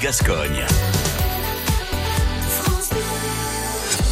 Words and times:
Gascogne. 0.00 0.64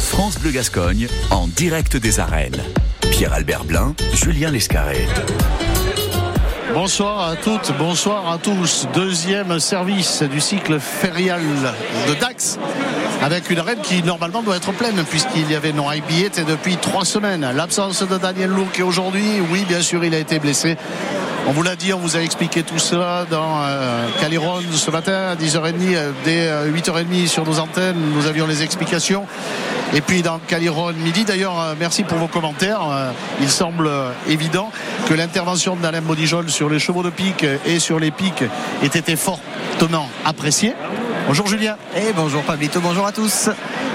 France 0.09 0.37
Bleu 0.37 0.51
Gascogne 0.51 1.07
en 1.29 1.47
direct 1.47 1.95
des 1.95 2.19
arènes. 2.19 2.61
Pierre-Albert 3.11 3.63
Blin, 3.63 3.95
Julien 4.13 4.51
Lescarré. 4.51 5.07
Bonsoir 6.73 7.29
à 7.29 7.35
toutes, 7.37 7.71
bonsoir 7.77 8.29
à 8.29 8.37
tous. 8.37 8.85
Deuxième 8.93 9.59
service 9.59 10.23
du 10.23 10.41
cycle 10.41 10.77
férial 10.79 11.41
de 12.07 12.19
Dax 12.19 12.59
avec 13.21 13.49
une 13.49 13.59
arène 13.59 13.79
qui 13.81 14.03
normalement 14.03 14.43
doit 14.43 14.57
être 14.57 14.73
pleine 14.73 15.03
puisqu'il 15.09 15.49
y 15.49 15.55
avait 15.55 15.73
non 15.73 15.87
billet 16.07 16.31
depuis 16.45 16.75
trois 16.77 17.05
semaines. 17.05 17.49
L'absence 17.55 18.03
de 18.03 18.17
Daniel 18.17 18.49
Louk 18.49 18.77
et 18.77 18.83
aujourd'hui, 18.83 19.39
oui, 19.51 19.63
bien 19.67 19.81
sûr, 19.81 20.03
il 20.03 20.13
a 20.13 20.19
été 20.19 20.37
blessé. 20.39 20.75
On 21.47 21.53
vous 21.53 21.63
l'a 21.63 21.75
dit, 21.75 21.91
on 21.91 21.97
vous 21.97 22.15
a 22.15 22.21
expliqué 22.21 22.61
tout 22.63 22.77
cela 22.77 23.25
dans 23.29 23.61
euh, 23.63 24.07
Caliron 24.19 24.59
ce 24.71 24.91
matin 24.91 25.29
à 25.31 25.35
10h30, 25.35 25.73
euh, 25.95 26.11
dès 26.23 26.47
8h30 26.71 27.23
euh, 27.23 27.27
sur 27.27 27.45
nos 27.45 27.59
antennes. 27.59 27.97
Nous 28.15 28.27
avions 28.27 28.45
les 28.45 28.61
explications. 28.61 29.25
Et 29.93 30.01
puis 30.01 30.21
dans 30.21 30.39
Caliron 30.39 30.93
midi, 30.93 31.25
d'ailleurs, 31.25 31.59
euh, 31.59 31.73
merci 31.79 32.03
pour 32.03 32.19
vos 32.19 32.27
commentaires. 32.27 32.81
Il 33.41 33.49
semble 33.49 33.89
évident 34.29 34.71
que 35.09 35.13
l'intervention 35.13 35.75
d'Alain 35.75 36.01
Bodijol 36.01 36.49
sur 36.49 36.69
les 36.69 36.79
chevaux 36.79 37.03
de 37.03 37.09
pique 37.09 37.45
et 37.65 37.79
sur 37.79 37.99
les 37.99 38.11
piques 38.11 38.43
ait 38.83 38.85
été 38.85 39.15
fortement 39.15 40.09
appréciée. 40.23 40.73
Bonjour 41.27 41.47
Julien. 41.47 41.75
Et 41.95 42.13
bonjour 42.13 42.43
Pablito, 42.43 42.79
bonjour 42.81 43.05
à 43.05 43.11
tous. 43.11 43.49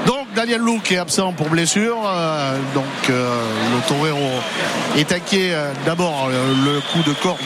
Donc 0.06 0.15
Daniel 0.36 0.60
Lou 0.60 0.80
qui 0.84 0.92
est 0.92 0.98
absent 0.98 1.32
pour 1.32 1.48
blessure. 1.48 1.96
Euh, 2.06 2.58
donc 2.74 2.84
euh, 3.08 3.40
le 3.74 3.88
Torero 3.88 4.28
est 4.98 5.10
inquiet 5.10 5.52
euh, 5.52 5.72
d'abord 5.86 6.28
le 6.28 6.80
coup 6.92 7.02
de 7.08 7.14
corde 7.14 7.40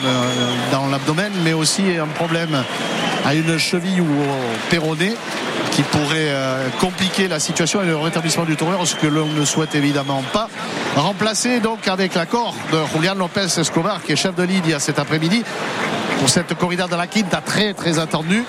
dans 0.73 0.87
l'abdomen, 0.87 1.31
mais 1.45 1.53
aussi 1.53 1.83
un 1.97 2.07
problème 2.07 2.65
à 3.25 3.33
une 3.33 3.57
cheville 3.57 4.01
ou 4.01 4.03
au 4.03 4.69
péroné 4.69 5.15
qui 5.71 5.83
pourrait 5.83 6.33
compliquer 6.81 7.29
la 7.29 7.39
situation 7.39 7.81
et 7.81 7.85
le 7.85 7.95
rétablissement 7.95 8.43
du 8.43 8.57
Torero, 8.57 8.85
ce 8.85 8.95
que 8.95 9.07
l'on 9.07 9.27
ne 9.27 9.45
souhaite 9.45 9.73
évidemment 9.73 10.21
pas. 10.33 10.49
Remplacé 10.97 11.61
donc 11.61 11.87
avec 11.87 12.13
l'accord 12.13 12.53
de 12.73 12.79
Julian 12.93 13.15
Lopez 13.15 13.47
Escobar 13.57 14.03
qui 14.03 14.11
est 14.11 14.17
chef 14.17 14.35
de 14.35 14.43
ligne 14.43 14.75
cet 14.79 14.99
après-midi 14.99 15.43
pour 16.21 16.29
cette 16.29 16.53
corrida 16.53 16.85
de 16.85 16.95
la 16.95 17.07
Quinta 17.07 17.41
très 17.43 17.73
très 17.73 17.97
attendue 17.97 18.43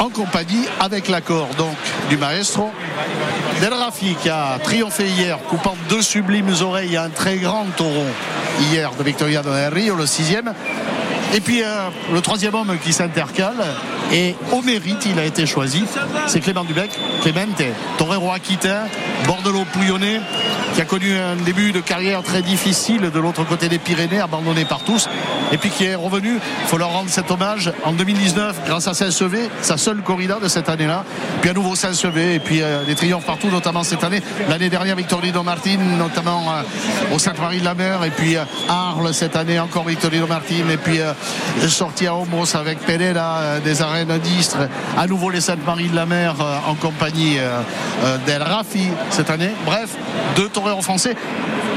en 0.00 0.08
compagnie 0.08 0.64
avec 0.80 1.06
l'accord 1.06 1.46
donc 1.56 1.76
du 2.10 2.16
maestro 2.16 2.72
Del 3.60 3.72
Rafi 3.72 4.16
qui 4.20 4.28
a 4.28 4.58
triomphé 4.64 5.06
hier 5.06 5.38
coupant 5.48 5.76
deux 5.88 6.02
sublimes 6.02 6.52
oreilles 6.60 6.96
à 6.96 7.04
un 7.04 7.08
très 7.08 7.36
grand 7.36 7.66
taureau 7.76 8.08
hier 8.72 8.90
de 8.98 9.04
Victoria 9.04 9.42
de 9.42 9.48
Rio 9.72 9.94
le 9.94 10.06
sixième. 10.06 10.52
Et 11.36 11.40
puis 11.40 11.62
euh, 11.62 11.88
le 12.12 12.20
troisième 12.20 12.56
homme 12.56 12.76
qui 12.82 12.92
s'intercale 12.92 13.62
et 14.12 14.34
au 14.52 14.62
mérite 14.62 15.06
il 15.06 15.18
a 15.18 15.24
été 15.24 15.46
choisi 15.46 15.84
c'est 16.26 16.40
Clément 16.40 16.64
Dubec 16.64 16.90
Clémente 17.22 17.62
torero 17.96 18.32
aquitain 18.32 18.84
bordelot 19.26 19.64
pouillonné 19.72 20.20
qui 20.74 20.82
a 20.82 20.84
connu 20.84 21.18
un 21.18 21.34
début 21.34 21.72
de 21.72 21.80
carrière 21.80 22.22
très 22.22 22.40
difficile 22.40 23.10
de 23.10 23.18
l'autre 23.18 23.44
côté 23.44 23.68
des 23.68 23.80
Pyrénées, 23.80 24.20
abandonné 24.20 24.64
par 24.64 24.84
tous, 24.84 25.08
et 25.50 25.58
puis 25.58 25.70
qui 25.70 25.84
est 25.84 25.96
revenu. 25.96 26.34
Il 26.34 26.68
faut 26.68 26.78
leur 26.78 26.92
rendre 26.92 27.10
cet 27.10 27.32
hommage 27.32 27.72
en 27.84 27.92
2019 27.92 28.60
grâce 28.64 28.86
à 28.86 28.94
Saint-Sevé, 28.94 29.50
sa 29.60 29.76
seule 29.76 30.02
corrida 30.02 30.38
de 30.40 30.46
cette 30.46 30.68
année-là. 30.68 31.04
Puis 31.40 31.50
à 31.50 31.52
nouveau 31.52 31.74
Saint-Sevé, 31.74 32.34
et 32.34 32.38
puis 32.38 32.62
euh, 32.62 32.84
des 32.84 32.94
triomphes 32.94 33.24
partout, 33.24 33.48
notamment 33.48 33.82
cette 33.82 34.04
année. 34.04 34.22
L'année 34.48 34.68
dernière, 34.68 34.94
Victorino 34.94 35.42
Martin, 35.42 35.78
notamment 35.98 36.44
euh, 36.52 37.14
au 37.14 37.18
Sainte-Marie-de-la-Mer, 37.18 38.04
et 38.04 38.10
puis 38.10 38.36
euh, 38.36 38.44
Arles 38.68 39.12
cette 39.12 39.34
année, 39.34 39.58
encore 39.58 39.84
Victorino 39.84 40.28
Martin, 40.28 40.68
et 40.70 40.76
puis 40.76 41.00
sorti 41.68 42.06
à 42.06 42.14
Homos 42.14 42.54
avec 42.54 42.78
Pereira 42.80 43.58
des 43.64 43.82
arènes 43.98 44.18
d'Istre, 44.18 44.58
à 44.96 45.06
nouveau 45.06 45.30
les 45.30 45.40
Sainte-Marie-de-la-Mer 45.40 46.34
en 46.66 46.74
compagnie 46.74 47.36
d'El 48.26 48.42
Rafi 48.42 48.88
cette 49.10 49.30
année. 49.30 49.50
Bref, 49.64 49.90
deux 50.36 50.48
en 50.66 50.82
français. 50.82 51.16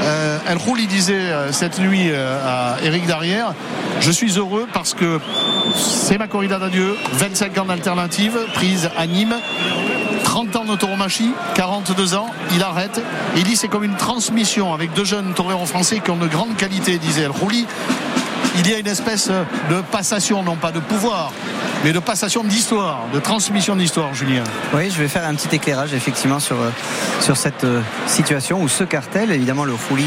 Euh, 0.02 0.38
El 0.48 0.56
Rouli 0.56 0.86
disait 0.86 1.14
euh, 1.14 1.52
cette 1.52 1.78
nuit 1.78 2.08
euh, 2.10 2.38
à 2.44 2.82
Eric 2.82 3.06
Darrière 3.06 3.54
Je 4.00 4.10
suis 4.10 4.36
heureux 4.36 4.66
parce 4.72 4.94
que 4.94 5.20
c'est 5.76 6.18
ma 6.18 6.26
corrida 6.26 6.58
d'adieu, 6.58 6.96
25 7.12 7.58
ans 7.58 7.64
d'alternative 7.66 8.36
prise 8.54 8.90
à 8.96 9.06
Nîmes. 9.06 9.36
30 10.24 10.56
ans 10.56 10.64
de 10.64 10.74
tauromachie, 10.76 11.32
42 11.54 12.14
ans, 12.14 12.26
il 12.54 12.62
arrête. 12.62 13.00
Il 13.36 13.44
dit 13.44 13.54
c'est 13.54 13.68
comme 13.68 13.84
une 13.84 13.96
transmission 13.96 14.72
avec 14.72 14.92
deux 14.94 15.04
jeunes 15.04 15.34
toreros 15.34 15.66
français 15.66 16.00
qui 16.00 16.10
ont 16.10 16.16
de 16.16 16.26
grandes 16.26 16.56
qualités, 16.56 16.98
disait 16.98 17.22
El 17.22 17.30
Rouli. 17.30 17.66
Il 18.58 18.68
y 18.68 18.74
a 18.74 18.78
une 18.78 18.86
espèce 18.86 19.28
de 19.28 19.80
passation, 19.90 20.42
non 20.42 20.56
pas 20.56 20.72
de 20.72 20.80
pouvoir, 20.80 21.32
mais 21.84 21.92
de 21.92 21.98
passation 21.98 22.44
d'histoire, 22.44 23.06
de 23.12 23.18
transmission 23.18 23.74
d'histoire, 23.74 24.14
Julien. 24.14 24.44
Oui, 24.72 24.90
je 24.90 24.98
vais 24.98 25.08
faire 25.08 25.26
un 25.26 25.34
petit 25.34 25.56
éclairage 25.56 25.94
effectivement 25.94 26.38
sur, 26.38 26.60
euh, 26.60 26.70
sur 27.20 27.36
cette 27.36 27.64
euh, 27.64 27.80
situation 28.06 28.62
où 28.62 28.68
ce 28.68 28.84
cartel, 28.84 29.32
évidemment 29.32 29.64
le 29.64 29.74
Rouli 29.88 30.04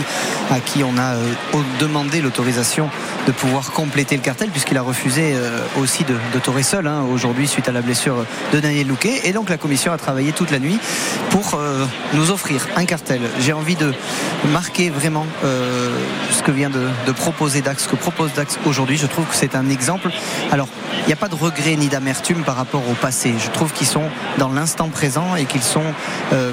à 0.52 0.60
qui 0.60 0.84
on 0.84 0.98
a 0.98 1.16
euh, 1.16 1.34
demandé 1.80 2.22
l'autorisation 2.22 2.90
de 3.28 3.32
pouvoir 3.32 3.72
compléter 3.72 4.16
le 4.16 4.22
cartel 4.22 4.50
puisqu'il 4.52 4.78
a 4.78 4.84
refusé 4.84 5.34
aussi 5.80 6.04
de, 6.04 6.14
de 6.14 6.62
seul 6.62 6.86
hein, 6.86 7.04
aujourd'hui 7.12 7.48
suite 7.48 7.68
à 7.68 7.72
la 7.72 7.82
blessure 7.82 8.18
de 8.54 8.60
Daniel 8.60 8.88
Louquet 8.88 9.22
et 9.24 9.34
donc 9.34 9.50
la 9.50 9.58
commission 9.58 9.92
a 9.92 9.98
travaillé 9.98 10.32
toute 10.32 10.52
la 10.52 10.60
nuit 10.60 10.78
pour 11.32 11.60
nous 12.14 12.30
offrir 12.30 12.68
un 12.76 12.86
cartel. 12.86 13.22
J'ai 13.40 13.52
envie 13.52 13.76
de 13.76 13.94
marquer 14.52 14.92
vraiment 14.92 15.26
ce 15.42 16.44
que 16.44 16.52
vient 16.52 16.70
de, 16.70 16.88
de 17.08 17.12
proposer 17.12 17.62
Dax, 17.62 17.86
ce 17.86 17.90
que 17.90 17.96
propose 17.96 18.32
Aujourd'hui. 18.66 18.98
Je 18.98 19.06
trouve 19.06 19.26
que 19.26 19.36
c'est 19.36 19.56
un 19.56 19.70
exemple. 19.70 20.10
Alors, 20.52 20.68
il 21.02 21.08
n'y 21.08 21.14
a 21.14 21.16
pas 21.16 21.30
de 21.30 21.36
regret 21.36 21.76
ni 21.76 21.88
d'amertume 21.88 22.44
par 22.44 22.56
rapport 22.56 22.82
au 22.90 22.94
passé. 22.94 23.34
Je 23.38 23.50
trouve 23.50 23.72
qu'ils 23.72 23.88
sont 23.88 24.10
dans 24.38 24.50
l'instant 24.50 24.90
présent 24.90 25.36
et 25.36 25.46
qu'ils 25.46 25.64
sont 25.64 25.94
euh, 26.34 26.52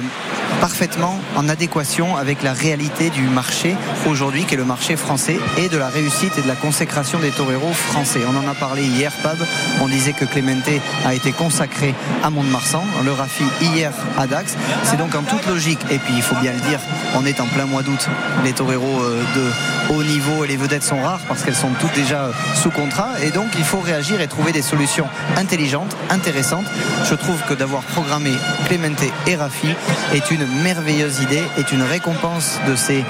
parfaitement 0.63 1.19
en 1.35 1.49
adéquation 1.49 2.15
avec 2.15 2.41
la 2.41 2.53
réalité 2.53 3.09
du 3.09 3.23
marché 3.23 3.75
aujourd'hui, 4.07 4.45
qui 4.45 4.53
est 4.53 4.57
le 4.57 4.63
marché 4.63 4.95
français, 4.95 5.37
et 5.57 5.67
de 5.67 5.77
la 5.77 5.89
réussite 5.89 6.37
et 6.37 6.41
de 6.41 6.47
la 6.47 6.55
consécration 6.55 7.19
des 7.19 7.31
toreros 7.31 7.73
français. 7.73 8.21
On 8.25 8.37
en 8.37 8.49
a 8.49 8.53
parlé 8.53 8.83
hier, 8.85 9.11
Pab. 9.21 9.37
On 9.81 9.89
disait 9.89 10.13
que 10.13 10.23
Clémente 10.23 10.71
a 11.05 11.13
été 11.13 11.33
consacré 11.33 11.93
à 12.23 12.29
Mont-de-Marsan, 12.29 12.81
le 13.03 13.11
Rafi 13.11 13.43
hier 13.61 13.91
à 14.17 14.25
Dax. 14.25 14.55
C'est 14.85 14.95
donc 14.95 15.13
en 15.15 15.23
toute 15.23 15.45
logique, 15.47 15.81
et 15.91 15.99
puis 15.99 16.13
il 16.15 16.21
faut 16.21 16.35
bien 16.35 16.53
le 16.53 16.61
dire, 16.61 16.79
on 17.13 17.25
est 17.25 17.41
en 17.41 17.47
plein 17.47 17.65
mois 17.65 17.83
d'août. 17.83 18.07
Les 18.45 18.53
toreros 18.53 19.01
euh, 19.01 19.21
de 19.35 19.93
haut 19.93 20.03
niveau 20.03 20.45
et 20.45 20.47
les 20.47 20.55
vedettes 20.55 20.83
sont 20.83 21.01
rares 21.01 21.25
parce 21.27 21.43
qu'elles 21.43 21.55
sont 21.55 21.73
toutes 21.81 21.93
déjà 21.93 22.31
sous 22.55 22.71
contrat, 22.71 23.21
et 23.21 23.31
donc 23.31 23.47
il 23.57 23.65
faut 23.65 23.81
réagir 23.81 24.21
et 24.21 24.27
trouver 24.27 24.53
des 24.53 24.61
solutions 24.61 25.09
intelligentes, 25.35 25.93
intéressantes. 26.09 26.67
Je 27.03 27.15
trouve 27.15 27.41
que 27.49 27.53
d'avoir 27.53 27.83
programmé 27.83 28.31
Clémente 28.67 29.03
et 29.27 29.35
Rafi 29.35 29.75
est 30.13 30.31
une 30.31 30.52
merveilleuse 30.61 31.21
idée, 31.21 31.43
est 31.57 31.71
une 31.71 31.81
récompense 31.81 32.59
de 32.67 32.75
ces, 32.75 33.03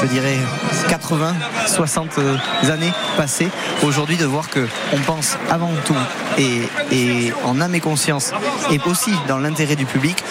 je 0.00 0.06
dirais, 0.06 0.36
80, 0.88 1.34
60 1.66 2.18
années 2.70 2.92
passées. 3.16 3.48
Aujourd'hui, 3.82 4.16
de 4.16 4.24
voir 4.24 4.48
que 4.48 4.66
on 4.92 4.98
pense 4.98 5.36
avant 5.50 5.70
tout 5.84 5.94
et, 6.38 7.32
en 7.44 7.60
âme 7.60 7.74
et 7.74 7.80
conscience, 7.80 8.32
et 8.70 8.80
aussi 8.86 9.12
dans 9.26 9.38
l'intérêt 9.38 9.76
du 9.76 9.86
public, 9.86 10.22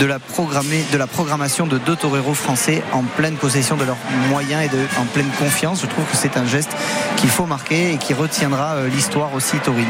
de 0.00 0.06
la, 0.06 0.18
programmer, 0.18 0.84
de 0.92 0.98
la 0.98 1.06
programmation 1.06 1.66
de 1.66 1.78
deux 1.78 1.96
toreros 1.96 2.34
français 2.34 2.82
en 2.92 3.02
pleine 3.02 3.36
possession 3.36 3.76
de 3.76 3.84
leurs 3.84 3.96
moyens 4.28 4.64
et 4.64 5.00
en 5.00 5.04
pleine 5.04 5.30
confiance. 5.38 5.82
Je 5.82 5.86
trouve 5.86 6.04
que 6.04 6.16
c'est 6.16 6.36
un 6.36 6.46
geste 6.46 6.74
qu'il 7.16 7.28
faut 7.28 7.46
marquer 7.46 7.92
et 7.92 7.96
qui 7.98 8.14
retiendra 8.14 8.74
euh, 8.74 8.88
l'histoire 8.88 9.34
aussi 9.34 9.56
taurine. 9.58 9.86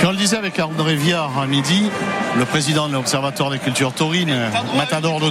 Quand 0.00 0.08
on 0.08 0.10
le 0.10 0.16
disait 0.16 0.36
avec 0.36 0.60
Viard 0.96 1.38
à 1.38 1.46
midi, 1.46 1.90
le 2.38 2.44
président 2.44 2.88
de 2.88 2.94
l'Observatoire 2.94 3.50
des 3.50 3.58
cultures 3.58 3.92
taurines, 3.92 4.34
Matador 4.76 5.20
de 5.20 5.30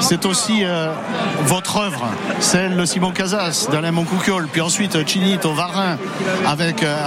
C'est 0.00 0.26
aussi 0.26 0.64
euh, 0.64 0.92
votre 1.44 1.78
œuvre, 1.78 2.06
celle 2.40 2.76
de 2.76 2.84
Simon 2.84 3.10
Casas, 3.10 3.68
d'Alain 3.70 3.92
Moncouquiol, 3.92 4.46
puis 4.50 4.60
ensuite 4.60 5.06
Chinito, 5.06 5.52
Varin, 5.52 5.96
avec 6.46 6.82
euh, 6.82 7.06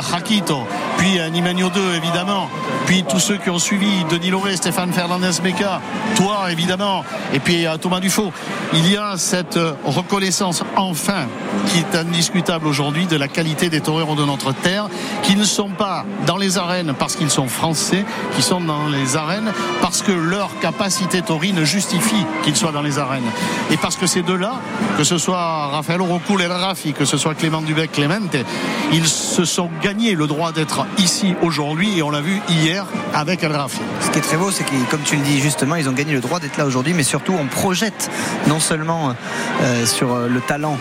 puis 0.97 1.19
euh, 1.19 1.29
Nimagno 1.29 1.69
2 1.69 1.95
évidemment, 1.95 2.49
puis 2.85 3.03
tous 3.07 3.19
ceux 3.19 3.37
qui 3.37 3.49
ont 3.49 3.59
suivi, 3.59 4.03
Denis 4.09 4.31
Loré, 4.31 4.55
Stéphane 4.55 4.91
Fernandez-Meca, 4.91 5.79
toi 6.15 6.51
évidemment, 6.51 7.05
et 7.33 7.39
puis 7.39 7.65
euh, 7.65 7.77
Thomas 7.77 7.99
Dufaux. 7.99 8.33
Il 8.73 8.91
y 8.91 8.97
a 8.97 9.15
cette 9.15 9.57
euh, 9.57 9.73
reconnaissance 9.85 10.63
enfin 10.75 11.27
qui 11.67 11.79
est 11.79 11.95
indiscutable 11.95 12.67
aujourd'hui 12.67 13.05
de 13.05 13.15
la 13.15 13.27
qualité 13.27 13.69
des 13.69 13.79
toreros 13.81 14.15
de 14.15 14.25
notre 14.25 14.51
terre, 14.53 14.89
qui 15.23 15.35
ne 15.35 15.43
sont 15.43 15.69
pas 15.69 16.05
dans 16.25 16.37
les 16.37 16.57
arènes 16.57 16.93
parce 16.97 17.15
qu'ils 17.15 17.29
sont 17.29 17.47
français, 17.47 18.03
qui 18.35 18.41
sont 18.41 18.61
dans 18.61 18.87
les 18.87 19.15
arènes 19.15 19.53
parce 19.81 20.01
que 20.01 20.11
leur 20.11 20.59
capacité 20.59 21.21
taurine 21.21 21.63
justifie 21.63 21.98
qu'ils 22.43 22.55
soient 22.55 22.71
dans 22.71 22.81
les 22.81 22.99
arènes. 22.99 23.29
Et 23.71 23.77
parce 23.77 23.95
que 23.95 24.07
ces 24.07 24.21
deux-là, 24.21 24.53
que 24.97 25.03
ce 25.03 25.17
soit 25.17 25.67
Raphaël 25.67 26.01
Orocoul 26.01 26.41
et 26.41 26.47
Rafi, 26.47 26.93
que 26.93 27.05
ce 27.05 27.17
soit 27.17 27.35
Clément 27.35 27.61
Dubec, 27.61 27.91
Clémente, 27.91 28.35
ils 28.91 29.07
se 29.07 29.45
sont 29.45 29.69
gagnés 29.81 30.15
le 30.15 30.27
droit 30.27 30.51
d'être 30.51 30.85
ici 30.97 31.35
aujourd'hui 31.41 31.97
et 31.97 32.03
on 32.03 32.09
l'a 32.09 32.21
vu 32.21 32.41
hier 32.49 32.85
avec 33.13 33.43
El 33.43 33.53
Rafi. 33.53 33.79
Ce 34.01 34.09
qui 34.11 34.19
est 34.19 34.23
très 34.23 34.37
beau, 34.37 34.51
c'est 34.51 34.63
que, 34.63 34.71
comme 34.89 35.01
tu 35.01 35.15
le 35.15 35.21
dis 35.21 35.39
justement, 35.39 35.75
ils 35.75 35.89
ont 35.89 35.93
gagné 35.93 36.13
le 36.13 36.21
droit 36.21 36.39
d'être 36.39 36.57
là 36.57 36.65
aujourd'hui, 36.65 36.93
mais 36.93 37.03
surtout 37.03 37.33
on 37.33 37.45
projette 37.45 38.09
non 38.47 38.59
seulement 38.59 39.13
euh, 39.61 39.85
sur 39.85 40.13
euh, 40.13 40.27
le 40.27 40.41
talent 40.41 40.77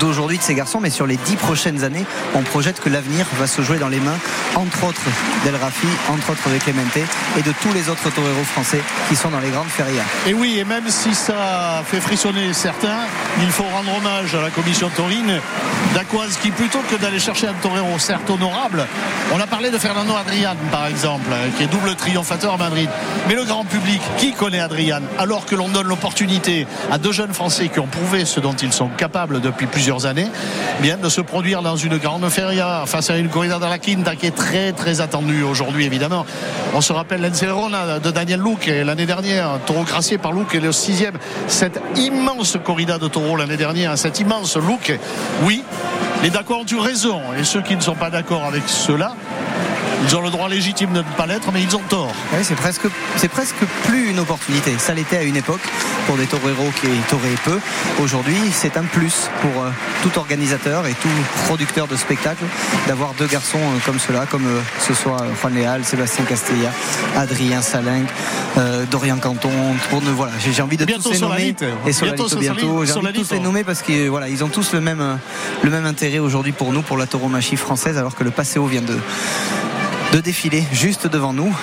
d'aujourd'hui 0.00 0.38
de 0.38 0.42
ces 0.42 0.54
garçons, 0.54 0.80
mais 0.80 0.90
sur 0.90 1.06
les 1.06 1.16
dix 1.16 1.36
prochaines 1.36 1.84
années, 1.84 2.04
on 2.34 2.42
projette 2.42 2.80
que 2.80 2.88
l'avenir 2.88 3.26
va 3.38 3.46
se 3.46 3.62
jouer 3.62 3.78
dans 3.78 3.88
les 3.88 4.00
mains, 4.00 4.18
entre 4.54 4.84
autres 4.84 5.00
d'El 5.44 5.56
Rafi, 5.56 5.86
entre 6.08 6.30
autres 6.30 6.50
de 6.50 6.58
Clemente 6.58 6.96
et 6.96 7.42
de 7.42 7.52
tous 7.62 7.72
les 7.72 7.88
autres 7.88 8.10
toreros 8.10 8.44
français 8.44 8.80
qui 9.08 9.16
sont 9.16 9.30
dans 9.30 9.40
les 9.40 9.50
grandes 9.50 9.68
ferias. 9.68 10.04
Et 10.26 10.34
oui, 10.34 10.58
et 10.58 10.64
même 10.64 10.88
si 10.88 11.14
ça 11.14 11.82
fait 11.84 12.00
frissonner 12.00 12.52
certains, 12.52 13.06
il 13.40 13.50
faut 13.50 13.64
rendre 13.64 13.96
hommage 13.96 14.34
à 14.34 14.42
la 14.42 14.50
commission 14.50 14.90
taurine 14.90 15.40
d'Aquoise 15.94 16.38
qui, 16.40 16.50
plutôt 16.50 16.80
que 16.90 16.96
d'aller 16.96 17.18
chercher 17.18 17.48
un 17.48 17.54
torero 17.54 17.98
certes 17.98 18.30
honorable, 18.30 18.86
on 19.32 19.40
a 19.40 19.46
parlé 19.46 19.70
de 19.70 19.78
Fernando 19.78 20.14
Adrian 20.16 20.56
par 20.70 20.86
exemple, 20.86 21.30
qui 21.56 21.64
est 21.64 21.66
double 21.66 21.94
triomphateur 21.94 22.54
à 22.54 22.56
Madrid. 22.56 22.88
Mais 23.28 23.34
le 23.34 23.44
grand 23.44 23.64
public, 23.64 24.00
qui 24.18 24.32
connaît 24.32 24.60
Adrian 24.60 25.02
alors 25.18 25.46
que 25.46 25.54
l'on 25.54 25.68
donne 25.68 25.86
l'opportunité 25.86 26.66
à 26.90 26.98
deux 26.98 27.12
jeunes 27.12 27.34
Français 27.34 27.68
qui 27.68 27.80
ont 27.80 27.86
prouvé 27.86 28.24
ce 28.24 28.40
dont 28.40 28.54
ils 28.54 28.72
sont 28.72 28.88
capables 28.88 29.40
depuis 29.40 29.66
plusieurs 29.72 30.06
années, 30.06 30.28
bien 30.80 30.98
de 30.98 31.08
se 31.08 31.20
produire 31.20 31.62
dans 31.62 31.76
une 31.76 31.96
grande 31.96 32.28
feria 32.28 32.84
face 32.86 33.10
à 33.10 33.16
une 33.16 33.28
corrida 33.28 33.58
de 33.58 33.66
qui 33.78 34.26
est 34.26 34.36
très 34.36 34.72
très 34.72 35.00
attendue 35.00 35.42
aujourd'hui 35.42 35.86
évidemment. 35.86 36.24
On 36.74 36.80
se 36.80 36.92
rappelle 36.92 37.22
l'Encerona 37.22 37.98
de 37.98 38.10
Daniel 38.10 38.40
Luc 38.40 38.66
l'année 38.66 39.06
dernière, 39.06 39.58
taureau 39.66 39.82
gracié 39.82 40.18
par 40.18 40.32
Luc 40.32 40.54
et 40.54 40.60
le 40.60 40.70
sixième. 40.70 41.14
Cette 41.48 41.80
immense 41.96 42.58
corrida 42.62 42.98
de 42.98 43.08
taureau 43.08 43.36
l'année 43.36 43.56
dernière, 43.56 43.96
cet 43.98 44.20
immense 44.20 44.56
Luc, 44.56 44.98
oui, 45.44 45.64
les 46.22 46.30
d'accord 46.30 46.60
ont 46.60 46.66
eu 46.70 46.78
raison 46.78 47.20
et 47.38 47.44
ceux 47.44 47.62
qui 47.62 47.74
ne 47.74 47.80
sont 47.80 47.94
pas 47.94 48.10
d'accord 48.10 48.44
avec 48.44 48.64
cela 48.66 49.14
ils 50.04 50.16
ont 50.16 50.20
le 50.20 50.30
droit 50.30 50.48
légitime 50.48 50.92
de 50.92 50.98
ne 50.98 51.16
pas 51.16 51.26
l'être, 51.26 51.52
mais 51.52 51.62
ils 51.62 51.76
ont 51.76 51.82
tort. 51.88 52.12
Oui, 52.32 52.40
c'est 52.42 52.54
presque, 52.54 52.86
c'est 53.16 53.28
presque 53.28 53.64
plus 53.84 54.10
une 54.10 54.18
opportunité. 54.18 54.74
Ça 54.78 54.94
l'était 54.94 55.18
à 55.18 55.22
une 55.22 55.36
époque 55.36 55.60
pour 56.06 56.16
des 56.16 56.26
toreros 56.26 56.70
qui 56.80 56.88
toraient 57.08 57.28
peu. 57.44 57.58
Aujourd'hui, 58.00 58.36
c'est 58.52 58.76
un 58.76 58.82
plus 58.82 59.28
pour 59.40 59.62
euh, 59.62 59.70
tout 60.02 60.18
organisateur 60.18 60.86
et 60.86 60.94
tout 60.94 61.08
producteur 61.46 61.86
de 61.86 61.96
spectacle 61.96 62.44
d'avoir 62.88 63.14
deux 63.14 63.26
garçons 63.26 63.58
euh, 63.58 63.78
comme 63.86 63.98
cela, 63.98 64.26
comme 64.26 64.46
euh, 64.46 64.60
ce 64.80 64.94
soit 64.94 65.24
Juan 65.40 65.54
Leal, 65.54 65.84
Sébastien 65.84 66.24
Castella, 66.24 66.70
Adrien 67.16 67.62
Salingue, 67.62 68.06
Dorian 68.90 69.18
Canton. 69.18 69.50
Pour 69.90 70.00
voilà, 70.00 70.32
j'ai 70.38 70.62
envie 70.62 70.76
de 70.76 70.84
tous 70.84 71.12
les 71.12 71.18
nommer. 71.18 71.54
Et 71.86 71.92
bientôt, 71.92 72.28
bientôt. 72.36 72.84
J'ai 72.84 72.92
envie 72.92 73.12
de 73.12 73.18
tous 73.18 73.32
les 73.32 73.40
nommer 73.40 73.64
parce 73.64 73.82
qu'ils 73.82 74.08
voilà, 74.08 74.28
ils 74.28 74.42
ont 74.42 74.48
tous 74.48 74.72
le 74.72 74.80
même, 74.80 75.18
le 75.62 75.70
même 75.70 75.86
intérêt 75.86 76.18
aujourd'hui 76.18 76.52
pour 76.52 76.72
nous, 76.72 76.82
pour 76.82 76.96
la 76.96 77.06
tauromachie 77.06 77.56
française, 77.56 77.98
alors 77.98 78.14
que 78.14 78.24
le 78.24 78.30
Passéo 78.30 78.66
vient 78.66 78.82
de 78.82 78.96
de 80.12 80.20
défiler 80.20 80.62
juste 80.72 81.06
devant 81.06 81.32
nous 81.32 81.56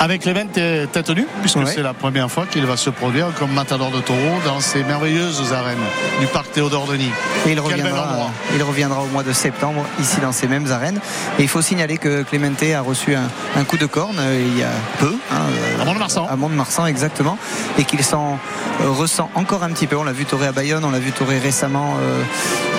avec 0.00 0.24
l'événement 0.24 0.52
tête 0.92 1.10
nue, 1.10 1.26
puisque 1.40 1.66
c'est 1.66 1.82
la 1.82 1.94
première 1.94 2.30
fois 2.30 2.46
qu'il 2.46 2.64
va 2.64 2.76
se 2.76 2.90
produire 2.90 3.32
comme 3.38 3.52
matador 3.52 3.90
de 3.90 4.00
taureau 4.00 4.38
dans 4.44 4.60
ces 4.60 4.84
merveilleuses 4.84 5.52
arènes 5.52 5.76
du 6.20 6.26
parc 6.26 6.52
Théodore 6.52 6.86
Denis. 6.86 7.10
Et 7.46 7.52
il 7.52 7.60
reviendra, 7.60 8.30
il 8.54 8.62
reviendra 8.62 9.02
au 9.02 9.06
mois 9.06 9.22
de 9.22 9.32
septembre 9.32 9.84
ici 10.00 10.20
dans 10.20 10.32
ces 10.32 10.46
mêmes 10.46 10.70
arènes. 10.70 11.00
Et 11.38 11.42
il 11.42 11.48
faut 11.48 11.62
signaler 11.62 11.98
que 11.98 12.22
Clémente 12.22 12.62
a 12.62 12.80
reçu 12.80 13.14
un, 13.14 13.64
coup 13.64 13.76
de 13.76 13.86
corne 13.86 14.16
euh, 14.18 14.46
il 14.46 14.58
y 14.58 14.62
a 14.62 14.70
peu. 14.98 15.14
Hein, 15.32 15.80
à 15.80 15.84
Mont-de-Marsan. 15.84 16.26
À 16.30 16.36
Mont-de-Marsan, 16.36 16.86
exactement. 16.86 17.36
Et 17.78 17.84
qu'il 17.84 18.02
s'en 18.02 18.38
euh, 18.82 18.90
ressent 18.90 19.30
encore 19.34 19.62
un 19.62 19.70
petit 19.70 19.86
peu. 19.86 19.96
On 19.96 20.04
l'a 20.04 20.12
vu 20.12 20.24
torer 20.24 20.46
à 20.46 20.52
Bayonne, 20.52 20.84
on 20.84 20.90
l'a 20.90 20.98
vu 20.98 21.12
torer 21.12 21.38
récemment. 21.38 21.96
Euh, 22.00 22.22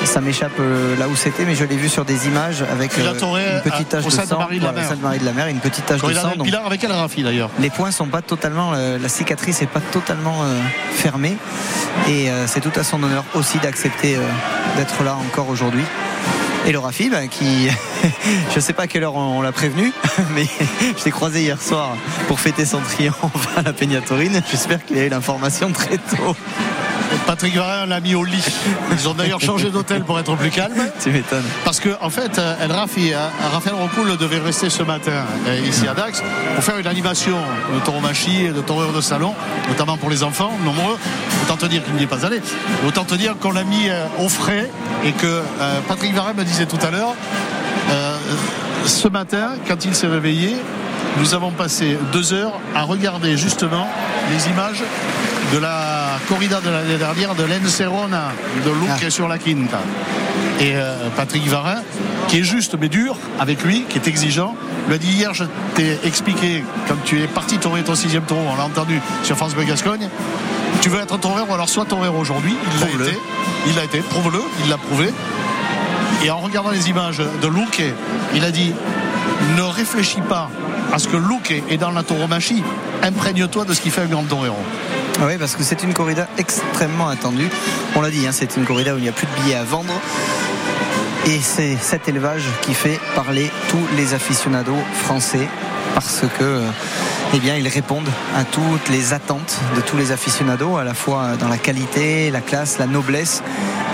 ça 0.06 0.22
m'échappe 0.22 0.60
là 0.98 1.08
où 1.08 1.16
c'était, 1.16 1.44
mais 1.44 1.56
je 1.56 1.66
l'ai 1.66 1.76
vu 1.76 1.90
sur 1.90 2.06
des 2.06 2.28
images 2.28 2.64
avec 2.72 2.98
une 2.98 3.62
petite 3.62 3.90
tache 3.90 4.06
de 4.06 4.10
sang. 4.10 4.40
Marie 4.40 4.60
de 4.60 4.64
la 4.64 4.72
Mer. 4.72 4.90
Marie 5.02 5.20
de 5.20 5.26
la 5.26 5.34
Mer, 5.34 5.48
une 5.48 5.60
petite 5.60 5.86
tache 5.86 6.02
de 6.02 6.14
sang. 6.14 6.36
Donc, 6.38 6.48
avec 6.66 6.84
elle 6.84 6.92
Les 7.60 7.70
points 7.70 7.92
sont 7.92 8.08
pas 8.08 8.22
totalement, 8.22 8.72
la 8.72 9.10
cicatrice 9.10 9.62
n'est 9.62 9.68
pas 9.68 9.80
totalement 9.80 10.44
fermée, 10.92 11.38
et 12.08 12.28
c'est 12.48 12.62
tout 12.62 12.78
à 12.80 12.84
son 12.84 13.02
honneur 13.04 13.24
aussi 13.34 13.58
d'accepter 13.60 14.18
d'être 14.78 15.04
là 15.04 15.16
encore 15.16 15.50
aujourd'hui. 15.50 15.84
Et 16.66 16.72
Laura 16.72 16.92
Fib, 16.92 17.14
qui, 17.32 17.68
je 18.52 18.56
ne 18.56 18.60
sais 18.60 18.74
pas 18.74 18.84
à 18.84 18.88
quelle 18.88 19.04
heure 19.04 19.16
on, 19.16 19.42
l'a 19.42 19.52
prévenu, 19.52 19.92
mais 20.36 20.46
je 20.98 21.06
l'ai 21.06 21.12
croisé 21.12 21.42
hier 21.42 21.62
soir 21.62 21.96
pour 22.28 22.40
fêter 22.40 22.66
son 22.66 22.80
triomphe 22.80 23.58
à 23.58 23.62
la 23.62 23.74
Peñatorine. 23.74 24.42
J'espère 24.50 24.86
qu'il 24.86 24.98
a 24.98 25.06
eu 25.06 25.10
l'information 25.10 25.72
très 25.72 25.98
tôt. 25.98 26.36
Patrick 27.26 27.56
Varin 27.56 27.86
l'a 27.86 28.00
mis 28.00 28.16
au 28.16 28.24
lit. 28.24 28.44
Ils 28.92 29.08
ont 29.08 29.14
d'ailleurs 29.14 29.40
changé 29.40 29.70
d'hôtel 29.70 30.04
pour 30.04 30.20
être 30.20 30.36
plus 30.36 30.50
calme. 30.50 30.74
Tu 31.02 31.12
m'étonnes. 31.12 31.46
Parce 31.64 31.80
que, 31.80 31.90
en 32.02 32.10
fait, 32.10 32.40
El 32.62 32.72
Rafi, 32.72 33.14
euh, 33.14 33.28
Raphaël 33.54 33.76
Rocoul 33.76 34.18
devait 34.18 34.40
rester 34.40 34.70
ce 34.70 34.84
matin 34.84 35.26
euh, 35.48 35.60
ici 35.68 35.88
à 35.88 35.94
Dax 35.94 36.22
pour 36.56 36.64
faire 36.64 36.78
une 36.78 36.88
animation 36.88 37.38
de 37.74 37.80
tauromachie 37.80 38.46
et 38.46 38.50
de 38.50 38.62
taureur 38.62 38.92
de 38.92 39.02
salon, 39.02 39.34
notamment 39.70 39.98
pour 39.98 40.10
les 40.10 40.24
enfants 40.24 40.52
nombreux. 40.64 40.98
Autant 41.44 41.58
te 41.58 41.66
dire 41.66 41.84
qu'il 41.84 41.94
n'y 41.96 42.04
est 42.04 42.08
pas 42.08 42.26
allé. 42.26 42.42
Autant 42.86 43.06
te 43.06 43.16
dire 43.16 43.38
qu'on 43.40 43.52
l'a 43.52 43.64
mis 43.64 43.90
euh, 43.90 44.06
au 44.20 44.30
frais 44.30 44.70
et 45.04 45.12
que 45.12 45.42
Patrick 45.88 46.14
Varin 46.14 46.34
me 46.34 46.44
disait 46.44 46.66
tout 46.66 46.80
à 46.86 46.92
l'heure, 46.92 47.14
ce 48.86 49.08
matin, 49.08 49.52
quand 49.68 49.86
il 49.86 49.96
s'est 49.96 50.08
réveillé, 50.08 50.56
nous 51.18 51.34
avons 51.34 51.52
passé 51.52 51.98
deux 52.12 52.34
heures 52.34 52.60
à 52.76 52.84
regarder 52.84 53.38
justement 53.38 53.88
les 54.32 54.50
images 54.50 54.84
de 55.54 55.58
la 55.58 56.20
corrida 56.28 56.62
de 56.62 56.70
l'année 56.70 56.98
dernière 56.98 57.34
de 57.36 57.44
l'Encerona 57.44 58.32
de 58.64 58.70
Luque 58.70 59.04
ah. 59.06 59.10
sur 59.10 59.28
la 59.28 59.38
Quinta. 59.38 59.80
Et 60.60 60.74
euh, 60.76 61.10
Patrick 61.16 61.48
Varin, 61.48 61.82
qui 62.28 62.40
est 62.40 62.44
juste 62.44 62.76
mais 62.80 62.90
dur 62.90 63.16
avec 63.40 63.64
lui, 63.64 63.86
qui 63.90 63.98
est 63.98 64.08
exigeant, 64.08 64.56
lui 64.88 64.96
a 64.96 64.98
dit 64.98 65.12
hier, 65.12 65.34
je 65.34 65.46
t'ai 65.76 65.98
expliqué, 66.04 66.64
quand 66.88 66.96
tu 67.06 67.22
es 67.22 67.28
parti 67.28 67.58
tourner 67.58 67.82
ton 67.84 67.96
sixième 67.96 68.24
tour, 68.24 68.38
on 68.38 68.56
l'a 68.56 68.66
entendu 68.66 69.02
sur 69.24 69.38
France 69.38 69.56
Bleu 69.56 69.64
Gascogne, 69.64 70.10
tu 70.82 70.90
veux 70.90 71.02
être 71.02 71.18
ton 71.20 71.32
ou 71.32 71.54
alors 71.54 71.70
soit 71.70 71.86
ton 71.86 72.02
aujourd'hui. 72.10 72.56
Il 72.74 73.00
l'a 73.00 73.06
été, 73.06 73.18
il 73.68 73.76
l'a 73.76 73.84
été, 73.86 74.00
prouve-le, 74.00 74.42
il 74.64 74.70
l'a 74.70 74.78
prouvé. 74.78 75.12
Et 76.24 76.30
en 76.30 76.40
regardant 76.40 76.72
les 76.72 76.90
images 76.90 77.22
de 77.42 77.48
Luque, 77.48 77.82
il 78.36 78.44
a 78.44 78.52
dit 78.52 78.74
ne 79.58 79.62
réfléchis 79.62 80.22
pas 80.22 80.50
à 80.94 81.00
ce 81.00 81.08
que 81.08 81.18
Luque 81.18 81.64
est 81.70 81.78
dans 81.78 81.92
la 81.92 82.04
tauromachie, 82.04 82.64
imprègne-toi 83.04 83.66
de 83.66 83.74
ce 83.74 83.82
qui 83.82 83.90
fait 83.90 84.02
un 84.02 84.08
grand 84.08 84.24
torero. 84.24 84.58
Ah 85.22 85.26
oui, 85.28 85.38
parce 85.38 85.58
que 85.58 85.64
c'est 85.64 85.84
une 85.84 85.94
corrida 85.94 86.28
extrêmement 86.38 87.10
attendue. 87.10 87.50
On 87.94 88.02
l'a 88.02 88.10
dit, 88.10 88.26
hein, 88.26 88.32
c'est 88.32 88.56
une 88.56 88.64
corrida 88.64 88.96
où 88.96 88.98
il 88.98 89.04
n'y 89.04 89.10
a 89.10 89.12
plus 89.12 89.28
de 89.28 89.42
billets 89.42 89.56
à 89.56 89.64
vendre. 89.66 89.94
Et 91.26 91.40
c'est 91.42 91.76
cet 91.76 92.08
élevage 92.08 92.46
qui 92.62 92.74
fait 92.74 92.98
parler 93.16 93.52
tous 93.68 93.86
les 93.98 94.14
aficionados 94.14 94.78
français 94.94 95.46
parce 95.94 96.22
que 96.38 96.44
euh, 96.44 96.62
eh 97.34 97.40
bien, 97.40 97.58
ils 97.58 97.68
répondent 97.68 98.10
à 98.34 98.46
toutes 98.46 98.88
les 98.88 99.12
attentes 99.12 99.60
de 99.76 99.82
tous 99.82 99.98
les 99.98 100.14
aficionados, 100.14 100.78
à 100.78 100.86
la 100.86 100.94
fois 100.94 101.36
dans 101.38 101.50
la 101.50 101.58
qualité, 101.58 102.32
la 102.32 102.40
classe, 102.40 102.80
la 102.80 102.88
noblesse, 102.88 103.44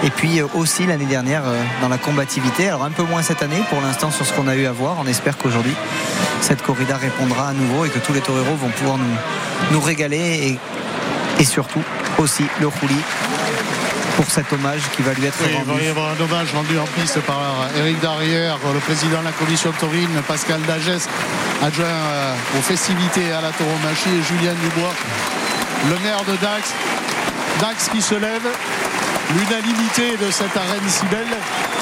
et 0.03 0.11
puis 0.11 0.39
euh, 0.39 0.45
aussi 0.53 0.85
l'année 0.85 1.05
dernière 1.05 1.41
euh, 1.45 1.59
dans 1.81 1.89
la 1.89 1.97
combativité. 1.97 2.67
Alors 2.67 2.83
un 2.83 2.91
peu 2.91 3.03
moins 3.03 3.23
cette 3.23 3.41
année 3.41 3.61
pour 3.71 3.81
l'instant 3.81 4.11
sur 4.11 4.27
ce 4.27 4.33
qu'on 4.33 4.47
a 4.47 4.55
eu 4.55 4.67
à 4.67 4.71
voir. 4.71 4.97
On 4.99 5.07
espère 5.07 5.39
qu'aujourd'hui 5.39 5.73
cette 6.41 6.61
corrida 6.61 6.97
répondra 6.97 7.49
à 7.49 7.53
nouveau 7.53 7.85
et 7.85 7.89
que 7.89 7.97
tous 7.97 8.13
les 8.13 8.21
toreros 8.21 8.55
vont 8.55 8.69
pouvoir 8.69 8.99
nous, 8.99 9.71
nous 9.71 9.81
régaler 9.81 10.59
et 11.39 11.45
surtout 11.45 11.83
aussi 12.17 12.43
le 12.59 12.67
roulis 12.67 13.03
pour 14.15 14.25
cet 14.31 14.51
hommage 14.53 14.81
qui 14.95 15.01
va 15.01 15.13
lui 15.13 15.25
être 15.25 15.37
rendu. 15.43 15.71
Il 15.71 15.77
va 15.77 15.83
y 15.83 15.87
avoir 15.87 16.11
un 16.11 16.23
hommage 16.23 16.53
rendu 16.53 16.77
en 16.79 16.85
piste 16.99 17.19
par 17.21 17.67
Eric 17.77 17.99
Darrière, 17.99 18.57
le 18.73 18.79
président 18.79 19.19
de 19.19 19.25
la 19.25 19.31
commission 19.31 19.71
taurine, 19.79 20.21
Pascal 20.27 20.61
Dagès, 20.61 21.07
adjoint 21.61 21.85
euh, 21.85 22.33
aux 22.57 22.61
festivités 22.61 23.31
à 23.33 23.41
la 23.41 23.51
tauromachie 23.51 24.09
et 24.09 24.23
Julien 24.23 24.53
Dubois, 24.53 24.93
le 25.89 25.99
maire 25.99 26.23
de 26.23 26.35
Dax. 26.37 26.73
Dax 27.59 27.89
qui 27.89 28.01
se 28.01 28.15
lève, 28.15 28.47
l'unanimité 29.33 30.17
de 30.17 30.31
cette 30.31 30.55
arène 30.55 30.87
si 30.87 31.05
belle 31.05 31.35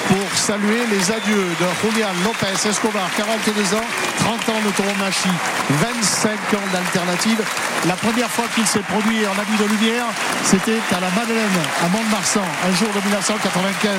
pour 0.07 0.37
saluer 0.37 0.85
les 0.91 1.11
adieux 1.11 1.47
de 1.59 1.67
Julian 1.81 2.09
Lopez 2.23 2.67
Escobar, 2.67 3.09
42 3.15 3.75
ans, 3.75 3.87
30 4.19 4.49
ans 4.49 4.61
de 4.65 4.71
tauromachie, 4.71 5.37
25 5.69 6.31
ans 6.31 6.67
d'alternative. 6.71 7.41
La 7.87 7.95
première 7.95 8.29
fois 8.29 8.45
qu'il 8.53 8.67
s'est 8.67 8.85
produit 8.87 9.25
en 9.25 9.35
habit 9.39 9.57
de 9.57 9.65
lumière, 9.65 10.05
c'était 10.43 10.79
à 10.91 10.99
la 10.99 11.09
Madeleine, 11.11 11.59
à 11.83 11.89
Mont-de-Marsan, 11.89 12.41
un 12.41 12.75
jour 12.75 12.89
de 12.93 12.99
1995. 13.01 13.91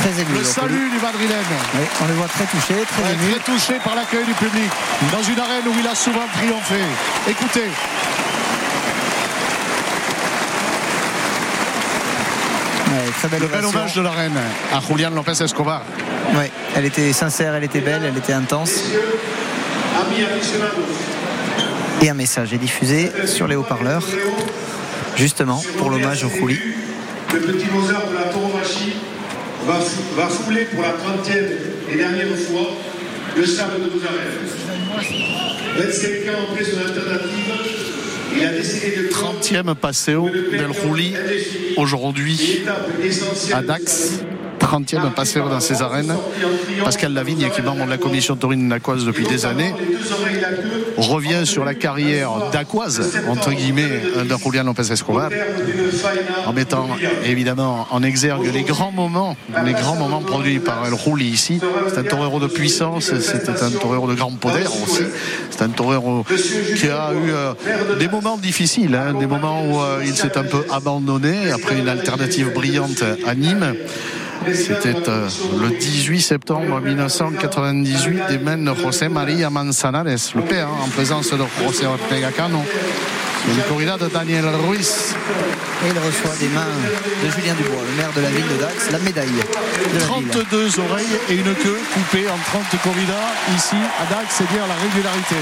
Très 0.00 0.22
ému, 0.22 0.38
le 0.38 0.44
salut 0.44 0.90
du 0.90 0.98
Madrilène. 1.00 1.54
on 2.02 2.06
le 2.06 2.14
voit 2.14 2.28
très 2.28 2.44
touché, 2.44 2.74
très 2.86 3.02
Très 3.02 3.40
touché 3.40 3.74
par 3.82 3.96
l'accueil 3.96 4.24
du 4.24 4.34
public 4.34 4.70
dans 5.12 5.22
une 5.22 5.38
arène 5.40 5.66
où 5.66 5.74
il 5.78 5.86
a 5.86 5.94
souvent 5.94 6.26
triomphé. 6.34 6.80
Écoutez. 7.28 7.66
Très 13.18 13.28
belle 13.28 13.40
le 13.40 13.48
bel 13.48 13.64
hommage 13.64 13.94
de 13.94 14.02
la 14.02 14.10
reine 14.10 14.38
à 14.72 14.80
Julian 14.80 15.10
Lopez 15.10 15.42
Escobar. 15.42 15.82
Oui, 16.34 16.44
elle 16.76 16.84
était 16.84 17.12
sincère, 17.12 17.52
elle 17.54 17.64
était 17.64 17.80
belle, 17.80 18.02
elle 18.04 18.16
était 18.16 18.32
intense. 18.32 18.84
Et 22.00 22.08
un 22.08 22.14
message 22.14 22.52
est 22.52 22.58
diffusé 22.58 23.10
sur 23.26 23.48
les 23.48 23.56
haut-parleurs, 23.56 24.04
justement 25.16 25.60
pour 25.78 25.90
l'hommage 25.90 26.22
au 26.24 26.28
Khouli. 26.28 26.60
Le 27.34 27.40
petit 27.40 27.66
Mozart 27.72 28.08
de 28.08 28.14
la 28.14 28.32
tauromachie 28.32 28.94
va, 29.66 29.78
va 30.16 30.28
fouler 30.28 30.66
pour 30.66 30.82
la 30.82 30.90
30e 30.90 31.92
et 31.92 31.96
dernière 31.96 32.28
fois 32.28 32.70
le 33.36 33.44
sable 33.44 33.74
de 33.80 33.96
nos 33.96 34.04
arènes. 34.06 34.48
25 35.76 36.06
ans 36.32 36.46
après 36.50 36.64
son 36.64 36.78
alternative, 36.78 37.52
30e 39.10 39.74
Passéo 39.74 40.28
del 40.28 40.70
Rouli 40.70 41.14
aujourd'hui 41.76 42.62
à 43.52 43.62
Dax 43.62 44.20
30e 44.58 45.12
passeur 45.12 45.48
dans 45.48 45.60
ces 45.60 45.82
arènes. 45.82 46.14
Pascal 46.84 47.12
Lavigne, 47.12 47.48
qui 47.50 47.60
est 47.60 47.64
membre 47.64 47.84
de 47.84 47.90
la 47.90 47.98
commission 47.98 48.36
taurine 48.36 48.68
d'Aquoise 48.68 49.04
depuis 49.04 49.26
des 49.26 49.46
années, 49.46 49.74
revient 50.96 51.44
sur 51.44 51.64
la 51.64 51.74
carrière 51.74 52.50
d'Aquoise, 52.52 53.18
entre 53.28 53.52
guillemets, 53.52 54.02
de 54.24 54.36
Julian 54.36 54.64
Lopez 54.64 54.92
Escobar, 54.92 55.30
en 56.46 56.52
mettant 56.52 56.88
évidemment 57.24 57.86
en 57.90 58.02
exergue 58.02 58.50
les 58.52 58.62
grands 58.62 58.92
moments, 58.92 59.36
les 59.64 59.72
grands 59.72 59.96
moments 59.96 60.20
produits 60.20 60.58
par 60.58 60.86
El 60.86 60.94
Rouli 60.94 61.26
ici. 61.26 61.60
C'est 61.88 61.98
un 61.98 62.04
torero 62.04 62.40
de 62.40 62.46
puissance, 62.46 63.12
c'était 63.20 63.62
un 63.62 63.70
torero 63.70 64.08
de 64.08 64.14
grand 64.14 64.32
poder 64.32 64.64
aussi. 64.66 65.04
C'est 65.50 65.62
un 65.62 65.68
torero 65.68 66.24
qui 66.24 66.88
a 66.88 67.12
eu 67.12 67.30
euh, 67.30 67.52
des 67.98 68.08
moments 68.08 68.36
difficiles, 68.36 68.94
hein, 68.94 69.14
des 69.14 69.26
moments 69.26 69.62
où 69.64 69.80
euh, 69.80 70.02
il 70.04 70.14
s'est 70.14 70.36
un 70.36 70.44
peu 70.44 70.64
abandonné 70.70 71.50
après 71.52 71.78
une 71.78 71.88
alternative 71.88 72.52
brillante 72.52 73.02
à 73.26 73.34
Nîmes. 73.34 73.74
C'était 74.52 75.08
euh, 75.08 75.28
le 75.60 75.68
18 75.78 76.20
septembre 76.20 76.80
1998 76.80 78.20
des 78.28 78.38
mains 78.38 78.56
de 78.56 78.74
José 78.74 79.08
María 79.08 79.50
Manzanares, 79.50 80.32
le 80.34 80.42
père, 80.42 80.68
hein, 80.68 80.84
en 80.84 80.88
présence 80.88 81.30
de 81.30 81.44
José 81.62 81.86
Ortega 81.86 82.30
Cano. 82.30 82.62
Une 83.48 83.62
corrida 83.62 83.96
de 83.96 84.08
Daniel 84.08 84.44
Ruiz. 84.66 85.14
Et 85.84 85.88
il 85.88 85.98
reçoit 85.98 86.36
des 86.40 86.48
mains 86.48 86.66
de 87.22 87.30
Julien 87.30 87.54
Dubois, 87.54 87.82
le 87.88 87.96
maire 87.96 88.12
de 88.14 88.20
la 88.20 88.30
ville 88.30 88.48
de 88.48 88.60
Dax, 88.60 88.90
la 88.90 88.98
médaille. 88.98 89.28
De 89.28 89.98
la 89.98 90.04
32 90.04 90.66
ville. 90.66 90.80
oreilles 90.80 91.16
et 91.30 91.34
une 91.34 91.54
queue 91.54 91.78
coupée 91.94 92.26
en 92.28 92.36
30 92.36 92.82
corridas 92.82 93.30
ici 93.56 93.76
à 93.76 94.12
Dax, 94.12 94.26
c'est 94.28 94.48
dire 94.52 94.66
la 94.66 94.74
régularité. 94.74 95.36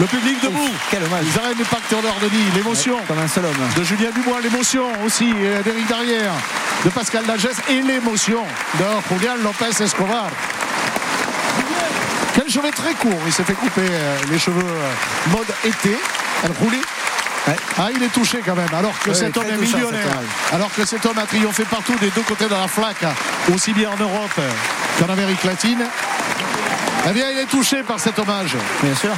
Le 0.00 0.06
public 0.06 0.42
debout. 0.42 0.70
Quel 0.90 1.02
hommage. 1.02 1.24
Ils 1.26 1.38
arrêtent 1.38 2.02
d'Ordeny, 2.02 2.42
l'émotion. 2.54 2.96
Comme 3.06 3.18
un 3.18 3.28
seul 3.28 3.44
homme. 3.44 3.52
de 3.76 3.84
Julien 3.84 4.08
Dubois, 4.14 4.40
l'émotion 4.40 4.84
aussi 5.04 5.30
d'Éric 5.62 5.86
Darrière, 5.88 6.32
de 6.84 6.88
Pascal 6.88 7.26
Dagès 7.26 7.56
et 7.68 7.82
l'émotion 7.82 8.42
de 8.78 8.84
Julian 9.10 9.34
Lopez 9.44 9.82
Escobar. 9.82 10.30
Quel 12.34 12.48
cheveux 12.48 12.70
très 12.70 12.94
court, 12.94 13.20
il 13.26 13.32
s'est 13.32 13.44
fait 13.44 13.52
couper 13.54 13.82
euh, 13.90 14.16
les 14.30 14.38
cheveux 14.38 14.62
euh, 14.64 15.36
mode 15.36 15.52
été, 15.64 15.98
elle 16.44 16.52
roulait. 16.52 16.78
Ouais. 17.46 17.56
Ah, 17.76 17.88
il 17.94 18.02
est 18.02 18.12
touché 18.12 18.40
quand 18.44 18.54
même, 18.54 18.72
alors 18.72 18.98
que 19.00 19.12
cet 19.12 19.36
homme 19.36 19.50
est 19.50 19.56
millionnaire, 19.58 20.20
alors 20.52 20.72
que 20.72 20.84
cet 20.86 21.04
homme 21.04 21.18
a 21.18 21.26
triomphé 21.26 21.64
partout 21.64 21.94
des 22.00 22.10
deux 22.10 22.22
côtés 22.22 22.46
de 22.46 22.54
la 22.54 22.68
flaque, 22.68 23.04
aussi 23.52 23.72
bien 23.72 23.90
en 23.90 23.96
Europe 23.96 24.40
qu'en 24.98 25.12
Amérique 25.12 25.44
latine. 25.44 25.84
Eh 27.08 27.12
bien, 27.12 27.30
il 27.30 27.38
est 27.38 27.46
touché 27.46 27.82
par 27.82 27.98
cet 27.98 28.18
hommage. 28.18 28.56
Bien 28.82 28.94
sûr. 28.94 29.10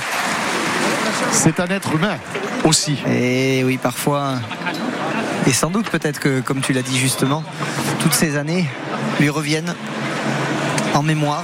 C'est 1.33 1.61
un 1.61 1.67
être 1.67 1.95
humain 1.95 2.17
aussi. 2.65 2.97
Et 3.09 3.63
oui, 3.65 3.79
parfois. 3.79 4.35
Et 5.47 5.53
sans 5.53 5.71
doute 5.71 5.89
peut-être 5.91 6.21
que, 6.21 6.41
comme 6.41 6.61
tu 6.61 6.73
l'as 6.73 6.83
dit 6.83 6.99
justement, 6.99 7.43
toutes 8.01 8.15
ces 8.15 8.37
années 8.37 8.69
lui 9.19 9.29
reviennent 9.29 9.75
en 10.95 11.03
mémoire, 11.03 11.43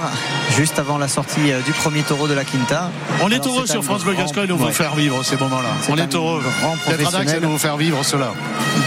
juste 0.55 0.77
avant 0.79 0.97
la 0.97 1.07
sortie 1.07 1.51
euh, 1.51 1.61
du 1.61 1.71
premier 1.71 2.03
taureau 2.03 2.27
de 2.27 2.33
la 2.33 2.43
Quinta. 2.43 2.91
On 3.21 3.29
est 3.29 3.43
c'est 3.43 3.71
sur 3.71 3.83
France 3.83 4.03
Bleu 4.03 4.13
Gascogne 4.13 4.47
de 4.47 4.53
vous 4.53 4.65
Ouais. 4.65 4.71
faire 4.71 4.95
vivre 4.95 5.23
ces 5.23 5.37
moments-là. 5.37 5.69
On 5.89 5.97
est 5.97 6.13
heureux 6.13 6.43
grand 6.61 6.75
d'être 6.97 7.41
de 7.41 7.47
vous 7.47 7.57
faire 7.57 7.77
vivre 7.77 8.03
cela. 8.03 8.33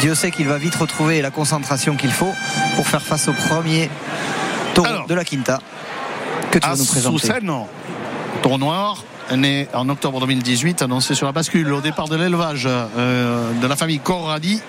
Dieu 0.00 0.14
sait 0.14 0.30
qu'il 0.30 0.46
va 0.46 0.58
vite 0.58 0.74
retrouver 0.76 1.20
la 1.20 1.30
concentration 1.30 1.96
qu'il 1.96 2.12
faut 2.12 2.32
pour 2.76 2.86
faire 2.86 3.02
face 3.02 3.28
au 3.28 3.32
premier 3.32 3.90
taureau 4.74 4.88
Alors. 4.88 5.06
de 5.06 5.14
la 5.14 5.24
Quinta 5.24 5.58
que 6.50 6.58
tu 6.58 6.68
vas 6.68 6.76
nous 6.76 6.84
présenter. 6.84 7.18
Soussène, 7.18 7.52
taureau 8.42 8.58
noir, 8.58 9.02
né 9.36 9.68
en 9.74 9.88
octobre 9.88 10.20
2018, 10.20 10.82
annoncé 10.82 11.14
sur 11.14 11.26
la 11.26 11.32
bascule 11.32 11.72
au 11.72 11.80
départ 11.80 12.08
de 12.08 12.16
l'élevage 12.16 12.66
euh, 12.66 13.52
de 13.60 13.66
la 13.66 13.76
famille 13.76 13.98
Corradi 13.98 14.60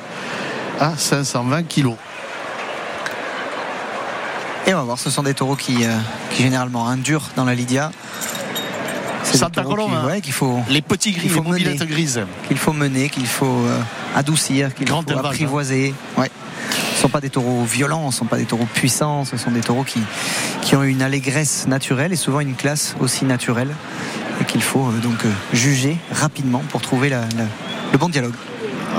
à 0.80 0.98
520 0.98 1.64
kilos. 1.64 1.96
Et 4.66 4.74
on 4.74 4.78
va 4.78 4.84
voir, 4.84 5.00
ce 5.00 5.10
sont 5.10 5.24
des 5.24 5.34
taureaux 5.34 5.56
qui, 5.56 5.84
euh, 5.84 5.90
qui 6.32 6.44
généralement 6.44 6.84
endurent 6.84 7.30
dans 7.36 7.46
la 7.46 7.54
Lydia. 7.54 7.92
Santa 9.24 9.64
Coloma. 9.64 10.06
ouais, 10.06 10.22
qu'il 10.22 10.34
faut, 10.34 10.60
Les 10.70 10.82
petits 10.82 11.12
gris, 11.12 11.30
les 11.30 11.42
mobilettes 11.42 11.80
mener. 11.80 11.92
grises. 11.92 12.22
qu'il 12.48 12.58
faut 12.58 12.74
mener, 12.74 13.10
qu'il 13.10 13.26
faut 13.26 13.46
euh, 13.46 13.80
adoucir, 14.16 14.74
qu'il 14.74 14.88
faut 14.88 14.96
hein. 14.96 15.18
apprivoiser. 15.24 15.94
Ouais. 16.18 16.30
Ce 16.70 16.96
ne 16.96 17.02
sont 17.02 17.10
pas 17.10 17.22
des 17.22 17.30
taureaux 17.30 17.64
violents, 17.64 18.12
ce 18.12 18.18
ne 18.18 18.20
sont 18.20 18.26
pas 18.26 18.38
des 18.38 18.46
taureaux 18.46 18.68
puissants, 18.74 19.26
ce 19.26 19.38
sont 19.38 19.52
des 19.52 19.62
taureaux 19.62 19.84
qui, 19.84 20.76
ont 20.76 20.84
une 20.84 21.02
allégresse 21.02 21.68
naturelle 21.68 22.14
et 22.14 22.16
souvent 22.16 22.40
une 22.40 22.56
classe 22.56 22.96
aussi 23.00 23.26
naturelle 23.26 23.76
et 24.42 24.46
qu'il 24.46 24.64
faut 24.64 24.88
euh, 24.88 25.00
donc 25.02 25.26
euh, 25.26 25.30
juger 25.54 25.98
rapidement 26.12 26.64
pour 26.70 26.82
trouver 26.82 27.10
le 27.10 27.98
bon 27.98 28.10
dialogue. 28.10 28.34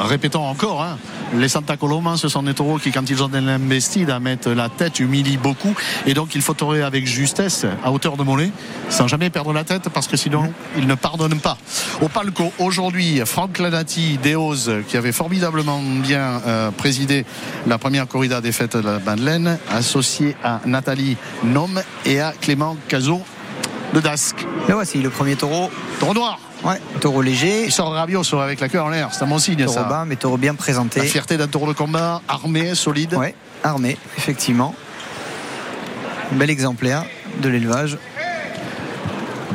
Répétons 0.02 0.44
encore, 0.44 0.82
hein, 0.82 0.98
les 1.36 1.48
Santa 1.48 1.76
Coloma, 1.76 2.16
ce 2.16 2.28
sont 2.28 2.42
des 2.42 2.54
taureaux 2.54 2.78
qui, 2.78 2.92
quand 2.92 3.08
ils 3.08 3.22
ont 3.22 3.28
de 3.28 3.38
l'investida, 3.38 4.20
mettent 4.20 4.46
la 4.46 4.68
tête, 4.68 5.00
humilient 5.00 5.36
beaucoup. 5.36 5.74
Et 6.06 6.14
donc, 6.14 6.34
il 6.34 6.42
faut 6.42 6.54
taurer 6.54 6.82
avec 6.82 7.06
justesse, 7.06 7.66
à 7.84 7.92
hauteur 7.92 8.16
de 8.16 8.22
mollet, 8.22 8.50
sans 8.88 9.08
jamais 9.08 9.30
perdre 9.30 9.52
la 9.52 9.64
tête, 9.64 9.88
parce 9.88 10.06
que 10.06 10.16
sinon, 10.16 10.52
ils 10.76 10.86
ne 10.86 10.94
pardonnent 10.94 11.40
pas. 11.40 11.58
Au 12.00 12.08
palco, 12.08 12.52
aujourd'hui, 12.58 13.20
Franck 13.24 13.58
Lanati, 13.58 14.18
Deos, 14.22 14.70
qui 14.88 14.96
avait 14.96 15.12
formidablement 15.12 15.80
bien 15.80 16.40
euh, 16.46 16.70
présidé 16.70 17.24
la 17.66 17.78
première 17.78 18.06
corrida 18.06 18.40
des 18.40 18.52
fêtes 18.52 18.76
de 18.76 18.86
la 18.86 18.98
Madeleine, 18.98 19.58
associé 19.70 20.36
à 20.42 20.60
Nathalie 20.66 21.16
Nom 21.42 21.70
et 22.04 22.20
à 22.20 22.32
Clément 22.40 22.76
Cazot 22.88 23.22
de 23.94 24.00
Dasque. 24.00 24.44
Et 24.68 24.72
voici 24.72 24.98
le 25.00 25.08
premier 25.10 25.36
taureau. 25.36 25.70
Taureau 26.00 26.14
noir, 26.14 26.38
Ouais, 26.64 26.80
taureau 27.00 27.20
léger, 27.20 27.64
il 27.66 27.72
sort 27.72 27.92
rabioso 27.92 28.38
avec 28.40 28.58
la 28.58 28.70
queue 28.70 28.80
en 28.80 28.88
l'air, 28.88 29.10
c'est 29.12 29.22
un 29.22 29.26
bon 29.26 29.38
signe, 29.38 29.56
taureau 29.64 29.74
ça. 29.74 29.82
bas, 29.84 30.04
mais 30.06 30.16
taureau 30.16 30.38
bien 30.38 30.54
présenté. 30.54 31.00
La 31.00 31.04
fierté 31.06 31.36
d'un 31.36 31.46
taureau 31.46 31.66
de 31.68 31.72
combat, 31.76 32.22
armé, 32.26 32.74
solide. 32.74 33.12
Ouais, 33.14 33.34
armé, 33.62 33.98
effectivement. 34.16 34.74
Bel 36.32 36.48
exemplaire 36.48 37.04
de 37.42 37.48
l'élevage. 37.50 37.98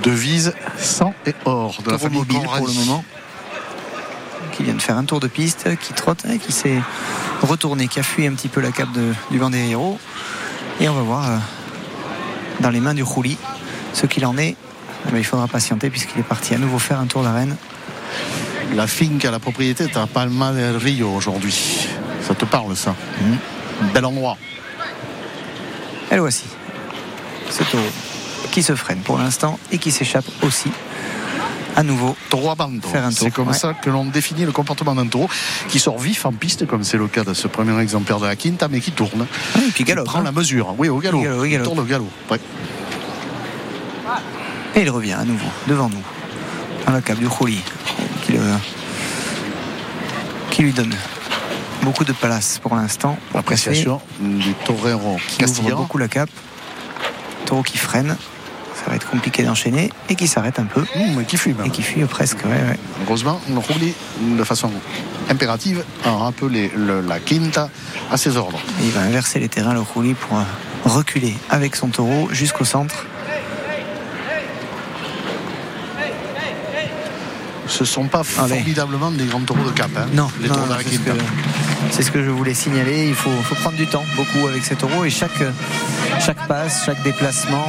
Devise 0.04 0.54
sang 0.78 1.14
et 1.26 1.34
or 1.46 1.78
de 1.84 1.90
la 1.92 1.98
Taureau 1.98 1.98
famille 1.98 2.20
mobile 2.20 2.42
pour 2.58 2.68
le 2.68 2.74
moment. 2.74 3.04
Qui 4.54 4.64
vient 4.64 4.76
de 4.76 4.82
faire 4.82 4.98
un 4.98 5.04
tour 5.06 5.20
de 5.20 5.28
piste, 5.28 5.68
qui 5.80 5.94
trotte, 5.94 6.26
et 6.26 6.38
qui 6.38 6.52
s'est 6.52 6.80
retourné, 7.42 7.88
qui 7.88 8.00
a 8.00 8.04
fui 8.04 8.28
un 8.28 8.34
petit 8.34 8.50
peu 8.50 8.62
la 8.62 8.72
cape 8.72 8.92
de- 8.94 9.14
du 9.32 9.40
Bandériro. 9.40 9.98
Et 10.80 10.88
on 10.88 10.94
va 10.94 11.02
voir 11.02 11.30
euh, 11.30 11.38
dans 12.60 12.70
les 12.70 12.80
mains 12.80 12.94
du 12.94 13.04
Rouli 13.04 13.38
ce 13.94 14.06
qu'il 14.06 14.26
en 14.26 14.38
est. 14.38 14.56
Ben, 15.12 15.18
il 15.18 15.24
faudra 15.24 15.48
patienter 15.48 15.90
puisqu'il 15.90 16.20
est 16.20 16.24
parti 16.24 16.54
à 16.54 16.58
nouveau 16.58 16.80
faire 16.80 17.00
un 17.00 17.06
tour 17.06 17.24
d'arène. 17.24 17.56
La 18.76 18.86
finca, 18.88 19.32
la 19.32 19.40
propriété 19.40 19.86
est 19.86 19.98
à 19.98 20.06
Palma 20.08 20.52
del 20.52 20.76
Rio 20.78 21.10
aujourd'hui. 21.10 21.88
Ça 22.22 22.36
te 22.36 22.46
parle 22.46 22.76
ça 22.76 22.96
Mhm. 23.22 23.38
Bel 23.94 24.06
endroit. 24.06 24.38
Et 26.12 26.16
le 26.16 26.22
voici. 26.22 26.44
Ce 27.50 27.64
taureau 27.64 27.84
qui 28.52 28.62
se 28.64 28.76
freine 28.76 29.00
pour 29.00 29.18
l'instant 29.18 29.58
et 29.72 29.78
qui 29.78 29.92
s'échappe 29.92 30.26
aussi 30.42 30.70
à 31.76 31.84
nouveau. 31.84 32.16
Un 32.34 32.80
tour, 32.80 32.96
C'est 33.12 33.32
comme 33.32 33.48
ouais. 33.50 33.54
ça 33.54 33.74
que 33.74 33.90
l'on 33.90 34.06
définit 34.06 34.44
le 34.46 34.52
comportement 34.52 34.96
d'un 34.96 35.08
taureau 35.08 35.30
qui 35.70 35.80
sort 35.80 35.98
vif 35.98 36.26
en 36.26 36.32
piste, 36.34 36.68
comme 36.68 36.84
c'est 36.84 36.98
le 36.98 37.08
cas 37.08 37.24
de 37.24 37.34
ce 37.34 37.48
premier 37.48 37.80
exemplaire 37.80 38.20
de 38.20 38.26
la 38.26 38.36
Quinta, 38.36 38.68
mais 38.68 38.82
qui 38.82 38.92
tourne. 38.92 39.26
Ah, 39.56 39.60
et 39.60 39.72
puis 39.72 39.84
Il 39.84 39.86
galope. 39.86 40.06
prend 40.06 40.20
hein. 40.20 40.24
la 40.24 40.32
mesure. 40.32 40.74
Oui, 40.78 40.90
au 40.90 40.98
galop. 41.00 41.24
Il 41.46 41.54
il 41.54 41.62
tourne 41.62 41.80
au 41.80 41.84
galop. 41.84 42.10
Ouais. 42.30 42.40
Et 44.76 44.82
il 44.82 44.90
revient 44.90 45.14
à 45.14 45.24
nouveau 45.26 45.48
devant 45.68 45.90
nous, 45.90 46.04
dans 46.86 46.94
la 46.94 47.02
cape 47.02 47.20
du 47.20 47.28
Rouli, 47.28 47.62
qui, 48.26 48.34
le- 48.34 48.40
qui 50.52 50.62
lui 50.64 50.74
donne 50.74 50.96
beaucoup 51.84 52.04
de 52.04 52.14
place 52.14 52.60
pour 52.62 52.76
l'instant. 52.76 53.18
pour 53.32 53.40
Appréciation 53.40 54.02
du 54.20 54.54
torero 54.66 55.18
qui 55.28 55.44
ouvre 55.46 55.76
beaucoup 55.76 55.98
la 55.98 56.08
cape. 56.08 56.30
Taureau 57.46 57.64
qui 57.64 57.78
freine, 57.78 58.16
ça 58.76 58.90
va 58.90 58.96
être 58.96 59.10
compliqué 59.10 59.44
d'enchaîner, 59.44 59.90
et 60.08 60.16
qui 60.16 60.28
s'arrête 60.28 60.60
un 60.60 60.66
peu, 60.66 60.82
Mmh, 60.96 61.24
qui 61.26 61.38
fume. 61.38 61.58
et 61.66 61.70
qui 61.72 61.82
fuit 61.82 62.04
presque. 62.06 62.38
ouais, 62.46 62.52
ouais. 62.52 62.80
Heureusement, 63.08 63.42
on 63.50 63.60
roule 63.60 64.38
de 64.38 64.44
façon 64.44 64.72
impérative 65.30 65.84
à 66.06 66.12
rappeler 66.12 66.72
le- 66.76 67.02
la 67.02 67.20
Quinta 67.20 67.70
à 68.12 68.18
ses 68.18 68.38
ordres. 68.38 68.60
Et 68.82 68.86
il 68.86 68.92
va 68.92 69.02
inverser 69.02 69.40
les 69.40 69.50
terrains, 69.50 69.74
le 69.74 69.82
Rouli, 69.82 70.14
pour 70.14 70.38
reculer 70.86 71.34
avec 71.50 71.76
son 71.76 71.88
taureau 71.88 72.30
jusqu'au 72.32 72.66
centre. 72.66 73.06
Ce 77.70 77.86
sont 77.86 78.08
pas 78.08 78.24
Allez. 78.40 78.56
formidablement 78.56 79.12
des 79.12 79.26
grands 79.26 79.40
taureaux 79.42 79.64
de 79.64 79.72
cap. 79.72 79.90
hein, 79.96 80.08
Non, 80.14 80.30
les 80.42 80.50
c'est 80.50 80.54
ce, 80.96 81.00
que, 81.00 81.12
c'est 81.92 82.02
ce 82.04 82.12
que 82.12 82.24
je 82.24 82.30
voulais 82.30 82.54
signaler. 82.56 83.08
Il 83.08 83.14
faut, 83.16 83.30
faut 83.44 83.56
prendre 83.56 83.78
du 83.78 83.88
temps, 83.88 84.04
beaucoup 84.18 84.48
avec 84.48 84.66
ces 84.66 84.76
taureaux. 84.76 85.06
Et 85.06 85.10
chaque, 85.10 85.42
chaque 86.20 86.48
passe, 86.48 86.84
chaque 86.86 87.02
déplacement, 87.04 87.66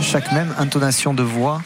chaque 0.00 0.32
même 0.32 0.54
intonation 0.58 1.12
de 1.14 1.22
voix, 1.24 1.60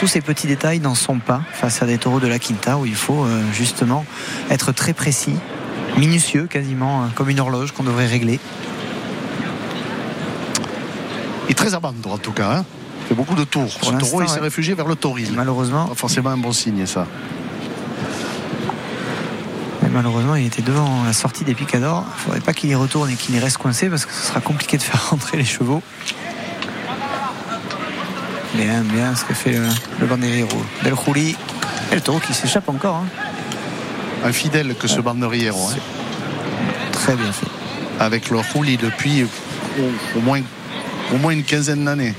tous 0.00 0.06
ces 0.08 0.20
petits 0.22 0.46
détails 0.46 0.80
n'en 0.80 0.94
sont 0.94 1.18
pas 1.20 1.42
face 1.52 1.82
à 1.82 1.86
des 1.86 1.98
taureaux 1.98 2.18
de 2.20 2.26
la 2.26 2.38
Quinta 2.38 2.78
où 2.78 2.86
il 2.86 2.96
faut 2.96 3.24
euh, 3.24 3.42
justement 3.52 4.04
être 4.50 4.72
très 4.72 4.92
précis, 4.94 5.36
minutieux 5.98 6.46
quasiment, 6.46 7.02
euh, 7.02 7.06
comme 7.14 7.28
une 7.30 7.40
horloge 7.40 7.72
qu'on 7.72 7.84
devrait 7.84 8.06
régler. 8.06 8.40
Et 11.48 11.54
très 11.54 11.74
abandon 11.74 12.12
en 12.12 12.18
tout 12.18 12.32
cas. 12.32 12.50
Hein. 12.58 12.64
Il 13.04 13.08
fait 13.08 13.14
beaucoup 13.14 13.34
de 13.34 13.44
tours. 13.44 13.70
Ce 13.70 13.90
taureau, 13.92 14.22
il 14.22 14.28
s'est 14.28 14.36
ouais. 14.36 14.40
réfugié 14.40 14.74
vers 14.74 14.86
le 14.88 14.96
tauril. 14.96 15.30
Malheureusement, 15.34 15.86
Pas 15.86 15.94
forcément 15.94 16.30
un 16.30 16.36
bon 16.38 16.52
signe, 16.52 16.86
ça. 16.86 17.06
malheureusement, 19.92 20.34
il 20.34 20.46
était 20.46 20.62
devant 20.62 21.04
la 21.04 21.12
sortie 21.12 21.44
des 21.44 21.54
picadors. 21.54 22.04
Il 22.04 22.10
ne 22.10 22.24
faudrait 22.24 22.40
pas 22.40 22.52
qu'il 22.52 22.68
y 22.70 22.74
retourne 22.74 23.10
et 23.10 23.14
qu'il 23.14 23.34
y 23.36 23.38
reste 23.38 23.58
coincé 23.58 23.88
parce 23.88 24.04
que 24.06 24.12
ce 24.12 24.26
sera 24.26 24.40
compliqué 24.40 24.76
de 24.76 24.82
faire 24.82 25.00
rentrer 25.10 25.36
les 25.36 25.44
chevaux. 25.44 25.82
Bien, 28.54 28.80
bien 28.82 29.14
ce 29.14 29.24
que 29.24 29.34
fait 29.34 29.52
le, 29.52 29.68
le 30.00 30.06
banderillero. 30.06 30.60
Del 30.82 30.94
Rouli. 30.94 31.36
Et 31.92 31.94
le 31.96 32.00
taureau 32.00 32.18
qui 32.18 32.34
s'échappe 32.34 32.68
encore. 32.68 32.96
hein. 32.96 33.06
Infidèle 34.24 34.74
que 34.74 34.88
ce 34.88 35.00
banderillero. 35.00 35.58
hein. 35.70 35.76
Très 36.92 37.14
bien 37.14 37.30
fait. 37.30 37.46
Avec 38.00 38.30
le 38.30 38.38
roulis 38.52 38.76
depuis 38.78 39.24
au, 39.78 40.18
au 40.18 40.20
moins, 40.22 40.40
au 41.12 41.18
moins 41.18 41.32
une 41.32 41.44
quinzaine 41.44 41.84
d'années. 41.84 42.14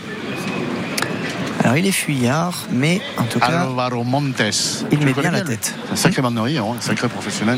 Alors 1.65 1.77
il 1.77 1.87
est 1.87 1.91
fuyard, 1.91 2.67
mais 2.69 3.01
en 3.17 3.23
tout 3.23 3.39
cas, 3.39 3.61
Alvaro 3.61 4.03
Montes. 4.03 4.39
il 4.91 4.99
Tu 4.99 5.03
met 5.03 5.13
bien 5.13 5.31
la 5.31 5.41
tête. 5.41 5.73
Un 5.91 5.95
sacré 5.95 6.21
banderillero, 6.21 6.73
hein, 6.73 6.75
un 6.77 6.81
sacré 6.81 7.09
professionnel. 7.09 7.57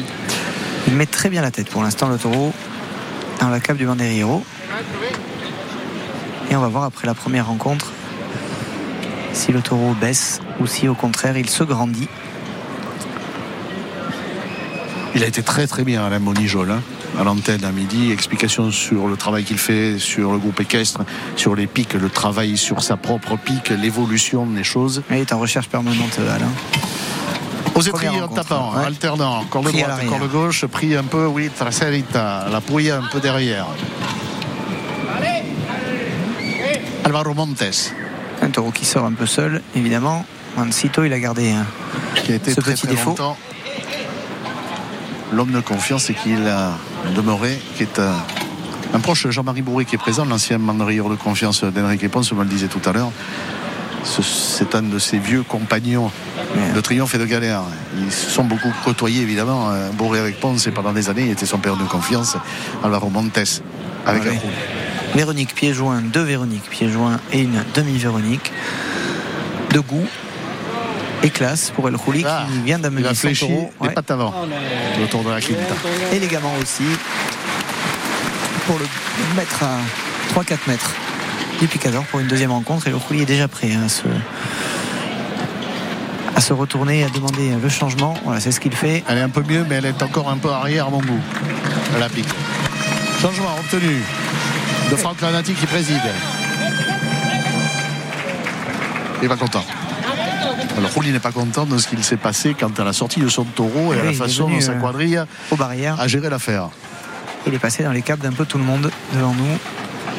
il 0.88 0.96
met 0.96 1.06
très 1.06 1.30
bien 1.30 1.42
la 1.42 1.52
tête 1.52 1.70
pour 1.70 1.84
l'instant 1.84 2.08
le 2.08 2.18
taureau 2.18 2.54
dans 3.42 3.50
la 3.50 3.60
cape 3.60 3.76
du 3.76 3.86
banderillero. 3.86 4.46
Et 6.50 6.56
on 6.56 6.62
va 6.62 6.70
voir 6.70 6.86
après 6.86 7.06
la 7.06 7.16
première 7.16 7.48
rencontre 7.48 7.92
si 9.34 9.52
le 9.52 9.62
taureau 9.62 9.94
baisse 10.00 10.40
ou 10.62 10.68
si 10.68 10.88
au 10.88 10.96
contraire 10.96 11.38
il 11.38 11.50
se 11.50 11.66
grandit. 11.66 12.08
Il 15.16 15.24
a 15.26 15.28
été 15.28 15.44
très 15.44 15.68
très 15.68 15.84
bien 15.84 16.06
Alain 16.06 16.20
Monijol 16.20 16.72
hein, 16.72 16.82
à 17.20 17.24
l'antenne 17.24 17.64
à 17.64 17.72
midi. 17.72 18.12
Explication 18.12 18.72
sur 18.72 19.08
le 19.08 19.16
travail 19.18 19.44
qu'il 19.44 19.58
fait 19.58 19.98
sur 20.00 20.32
le 20.32 20.38
groupe 20.38 20.60
équestre, 20.60 21.02
sur 21.36 21.56
les 21.56 21.68
pics, 21.68 21.94
le 21.94 22.10
travail 22.10 22.58
sur 22.58 22.82
sa 22.84 22.98
propre 22.98 23.38
pique, 23.38 23.70
l'évolution 23.70 24.46
des 24.46 24.64
choses. 24.64 25.04
Il 25.12 25.18
est 25.18 25.34
en 25.34 25.40
recherche 25.40 25.68
permanente 25.70 26.20
Alain. 26.20 26.52
Aux 27.76 27.82
étriers 27.82 28.22
en 28.22 28.28
tapant, 28.28 28.74
ouais. 28.76 28.86
alternant, 28.86 29.44
corps 29.46 29.62
de 29.62 29.68
Pris 29.70 29.78
droite, 29.78 29.90
l'arrière. 29.90 30.10
corps 30.10 30.28
de 30.28 30.32
gauche, 30.32 30.66
pris 30.66 30.96
un 30.96 31.04
peu, 31.04 31.28
oui, 31.28 31.52
traserita, 31.56 32.48
la 32.52 32.60
pouille 32.60 32.90
un 32.90 33.04
peu 33.12 33.20
derrière. 33.20 33.68
Alvaro 37.04 37.34
Montes, 37.36 37.94
Un 38.42 38.50
taureau 38.50 38.72
qui 38.72 38.84
sort 38.86 39.06
un 39.06 39.14
peu 39.14 39.26
seul, 39.28 39.62
évidemment. 39.76 40.26
Mancito, 40.58 41.04
il 41.04 41.14
a 41.14 41.20
gardé 41.20 41.52
hein, 41.52 41.66
qui 42.16 42.32
a 42.32 42.36
été 42.36 42.52
Ce 42.54 42.60
très, 42.62 42.74
petit 42.74 42.88
très 42.88 42.96
défaut. 42.96 43.16
l'homme 45.32 45.52
de 45.52 45.60
confiance 45.60 46.10
et 46.10 46.16
qu'il 46.16 46.48
a 46.48 46.74
demeuré, 47.16 47.60
qui 47.76 47.84
est 47.84 48.00
un, 48.00 48.14
un 48.94 49.00
proche 49.00 49.28
Jean-Marie 49.30 49.62
Bourré 49.62 49.86
qui 49.86 49.96
est 49.96 50.00
présent, 50.00 50.26
l'ancien 50.26 50.58
mandrier 50.58 51.00
de 51.02 51.16
confiance 51.16 51.64
d'Henrique 51.64 52.10
Ponce, 52.10 52.32
me 52.34 52.44
le 52.44 52.50
disait 52.50 52.68
tout 52.68 52.82
à 52.88 52.94
l'heure. 52.94 53.12
Ce- 54.04 54.22
C'est 54.22 54.74
un 54.76 54.82
de 54.84 55.00
ses 55.00 55.18
vieux 55.20 55.44
compagnons 55.44 56.12
de 56.76 56.82
triomphe 56.82 57.14
et 57.16 57.18
de 57.18 57.26
galère. 57.26 57.62
Ils 58.00 58.12
se 58.12 58.30
sont 58.30 58.44
beaucoup 58.44 58.72
côtoyés, 58.86 59.22
évidemment. 59.22 59.70
Euh, 59.70 59.90
Bourré 59.92 60.20
avec 60.20 60.40
Ponce, 60.40 60.66
et 60.68 60.72
pendant 60.72 60.94
des 60.94 61.10
années, 61.10 61.24
il 61.26 61.32
était 61.32 61.46
son 61.46 61.58
père 61.60 61.76
de 61.78 61.84
confiance, 61.84 62.36
Alvaro 62.84 63.10
Montes, 63.10 63.62
avec. 64.06 64.24
Véronique 65.16 65.54
pied-joint, 65.56 66.02
deux 66.02 66.22
Véronique 66.24 66.70
pied-joint 66.70 67.20
et 67.32 67.42
une 67.42 67.64
demi-Véronique. 67.76 68.52
De 69.72 69.80
goût 69.80 70.06
et 71.24 71.30
classe 71.30 71.72
pour 71.72 71.88
El 71.88 71.96
Rouli 71.96 72.24
Ah, 72.28 72.46
qui 72.52 72.60
vient 72.62 72.80
d'amener 72.80 73.08
a 73.08 73.10
son 73.10 73.22
fléchi 73.22 73.48
taureau. 73.48 73.72
des 73.82 73.88
Ouais. 73.88 73.94
pattes 73.94 74.12
avant, 74.12 74.34
autour 75.04 75.24
de 75.24 75.30
la 75.32 75.42
quinta. 75.42 75.76
élégamment 76.14 76.54
aussi 76.62 76.84
pour 78.68 78.78
le 78.80 78.86
mettre 79.36 79.64
à 79.64 79.78
3-4 80.34 80.58
mètres 80.68 80.92
du 81.60 81.68
Picador 81.68 82.04
pour 82.06 82.20
une 82.20 82.28
deuxième 82.28 82.52
rencontre 82.52 82.88
et 82.88 82.92
le 82.92 82.98
Roulier 82.98 83.24
est 83.24 83.26
déjà 83.26 83.48
prêt 83.48 83.72
hein, 83.74 83.84
à 83.86 83.90
se 83.90 84.04
à 86.36 86.40
se 86.42 86.54
retourner 86.54 87.04
à 87.04 87.10
demander 87.10 87.52
le 87.62 87.70
changement 87.70 88.14
voilà 88.24 88.40
c'est 88.40 88.52
ce 88.52 88.60
qu'il 88.60 88.76
fait 88.76 89.04
Elle 89.08 89.18
est 89.18 89.22
un 89.22 89.30
peu 89.30 89.42
mieux, 89.42 89.66
mais 89.68 89.76
elle 89.76 89.86
est 89.86 90.04
encore 90.04 90.30
un 90.30 90.38
peu 90.38 90.50
arrière 90.52 90.88
à 90.88 90.90
mon 90.92 91.00
goût. 91.00 91.20
Elle 91.96 92.04
a 92.04 92.10
pique. 92.10 92.28
Changement 93.22 93.56
obtenu 93.60 94.04
de 94.92 94.96
Franck 94.96 95.20
Lanati 95.22 95.54
qui 95.54 95.66
préside. 95.66 96.00
Il 99.16 99.24
n'est 99.24 99.28
pas 99.30 99.36
content. 99.36 99.64
Alors 100.78 100.92
Rouli 100.94 101.12
n'est 101.12 101.20
pas 101.20 101.32
content 101.32 101.66
de 101.66 101.78
ce 101.78 101.88
qu'il 101.88 102.04
s'est 102.04 102.18
passé 102.18 102.56
quand 102.60 102.80
à 102.80 102.84
la 102.84 102.94
sortie 102.94 103.20
de 103.20 103.28
son 103.28 103.44
taureau 103.44 103.94
et 103.94 104.00
à 104.00 104.04
la 104.04 104.14
façon 104.14 104.50
dont 104.50 104.62
sa 104.62 104.74
euh, 104.74 104.80
quadrille 104.80 105.22
aux 105.52 105.56
barrières. 105.56 106.00
a 106.00 106.08
géré 106.08 106.30
l'affaire. 106.30 106.70
il 107.46 107.54
est 107.54 107.60
passé 107.60 107.84
dans 107.84 107.92
les 107.92 108.02
câbles 108.02 108.24
d'un 108.24 108.32
peu 108.32 108.46
tout 108.46 108.58
le 108.58 108.64
monde 108.64 108.92
devant 109.14 109.34
nous. 109.34 109.58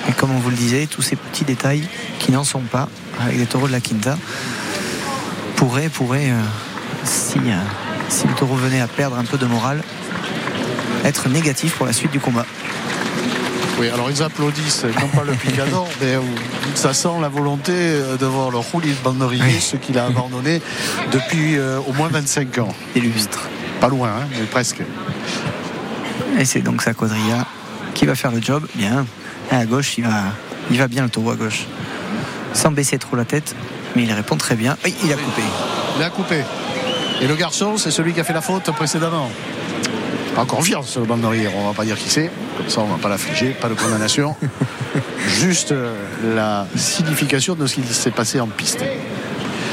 Et 0.09 0.13
comme 0.13 0.31
on 0.31 0.39
vous 0.39 0.51
le 0.51 0.57
disait 0.57 0.87
tous 0.87 1.03
ces 1.03 1.17
petits 1.17 1.45
détails 1.45 1.87
qui 2.19 2.33
n'en 2.33 2.45
sont 2.45 2.61
pas 2.61 2.89
avec 3.21 3.39
des 3.39 3.47
taureaux 3.47 3.67
de 3.67 3.73
la 3.73 3.81
Quinta 3.81 4.17
pourraient 5.57 5.89
pourraient 5.89 6.31
euh, 6.31 6.43
si, 7.05 7.39
euh, 7.39 7.57
si 8.09 8.27
le 8.27 8.35
taureau 8.35 8.55
venait 8.55 8.81
à 8.81 8.89
perdre 8.89 9.19
un 9.19 9.25
peu 9.25 9.39
de 9.39 9.47
morale 9.47 9.83
être 11.05 11.29
négatif 11.29 11.75
pour 11.75 11.87
la 11.87 11.93
suite 11.93 12.11
du 12.11 12.21
combat 12.21 12.47
Oui, 13.79 13.89
alors 13.91 14.11
ils 14.11 14.23
applaudissent, 14.25 14.85
non 15.01 15.07
pas 15.09 15.23
le 15.23 15.35
Picador, 15.35 15.89
mais 16.01 16.17
euh, 16.17 16.21
ça 16.75 16.93
sent 16.93 17.21
la 17.21 17.29
volonté 17.29 17.73
euh, 17.73 18.17
de 18.17 18.27
voir 18.27 18.51
le 18.51 18.59
Rouli 18.59 18.89
de 18.89 19.03
Banderier, 19.05 19.61
ce 19.61 19.77
qu'il 19.77 19.99
a 19.99 20.07
abandonné 20.07 20.61
depuis 21.13 21.57
euh, 21.57 21.79
au 21.87 21.93
moins 21.93 22.09
25 22.09 22.59
ans. 22.59 22.75
des 22.95 23.01
lustres 23.01 23.49
Pas 23.81 23.87
loin, 23.89 24.09
hein, 24.09 24.27
mais 24.33 24.47
presque. 24.47 24.83
Et 26.41 26.45
c'est 26.45 26.61
donc 26.61 26.83
sa 26.83 26.93
quadrilla 26.93 27.47
qui 27.95 28.05
va 28.05 28.17
faire 28.17 28.33
le 28.33 28.43
job. 28.43 28.67
Bien. 28.75 29.07
Et 29.53 29.55
à 29.55 29.65
gauche, 29.65 29.97
il 29.97 30.05
va, 30.05 30.25
il 30.73 30.79
va 30.79 30.89
bien 30.89 31.05
le 31.05 31.11
taureau 31.11 31.31
à 31.31 31.37
gauche. 31.37 31.67
Sans 32.55 32.73
baisser 32.73 32.99
trop 32.99 33.17
la 33.17 33.25
tête. 33.25 33.55
Mais 33.95 34.03
il 34.03 34.13
répond 34.13 34.37
très 34.37 34.57
bien. 34.57 34.77
Oui, 34.85 34.93
il 35.05 35.13
a 35.13 35.17
coupé. 35.17 35.43
Il 35.97 36.03
a 36.03 36.11
coupé. 36.11 36.43
Et 37.21 37.29
le 37.29 37.35
garçon, 37.37 37.77
c'est 37.77 37.93
celui 37.93 38.13
qui 38.13 38.21
a 38.21 38.25
fait 38.25 38.33
la 38.33 38.41
faute 38.41 38.71
précédemment. 38.73 39.31
Pas 40.39 40.45
confiance, 40.45 40.97
le 40.97 41.05
banderier, 41.05 41.49
on 41.53 41.67
va 41.67 41.75
pas 41.75 41.85
dire 41.85 41.99
qui 41.99 42.09
c'est. 42.09 42.31
Comme 42.57 42.69
ça, 42.69 42.81
on 42.81 42.87
va 42.87 42.97
pas 42.97 43.09
l'affliger, 43.09 43.51
pas 43.61 43.69
de 43.69 43.75
condamnation. 43.75 44.37
Juste 45.41 45.73
euh, 45.73 45.97
la 46.23 46.69
signification 46.77 47.57
de 47.57 47.67
ce 47.67 47.75
qui 47.75 47.83
s'est 47.83 48.13
passé 48.13 48.39
en 48.39 48.47
piste. 48.47 48.85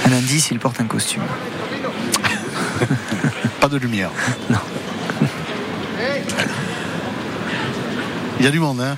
Un 0.07 0.11
indice, 0.11 0.49
il 0.49 0.57
porte 0.57 0.81
un 0.81 0.85
costume. 0.85 1.21
Pas 3.61 3.67
de 3.67 3.77
lumière. 3.77 4.09
Non. 4.49 4.57
Il 8.39 8.45
y 8.45 8.47
a 8.47 8.51
du 8.51 8.59
monde, 8.59 8.81
hein 8.81 8.97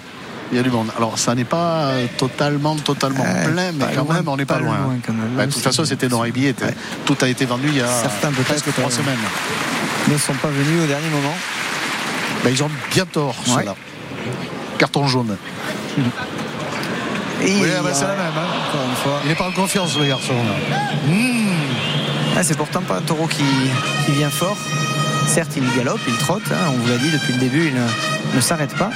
Il 0.51 0.57
y 0.57 0.59
a 0.59 0.63
du 0.63 0.69
monde. 0.71 0.87
Alors, 0.97 1.19
ça 1.19 1.35
n'est 1.35 1.43
pas 1.43 1.91
totalement, 2.17 2.75
totalement 2.77 3.23
Euh, 3.25 3.51
plein, 3.51 3.71
mais 3.73 3.85
quand 3.93 4.03
loin, 4.05 4.13
même, 4.15 4.27
on 4.29 4.37
n'est 4.37 4.45
pas, 4.45 4.55
pas 4.55 4.59
loin. 4.61 4.77
même. 4.77 5.37
Ouais, 5.37 5.45
de 5.47 5.51
toute 5.51 5.61
façon, 5.61 5.83
c'était 5.83 6.07
dans 6.07 6.23
les 6.23 6.31
billets. 6.31 6.55
Ouais. 6.61 6.73
Tout 7.05 7.17
a 7.21 7.27
été 7.27 7.45
vendu 7.45 7.67
il 7.67 7.75
y 7.77 7.81
a 7.81 7.87
Certains, 7.87 8.31
peut-être, 8.31 8.45
presque 8.47 8.71
trois 8.73 8.85
euh, 8.87 8.89
semaines. 8.89 9.17
Ne 10.09 10.17
sont 10.17 10.33
pas 10.35 10.47
venus 10.47 10.83
au 10.83 10.87
dernier 10.87 11.09
moment. 11.09 11.35
Ben, 12.45 12.51
ils 12.51 12.63
ont 12.63 12.69
bien 12.93 13.05
tort, 13.05 13.35
Ouais. 13.47 13.55
ceux-là. 13.59 13.75
Carton 14.77 15.05
jaune. 15.07 15.35
Et 17.43 17.53
Oui, 17.53 17.67
ah 17.69 17.89
y 17.89 17.93
c'est 17.93 18.01
la 18.03 18.07
même. 18.09 18.19
hein. 18.37 18.69
Encore 18.69 18.85
une 18.89 18.95
fois. 18.95 19.19
Il 19.23 19.29
n'est 19.29 19.35
pas 19.35 19.47
en 19.47 19.51
confiance, 19.51 19.97
le 19.97 20.05
garçon. 20.05 20.33
là. 20.33 20.77
Ah, 22.37 22.43
c'est 22.43 22.55
pourtant 22.57 22.81
pas 22.81 22.97
un 22.97 23.01
taureau 23.01 23.27
qui, 23.27 23.43
qui 24.05 24.11
vient 24.11 24.29
fort. 24.29 24.57
Certes, 25.27 25.51
il 25.57 25.63
galope, 25.77 25.99
il 26.07 26.15
trotte. 26.17 26.43
hein, 26.51 26.69
on 26.69 26.77
vous 26.77 26.87
l'a 26.87 26.97
dit 26.97 27.09
depuis 27.11 27.33
le 27.33 27.39
début, 27.39 27.67
il 27.67 27.73
ne, 27.75 28.35
ne 28.35 28.41
s'arrête 28.41 28.75
pas. 28.75 28.91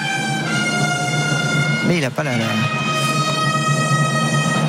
Mais 1.87 1.97
il 1.97 2.01
n'a 2.01 2.09
pas 2.11 2.23
la, 2.23 2.37
la, 2.37 2.45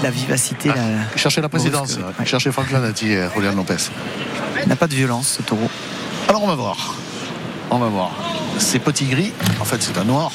la 0.02 0.10
vivacité, 0.10 0.68
la- 0.68 0.74
Il 1.14 1.20
cherchait 1.20 1.40
la 1.40 1.48
présidence. 1.48 1.98
Il 1.98 2.04
ouais. 2.04 2.26
cherchait 2.26 2.52
Franck 2.52 2.70
Lanati 2.70 3.12
et 3.12 3.26
Julian 3.34 3.52
Lopez. 3.54 3.76
il 4.62 4.68
n'a 4.68 4.76
pas 4.76 4.86
de 4.86 4.94
violence, 4.94 5.36
ce 5.38 5.42
taureau. 5.42 5.68
Alors, 6.28 6.42
on 6.42 6.46
va 6.48 6.54
voir. 6.54 6.94
On 7.70 7.78
va 7.78 7.88
voir. 7.88 8.10
C'est 8.58 8.78
petit 8.78 9.04
gris. 9.06 9.32
En 9.60 9.64
fait, 9.64 9.82
c'est 9.82 9.96
un 9.98 10.04
noir. 10.04 10.32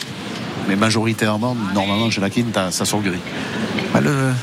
Mais 0.68 0.76
majoritairement, 0.76 1.56
normalement, 1.74 2.10
chez 2.10 2.22
la 2.22 2.30
Quinta, 2.30 2.72
ça 2.72 2.86
sort 2.86 3.02
gris. 3.02 3.20
Bah, 3.94 4.02
le, 4.02 4.34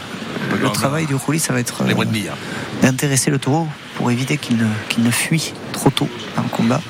travail 0.73 1.07
du 1.07 1.15
roulis, 1.15 1.39
ça 1.39 1.53
va 1.53 1.61
être 1.61 1.85
Les 1.85 1.95
euh, 1.95 2.31
hein. 2.31 2.35
d'intéresser 2.83 3.31
le 3.31 3.39
taureau 3.39 3.69
pour 3.97 4.11
éviter 4.11 4.37
qu'il 4.39 4.57
ne, 4.57 4.67
qu'il 4.89 5.05
ne 5.05 5.11
fuit 5.11 5.53
trop 5.73 5.91
tôt 5.91 6.09
dans 6.37 6.43
le 6.43 6.49
combat. 6.49 6.81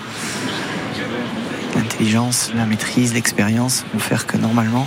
L'intelligence, 1.75 2.53
la 2.55 2.67
maîtrise, 2.67 3.15
l'expérience 3.15 3.85
vont 3.93 3.99
faire 3.99 4.27
que 4.27 4.37
normalement, 4.37 4.87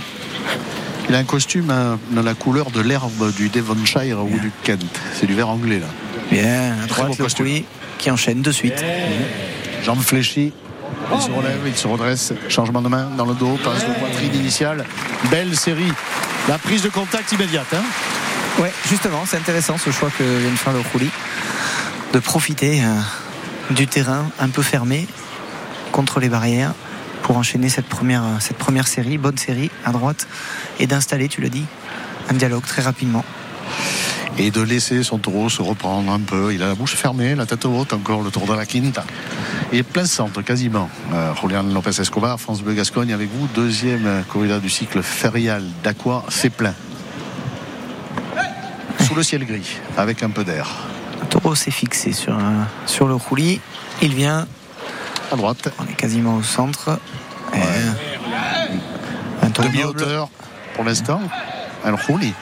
Il 1.08 1.14
a 1.14 1.18
un 1.18 1.24
costume 1.24 1.70
hein, 1.70 1.98
de 2.10 2.20
la 2.20 2.34
couleur 2.34 2.70
de 2.70 2.80
l'herbe 2.80 3.34
du 3.34 3.48
Devonshire 3.48 4.22
ou 4.22 4.38
du 4.38 4.52
Kent. 4.62 4.84
C'est 5.14 5.26
du 5.26 5.34
vert 5.34 5.48
anglais, 5.48 5.80
là. 5.80 5.86
bien, 6.30 6.76
à 6.84 6.86
Très 6.86 7.04
beau 7.04 7.14
le 7.18 7.62
qui 7.98 8.10
enchaîne 8.10 8.42
de 8.42 8.52
suite. 8.52 8.84
Jambes 9.82 10.02
fléchies. 10.02 10.52
Il 11.14 11.20
se 11.20 11.30
relève, 11.30 11.60
il 11.66 11.76
se 11.76 11.86
redresse. 11.86 12.32
Changement 12.48 12.82
de 12.82 12.88
main 12.88 13.08
dans 13.16 13.24
le 13.24 13.34
dos, 13.34 13.58
passe 13.64 13.86
de 13.86 13.92
poitrine 13.94 14.34
initiale. 14.34 14.84
Belle 15.30 15.56
série. 15.56 15.92
La 16.48 16.58
prise 16.58 16.82
de 16.82 16.88
contact 16.88 17.32
immédiate. 17.32 17.72
hein. 17.72 17.82
Ouais, 18.60 18.72
justement, 18.88 19.24
c'est 19.26 19.36
intéressant 19.36 19.78
ce 19.78 19.90
choix 19.90 20.10
que 20.16 20.22
vient 20.22 20.50
de 20.50 20.56
faire 20.56 20.72
le 20.72 20.80
roulis 20.92 21.10
de 22.12 22.18
profiter 22.18 22.82
euh, 22.82 22.94
du 23.70 23.86
terrain 23.86 24.30
un 24.38 24.48
peu 24.48 24.62
fermé 24.62 25.06
contre 25.92 26.20
les 26.20 26.28
barrières 26.28 26.72
pour 27.28 27.36
enchaîner 27.36 27.68
cette 27.68 27.84
première, 27.84 28.24
euh, 28.24 28.36
cette 28.40 28.56
première 28.56 28.88
série, 28.88 29.18
bonne 29.18 29.36
série 29.36 29.70
à 29.84 29.92
droite, 29.92 30.26
et 30.80 30.86
d'installer, 30.86 31.28
tu 31.28 31.42
l'as 31.42 31.50
dit, 31.50 31.66
un 32.30 32.32
dialogue 32.32 32.64
très 32.64 32.80
rapidement. 32.80 33.22
et 34.38 34.50
de 34.50 34.62
laisser 34.62 35.02
son 35.02 35.18
taureau 35.18 35.50
se 35.50 35.60
reprendre 35.60 36.10
un 36.10 36.20
peu. 36.20 36.54
Il 36.54 36.62
a 36.62 36.68
la 36.68 36.74
bouche 36.74 36.94
fermée, 36.94 37.34
la 37.34 37.44
tête 37.44 37.66
haute, 37.66 37.92
encore 37.92 38.22
le 38.22 38.30
tour 38.30 38.46
de 38.46 38.54
la 38.54 38.64
quinta. 38.64 39.04
Et 39.72 39.82
plein 39.82 40.06
centre, 40.06 40.40
quasiment. 40.42 40.88
Euh, 41.12 41.34
Julian 41.42 41.64
Lopez 41.64 42.00
Escobar, 42.00 42.40
France 42.40 42.62
Bleu 42.62 42.72
Gascogne 42.72 43.12
avec 43.12 43.28
vous. 43.30 43.46
Deuxième 43.48 44.24
corrida 44.28 44.58
du 44.58 44.70
cycle 44.70 45.02
férial 45.02 45.64
d'Aqua, 45.82 46.24
c'est 46.30 46.50
plein. 46.50 46.74
Sous 49.06 49.14
le 49.14 49.22
ciel 49.22 49.44
gris, 49.44 49.76
avec 49.98 50.22
un 50.22 50.30
peu 50.30 50.44
d'air. 50.44 50.66
Le 51.20 51.26
taureau 51.26 51.54
s'est 51.54 51.72
fixé 51.72 52.12
sur 52.12 53.06
le 53.06 53.14
roulis. 53.14 53.60
Il 54.00 54.14
vient, 54.14 54.46
À 55.30 55.36
droite, 55.36 55.68
on 55.78 55.84
est 55.86 55.94
quasiment 55.94 56.36
au 56.36 56.42
centre. 56.42 56.98
Et 57.54 57.58
Un 59.42 59.48
demi-hauteur 59.50 60.28
pour 60.74 60.84
l'instant. 60.84 61.20
Un 61.84 61.94
rouli 61.94 62.32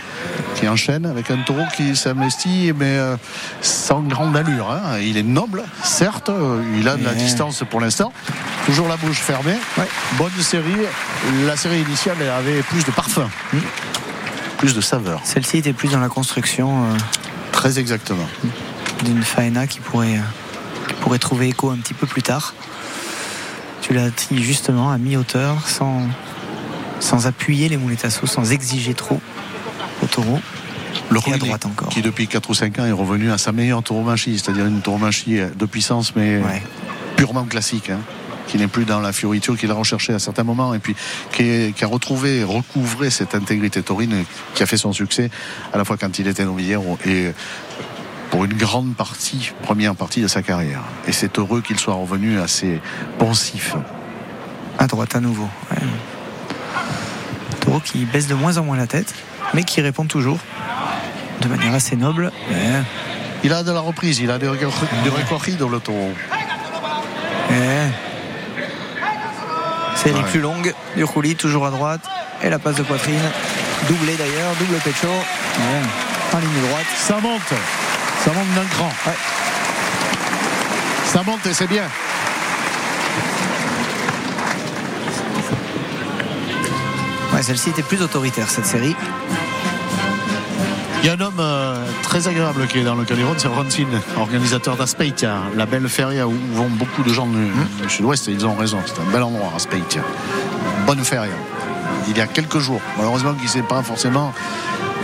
qui 0.55 0.67
enchaîne 0.67 1.05
avec 1.05 1.31
un 1.31 1.37
taureau 1.43 1.65
qui 1.77 1.95
s'investit, 1.95 2.73
mais 2.75 2.97
euh, 2.97 3.17
sans 3.61 4.01
grande 4.01 4.35
allure. 4.37 4.71
hein. 4.71 4.99
Il 4.99 5.19
est 5.19 5.23
noble, 5.23 5.63
certes, 5.83 6.31
il 6.79 6.89
a 6.89 6.97
de 6.97 7.05
la 7.05 7.11
Ouais. 7.11 7.17
distance 7.17 7.63
pour 7.69 7.81
l'instant. 7.81 8.13
Toujours 8.65 8.89
la 8.89 8.97
bouche 8.97 9.19
fermée. 9.19 9.57
Ouais. 9.77 9.87
Bonne 10.17 10.33
série. 10.41 10.73
La 11.47 11.57
série 11.57 11.81
initiale 11.83 12.17
elle 12.21 12.31
avait 12.31 12.63
plus 12.63 12.83
de 12.85 12.91
parfum, 12.93 13.29
plus 14.57 14.75
de 14.75 14.81
saveur. 14.81 15.21
Celle-ci 15.25 15.59
était 15.59 15.75
plus 15.75 15.91
dans 15.93 16.01
la 16.01 16.09
construction 16.09 16.85
euh, 16.85 16.97
Très 17.53 17.79
exactement. 17.79 18.27
d'une 19.05 19.23
faena 19.23 19.67
qui 19.67 19.81
pourrait, 19.81 20.17
euh, 20.17 20.89
qui 20.89 20.95
pourrait 20.95 21.19
trouver 21.19 21.49
écho 21.49 21.71
un 21.71 21.77
petit 21.77 21.95
peu 21.95 22.07
plus 22.07 22.23
tard. 22.23 22.55
Tu 23.87 23.93
l'as 23.95 24.11
dit 24.11 24.43
justement 24.43 24.91
à 24.91 24.99
mi-hauteur, 24.99 25.69
sans, 25.69 26.03
sans 26.99 27.27
appuyer 27.29 27.69
les 27.69 27.77
mouletassos, 27.77 28.27
sans 28.27 28.51
exiger 28.51 28.95
trop 28.95 29.21
au 30.03 30.07
taureau. 30.07 30.41
Le 31.11 31.21
Et 31.29 31.33
à 31.35 31.39
droite 31.39 31.67
encore. 31.67 31.89
qui 31.91 32.03
depuis 32.03 32.27
4 32.27 32.51
ou 32.51 32.55
5 32.55 32.81
ans 32.81 32.85
est 32.87 32.91
revenu 32.93 33.31
à 33.31 33.39
sa 33.39 33.53
meilleure 33.53 33.83
tauromachie, 33.85 34.39
c'est-à-dire 34.41 34.67
une 34.67 34.81
tauromachie 34.81 35.39
de 35.57 35.67
puissance, 35.67 36.17
mais 36.17 36.39
Ouais. 36.43 36.63
purement 37.17 37.45
classique, 37.45 37.91
hein, 37.91 38.01
qui 38.49 38.57
n'est 38.59 38.67
plus 38.67 38.85
dans 38.87 38.99
la 39.01 39.13
fioriture 39.13 39.57
qu'il 39.57 39.71
a 39.71 39.75
recherché 39.75 40.13
à 40.15 40.19
certains 40.19 40.43
moments, 40.43 40.75
et 40.75 40.81
puis 40.81 40.97
qui, 41.33 41.43
est- 41.43 41.77
qui 41.77 41.85
a 41.85 41.87
retrouvé, 41.87 42.43
recouvré 42.43 43.11
cette 43.11 43.37
intégrité 43.37 43.83
taurine 43.83 44.25
qui 44.55 44.63
a 44.65 44.67
fait 44.67 44.77
son 44.79 44.93
succès 44.93 45.31
à 45.73 45.79
la 45.79 45.85
fois 45.85 45.97
quand 45.97 46.19
il 46.19 46.27
était 46.27 46.45
novillaire 46.45 46.81
et 47.07 47.33
pour 48.31 48.45
une 48.45 48.55
grande 48.55 48.95
partie, 48.95 49.53
première 49.63 49.95
partie 49.95 50.21
de 50.21 50.29
sa 50.29 50.43
carrière. 50.43 50.81
Et 51.07 51.13
c'est 51.13 51.39
heureux 51.39 51.61
qu'il 51.63 51.79
soit 51.79 51.95
revenu 51.95 52.41
assez 52.41 52.81
pensif. 53.19 53.75
À 54.79 54.87
droite 54.87 55.15
à 55.17 55.21
nouveau. 55.21 55.49
ouais. 55.71 55.77
Taureau 57.61 57.81
qui 57.81 58.05
baisse 58.05 58.27
de 58.29 58.35
moins 58.35 58.59
en 58.59 58.65
moins 58.65 58.77
la 58.77 58.87
tête, 58.87 59.15
mais 59.55 59.65
qui 59.65 59.81
répond 59.81 60.05
toujours 60.05 60.39
de 61.41 61.49
manière 61.49 61.75
assez 61.75 61.97
noble. 61.97 62.31
Ouais. 62.51 62.83
Il 63.45 63.53
a 63.53 63.63
de 63.63 63.73
la 63.73 63.81
reprise, 63.81 64.19
il 64.19 64.31
a 64.31 64.39
du 64.39 64.49
récorrido 64.49 65.67
dans 65.67 65.71
le 65.71 65.81
taureau. 65.81 66.13
Ouais. 67.51 67.91
Série 69.95 70.15
Ouais. 70.19 70.23
plus 70.31 70.41
longue 70.41 70.75
du 70.97 71.05
roulis, 71.05 71.37
toujours 71.37 71.67
à 71.67 71.71
droite. 71.71 72.01
Et 72.43 72.51
la 72.51 72.59
passe 72.59 72.77
de 72.77 72.83
poitrine, 72.83 73.19
doublée 73.89 74.15
d'ailleurs, 74.17 74.53
double 74.59 74.77
pecho. 74.85 75.07
Ouais. 75.09 76.35
En 76.35 76.39
ligne 76.39 76.61
droite. 76.69 76.87
Ça 76.97 77.19
monte, 77.21 77.41
ça 78.27 78.33
monte 78.33 78.55
d'un 78.57 78.65
cran. 78.65 78.91
Ouais. 79.07 79.17
Ça 81.05 81.23
monte 81.23 81.47
et 81.47 81.55
c'est 81.55 81.69
bien. 81.69 81.85
Ouais, 87.33 87.43
Celle-ci 87.43 87.71
était 87.71 87.85
plus 87.85 88.03
autoritaire, 88.03 88.51
cette 88.51 88.67
série. 88.67 88.97
Il 91.03 91.07
y 91.07 91.09
a 91.09 91.13
un 91.13 91.21
homme 91.21 91.39
euh, 91.39 91.87
très 92.03 92.27
agréable 92.27 92.67
qui 92.67 92.81
est 92.81 92.83
dans 92.83 92.97
le 92.97 93.05
Caliron, 93.05 93.35
c'est 93.37 93.47
Ronsin, 93.47 93.87
organisateur 94.17 94.77
d'Aspeitia, 94.77 95.43
la 95.55 95.67
belle 95.67 95.89
feria 95.89 96.27
où 96.27 96.35
vont 96.53 96.69
beaucoup 96.69 97.05
de 97.05 97.13
gens 97.13 97.27
du, 97.27 97.47
du 97.81 97.89
sud-ouest 97.89 98.27
et 98.27 98.33
ils 98.33 98.45
ont 98.45 98.57
raison, 98.57 98.81
c'est 98.87 99.01
un 99.01 99.13
bel 99.13 99.23
endroit, 99.23 99.53
Aspeitia. 99.55 100.03
Bonne 100.85 101.05
feria. 101.05 101.31
Il 102.09 102.17
y 102.17 102.21
a 102.21 102.27
quelques 102.27 102.59
jours, 102.59 102.81
malheureusement 102.97 103.35
qui 103.35 103.45
ne 103.45 103.49
s'est 103.49 103.63
pas 103.63 103.83
forcément 103.83 104.33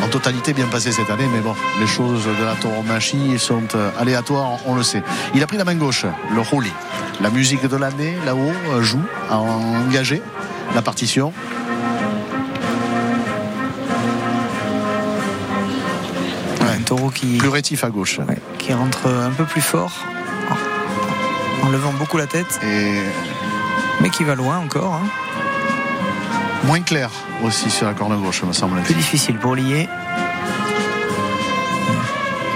en 0.02 0.08
totalité 0.08 0.52
bien 0.52 0.66
passé 0.66 0.90
cette 0.92 1.10
année, 1.10 1.26
mais 1.32 1.40
bon, 1.40 1.54
les 1.80 1.86
choses 1.86 2.24
de 2.24 2.44
la 2.44 2.54
tauromachie 2.54 3.38
sont 3.38 3.62
euh, 3.74 3.90
aléatoires, 4.00 4.58
on 4.66 4.74
le 4.74 4.82
sait. 4.82 5.02
Il 5.34 5.42
a 5.42 5.46
pris 5.46 5.56
la 5.58 5.64
main 5.64 5.74
gauche, 5.76 6.06
le 6.34 6.40
roulis. 6.40 6.72
La 7.20 7.30
musique 7.30 7.66
de 7.68 7.76
l'année, 7.76 8.14
là-haut, 8.26 8.52
euh, 8.72 8.82
joue, 8.82 9.02
a 9.30 9.36
engagé 9.36 10.20
la 10.74 10.82
partition. 10.82 11.32
Ouais, 16.60 16.66
un 16.78 16.82
taureau 16.82 17.10
qui, 17.10 17.38
Plus 17.38 17.48
rétif 17.48 17.84
à 17.84 17.90
gauche. 17.90 18.18
ouais, 18.28 18.38
qui 18.58 18.72
rentre 18.72 19.06
un 19.08 19.30
peu 19.30 19.44
plus 19.44 19.60
fort, 19.60 19.92
en, 21.62 21.66
en 21.66 21.70
levant 21.70 21.92
beaucoup 21.92 22.16
la 22.18 22.26
tête, 22.26 22.58
Et 22.64 23.00
mais 24.00 24.10
qui 24.10 24.24
va 24.24 24.34
loin 24.34 24.58
encore. 24.58 24.94
hein. 24.94 25.06
Moins 26.64 26.80
clair 26.80 27.10
aussi 27.42 27.70
sur 27.70 27.86
la 27.86 27.94
corne 27.94 28.16
gauche, 28.22 28.42
me 28.44 28.52
semble. 28.52 28.80
Plus 28.82 28.94
difficile 28.94 29.36
pour 29.36 29.54
lier. 29.54 29.88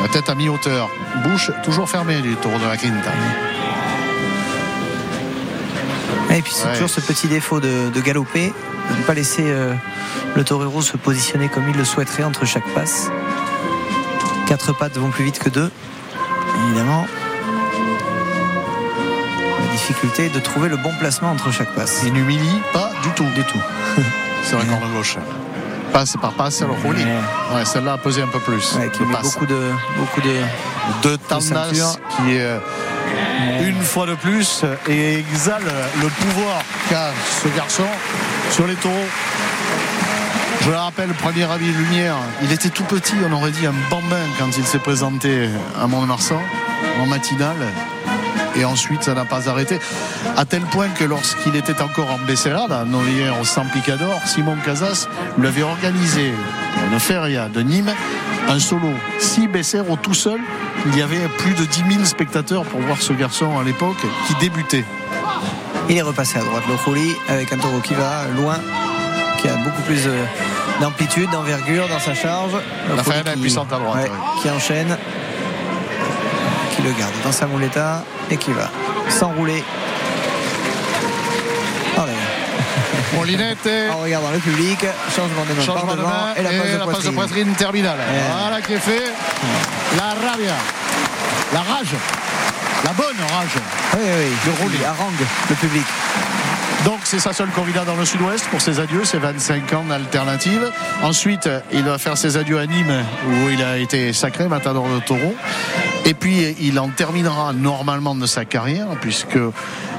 La 0.03 0.09
tête 0.09 0.29
à 0.29 0.35
mi-hauteur. 0.35 0.89
Bouche 1.25 1.51
toujours 1.65 1.89
fermée 1.89 2.21
du 2.21 2.35
taureau 2.37 2.59
de 2.59 2.65
la 2.67 2.77
Quinta. 2.77 3.11
Et 6.31 6.43
puis 6.43 6.53
c'est 6.55 6.67
Ouais. 6.67 6.73
toujours 6.75 6.91
ce 6.91 7.01
petit 7.01 7.29
défaut 7.29 7.61
de, 7.61 7.89
de 7.93 8.01
galoper, 8.01 8.53
de 8.91 8.97
ne 8.99 9.03
pas 9.05 9.15
laisser 9.15 9.45
euh, 9.47 9.73
le 10.35 10.45
torero 10.45 10.83
se 10.83 10.97
positionner 10.97 11.49
comme 11.49 11.69
il 11.69 11.77
le 11.77 11.85
souhaiterait 11.85 12.25
entre 12.25 12.45
chaque 12.45 12.67
passe. 12.75 13.11
Quatre 14.47 14.73
pattes 14.77 14.97
vont 14.99 15.11
plus 15.11 15.25
vite 15.25 15.39
que 15.39 15.49
deux, 15.49 15.71
évidemment. 16.67 17.07
Difficulté 19.87 20.29
de 20.31 20.41
trouver 20.41 20.69
le 20.69 20.77
bon 20.77 20.91
placement 20.99 21.31
entre 21.31 21.53
chaque 21.53 21.73
passe. 21.73 22.03
Il 22.05 22.13
n'humilie 22.13 22.61
pas 22.73 22.91
du 23.05 23.11
tout. 23.11 23.27
Du 23.37 23.45
tout. 23.45 23.61
Sur 24.43 24.59
la 24.59 24.65
corne 24.65 24.93
gauche. 24.93 25.17
Passe 25.93 26.17
par 26.21 26.33
passe, 26.33 26.65
roulis. 26.83 27.05
Ouais. 27.55 27.65
Celle-là 27.65 27.93
a 27.93 27.99
pesé 27.99 28.21
un 28.21 28.27
peu 28.27 28.41
plus. 28.41 28.75
Ouais, 28.75 28.91
qui 28.91 29.05
passe. 29.05 29.23
beaucoup 29.23 29.47
de, 29.47 29.71
beaucoup 29.97 30.21
de. 30.23 30.41
de 31.09 31.17
qui 31.17 32.35
est 32.35 32.41
euh, 32.41 32.59
une 33.63 33.81
fois 33.81 34.07
de 34.07 34.17
plus 34.17 34.65
et 34.89 35.21
exhale 35.21 35.63
le 36.03 36.09
pouvoir 36.09 36.63
qu'a 36.89 37.13
ce 37.45 37.47
garçon 37.57 37.87
sur 38.51 38.67
les 38.67 38.75
taureaux. 38.75 38.95
Je 40.63 40.71
le 40.71 40.79
rappelle, 40.79 41.11
premier 41.11 41.45
avis 41.45 41.71
de 41.73 41.79
lumière, 41.79 42.17
il 42.43 42.51
était 42.51 42.71
tout 42.71 42.83
petit, 42.83 43.15
on 43.25 43.33
aurait 43.33 43.53
dit 43.53 43.67
un 43.67 43.75
bambin 43.89 44.17
quand 44.37 44.51
il 44.59 44.67
s'est 44.67 44.81
présenté 44.81 45.49
à 45.81 45.87
Mont-de-Marsan 45.87 46.43
en 46.99 47.07
matinale. 47.07 47.69
Et 48.59 48.65
ensuite, 48.65 49.03
ça 49.03 49.15
n'a 49.15 49.25
pas 49.25 49.49
arrêté. 49.49 49.79
À 50.37 50.45
tel 50.45 50.63
point 50.63 50.89
que 50.89 51.05
lorsqu'il 51.05 51.55
était 51.57 51.81
encore 51.83 52.11
en 52.11 52.19
Besserade, 52.27 52.73
à 52.73 52.85
Novière 52.85 53.35
au 53.41 53.45
San 53.45 53.67
Picador, 53.69 54.21
Simon 54.27 54.57
Casas 54.65 55.07
lui 55.39 55.47
avait 55.49 55.63
organisé 55.63 56.33
une 56.93 56.99
feria 57.01 57.49
de 57.49 57.61
Nîmes, 57.61 57.93
un 58.49 58.59
solo. 58.59 58.89
Si 59.19 59.47
Bessero 59.49 59.97
tout 59.97 60.15
seul, 60.15 60.41
il 60.87 60.97
y 60.97 61.03
avait 61.03 61.29
plus 61.39 61.53
de 61.55 61.65
10 61.65 61.83
000 61.95 62.05
spectateurs 62.05 62.65
pour 62.65 62.81
voir 62.81 63.01
ce 63.03 63.13
garçon 63.13 63.59
à 63.59 63.63
l'époque 63.65 63.97
qui 64.27 64.35
débutait. 64.37 64.85
Il 65.89 65.97
est 65.97 66.03
repassé 66.03 66.39
à 66.39 66.43
droite, 66.43 66.65
le 66.69 66.75
roulis, 66.75 67.15
avec 67.29 67.53
un 67.53 67.59
taureau 67.59 67.81
qui 67.81 67.95
va 67.95 68.25
loin, 68.37 68.57
qui 69.39 69.49
a 69.49 69.55
beaucoup 69.57 69.83
plus 69.83 70.09
d'amplitude, 70.81 71.31
d'envergure 71.31 71.89
dans 71.89 72.01
sa 72.01 72.15
charge. 72.15 72.53
La 72.97 73.03
qui- 73.35 73.41
puissante 73.41 73.73
à 73.73 73.77
droite, 73.79 73.97
ouais, 73.97 74.03
ouais. 74.11 74.43
Qui 74.43 74.51
enchaîne, 74.51 74.97
le 76.87 76.93
garde 76.93 77.13
dans 77.25 77.33
sa 77.33 77.47
mouletta 77.47 78.05
et 78.31 78.37
qui 78.37 78.53
va 78.53 78.71
s'enrouler. 79.09 79.65
Allez, 81.97 82.13
Molinette, 83.15 83.69
en 83.93 83.99
regardant 83.99 84.31
le 84.31 84.39
public, 84.39 84.79
changement 85.15 85.45
de 85.45 85.53
main 85.59 85.67
par 85.67 85.77
changement 85.77 85.93
de 85.93 85.99
devant 85.99 86.09
main 86.09 86.35
et 86.37 86.43
la 86.43 86.51
passe 86.51 86.73
de 86.73 86.93
passe 86.93 87.05
de 87.05 87.11
poitrine. 87.11 87.53
terminale. 87.55 87.99
Voilà 88.31 88.61
qui 88.61 88.75
est 88.75 88.79
fait. 88.79 89.13
La 89.97 90.29
rabia, 90.29 90.55
la 91.53 91.61
rage, 91.61 91.95
la 92.85 92.93
bonne 92.93 93.17
rage. 93.33 93.57
Oui, 93.95 94.03
oui, 94.05 94.33
Le 94.47 94.53
oui. 94.53 94.57
Roulis. 94.63 94.77
Il 94.81 94.85
harangue 94.85 95.27
le 95.51 95.55
public. 95.57 95.87
Donc 96.87 97.01
c'est 97.03 97.19
sa 97.19 97.33
seule 97.33 97.49
corrida 97.51 97.85
dans 97.85 97.97
le 97.97 98.05
sud-ouest 98.05 98.47
pour 98.49 98.61
ses 98.61 98.79
adieux, 98.79 99.03
c'est 99.05 99.19
25 99.19 99.73
ans 99.73 99.85
d'alternative. 99.89 100.71
Ensuite, 101.03 101.49
il 101.73 101.83
va 101.83 101.99
faire 101.99 102.17
ses 102.17 102.37
adieux 102.37 102.59
à 102.61 102.67
Nîmes 102.67 103.03
où 103.29 103.49
il 103.51 103.61
a 103.63 103.77
été 103.77 104.13
sacré 104.13 104.47
matador 104.47 104.89
de 104.89 105.01
taureau. 105.01 105.35
Et 106.05 106.15
puis 106.15 106.55
il 106.61 106.79
en 106.79 106.89
terminera 106.91 107.53
normalement 107.53 108.15
de 108.15 108.25
sa 108.27 108.45
carrière 108.45 108.87
puisque 109.01 109.37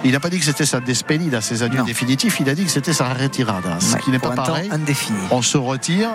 il 0.05 0.13
n'a 0.13 0.21
pas 0.21 0.29
dit 0.29 0.39
que 0.39 0.45
c'était 0.45 0.65
sa 0.65 0.79
despedida, 0.79 1.41
ses 1.41 1.61
adieux 1.61 1.79
Non. 1.79 1.83
définitifs, 1.83 2.39
il 2.39 2.49
a 2.49 2.55
dit 2.55 2.63
que 2.63 2.71
c'était 2.71 2.93
sa 2.93 3.09
retirada, 3.13 3.81
ce 3.81 3.95
Ouais, 3.95 3.99
qui 3.99 4.09
n'est 4.11 4.19
pas 4.19 4.29
pareil. 4.29 4.69
indéfini. 4.71 5.19
On 5.31 5.41
se 5.41 5.57
retire, 5.57 6.07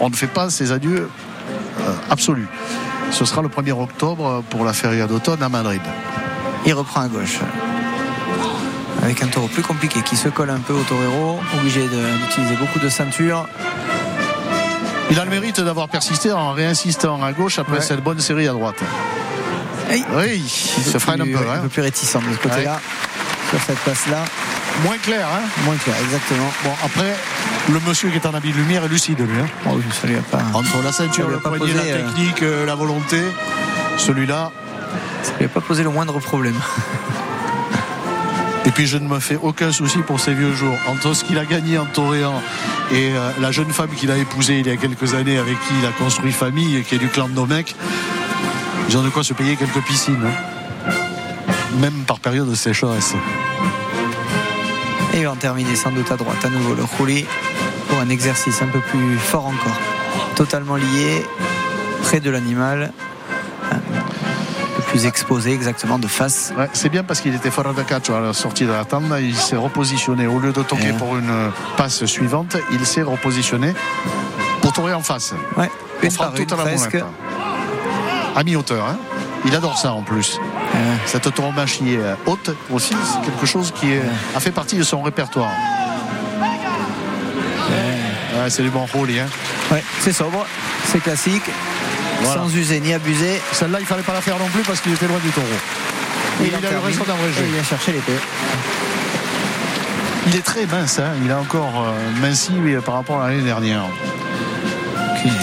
on 0.00 0.08
ne 0.08 0.14
fait 0.16 0.28
pas 0.28 0.48
ses 0.48 0.72
adieux 0.72 1.10
euh, 1.80 1.92
absolus. 2.10 2.48
Ce 3.10 3.26
sera 3.26 3.42
le 3.42 3.48
1er 3.48 3.72
octobre 3.78 4.42
pour 4.48 4.64
la 4.64 4.72
feria 4.72 5.06
d'automne 5.06 5.42
à 5.42 5.50
Madrid. 5.50 5.82
Il 6.64 6.72
reprend 6.72 7.02
à 7.02 7.08
gauche. 7.08 7.38
Avec 9.06 9.22
un 9.22 9.28
taureau 9.28 9.46
plus 9.46 9.62
compliqué 9.62 10.02
qui 10.02 10.16
se 10.16 10.28
colle 10.28 10.50
un 10.50 10.58
peu 10.58 10.72
au 10.72 10.82
torero, 10.82 11.38
obligé 11.56 11.86
d'utiliser 11.86 12.56
beaucoup 12.56 12.80
de 12.80 12.88
ceinture. 12.88 13.46
Il 15.12 15.20
a 15.20 15.24
le 15.24 15.30
mérite 15.30 15.60
d'avoir 15.60 15.88
persisté 15.88 16.32
en 16.32 16.50
réinsistant 16.50 17.22
à 17.22 17.30
gauche 17.30 17.60
après 17.60 17.76
Ouais. 17.76 17.80
cette 17.82 18.02
bonne 18.02 18.18
série 18.18 18.48
à 18.48 18.52
droite. 18.52 18.80
Hey. 19.88 20.04
Oui, 20.16 20.42
il 20.78 20.82
se 20.82 20.98
freine 20.98 21.20
un 21.20 21.24
peu. 21.24 21.36
Un 21.36 21.52
hein. 21.54 21.58
peu 21.62 21.68
plus 21.68 21.82
réticent 21.82 22.16
de 22.16 22.32
ce 22.34 22.48
côté-là. 22.48 22.80
Sur 23.50 23.60
cette 23.60 23.78
passe-là, 23.78 24.24
Moins 24.82 24.98
clair. 24.98 25.24
Hein. 25.32 25.46
moins 25.64 25.76
clair, 25.76 25.94
exactement. 26.02 26.50
Bon, 26.64 26.72
après, 26.84 27.14
le 27.72 27.78
monsieur 27.88 28.10
qui 28.10 28.16
est 28.16 28.26
en 28.26 28.34
habit 28.34 28.50
de 28.50 28.56
lumière 28.56 28.82
est 28.84 28.88
lucide, 28.88 29.20
lui. 29.20 29.38
hein. 29.40 29.46
Oh, 29.66 29.74
oui, 29.76 29.84
ça 30.02 30.08
lui 30.08 30.16
a 30.16 30.20
pas, 30.20 30.42
Entre 30.52 30.82
la 30.82 30.90
ceinture, 30.90 31.28
le 31.28 31.38
poignet, 31.38 31.72
la 31.74 31.82
euh, 31.82 32.02
technique, 32.04 32.42
euh, 32.42 32.66
la 32.66 32.74
volonté, 32.74 33.22
celui-là. 33.98 34.50
ça 35.22 35.30
lui 35.38 35.44
a 35.44 35.48
pas 35.48 35.60
posé 35.60 35.84
le 35.84 35.90
moindre 35.90 36.18
problème. 36.18 36.56
Et 38.66 38.70
puis 38.70 38.86
je 38.86 38.98
ne 38.98 39.06
me 39.06 39.20
fais 39.20 39.38
aucun 39.40 39.70
souci 39.70 39.98
pour 39.98 40.18
ces 40.18 40.34
vieux 40.34 40.52
jours. 40.52 40.76
Entre 40.88 41.14
ce 41.14 41.24
qu'il 41.24 41.38
a 41.38 41.44
gagné 41.44 41.78
en 41.78 41.86
toréant 41.86 42.42
et 42.92 43.12
euh, 43.14 43.30
la 43.40 43.52
jeune 43.52 43.70
femme 43.70 43.90
qu'il 43.90 44.10
a 44.10 44.16
épousée 44.18 44.58
il 44.58 44.66
y 44.66 44.70
a 44.70 44.76
quelques 44.76 45.14
années 45.14 45.38
avec 45.38 45.54
qui 45.54 45.74
il 45.80 45.86
a 45.86 45.92
construit 45.92 46.32
famille 46.32 46.76
et 46.76 46.82
qui 46.82 46.96
est 46.96 46.98
du 46.98 47.08
clan 47.08 47.28
de 47.28 47.34
Domecq, 47.34 47.74
ils 48.88 48.96
ont 48.96 49.02
de 49.02 49.08
quoi 49.08 49.22
se 49.22 49.34
payer 49.34 49.56
quelques 49.56 49.82
piscines. 49.84 50.18
hein. 50.24 50.90
Même 51.80 52.04
par 52.06 52.18
période 52.18 52.50
de 52.50 52.54
sécheresse. 52.54 53.14
Et 55.14 55.26
en 55.26 55.36
terminer 55.36 55.76
sans 55.76 55.92
doute 55.92 56.10
à 56.10 56.16
droite 56.16 56.44
à 56.44 56.48
nouveau 56.48 56.74
le 56.74 56.84
roulé 56.84 57.24
pour 57.88 58.00
un 58.00 58.08
exercice 58.08 58.62
un 58.62 58.66
peu 58.66 58.80
plus 58.80 59.16
fort 59.16 59.46
encore. 59.46 59.78
Totalement 60.34 60.76
lié, 60.76 61.24
près 62.02 62.20
de 62.20 62.30
l'animal, 62.30 62.92
plus 64.96 65.04
exposé 65.06 65.52
exactement 65.52 65.98
de 65.98 66.06
face. 66.06 66.54
Ouais, 66.56 66.70
c'est 66.72 66.88
bien 66.88 67.04
parce 67.04 67.20
qu'il 67.20 67.34
était 67.34 67.50
fort 67.50 67.74
de 67.74 67.82
catch 67.82 68.08
à 68.08 68.18
la 68.20 68.32
sortie 68.32 68.64
de 68.64 68.72
la 68.72 68.86
tente. 68.86 69.02
Il 69.20 69.36
s'est 69.36 69.56
repositionné. 69.56 70.26
Au 70.26 70.38
lieu 70.38 70.52
de 70.52 70.62
toquer 70.62 70.92
Ouais. 70.92 70.96
pour 70.96 71.18
une 71.18 71.50
passe 71.76 72.06
suivante, 72.06 72.56
il 72.72 72.86
s'est 72.86 73.02
repositionné 73.02 73.74
pour 74.62 74.72
tourner 74.72 74.94
en 74.94 75.02
face. 75.02 75.34
Ouais, 75.58 75.70
On 76.00 76.04
une 76.06 76.10
fera 76.10 76.26
par 76.30 76.34
tout 76.34 76.54
à 76.54 76.56
la 76.56 76.62
presque. 76.62 76.96
À 78.34 78.42
mi-hauteur. 78.42 78.86
hein. 78.86 78.96
Il 79.44 79.54
adore 79.54 79.76
ça 79.76 79.92
en 79.92 80.00
plus. 80.02 80.38
Euh, 80.74 80.94
Cette 81.04 81.32
tauromachie 81.34 81.96
euh, 81.98 82.14
haute 82.24 82.50
aussi, 82.72 82.94
c'est 83.04 83.30
quelque 83.30 83.44
chose 83.46 83.72
qui 83.78 83.92
est- 83.92 84.02
a 84.34 84.40
fait 84.40 84.50
partie 84.50 84.76
de 84.76 84.82
son 84.82 85.02
répertoire. 85.02 85.50
Ouais, 88.38 88.48
c'est 88.50 88.62
du 88.62 88.70
bon 88.70 88.86
rôle. 88.92 89.10
Hein. 89.10 89.26
ouais, 89.72 89.84
c'est 90.00 90.12
sobre, 90.12 90.46
c'est 90.86 91.00
classique, 91.00 91.42
Voilà. 92.22 92.42
sans 92.42 92.54
user 92.56 92.80
ni 92.80 92.92
abuser. 92.92 93.40
Celle-là, 93.52 93.78
il 93.80 93.86
fallait 93.86 94.02
pas 94.02 94.12
la 94.14 94.20
faire 94.20 94.38
non 94.38 94.48
plus 94.48 94.62
parce 94.62 94.80
qu'il 94.80 94.92
était 94.92 95.06
loin 95.08 95.18
du 95.18 95.30
taureau. 95.30 95.46
Et 96.40 96.44
Et 96.44 96.48
il, 96.48 96.54
a 96.54 96.58
eu 96.58 96.60
termine. 96.60 96.80
raison 96.84 97.02
Et 97.04 97.06
d'abréger. 97.06 97.40
il 97.46 97.52
vient 97.54 97.62
chercher 97.62 97.92
l'épée. 97.92 98.12
Il 100.28 100.34
est 100.36 100.42
très 100.44 100.66
mince. 100.66 100.98
hein. 100.98 101.12
Il 101.24 101.30
a 101.30 101.38
encore 101.38 101.84
euh, 101.86 102.20
minci 102.20 102.52
par 102.84 102.94
rapport 102.94 103.22
à 103.22 103.30
l'année 103.30 103.42
dernière. 103.44 103.84
Idée. 105.24 105.34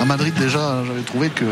À 0.00 0.04
Madrid, 0.04 0.34
déjà, 0.38 0.82
j'avais 0.86 1.02
trouvé 1.02 1.30
que. 1.30 1.44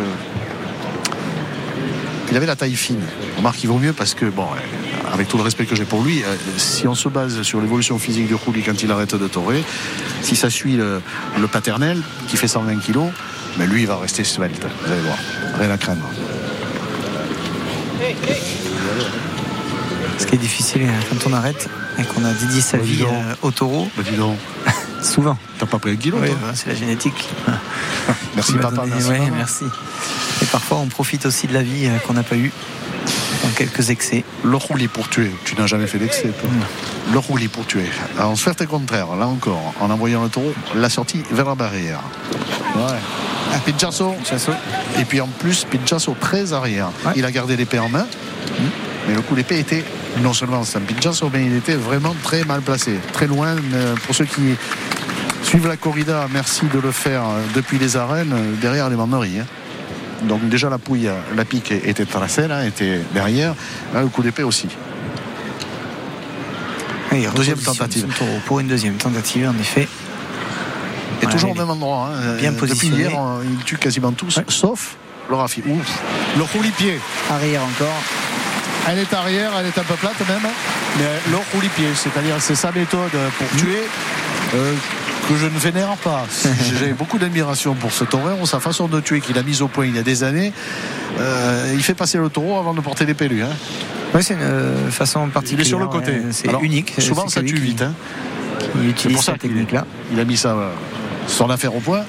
Il 2.31 2.37
avait 2.37 2.47
la 2.47 2.57
taille 2.57 2.75
fine. 2.75 3.03
Remarque, 3.37 3.63
il 3.63 3.69
vaut 3.69 3.79
mieux 3.79 3.93
parce 3.93 4.15
que, 4.15 4.25
bon, 4.27 4.45
euh, 4.45 5.13
avec 5.15 5.29
tout 5.29 5.37
le 5.37 5.43
respect 5.45 5.67
que 5.67 5.77
j'ai 5.77 5.85
pour 5.85 6.03
lui, 6.03 6.23
euh, 6.25 6.35
si 6.57 6.89
on 6.89 6.95
se 6.95 7.09
base 7.09 7.43
sur 7.43 7.61
l'évolution 7.61 7.99
physique 7.99 8.27
du 8.27 8.35
Rouli 8.35 8.63
quand 8.63 8.83
il 8.83 8.91
arrête 8.91 9.15
de 9.15 9.29
torer, 9.29 9.63
si 10.23 10.35
ça 10.35 10.51
suit 10.51 10.77
le, 10.77 11.01
le 11.39 11.47
paternel, 11.47 12.01
qui 12.29 12.37
fait 12.37 12.49
120 12.49 12.77
kilos, 12.81 13.11
mais 13.59 13.67
lui, 13.67 13.83
il 13.83 13.87
va 13.87 13.97
rester 13.97 14.25
svelte. 14.25 14.67
Vous 14.85 14.93
allez 14.93 15.03
voir. 15.03 15.17
Rien 15.59 15.71
à 15.71 15.79
craindre. 15.79 16.09
Ce 20.19 20.27
qui 20.27 20.35
est 20.35 20.39
difficile 20.39 20.83
quand 21.11 21.29
on 21.31 21.33
arrête 21.33 21.69
et 21.99 22.03
qu'on 22.05 22.25
a 22.25 22.33
dédié 22.33 22.61
sa 22.61 22.77
Bah, 22.79 22.83
vie 22.85 23.03
euh, 23.05 23.35
au 23.43 23.51
taureau, 23.51 23.89
Bah, 23.97 24.03
dis 24.09 24.17
donc, 24.17 24.37
souvent. 25.03 25.37
t'as 25.59 25.67
pas 25.67 25.79
pris 25.79 25.93
un 25.93 25.97
kilo, 25.97 26.19
Oui, 26.21 26.29
toi 26.29 26.37
bah, 26.43 26.53
c'est 26.55 26.69
la 26.69 26.75
génétique. 26.75 27.29
Merci, 28.35 28.55
papa. 28.55 28.77
donné- 28.77 28.91
Merci, 28.93 29.09
ouais, 29.11 29.19
maman. 29.21 29.37
merci. 29.37 29.65
Et 30.43 30.47
parfois, 30.47 30.79
on 30.79 30.87
profite 30.87 31.27
aussi 31.27 31.47
de 31.47 31.55
la 31.55 31.63
vie 31.63 31.87
euh, 31.87 31.99
qu'on 32.07 32.15
n'a 32.15 32.23
pas 32.23 32.37
eue 32.37 32.53
dans 33.43 33.51
quelques 33.51 33.91
excès. 33.91 34.25
Le 34.45 34.57
roulis 34.57 34.89
pour 34.89 35.09
tuer. 35.09 35.31
Tu 35.45 35.55
n'as 35.57 35.67
jamais 35.67 35.87
fait 35.87 35.99
d'excès, 35.99 36.29
toi. 36.29 36.51
Le 37.13 37.19
roulis 37.19 37.49
pour 37.49 37.67
tuer. 37.67 37.89
Se 38.35 38.43
fait 38.43 38.61
le 38.61 38.67
contraire, 38.67 39.15
là 39.17 39.27
encore, 39.27 39.75
en 39.81 39.91
envoyant 39.91 40.23
le 40.23 40.29
taureau, 40.29 40.53
la 40.75 40.89
sortie 40.89 41.23
vers 41.31 41.47
la 41.47 41.55
barrière. 41.55 42.01
Ouais. 42.77 42.99
Pinchasso. 43.65 44.15
Chasso. 44.25 44.53
Et 44.99 45.05
puis 45.05 45.21
en 45.21 45.29
plus, 45.29 45.65
Pinchasso 45.65 46.17
très 46.21 46.53
arrière. 46.53 46.89
Ouais. 47.07 47.13
Il 47.17 47.25
a 47.25 47.31
gardé 47.31 47.57
l'épée 47.57 47.79
en 47.79 47.89
main. 47.89 48.07
Mais 49.07 49.15
le 49.15 49.21
coup 49.21 49.35
d'épée 49.35 49.59
était 49.59 49.85
non 50.23 50.33
seulement 50.33 50.63
un 50.63 50.81
Pinchasso, 50.81 51.31
mais 51.33 51.45
il 51.47 51.55
était 51.57 51.75
vraiment 51.77 52.15
très 52.23 52.45
mal 52.45 52.63
placé. 52.63 52.99
Très 53.13 53.27
loin. 53.27 53.55
mais 53.55 53.79
Pour 54.07 54.15
ceux 54.15 54.25
qui 54.25 54.57
suivent 55.43 55.69
la 55.69 55.77
corrida, 55.77 56.27
merci 56.33 56.63
de 56.73 56.79
le 56.79 56.91
faire 56.91 57.23
euh, 57.23 57.43
depuis 57.55 57.79
les 57.79 57.97
arènes, 57.97 58.33
euh, 58.33 58.55
derrière 58.61 58.89
les 58.89 58.97
manneries. 58.97 59.41
hein. 59.41 59.47
Donc 60.23 60.49
déjà 60.49 60.71
la 60.71 60.79
pouille, 60.79 61.09
euh, 61.09 61.15
la 61.37 61.45
pique 61.45 61.71
était 61.71 62.07
tracée, 62.07 62.49
là, 62.49 62.67
était 62.67 63.01
derrière. 63.13 63.55
Là, 63.93 64.01
le 64.03 64.09
coup 64.09 64.23
d'épée 64.23 64.43
aussi. 64.43 64.69
Deuxième 67.35 67.59
tentative. 67.59 68.07
taureau 68.19 68.39
pour 68.47 68.61
une 68.61 68.69
deuxième 68.69 68.95
tentative, 68.95 69.49
en 69.49 69.61
effet. 69.61 69.89
Et 71.23 71.27
Ouais, 71.27 71.33
toujours 71.33 71.53
au 71.53 71.55
même 71.55 71.71
endroit. 71.71 72.11
hein. 72.13 72.37
bien 72.39 72.51
Euh, 72.51 72.53
Depuis 72.53 72.69
positionné. 72.69 72.97
hier, 73.03 73.19
on- 73.19 73.41
il 73.43 73.65
tue 73.65 73.77
quasiment 73.77 74.13
tous, 74.13 74.37
Ouais. 74.39 74.45
sauf 74.49 74.97
le 75.31 75.37
Rafi. 75.37 75.63
Ouf. 75.67 75.99
Le 76.37 76.43
roulis-pied. 76.43 76.99
Arrière 77.31 77.63
encore. 77.63 78.03
Elle 78.89 78.99
est 78.99 79.13
arrière, 79.15 79.53
elle 79.59 79.67
est 79.67 79.79
un 79.79 79.83
peu 79.85 79.95
plate 79.95 80.21
même. 80.29 80.51
Mais 80.99 81.05
le 81.31 81.39
roulis-pied, 81.55 81.89
c'est-à-dire 81.95 82.35
c'est 82.41 82.55
sa 82.57 82.71
méthode 82.73 83.11
pour 83.39 83.49
tuer. 83.59 83.83
euh, 84.55 84.75
que 85.29 85.37
je 85.37 85.47
ne 85.47 85.59
vénère 85.59 85.97
pas. 86.05 86.27
J'ai 86.79 86.93
beaucoup 86.93 87.17
d'admiration 87.19 87.75
pour 87.75 87.93
ce 87.93 88.05
taureau, 88.05 88.45
sa 88.45 88.61
façon 88.61 88.87
de 88.89 89.01
tuer 89.01 89.21
qu'il 89.23 89.37
a 89.39 89.43
mise 89.43 89.63
au 89.63 89.69
point 89.69 89.87
il 89.87 89.97
y 89.97 89.99
a 89.99 90.03
des 90.03 90.23
années. 90.23 90.53
Euh, 91.19 91.73
il 91.75 91.83
fait 91.83 91.95
passer 91.95 92.19
le 92.19 92.29
taureau 92.29 92.59
avant 92.59 92.75
de 92.75 92.81
porter 92.83 93.07
l'épée 93.07 93.27
lui. 93.29 93.41
hein. 93.43 93.49
Oui, 94.15 94.23
c'est 94.23 94.35
une 94.35 94.41
euh, 94.43 94.91
façon 94.91 95.25
Il 95.27 95.33
particulière. 95.33 95.67
est 95.67 95.69
sur 95.69 95.79
le 95.79 95.87
côté. 95.89 96.13
C'est 96.31 96.51
unique. 96.63 96.95
Souvent 96.99 97.29
ça 97.29 97.43
tue 97.43 97.57
vite. 97.57 97.83
hein. 97.83 97.93
qui 98.61 98.67
C'est 98.79 98.85
utilise 98.89 99.17
pour 99.17 99.25
cette 99.25 99.39
technique-là. 99.41 99.85
il 100.13 100.21
a 100.21 100.25
mis 100.25 100.37
ça, 100.37 100.51
euh, 100.51 100.71
son 101.27 101.51
affaire 101.51 101.75
au 101.75 101.81
point. 101.81 102.03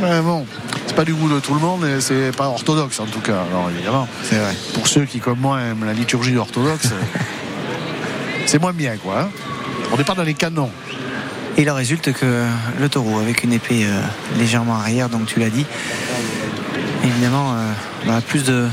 Mais 0.00 0.20
bon, 0.22 0.46
c'est 0.86 0.96
pas 0.96 1.04
du 1.04 1.12
goût 1.12 1.28
de 1.28 1.40
tout 1.40 1.52
le 1.52 1.60
monde 1.60 1.84
et 1.84 2.00
c'est 2.00 2.34
pas 2.34 2.46
orthodoxe 2.48 2.98
en 3.00 3.04
tout 3.06 3.20
cas. 3.20 3.42
Alors 3.50 3.68
évidemment, 3.74 4.08
C'est 4.22 4.36
vrai. 4.38 4.54
pour 4.72 4.88
ceux 4.88 5.04
qui 5.04 5.18
comme 5.20 5.38
moi 5.38 5.60
aiment 5.60 5.84
la 5.84 5.92
liturgie 5.92 6.36
orthodoxe, 6.38 6.88
c'est 8.46 8.58
moins 8.60 8.72
bien 8.72 8.96
quoi. 8.96 9.20
hein. 9.22 9.28
On 9.92 9.98
n'est 9.98 10.04
pas 10.04 10.14
dans 10.14 10.22
les 10.22 10.34
canons. 10.34 10.70
Et 11.58 11.62
il 11.62 11.70
en 11.70 11.74
résulte 11.74 12.12
que 12.14 12.44
le 12.80 12.88
taureau, 12.88 13.18
avec 13.18 13.44
une 13.44 13.52
épée 13.52 13.84
euh, 13.84 14.00
légèrement 14.38 14.76
arrière, 14.76 15.08
donc 15.10 15.26
tu 15.26 15.40
l'as 15.40 15.50
dit, 15.50 15.66
évidemment, 17.04 17.52
euh, 17.54 17.72
bah, 18.06 18.20
plus, 18.26 18.44
de, 18.44 18.66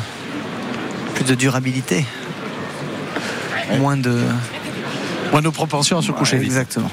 plus 1.15 1.25
de 1.25 1.33
durabilité. 1.35 2.05
Moins 3.79 3.97
de. 3.97 4.19
Moins 5.31 5.41
de 5.41 5.49
propension 5.49 5.97
à 5.97 6.01
se 6.01 6.11
coucher 6.11 6.37
Ouais, 6.37 6.43
vite. 6.43 6.51
Exactement. 6.51 6.89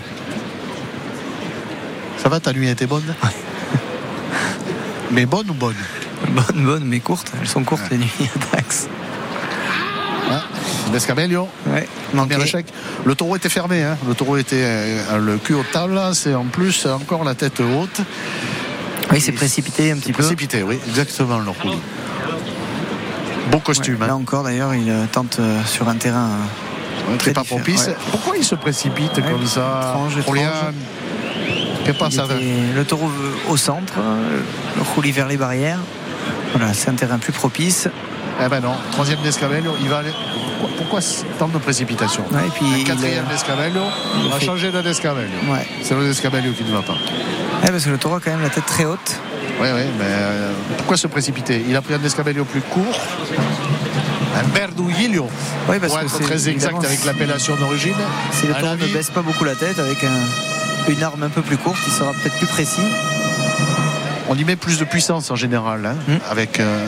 Ça 2.19 2.29
va, 2.29 2.41
ta 2.41 2.53
nuit 2.53 2.69
était 2.69 2.87
bonne 2.87 3.15
Mais 5.13 5.27
bonne 5.27 5.49
ou 5.51 5.55
bonne 5.55 5.77
Bonne, 6.31 6.65
bonne, 6.65 6.85
mais 6.85 7.01
courte. 7.01 7.31
Elles 7.41 7.47
sont 7.49 7.63
courtes 7.65 7.83
les 7.91 7.99
nuits 7.99 8.11
à 8.21 8.39
Dax. 8.57 8.89
hein 10.31 10.43
Descabello, 10.93 11.49
Ouais, 11.67 11.87
échec. 12.43 12.67
Le 13.05 13.15
taureau 13.15 13.37
était 13.37 13.49
fermé, 13.49 13.83
hein. 13.83 13.97
le 14.09 14.15
taureau 14.15 14.37
était 14.37 14.63
euh, 14.63 15.19
le 15.19 15.37
cul 15.39 15.55
au 15.55 15.63
table, 15.65 16.01
c'est 16.15 16.35
en 16.35 16.45
plus 16.45 16.87
encore 16.87 17.25
la 17.25 17.35
tête 17.35 17.61
haute. 17.61 18.01
Oui, 19.13 19.21
c'est 19.21 19.33
précipité 19.33 19.91
un 19.93 19.97
petit 19.97 20.13
peu. 20.13 20.23
Précipité, 20.23 20.63
oui, 20.63 20.79
exactement 20.89 21.39
le 21.39 21.51
roulis. 21.51 21.79
Beau 23.51 23.59
costume, 23.59 24.01
Ouais, 24.01 24.07
Là 24.07 24.15
hein. 24.15 24.17
encore, 24.17 24.45
d'ailleurs, 24.45 24.75
il 24.75 24.93
tente 25.13 25.37
euh, 25.41 25.61
sur 25.67 25.89
un 25.89 25.97
terrain. 25.97 26.29
euh, 26.31 26.45
Ouais, 27.11 27.17
très 27.19 27.33
pas 27.33 27.45
propice. 27.45 27.87
ouais. 27.89 27.97
Pourquoi 28.11 28.37
il 28.37 28.45
se 28.45 28.55
précipite 28.55 29.17
Ouais, 29.17 29.23
comme 29.23 29.47
ça 29.47 29.91
étrange, 29.91 30.17
étrange. 30.19 32.13
Ça 32.13 32.25
le 32.77 32.85
taureau 32.85 33.11
au 33.49 33.57
centre, 33.57 33.93
le 34.77 34.83
roulis 34.95 35.13
vers 35.13 35.29
les 35.29 35.37
barrières. 35.37 35.79
Voilà, 36.55 36.73
c'est 36.73 36.89
un 36.89 36.95
terrain 36.95 37.19
plus 37.19 37.33
propice. 37.33 37.89
Eh 38.45 38.49
ben 38.49 38.61
non, 38.61 38.73
troisième 38.93 39.21
d'Escabello, 39.21 39.73
il 39.81 39.89
va 39.89 39.99
aller. 39.99 40.11
Pourquoi, 40.61 40.77
pourquoi 40.79 41.01
tant 41.39 41.49
de 41.49 41.59
précipitation 41.59 42.25
Ouais, 42.33 42.47
et 42.47 42.51
puis 42.51 42.85
Quatrième 42.85 43.25
d'Escabello, 43.27 43.83
il 44.17 44.27
on 44.27 44.31
va 44.31 44.39
fait- 44.39 44.47
changer 44.47 44.73
de 44.73 44.81
d'Escabello. 44.81 45.29
Ouais. 45.51 45.67
C'est 45.83 45.95
le 45.95 46.07
d'Escabello 46.07 46.53
qui 46.53 46.65
ne 46.65 46.73
va 46.75 46.83
pas. 46.83 46.95
Ouais, 47.63 47.71
parce 47.71 47.85
que 47.85 47.91
le 47.91 47.99
taureau 47.99 48.17
a 48.17 48.21
quand 48.21 48.31
même 48.31 48.43
la 48.43 48.51
tête 48.51 48.67
très 48.67 48.85
haute. 48.87 49.21
Oui, 49.61 49.69
oui, 49.73 49.83
mais 49.99 50.05
euh, 50.09 50.53
pourquoi 50.79 50.97
se 50.97 51.07
précipiter? 51.07 51.65
Il 51.69 51.77
a 51.77 51.83
pris 51.83 51.95
un 51.95 51.99
Descabello 51.99 52.45
plus 52.45 52.61
court. 52.63 52.99
Un 54.37 54.49
Berdouillillo. 54.55 55.29
Oui, 55.69 55.77
parce 55.79 55.93
Pour 55.93 56.01
que 56.01 56.07
être 56.07 56.17
c'est 56.19 56.25
très 56.25 56.49
exact 56.49 56.85
avec 56.85 57.05
l'appellation 57.05 57.55
d'origine. 57.57 57.95
Si 58.33 58.47
le 58.47 58.53
la 58.53 58.77
ne 58.77 58.87
baisse 58.93 59.11
pas 59.11 59.23
beaucoup 59.23 59.45
la 59.45 59.55
tête 59.55 59.79
avec 59.79 60.03
un- 60.05 60.91
une 60.93 61.03
arme 61.03 61.23
un 61.23 61.29
peu 61.29 61.43
plus 61.43 61.57
courte, 61.57 61.79
il 61.87 61.93
sera 61.93 62.13
peut-être 62.13 62.37
plus 62.39 62.47
précis. 62.47 62.81
On 64.29 64.37
y 64.37 64.45
met 64.45 64.57
plus 64.57 64.79
de 64.79 64.85
puissance 64.85 65.31
en 65.31 65.37
général, 65.37 65.87
hein, 65.87 65.95
Hmm. 66.09 66.17
avec 66.31 66.59
euh, 66.61 66.87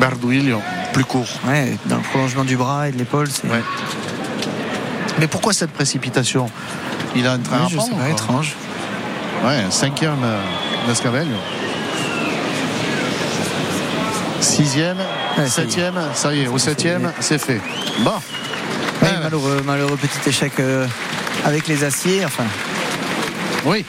Berdouillillo 0.00 0.60
plus 0.92 1.04
court. 1.04 1.28
Ouais, 1.46 1.76
dans 1.86 1.96
le 1.96 2.02
prolongement 2.02 2.44
du 2.44 2.56
bras 2.56 2.88
et 2.88 2.92
de 2.92 2.98
l'épaule, 2.98 3.28
Ouais. 3.44 3.62
Mais 5.18 5.26
pourquoi 5.28 5.52
cette 5.52 5.70
précipitation? 5.72 6.50
Il 7.14 7.26
a 7.26 7.32
un 7.32 7.38
train 7.38 7.58
Ouais, 7.66 7.72
à 7.72 7.76
prendre, 7.76 8.06
étrange. 8.06 8.54
Ouais, 9.44 9.64
cinquième 9.70 10.22
euh. 10.24 10.38
Sixième, 14.46 14.96
Ouais, 14.96 15.02
ça 15.36 15.42
y 15.42 15.44
est. 15.44 15.48
septième, 15.48 15.94
ça 16.14 16.32
y 16.34 16.42
est, 16.42 16.46
au 16.46 16.58
septième, 16.58 17.12
c'est 17.20 17.38
fait. 17.38 17.60
Bon. 18.00 18.10
Ouais, 19.02 19.08
Ouais, 19.08 19.16
malheureux, 19.22 19.62
malheureux 19.66 19.96
petit 19.96 20.28
échec 20.28 20.52
euh, 20.60 20.86
avec 21.44 21.66
les 21.66 21.82
aciers. 21.84 22.24
Enfin, 22.24 22.44
Oui. 23.64 23.84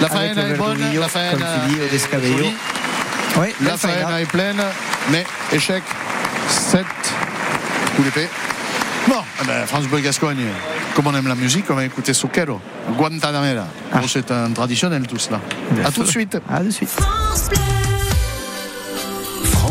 La 0.00 0.08
le 0.08 0.54
est 0.54 0.58
bonne, 0.58 0.78
la 1.00 1.08
faena 1.08 1.30
comme 1.30 1.38
tu 1.68 1.74
dis, 1.74 1.80
au 1.80 1.84
est 1.84 1.88
Descabello. 1.90 2.36
jolie, 2.36 2.54
oui, 3.38 3.46
la 3.64 3.76
faena. 3.76 4.20
est 4.20 4.26
pleine, 4.26 4.60
mais 5.10 5.24
échec 5.52 5.82
7 6.48 6.84
coup 7.96 8.02
d'épée. 8.02 8.28
Bon, 9.08 9.20
eh 9.42 9.46
ben, 9.46 9.64
France 9.66 9.84
Bleu 9.84 10.00
Gascogne, 10.00 10.44
comme 10.96 11.06
on 11.06 11.14
aime 11.14 11.28
la 11.28 11.36
musique, 11.36 11.66
on 11.70 11.74
va 11.74 11.84
écouter 11.84 12.12
Zucchero, 12.12 12.60
Guantanamera. 12.98 13.66
Ah. 13.92 13.98
Bon, 13.98 14.08
c'est 14.08 14.30
un 14.32 14.50
traditionnel 14.50 15.06
tout 15.06 15.18
cela. 15.18 15.40
Bien 15.70 15.84
À 15.86 15.92
tout 15.92 16.02
de 16.02 16.08
suite. 16.08 16.36
À 16.52 16.58
de 16.60 16.70
suite. 16.70 16.90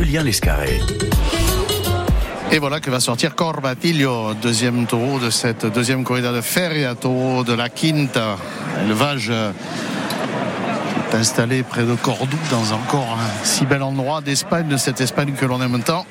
Julien 0.00 0.22
Lescarré. 0.22 0.80
Et 2.50 2.58
voilà 2.58 2.80
que 2.80 2.90
va 2.90 3.00
sortir 3.00 3.34
Corbatillo, 3.34 4.32
deuxième 4.32 4.86
taureau 4.86 5.18
de 5.18 5.28
cette 5.28 5.66
deuxième 5.66 6.04
corrida 6.04 6.32
de 6.32 6.40
Feria, 6.40 6.94
taureau 6.94 7.44
de 7.44 7.52
la 7.52 7.68
Quinta. 7.68 8.36
Élevage 8.82 9.28
euh, 9.28 9.52
est 11.12 11.16
installé 11.16 11.62
près 11.62 11.82
de 11.82 11.94
Cordoue, 11.96 12.38
dans 12.50 12.72
encore 12.72 13.18
un 13.20 13.44
si 13.44 13.66
bel 13.66 13.82
endroit 13.82 14.22
d'Espagne, 14.22 14.68
de 14.68 14.78
cette 14.78 15.02
Espagne 15.02 15.34
que 15.34 15.44
l'on 15.44 15.60
aime 15.60 15.82
tant. 15.82 16.06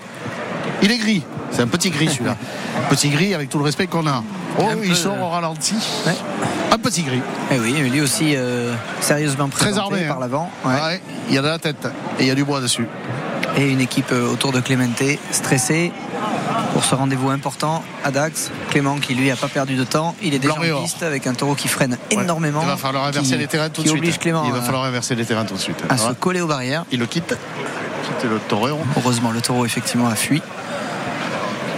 Il 0.83 0.91
est 0.91 0.99
gris, 0.99 1.23
c'est 1.49 1.63
un 1.63 1.67
petit 1.67 1.89
gris 1.89 2.09
celui-là. 2.09 2.37
petit 2.91 3.09
gris 3.09 3.33
avec 3.33 3.49
tout 3.49 3.57
le 3.57 3.63
respect 3.63 3.87
qu'on 3.87 4.05
a. 4.05 4.23
Oh, 4.59 4.65
Un 4.69 4.77
il 4.83 4.95
sort 4.95 5.15
euh, 5.15 5.23
au 5.23 5.29
ralenti. 5.29 5.75
Ouais. 6.05 6.15
Un 6.71 6.77
petit 6.77 7.01
gris. 7.01 7.21
Eh 7.51 7.59
oui, 7.59 7.73
lui 7.89 8.01
aussi 8.01 8.35
euh, 8.35 8.75
sérieusement 9.01 9.47
Très 9.47 9.65
présenté 9.65 9.95
armé. 9.95 10.07
par 10.07 10.17
hein. 10.17 10.21
l'avant. 10.21 10.51
Ouais. 10.63 10.73
Ouais, 10.73 11.01
il 11.27 11.33
y 11.33 11.39
a 11.39 11.41
de 11.41 11.47
la 11.47 11.57
tête 11.57 11.87
et 12.19 12.23
il 12.23 12.27
y 12.27 12.31
a 12.31 12.35
du 12.35 12.43
bois 12.43 12.61
dessus. 12.61 12.87
Et 13.57 13.67
une 13.69 13.81
équipe 13.81 14.11
autour 14.11 14.51
de 14.51 14.59
Clemente 14.61 15.01
stressée 15.31 15.91
pour 16.73 16.83
ce 16.85 16.95
rendez-vous 16.95 17.29
important 17.29 17.83
à 18.03 18.11
Dax. 18.11 18.51
Clément 18.69 18.97
qui 18.97 19.15
lui 19.15 19.31
a 19.31 19.35
pas 19.35 19.47
perdu 19.47 19.75
de 19.75 19.83
temps, 19.83 20.15
il 20.21 20.33
est 20.33 20.39
déjà 20.39 20.53
en 20.53 20.81
piste 20.81 21.03
avec 21.03 21.25
un 21.27 21.33
taureau 21.33 21.55
qui 21.55 21.67
freine 21.67 21.97
Ouais. 22.15 22.23
énormément. 22.23 22.61
Il 22.63 22.67
va 22.67 22.77
falloir 22.77 23.05
inverser 23.05 23.37
les 23.37 23.47
terrains 23.47 23.69
tout 23.69 23.81
de 23.81 23.87
qui 23.87 23.89
suite. 23.89 23.99
oblige 23.99 24.19
Clément 24.19 24.43
Il 24.45 24.51
va 24.51 24.59
à- 24.59 24.61
falloir 24.61 24.83
inverser 24.85 25.15
les 25.15 25.25
terrains 25.25 25.45
tout 25.45 25.55
de 25.55 25.59
suite. 25.59 25.81
à 25.89 25.97
se 25.97 26.11
coller 26.13 26.41
aux 26.41 26.47
barrières. 26.47 26.85
Il 26.91 26.99
le 26.99 27.05
quitte. 27.05 27.35
Quitte 28.03 28.29
le 28.29 28.39
torero. 28.47 28.79
Heureusement, 28.97 29.31
le 29.31 29.41
taureau 29.41 29.65
effectivement 29.65 30.07
a 30.07 30.15
fui. 30.15 30.41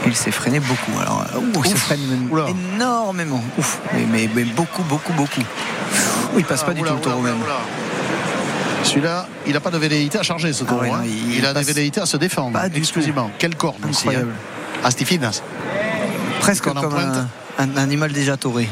Il 0.08 0.16
s'est 0.16 0.32
freiné 0.32 0.60
beaucoup. 0.60 1.00
Alors, 1.00 1.24
euh, 1.36 1.40
ouh, 1.40 1.62
il 1.64 1.70
se 1.72 1.76
freine 1.76 2.28
Oula. 2.32 2.48
énormément. 2.50 3.44
Ouf. 3.60 3.80
Mais, 3.94 4.06
mais- 4.12 4.30
mais 4.34 4.44
beaucoup, 4.46 4.82
beaucoup, 4.84 5.14
beaucoup. 5.14 5.42
Il 6.38 6.44
passe 6.46 6.64
pas 6.64 6.74
du 6.74 6.82
Oula, 6.82 6.92
tout 6.92 6.96
le 6.98 7.02
taureau 7.02 7.22
même. 7.22 7.36
Celui-là, 8.92 9.28
il 9.48 9.54
n'a 9.54 9.60
pas 9.60 9.72
de 9.72 9.78
velléité 9.78 10.18
à 10.20 10.24
charger 10.24 10.54
ce 10.54 10.64
taureau. 10.64 10.82
ouais, 10.82 10.89
hein. 10.92 11.04
il- 11.06 11.46
a 11.46 11.54
des 11.54 11.64
velléités 11.64 12.02
à 12.02 12.06
se 12.06 12.18
défendre. 12.18 12.54
pas 12.60 12.68
exclusivement. 12.68 13.32
Quelle 13.39 13.56
corne 13.56 13.78
hein. 13.84 13.88
Incroyable. 13.89 14.34
Astifinas. 14.84 15.42
Presque 16.39 16.64
comme 16.66 16.78
un, 16.78 17.28
un 17.60 17.78
animal 17.78 18.12
déjà 18.12 18.38
tauré. 18.38 18.68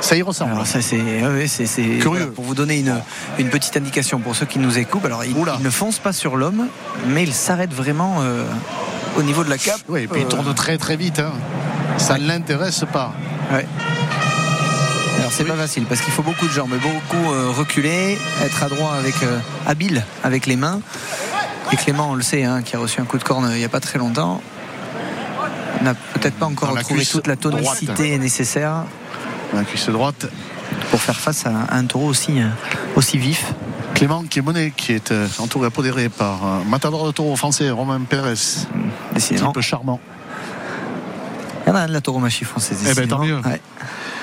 Ça 0.00 0.16
y 0.16 0.22
ressemble. 0.22 0.52
Alors 0.52 0.66
ça 0.66 0.80
c'est 0.80 0.96
ouais, 0.98 1.26
ouais, 1.26 1.46
c'est 1.46 1.66
c'est- 1.66 1.82
Curieux. 1.82 2.20
voilà, 2.20 2.26
pour 2.26 2.44
vous 2.44 2.54
donner 2.54 2.78
une, 2.78 2.94
une 3.38 3.50
petite 3.50 3.76
indication 3.76 4.18
pour 4.18 4.34
ceux 4.34 4.46
qui 4.46 4.58
nous 4.58 4.78
écoutent. 4.78 5.04
Alors 5.04 5.24
il, 5.24 5.34
ne 5.62 5.70
fonce 5.70 5.98
pas 5.98 6.12
sur 6.14 6.36
l'homme, 6.36 6.68
mais 7.06 7.22
il 7.22 7.34
s'arrête 7.34 7.72
vraiment 7.74 8.16
euh, 8.20 8.44
au 9.18 9.22
niveau 9.22 9.44
de 9.44 9.50
la 9.50 9.58
cape. 9.58 9.80
Oui, 9.88 10.02
et 10.02 10.06
puis 10.08 10.22
il 10.22 10.26
Euh, 10.26 10.28
tourne 10.28 10.54
très 10.54 10.78
très 10.78 10.96
vite. 10.96 11.18
hein. 11.18 11.32
Ça 11.98 12.16
ne 12.16 12.26
l'intéresse 12.26 12.84
pas. 12.90 13.12
ouais. 13.52 13.66
Alors 15.30 15.38
c'est 15.38 15.44
pas 15.44 15.54
facile 15.54 15.84
parce 15.84 16.00
qu'il 16.00 16.12
faut 16.12 16.24
beaucoup 16.24 16.48
de 16.48 16.50
jambes, 16.52 16.72
beaucoup 16.82 17.32
euh, 17.32 17.50
reculer, 17.56 18.18
être 18.42 18.64
adroit 18.64 18.94
avec 18.94 19.14
euh, 19.22 19.38
habile 19.64 20.04
avec 20.24 20.46
les 20.46 20.56
mains. 20.56 20.80
Et 21.70 21.76
Clément, 21.76 22.10
on 22.10 22.14
le 22.16 22.22
sait, 22.22 22.42
hein, 22.42 22.62
qui 22.62 22.74
a 22.74 22.80
reçu 22.80 23.00
un 23.00 23.04
coup 23.04 23.16
de 23.16 23.22
corne 23.22 23.48
il 23.52 23.58
n'y 23.58 23.64
a 23.64 23.68
pas 23.68 23.78
très 23.78 24.00
longtemps, 24.00 24.42
n'a 25.82 25.94
peut-être 25.94 26.34
pas 26.34 26.46
encore 26.46 26.70
retrouvé 26.76 27.06
toute 27.06 27.28
la 27.28 27.36
droite. 27.36 27.62
tonicité 27.62 28.18
nécessaire 28.18 28.86
La 29.54 29.62
cuisse 29.62 29.88
droite. 29.88 30.26
pour 30.90 31.00
faire 31.00 31.20
face 31.20 31.46
à 31.46 31.50
un, 31.50 31.78
un 31.78 31.84
taureau 31.84 32.08
aussi, 32.08 32.40
euh, 32.40 32.48
aussi 32.96 33.16
vif. 33.16 33.54
Clément 33.94 34.24
qui 34.24 34.40
est 34.40 34.42
monnaie, 34.42 34.72
qui 34.76 34.94
est 34.94 35.12
euh, 35.12 35.28
entouré, 35.38 35.68
apodéré 35.68 36.08
par 36.08 36.44
un 36.44 36.64
matador 36.64 37.06
de 37.06 37.12
taureau 37.12 37.36
français, 37.36 37.70
Romain 37.70 38.00
Pérez. 38.00 38.34
Décidément. 39.14 39.52
Type 39.52 39.62
charmant. 39.62 40.00
Il 41.66 41.68
y 41.68 41.72
en 41.72 41.76
a 41.76 41.82
un 41.82 41.86
de 41.86 41.92
la 41.92 42.00
tauromachie 42.00 42.44
française. 42.44 42.78
Eh 42.90 42.94
ben, 42.94 43.06
tant 43.06 43.20
mieux. 43.24 43.38
Ouais. 43.38 43.60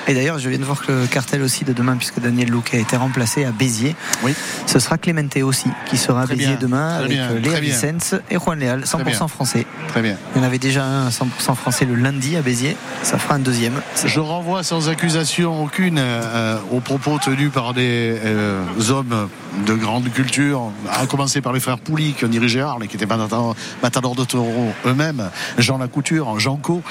Et 0.08 0.14
d'ailleurs, 0.14 0.38
je 0.38 0.48
viens 0.48 0.58
de 0.58 0.64
voir 0.64 0.80
que 0.84 0.90
le 0.90 1.06
cartel 1.06 1.42
aussi 1.42 1.64
de 1.64 1.74
demain, 1.74 1.94
puisque 1.96 2.18
Daniel 2.18 2.48
Louquet 2.48 2.78
a 2.78 2.80
été 2.80 2.96
remplacé 2.96 3.44
à 3.44 3.50
Béziers, 3.50 3.94
Oui. 4.22 4.34
ce 4.66 4.78
sera 4.78 4.96
Clemente 4.96 5.36
aussi, 5.42 5.68
qui 5.86 5.98
sera 5.98 6.22
à 6.22 6.26
Béziers 6.26 6.46
bien, 6.46 6.56
demain 6.58 6.96
avec 6.96 7.10
bien, 7.10 7.30
euh, 7.30 7.38
Léa. 7.38 7.60
Vicens 7.60 8.14
et 8.30 8.38
Juan 8.38 8.58
Léal, 8.58 8.84
100% 8.86 9.04
bien. 9.04 9.28
français. 9.28 9.66
Très 9.88 10.00
bien. 10.00 10.16
Il 10.34 10.38
y 10.38 10.40
en 10.42 10.46
avait 10.46 10.58
déjà 10.58 10.82
un 10.82 11.08
à 11.08 11.10
100% 11.10 11.54
français 11.54 11.84
le 11.84 11.94
lundi 11.94 12.36
à 12.36 12.42
Béziers, 12.42 12.76
ça 13.02 13.18
fera 13.18 13.34
un 13.34 13.38
deuxième. 13.38 13.82
Je 14.02 14.20
renvoie 14.20 14.62
sans 14.62 14.88
accusation 14.88 15.62
aucune 15.62 15.98
euh, 15.98 16.56
aux 16.72 16.80
propos 16.80 17.18
tenus 17.22 17.52
par 17.52 17.74
des 17.74 18.18
euh, 18.24 18.62
hommes 18.88 19.28
de 19.66 19.74
grande 19.74 20.10
culture, 20.10 20.70
à 20.90 21.06
commencer 21.06 21.42
par 21.42 21.52
les 21.52 21.60
frères 21.60 21.78
Pouli 21.78 22.14
qui 22.14 22.24
ont 22.24 22.28
dirigé 22.28 22.62
Arles 22.62 22.84
et 22.84 22.88
qui 22.88 22.96
étaient 22.96 23.06
matadors 23.06 24.14
de 24.14 24.24
taureaux 24.24 24.72
eux-mêmes, 24.86 25.28
Jean 25.58 25.76
Lacouture, 25.76 26.38
Jean 26.40 26.56
Co, 26.56 26.82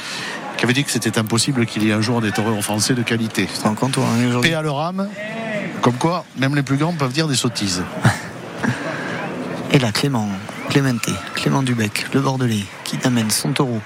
qui 0.58 0.64
avait 0.66 0.74
dit 0.74 0.84
que 0.84 0.91
c'était 0.91 1.18
impossible 1.18 1.66
qu'il 1.66 1.84
y 1.84 1.89
ait 1.89 1.93
un 1.93 2.01
jour 2.01 2.22
des 2.22 2.32
taureaux 2.32 2.62
français 2.62 2.93
de 2.93 3.03
qualité. 3.03 3.45
Te 3.45 3.64
rends 3.64 3.76
compte, 3.76 3.93
toi, 3.93 4.05
hein, 4.05 4.39
Paix 4.41 4.53
à 4.53 4.62
leur 4.62 4.80
âme, 4.80 5.08
comme 5.82 5.93
quoi 5.95 6.26
même 6.38 6.55
les 6.55 6.64
plus 6.64 6.78
grands 6.78 6.93
peuvent 6.93 7.12
dire 7.14 7.28
des 7.28 7.36
sottises. 7.36 7.84
Et 9.72 9.80
là, 9.80 9.91
Clément, 9.91 10.30
Clémenté, 10.70 11.12
Clément 11.36 11.62
Dubec, 11.62 12.08
le 12.14 12.22
Bordelais, 12.22 12.64
qui 12.84 12.97
amène 13.03 13.30
son 13.30 13.51
taureau. 13.51 13.82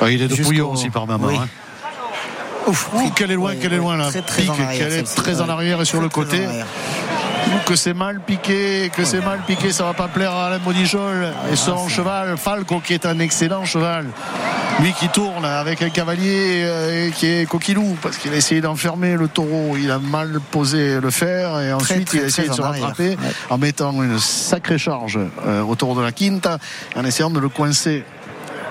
Ah, 0.00 0.10
il 0.10 0.22
est 0.22 0.28
de 0.28 0.42
Pouillon 0.42 0.70
aussi 0.72 0.90
par 0.90 1.06
maman. 1.06 1.26
Oui. 1.26 1.36
hein. 1.36 1.48
Ouf, 2.66 2.90
Ouh, 2.94 3.10
qu'elle 3.10 3.30
est 3.30 3.34
loin, 3.34 3.50
Ouais, 3.50 3.56
qu'elle 3.56 3.72
est 3.72 3.78
loin 3.78 3.96
là. 3.96 4.10
Très, 4.10 4.22
très 4.22 4.42
Pique, 4.42 4.50
en 4.50 4.62
arrière, 4.62 4.88
qu'elle 4.88 4.98
est 4.98 5.14
très 5.16 5.40
en 5.40 5.48
arrière 5.48 5.80
et 5.80 5.84
sur 5.84 5.98
Très, 5.98 6.04
le 6.04 6.10
côté. 6.10 6.46
Que 7.66 7.76
c'est 7.76 7.94
mal 7.94 8.20
piqué, 8.20 8.90
que 8.94 9.04
c'est 9.04 9.24
mal 9.24 9.40
piqué, 9.46 9.70
ça 9.72 9.84
va 9.84 9.92
pas 9.94 10.08
plaire 10.08 10.32
à 10.32 10.46
Alain 10.46 10.58
Modichol 10.58 11.32
et 11.52 11.56
son 11.56 11.88
cheval 11.88 12.36
Falco 12.36 12.80
qui 12.80 12.94
est 12.94 13.06
un 13.06 13.18
excellent 13.18 13.64
cheval. 13.64 14.06
Lui 14.80 14.92
qui 14.92 15.08
tourne 15.08 15.44
avec 15.44 15.82
un 15.82 15.90
cavalier 15.90 16.62
euh, 16.64 17.10
qui 17.10 17.26
est 17.26 17.46
coquilou 17.48 17.96
parce 18.02 18.16
qu'il 18.16 18.32
a 18.32 18.36
essayé 18.36 18.60
d'enfermer 18.60 19.14
le 19.16 19.28
taureau, 19.28 19.76
il 19.78 19.90
a 19.90 19.98
mal 19.98 20.40
posé 20.50 21.00
le 21.00 21.10
fer 21.10 21.60
et 21.60 21.72
ensuite 21.72 22.06
très, 22.06 22.18
il 22.18 22.24
a 22.24 22.26
essayé 22.26 22.48
de 22.48 22.54
se 22.54 22.62
rattraper 22.62 23.10
Ouais. 23.10 23.16
en 23.50 23.58
mettant 23.58 23.92
une 24.02 24.18
sacrée 24.18 24.78
charge 24.78 25.18
euh, 25.46 25.62
autour 25.62 25.94
de 25.96 26.00
la 26.02 26.12
quinta 26.12 26.58
en 26.96 27.04
essayant 27.04 27.30
de 27.30 27.40
le 27.40 27.48
coincer. 27.48 28.04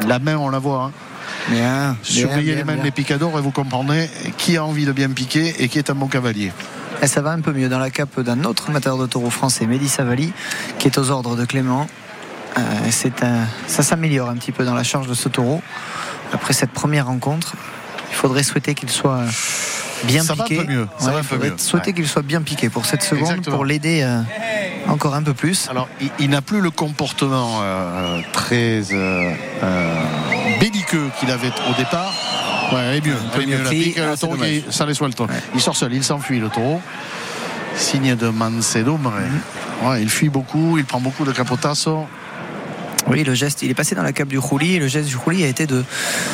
La 0.07 0.17
main 0.19 0.37
on 0.37 0.49
la 0.49 0.59
voit. 0.59 0.85
hein. 0.85 0.91
Bien, 1.49 1.95
Surveillez 2.01 2.41
bien, 2.53 2.55
les 2.55 2.63
mains 2.63 2.73
bien. 2.75 2.83
des 2.83 2.91
picadors 2.91 3.37
et 3.37 3.41
vous 3.41 3.51
comprendrez 3.51 4.09
qui 4.37 4.57
a 4.57 4.63
envie 4.65 4.85
de 4.85 4.91
bien 4.91 5.09
piquer 5.09 5.55
et 5.59 5.67
qui 5.67 5.77
est 5.77 5.89
un 5.89 5.95
bon 5.95 6.07
cavalier. 6.07 6.51
Et 7.01 7.07
ça 7.07 7.21
va 7.21 7.31
un 7.31 7.39
peu 7.41 7.53
mieux 7.53 7.69
dans 7.69 7.79
la 7.79 7.89
cape 7.89 8.19
d'un 8.19 8.43
autre 8.43 8.69
amateur 8.69 8.97
de 8.97 9.05
taureau 9.05 9.29
français, 9.29 9.65
Mehdi 9.65 9.87
Savali, 9.87 10.33
qui 10.79 10.87
est 10.87 10.97
aux 10.97 11.11
ordres 11.11 11.35
de 11.35 11.45
Clément. 11.45 11.87
Euh, 12.57 12.61
c'est 12.89 13.23
un- 13.23 13.45
ça 13.67 13.83
s'améliore 13.83 14.29
un 14.29 14.35
petit 14.35 14.51
peu 14.51 14.65
dans 14.65 14.73
la 14.73 14.83
charge 14.83 15.07
de 15.07 15.13
ce 15.13 15.29
taureau. 15.29 15.61
Après 16.33 16.53
cette 16.53 16.71
première 16.71 17.05
rencontre, 17.07 17.53
il 18.09 18.15
faudrait 18.15 18.43
souhaiter 18.43 18.73
qu'il 18.75 18.89
soit 18.89 19.21
bien 20.03 20.23
Ça 20.23 20.33
va 20.33 20.43
un 20.43 20.47
piqué. 20.47 20.63
peu 20.65 20.71
mieux, 20.71 20.87
ça 20.97 21.11
va 21.11 21.19
un 21.19 21.23
peu 21.23 21.37
mieux. 21.37 21.53
souhaiter 21.57 21.87
Ouais. 21.91 21.93
qu'il 21.93 22.07
soit 22.07 22.21
bien 22.21 22.41
piqué 22.41 22.69
pour 22.69 22.85
cette 22.85 23.03
seconde, 23.03 23.21
Exactement. 23.29 23.55
pour 23.55 23.65
l'aider 23.65 24.01
euh, 24.03 24.21
encore 24.89 25.15
un 25.15 25.23
peu 25.23 25.33
plus. 25.33 25.67
Alors, 25.69 25.87
il, 26.01 26.09
il 26.19 26.29
n'a 26.29 26.41
plus 26.41 26.59
le 26.59 26.71
comportement 26.71 27.59
euh, 27.61 28.19
très 28.33 28.81
euh, 28.93 29.31
euh, 29.63 30.03
belliqueux 30.59 31.09
qu'il 31.19 31.31
avait 31.31 31.51
au 31.69 31.73
départ. 31.77 32.13
Ouais, 32.71 32.79
elle 32.81 32.95
est 32.97 33.05
mieux. 33.07 33.15
Elle 33.35 33.49
est. 33.53 33.63
La 33.63 33.69
pique, 33.69 33.97
Ah, 33.99 34.11
le 34.11 34.17
taureau 34.17 34.35
qui- 34.35 34.63
ça 34.69 34.85
les 34.85 34.93
suelto. 34.93 35.27
Il 35.55 35.61
sort 35.61 35.75
seul, 35.75 35.93
il 35.93 36.03
s'enfuit 36.03 36.39
le 36.39 36.49
taureau. 36.49 36.81
Signe 37.75 38.15
de 38.15 38.27
Mansedumbre. 38.29 39.11
Mhm. 39.13 39.87
Ouais, 39.89 40.01
il 40.01 40.09
fuit 40.09 40.29
beaucoup, 40.29 40.77
il 40.77 40.85
prend 40.85 40.99
beaucoup 40.99 41.23
de 41.25 41.31
capotasso. 41.31 42.05
Oui, 43.07 43.23
le 43.23 43.33
geste, 43.33 43.61
il 43.63 43.71
est 43.71 43.73
passé 43.73 43.95
dans 43.95 44.03
la 44.03 44.11
cape 44.11 44.27
du 44.27 44.37
roulis 44.37 44.75
et 44.75 44.79
le 44.79 44.87
geste 44.87 45.07
du 45.07 45.15
roulis 45.15 45.43
a 45.43 45.47
été 45.47 45.65
de, 45.65 45.83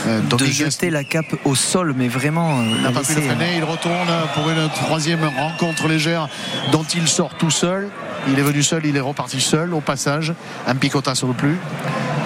Euh, 0.07 0.19
de 0.21 0.45
jeter 0.45 0.89
la 0.89 1.03
cape 1.03 1.33
au 1.45 1.53
sol, 1.55 1.93
mais 1.95 2.07
vraiment. 2.07 2.59
euh, 2.59 2.63
Il 2.65 2.75
la 2.83 2.89
n'a 2.89 2.91
pas 2.91 3.01
pu 3.01 3.13
le 3.13 3.19
laisser, 3.21 3.29
freiner, 3.35 3.57
il 3.57 3.63
retourne 3.63 4.07
pour 4.33 4.49
une 4.49 4.67
troisième 4.69 5.23
rencontre 5.37 5.87
légère 5.87 6.27
dont 6.71 6.83
il 6.95 7.07
sort 7.07 7.35
tout 7.37 7.51
seul. 7.51 7.87
Il 8.27 8.39
est 8.39 8.41
venu 8.41 8.63
seul, 8.63 8.83
il 8.85 8.97
est 8.97 9.01
reparti 9.01 9.39
seul 9.39 9.73
au 9.75 9.79
passage. 9.81 10.33
Un 10.67 10.75
picotasso 10.75 11.27
de 11.27 11.33
plus. 11.33 11.57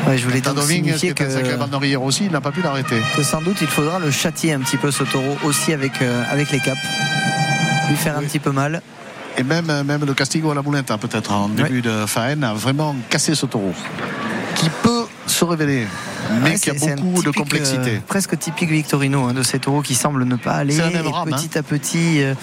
Ouais, 0.08 0.18
je 0.18 0.26
voulais 0.26 0.42
donc 0.42 0.62
signifier 0.62 1.14
que. 1.14 1.56
banderière 1.56 2.02
aussi, 2.02 2.26
il 2.26 2.32
n'a 2.32 2.42
pas 2.42 2.52
pu 2.52 2.62
l'arrêter. 2.62 3.02
que 3.16 3.24
sans 3.24 3.42
doute 3.42 3.58
il 3.62 3.68
faudra 3.68 4.00
le 4.00 4.12
châtier 4.12 4.54
un 4.54 4.60
petit 4.60 4.78
peu 4.78 4.92
ce 4.92 5.04
taureau 5.04 5.38
aussi 5.44 5.74
avec, 5.74 6.02
euh, 6.02 6.24
avec 6.30 6.52
les 6.52 6.60
capes. 6.60 6.78
Lui 7.90 7.96
faire 7.96 8.18
un 8.18 8.24
petit 8.24 8.40
peu 8.40 8.52
mal. 8.52 8.82
Et 9.38 9.44
même, 9.44 9.72
même 9.84 10.06
le 10.06 10.14
Castigo 10.14 10.52
à 10.52 10.56
la 10.56 10.62
Moulette, 10.62 10.92
hein, 10.92 10.98
peut-être 10.98 11.32
en 11.32 11.48
début 11.50 11.82
de 11.82 12.06
faine, 12.06 12.44
a 12.44 12.54
vraiment 12.54 12.96
cassé 13.10 13.36
ce 13.36 13.46
taureau. 13.46 13.74
Qui 14.56 14.70
peut 14.84 15.06
se 15.28 15.46
révéler, 15.46 15.88
mais 16.42 16.52
Ouais, 16.52 16.60
qui 16.60 16.70
a 16.70 16.74
beaucoup 16.74 17.24
de 17.24 17.32
complexité. 17.32 17.96
euh, 17.98 18.00
presque 18.06 18.38
typique 18.38 18.70
Victorino 18.70 19.26
hein, 19.26 19.34
de 19.34 19.44
ces 19.44 19.60
taureaux 19.60 19.82
qui 19.82 19.96
semblent 19.96 20.26
ne 20.26 20.36
pas 20.36 20.56
aller 20.56 20.76
et 20.76 20.82
rame, 20.82 21.30
petit 21.30 21.58
à 21.58 21.64
petit 21.64 22.22
euh, 22.22 22.34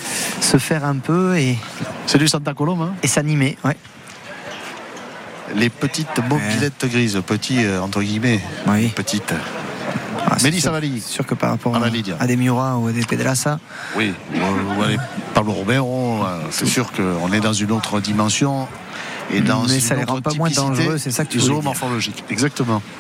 se 0.41 0.57
faire 0.57 0.85
un 0.85 0.97
peu 0.97 1.37
et, 1.37 1.59
C'est 2.07 2.19
du 2.19 2.29
Santa 2.29 2.55
Colombe, 2.55 2.83
hein. 2.83 2.95
et 3.03 3.07
s'animer. 3.09 3.59
Ouais. 3.65 3.77
Les 5.55 5.71
petites 5.71 6.19
mobilettes 6.29 6.85
grises, 6.87 7.21
petits 7.27 7.65
euh, 7.65 7.81
entre 7.81 8.03
guillemets, 8.03 8.41
Oui. 8.67 8.89
petites. 8.89 9.33
Ah, 10.29 10.35
c'est 10.39 10.45
Mehdi 10.45 10.61
sûr- 10.61 10.71
Savali. 10.73 11.01
c'est 11.05 11.13
sûr 11.13 11.27
que 11.27 11.35
par 11.35 11.51
rapport 11.51 11.75
À 11.77 11.79
à, 11.79 11.91
à 12.21 12.27
des 12.27 12.37
Murat 12.37 12.77
ou 12.79 12.89
à 12.89 12.93
des 12.93 13.03
Pedrassa, 13.05 13.61
Oui, 13.97 14.13
ou, 14.35 14.81
ou 14.81 14.83
allez, 14.83 14.97
Pablo 15.35 15.53
Romero, 15.53 16.25
euh, 16.25 16.41
c'est 16.51 16.67
sûr 16.67 16.91
qu'on 16.93 17.33
est 17.33 17.41
dans 17.41 17.53
une 17.53 17.71
autre 17.71 18.01
dimension 18.01 18.67
et 19.33 19.41
dans 19.41 19.63
Mais 19.65 19.75
une 19.75 19.81
ça 19.81 19.95
les 19.95 20.03
autre 20.03 20.15
rend 20.15 20.21
pas 20.21 20.35
moins 20.35 20.51
dangereux, 20.51 20.99
c'est 20.99 21.13
ça 21.13 21.25
que 21.25 21.31
tu 21.31 21.39
voulais 21.39 21.49
dire. 21.53 21.57
zoomorphologique. 21.63 22.25
Exactement. 22.29 22.83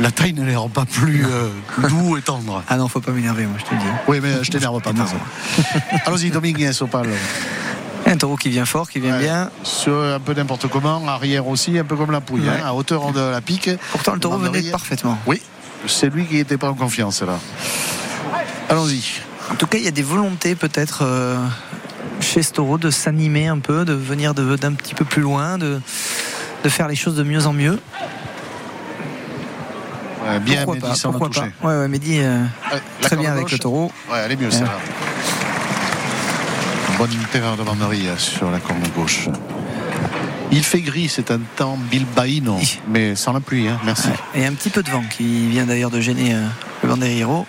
La 0.00 0.10
taille 0.10 0.32
ne 0.32 0.44
les 0.44 0.56
rend 0.56 0.70
pas 0.70 0.86
plus 0.86 1.26
euh, 1.26 1.50
doux 1.88 2.16
et 2.16 2.22
tendres. 2.22 2.62
ah 2.68 2.76
non, 2.78 2.88
faut 2.88 3.00
pas 3.00 3.12
m'énerver, 3.12 3.44
moi 3.44 3.56
je 3.58 3.64
te 3.66 3.74
le 3.74 3.80
dis. 3.80 3.86
Oui, 4.08 4.18
mais 4.22 4.42
je 4.42 4.50
t'énerve 4.50 4.80
pas. 4.80 4.92
Allons-y, 6.06 6.30
Dominguez, 6.30 6.70
Opal. 6.80 7.06
Un 8.06 8.16
taureau 8.16 8.36
qui 8.36 8.48
vient 8.48 8.64
fort, 8.64 8.88
qui 8.90 8.98
vient 9.00 9.14
Ouais. 9.16 9.22
bien. 9.24 9.50
Sur 9.62 10.00
un 10.00 10.18
peu 10.20 10.32
n'importe 10.34 10.66
comment, 10.68 11.06
arrière 11.06 11.46
aussi, 11.46 11.78
un 11.78 11.84
peu 11.84 11.96
comme 11.96 12.10
la 12.10 12.20
pouille, 12.20 12.42
Ouais. 12.42 12.48
hein, 12.62 12.66
à 12.66 12.74
hauteur 12.74 13.12
de 13.12 13.20
la 13.20 13.40
pique. 13.40 13.70
Pourtant 13.92 14.14
le 14.14 14.20
taureau 14.20 14.38
venait 14.38 14.62
parfaitement. 14.70 15.18
Oui, 15.26 15.40
c'est 15.86 16.12
lui 16.12 16.26
qui 16.26 16.34
n'était 16.36 16.56
pas 16.58 16.70
en 16.70 16.74
confiance 16.74 17.22
là. 17.22 17.38
Allons-y. 18.68 19.02
En 19.50 19.54
tout 19.56 19.66
cas, 19.66 19.78
il 19.78 19.84
y 19.84 19.88
a 19.88 19.92
des 19.92 20.02
volontés 20.02 20.54
peut-être 20.54 21.00
euh, 21.02 21.36
chez 22.20 22.42
ce 22.42 22.52
taureau 22.52 22.78
de 22.78 22.90
s'animer 22.90 23.48
un 23.48 23.58
peu, 23.58 23.84
de 23.84 23.92
venir 23.92 24.32
de- 24.34 24.56
d'un 24.56 24.72
petit 24.74 24.94
peu 24.94 25.04
plus 25.04 25.22
loin, 25.22 25.58
de, 25.58 25.80
de 26.64 26.68
faire 26.68 26.88
les 26.88 26.94
choses 26.96 27.16
de 27.16 27.22
mieux 27.24 27.46
en 27.46 27.52
mieux. 27.52 27.78
Ouais, 30.24 30.38
bien, 30.40 30.56
pourquoi 30.64 30.74
Mehdi, 30.74 31.00
pas, 31.02 31.08
pourquoi 31.10 31.30
pas. 31.30 31.40
Ouais, 31.68 31.78
ouais, 31.80 31.88
Mehdi, 31.88 32.18
euh, 32.20 32.44
très 33.00 33.16
bien 33.16 33.32
avec 33.32 33.50
le 33.50 33.58
taureau. 33.58 33.90
Ouais, 34.10 34.18
elle 34.24 34.32
est 34.32 34.36
mieux 34.36 34.50
celle-là. 34.50 34.78
Bonne 37.00 37.16
terreur 37.32 37.56
de 37.56 37.62
banderie 37.62 38.06
sur 38.18 38.50
la 38.50 38.58
corne 38.60 38.82
gauche. 38.94 39.28
Il 40.52 40.62
fait 40.62 40.82
gris, 40.82 41.08
c'est 41.08 41.30
un 41.30 41.40
temps 41.56 41.78
bilbaïno, 41.90 42.58
mais 42.88 43.14
sans 43.14 43.32
la 43.32 43.40
pluie, 43.40 43.68
hein, 43.68 43.80
merci. 43.86 44.10
Et 44.34 44.44
un 44.44 44.52
petit 44.52 44.68
peu 44.68 44.82
de 44.82 44.90
vent 44.90 45.02
qui 45.16 45.48
vient 45.48 45.64
d'ailleurs 45.64 45.88
de 45.90 45.98
gêner 46.00 46.34
euh, 46.34 46.44
le 46.82 46.88
Banderiro. 46.90 47.46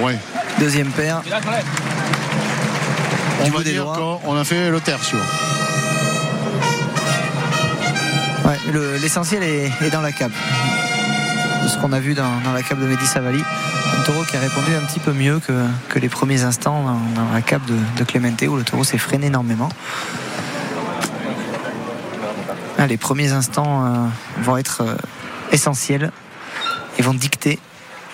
Ouais. 0.00 0.18
Deuxième 0.58 0.88
paire. 0.88 1.20
On 3.44 3.50
va 3.50 3.62
dire 3.62 3.84
qu'on 4.24 4.36
a 4.38 4.44
fait 4.44 4.70
le 4.70 4.80
tertio. 4.80 5.18
Ouais, 8.46 8.58
le- 8.72 8.96
L'essentiel 8.96 9.42
est, 9.42 9.70
est 9.84 9.90
dans 9.90 10.00
la 10.00 10.12
cape. 10.12 10.32
De 11.64 11.68
ce 11.70 11.78
qu'on 11.78 11.92
a 11.94 11.98
vu 12.00 12.12
dans, 12.12 12.40
dans 12.44 12.52
la 12.52 12.62
cape 12.62 12.78
de 12.78 12.84
Mehdi 12.84 13.06
Savali. 13.06 13.42
Un 13.98 14.02
taureau 14.02 14.22
qui 14.24 14.36
a 14.36 14.40
répondu 14.40 14.74
un 14.74 14.84
petit 14.84 15.00
peu 15.00 15.14
mieux 15.14 15.38
que, 15.38 15.66
que 15.88 15.98
les 15.98 16.10
premiers 16.10 16.42
instants 16.42 16.82
dans, 16.82 17.22
dans 17.22 17.32
la 17.32 17.40
cape 17.40 17.64
de, 17.64 17.74
de 17.96 18.04
Clemente 18.04 18.42
où 18.42 18.56
le 18.56 18.64
taureau 18.64 18.84
s'est 18.84 18.98
freiné 18.98 19.28
énormément. 19.28 19.70
Ah, 22.76 22.86
les 22.86 22.98
premiers 22.98 23.32
instants 23.32 23.86
euh, 23.86 24.06
vont 24.42 24.58
être 24.58 24.82
euh, 24.82 24.94
essentiels 25.52 26.12
et 26.98 27.02
vont 27.02 27.14
dicter 27.14 27.58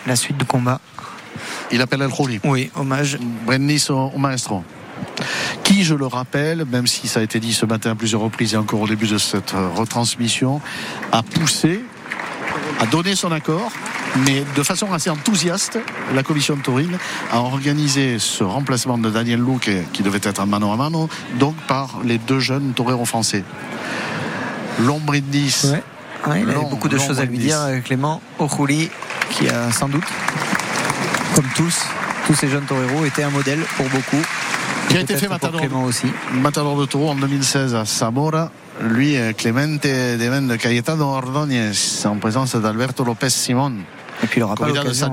la 0.07 0.14
suite 0.14 0.36
du 0.36 0.44
combat. 0.44 0.80
Il 1.72 1.82
appelle 1.82 2.03
El 2.03 2.11
Khoury. 2.11 2.38
Oui, 2.44 2.70
hommage. 2.76 3.18
Brendis 3.46 3.90
au, 3.90 4.12
au 4.14 4.18
maestro. 4.18 4.62
Qui, 5.64 5.82
je 5.82 5.94
le 5.94 6.07
rappelle, 6.07 6.64
même 6.66 6.86
si 6.86 7.09
ça 7.09 7.18
a 7.18 7.22
été 7.24 7.40
dit 7.40 7.53
ce 7.53 7.66
matin 7.66 7.90
à 7.90 7.94
plusieurs 7.96 8.20
reprises 8.20 8.55
et 8.55 8.57
encore 8.57 8.80
au 8.80 8.88
début 8.88 9.09
de 9.09 9.18
cette 9.18 9.55
euh, 9.55 9.70
retransmission, 9.74 10.61
a 11.11 11.24
poussé, 11.24 11.82
a 12.81 12.87
donné 12.87 13.14
son 13.14 13.31
accord, 13.31 13.70
mais 14.26 14.45
de 14.57 14.62
façon 14.62 14.93
assez 14.93 15.11
enthousiaste, 15.11 15.78
la 16.14 16.22
commission 16.22 16.57
de 16.57 16.62
Taurine 16.62 16.99
a 17.31 17.41
organisé 17.41 18.18
ce 18.18 18.43
remplacement 18.43 18.97
de 18.99 19.11
Daniel 19.11 19.39
Lou 19.41 19.59
qui, 19.59 19.72
qui 19.93 20.03
devait 20.03 20.20
être 20.22 20.41
un 20.41 20.47
mano 20.47 20.72
à 20.72 20.76
mano, 20.76 21.09
donc 21.39 21.55
par 21.68 21.99
les 22.05 22.18
deux 22.18 22.41
jeunes 22.41 22.72
toreros 22.74 23.05
français. 23.05 23.45
Lombrindis, 24.81 25.66
Ouais. 25.70 25.83
Ouais, 26.26 26.41
il 26.43 26.51
avait 26.51 26.55
Long, 26.55 26.68
beaucoup 26.68 26.89
de 26.89 26.99
choses 26.99 27.18
à 27.18 27.24
lui 27.24 27.39
dire, 27.39 27.59
euh, 27.61 27.81
Clément 27.81 28.20
Ojouli, 28.39 28.91
qui 29.31 29.49
a 29.49 29.72
sans 29.72 29.89
doute, 29.89 30.05
comme 31.35 31.47
tous, 31.57 31.87
tous 32.26 32.35
ces 32.35 32.49
jeunes 32.49 32.64
toreros, 32.64 33.07
été 33.07 33.22
un 33.22 33.31
modèle 33.31 33.61
pour 33.76 33.87
beaucoup. 33.89 34.22
Qui 34.91 34.99
a 34.99 35.01
été 35.01 35.16
fait 35.16 35.28
matador. 35.28 35.61
Clément 35.61 35.85
aussi. 35.85 36.09
matador 36.35 36.78
de 36.78 36.85
taureau 36.85 37.11
en 37.11 37.14
2016 37.14 37.74
à 37.74 37.85
Zamora. 37.85 38.51
Lui, 38.81 39.16
euh, 39.16 39.33
Clemente 39.33 39.83
Deven 39.83 40.49
de 40.49 40.57
Cayetano 40.57 41.05
Ordóñez, 41.14 41.72
en 42.07 42.16
présence 42.16 42.57
d'Alberto 42.57 43.05
López 43.05 43.31
Simón, 43.31 43.74
Et 44.22 44.26
puis 44.26 44.39
il 44.39 44.41
n'aura 44.41 44.55
pas 44.55 44.66
l'occasion. 44.85 45.07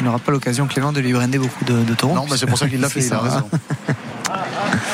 Il 0.00 0.06
n'aura 0.06 0.18
pas 0.18 0.32
l'occasion, 0.32 0.66
Clément, 0.66 0.92
de 0.92 1.00
lui 1.00 1.12
brander 1.12 1.38
beaucoup 1.38 1.64
de, 1.64 1.82
de 1.84 1.94
taureaux. 1.94 2.14
Non, 2.16 2.26
mais 2.30 2.36
c'est 2.36 2.46
pour 2.46 2.58
ça 2.58 2.68
qu'il 2.68 2.80
l'a 2.80 2.88
fait, 2.88 3.00
il 3.00 3.12
a 3.12 3.18
raison. 3.20 3.48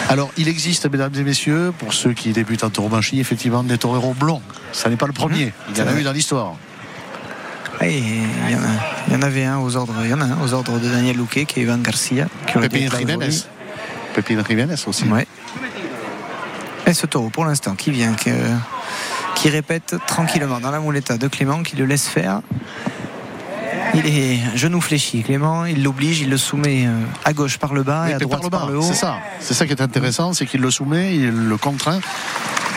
Alors, 0.09 0.31
il 0.37 0.49
existe, 0.49 0.91
mesdames 0.91 1.13
et 1.17 1.23
messieurs, 1.23 1.73
pour 1.79 1.93
ceux 1.95 2.13
qui 2.13 2.31
débutent 2.33 2.65
en 2.65 2.71
tauromachie, 2.71 3.21
effectivement, 3.21 3.63
des 3.65 3.79
toreros 3.79 4.15
blonds. 4.15 4.43
Ça 4.73 4.89
n'est 4.91 4.97
pas 4.97 5.07
le 5.07 5.13
premier. 5.13 5.53
Il 5.71 5.79
y 5.79 5.83
en 5.83 5.87
a 5.89 5.93
eu 5.99 6.03
dans 6.03 6.13
l'histoire. 6.13 6.55
Et 7.81 7.99
il 7.99 8.53
y, 8.53 8.55
en 8.55 8.59
a- 8.59 8.63
il 9.09 9.13
y 9.15 9.17
en 9.17 9.23
avait 9.23 9.45
un 9.45 9.59
aux 9.59 9.77
ordres, 9.77 9.95
il 10.05 10.11
y 10.11 10.15
en 10.15 10.21
a 10.21 10.25
un 10.27 10.39
aux 10.45 10.53
ordres 10.55 10.79
de 10.79 10.89
Daniel 10.89 11.17
Luque, 11.17 11.45
qui 11.47 11.61
est 11.61 11.63
Ivan 11.65 11.79
Garcia, 11.79 12.27
Pépin 12.47 12.87
Jiménez. 12.99 13.27
Pépin 14.15 14.43
Jiménez 14.49 14.75
aussi. 14.87 15.05
Ouais. 15.09 15.27
Et 16.87 16.95
ce 16.95 17.07
taureau, 17.07 17.30
pour 17.30 17.45
l'instant, 17.45 17.74
qui 17.74 17.91
vient, 17.91 18.14
qui, 18.14 18.30
euh, 18.30 18.55
qui 19.35 19.49
répète 19.49 19.97
tranquillement 20.07 20.61
dans 20.61 20.70
la 20.70 20.80
mouletta 20.80 21.16
de 21.16 21.28
Clément, 21.28 21.62
qui 21.62 21.76
le 21.76 21.87
laisse 21.87 22.07
faire. 22.07 22.41
Il 23.95 24.07
est 24.07 24.39
genou 24.57 24.80
fléchi, 24.80 25.22
Clément, 25.22 25.64
il 25.66 25.82
l'oblige, 25.85 26.20
il 26.20 26.28
le 26.28 26.37
soumet 26.37 26.85
euh, 26.87 27.01
à 27.24 27.32
gauche 27.32 27.59
par 27.59 27.74
le 27.74 27.85
bas 27.85 28.03
Oui, 28.07 28.11
et 28.11 28.14
à 28.14 28.18
droite 28.18 28.41
par 28.41 28.43
le 28.43 28.51
par 28.51 28.66
bas, 28.66 28.72
le 28.72 28.78
haut. 28.78 28.82
c'est 28.82 28.95
ça. 28.95 29.18
C'est 29.41 29.55
ça 29.55 29.66
qui 29.66 29.72
est 29.72 29.80
intéressant, 29.80 30.32
c'est 30.32 30.47
qu'il 30.47 30.61
le 30.61 30.70
soumet, 30.70 31.14
il 31.14 31.30
le 31.30 31.57
contraint. 31.57 32.01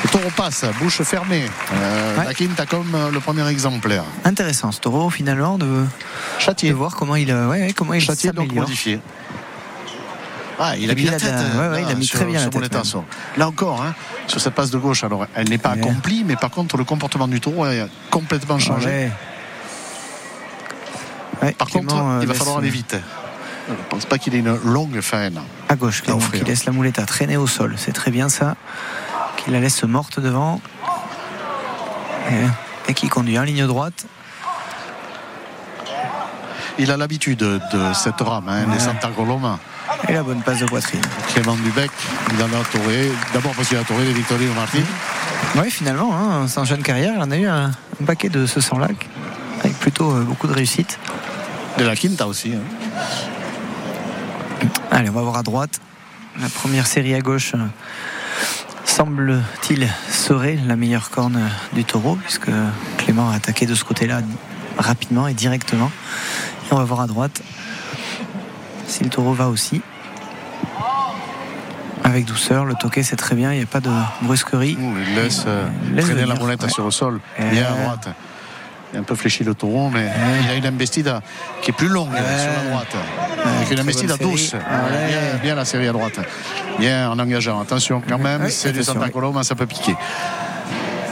Le 0.04 0.10
taureau 0.10 0.30
passe, 0.36 0.64
bouche 0.80 1.02
fermée. 1.02 1.44
Euh, 1.74 2.18
Ouais. 2.18 2.26
La 2.26 2.34
quinte 2.34 2.60
a 2.60 2.66
comme 2.66 2.96
euh, 2.96 3.12
le 3.12 3.20
premier 3.20 3.48
exemplaire. 3.48 4.04
Intéressant 4.24 4.72
ce 4.72 4.80
taureau 4.80 5.10
finalement 5.10 5.58
de, 5.58 5.86
voir 6.74 6.96
comment 6.96 7.16
il, 7.16 7.32
euh, 7.32 7.48
ouais, 7.48 7.74
comment 7.76 7.94
il 7.94 8.02
Châtier 8.02 8.32
donc 8.32 8.54
modifié. 8.54 9.00
Ah, 10.60 10.76
il 10.76 10.90
a 10.90 10.96
mis 10.96 11.04
la 11.04 11.20
tête. 11.20 11.34
ouais, 11.56 11.68
ouais, 11.70 11.84
il 11.84 11.92
a 11.92 11.94
mis 11.96 12.06
sur- 12.06 12.18
très 12.20 12.26
bien 12.26 12.36
la 12.36 12.42
sur 12.42 12.50
tête, 12.50 12.60
Molettasso. 12.74 13.06
Là 13.38 13.48
encore, 13.48 13.82
hein, 13.84 13.94
sur 14.28 14.42
cette 14.42 14.56
passe 14.56 14.72
de 14.72 14.78
gauche, 14.80 15.04
alors 15.04 15.28
elle 15.36 15.50
n'est 15.50 15.58
pas 15.60 15.74
Ouais. 15.74 15.80
accomplie, 15.80 16.24
mais 16.26 16.36
par 16.36 16.50
contre 16.50 16.78
le 16.78 16.84
comportement 16.84 17.28
du 17.28 17.40
taureau 17.40 17.66
a 17.66 17.72
complètement 18.10 18.58
changé. 18.58 18.88
Ouais. 18.88 19.12
Ouais, 21.44 21.52
Par 21.54 21.68
Clément, 21.68 21.92
contre, 21.92 22.04
euh, 22.04 22.20
il 22.22 22.28
va 22.28 22.34
falloir 22.34 22.58
aller 22.58 22.70
vite. 22.72 22.96
Je 23.68 23.74
ne 23.74 23.78
pense 23.90 24.06
pas 24.08 24.18
qu'il 24.18 24.34
ait 24.34 24.40
une 24.40 24.56
longue 24.64 25.00
faine. 25.02 25.40
À 25.70 25.76
gauche, 25.76 26.02
Clément, 26.02 26.20
qui 26.20 26.44
laisse 26.44 26.66
la 26.66 26.72
moulette 26.72 26.98
à 26.98 27.06
traîner 27.06 27.38
au 27.38 27.46
sol. 27.46 27.76
C'est 27.78 27.92
très 27.92 28.10
bien 28.10 28.28
ça. 28.30 28.56
Qui 29.38 29.52
la 29.52 29.60
laisse 29.60 29.84
morte 29.84 30.20
devant. 30.20 30.60
Et, 32.32 32.90
et 32.92 32.94
qui 32.96 33.08
conduit 33.10 33.38
en 33.38 33.44
ligne 33.44 33.68
droite. 33.68 34.06
Il 36.80 36.92
a 36.92 36.98
l'habitude 36.98 37.40
de 37.40 37.60
cette 37.94 38.22
rame, 38.22 38.48
hein, 38.50 38.66
des 38.72 38.80
Santa 38.80 39.10
Coloma. 39.10 39.60
Et 40.08 40.14
la 40.14 40.24
bonne 40.24 40.42
passe 40.42 40.60
de 40.60 40.66
poitrine. 40.66 41.02
Clément 41.34 41.56
Dubec, 41.56 41.92
il 42.34 42.42
en 42.42 42.46
a 42.48 42.64
touré. 42.72 43.12
D'abord 43.34 43.52
parce 43.56 43.68
qu'il 43.68 43.78
a 43.78 43.84
touré 43.84 44.06
les 44.06 44.14
Victorino 44.14 44.54
Martin. 44.54 44.80
Oui, 45.56 45.70
finalement, 45.70 46.16
hein, 46.16 46.48
sans 46.48 46.64
jeune 46.66 46.82
carrière, 46.82 47.14
il 47.16 47.22
en 47.22 47.32
a 47.32 47.38
eu 47.38 47.48
un, 47.48 47.66
un 48.02 48.06
paquet 48.06 48.30
de 48.30 48.46
ce 48.46 48.62
sang-là. 48.62 48.88
Avec 49.60 49.78
plutôt 49.80 50.12
euh, 50.12 50.22
beaucoup 50.22 50.48
de 50.48 50.54
réussite. 50.54 51.00
De 51.78 51.84
la 51.84 51.96
Quinta 51.96 52.28
aussi. 52.28 52.54
hein. 52.54 52.60
Allez, 54.92 55.10
on 55.10 55.14
va 55.14 55.22
voir 55.22 55.38
à 55.38 55.44
droite. 55.44 55.80
La 56.40 56.50
première 56.50 56.88
série 56.88 57.14
à 57.14 57.20
gauche 57.20 57.54
euh, 57.56 57.66
semble-t-il 58.86 59.88
serait 60.10 60.58
la 60.66 60.76
meilleure 60.76 61.10
corne 61.10 61.36
euh, 61.38 61.76
du 61.76 61.84
taureau, 61.84 62.16
puisque 62.24 62.50
Clément 62.98 63.30
a 63.30 63.36
attaqué 63.36 63.66
de 63.66 63.76
ce 63.76 63.84
côté-là 63.84 64.22
rapidement 64.78 65.28
et 65.28 65.34
directement. 65.34 65.92
Et 66.70 66.74
on 66.74 66.78
va 66.78 66.84
voir 66.84 67.02
à 67.02 67.08
droite 67.08 67.42
si 68.98 69.04
le 69.04 69.10
taureau 69.12 69.34
va 69.34 69.48
aussi. 69.48 69.82
Avec 72.04 72.26
douceur, 72.26 72.66
le 72.66 72.74
toquet 72.74 73.04
c'est 73.04 73.16
très 73.16 73.36
bien, 73.36 73.52
il 73.54 73.58
n'y 73.58 73.64
a 73.64 73.68
pas 73.68 73.80
de 73.80 73.92
brusquerie. 74.22 74.76
Ouh, 74.80 74.94
Il 75.08 75.16
laisse, 75.16 75.44
euh, 75.46 75.68
Il 75.90 75.96
laisse 75.96 76.06
traîner 76.06 76.26
la 76.26 76.34
ouais. 76.34 76.70
sur 76.70 76.86
le 76.86 76.90
sol. 76.92 77.20
Euh. 77.40 77.50
Bien 77.52 77.66
à 77.68 77.72
droite. 77.72 78.08
Il 78.92 78.96
est 78.96 79.00
un 79.00 79.04
peu 79.04 79.16
fléchi 79.16 79.44
le 79.44 79.54
taureau, 79.54 79.90
mais 79.90 80.10
il 80.44 80.50
a 80.50 80.56
une 80.56 80.66
embestida 80.66 81.22
qui 81.62 81.72
est 81.72 81.74
plus 81.74 81.90
longue 81.90 82.16
sur 82.16 82.64
la 82.64 82.70
droite. 82.70 82.96
Avec 83.58 83.72
une 83.72 83.82
embestida 83.82 84.16
douce. 84.18 84.54
Ouais. 84.54 84.60
Bien, 85.10 85.20
bien 85.44 85.56
la 85.56 85.66
série 85.66 85.88
à 85.90 85.92
droite. 85.92 86.20
Bien 86.80 87.12
en 87.12 87.20
engageant. 87.20 87.60
Attention 87.62 88.02
quand 88.08 88.18
même, 88.18 88.50
c'est 88.50 88.72
du 88.72 88.84
Santa. 88.84 89.10
Coloma, 89.10 89.44
ça 89.44 89.54
peut 89.56 89.68
piquer. 89.68 89.96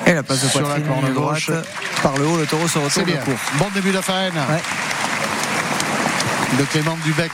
Et 0.07 0.13
la 0.13 0.23
passe 0.23 0.43
de 0.43 0.47
Sur 0.47 0.61
la 0.61 0.79
corne 0.79 1.13
gauche. 1.13 1.47
droite. 1.49 1.65
Par 2.01 2.17
le 2.17 2.25
haut, 2.25 2.37
le 2.37 2.45
taureau 2.45 2.67
se 2.67 2.79
retourne 2.79 3.05
bien. 3.05 3.19
Bon 3.59 3.67
début 3.75 3.91
de 3.91 4.01
faine 4.01 4.33
Ouais. 4.49 4.61
de 6.57 6.63
Clément 6.63 6.97
Dubec. 7.03 7.31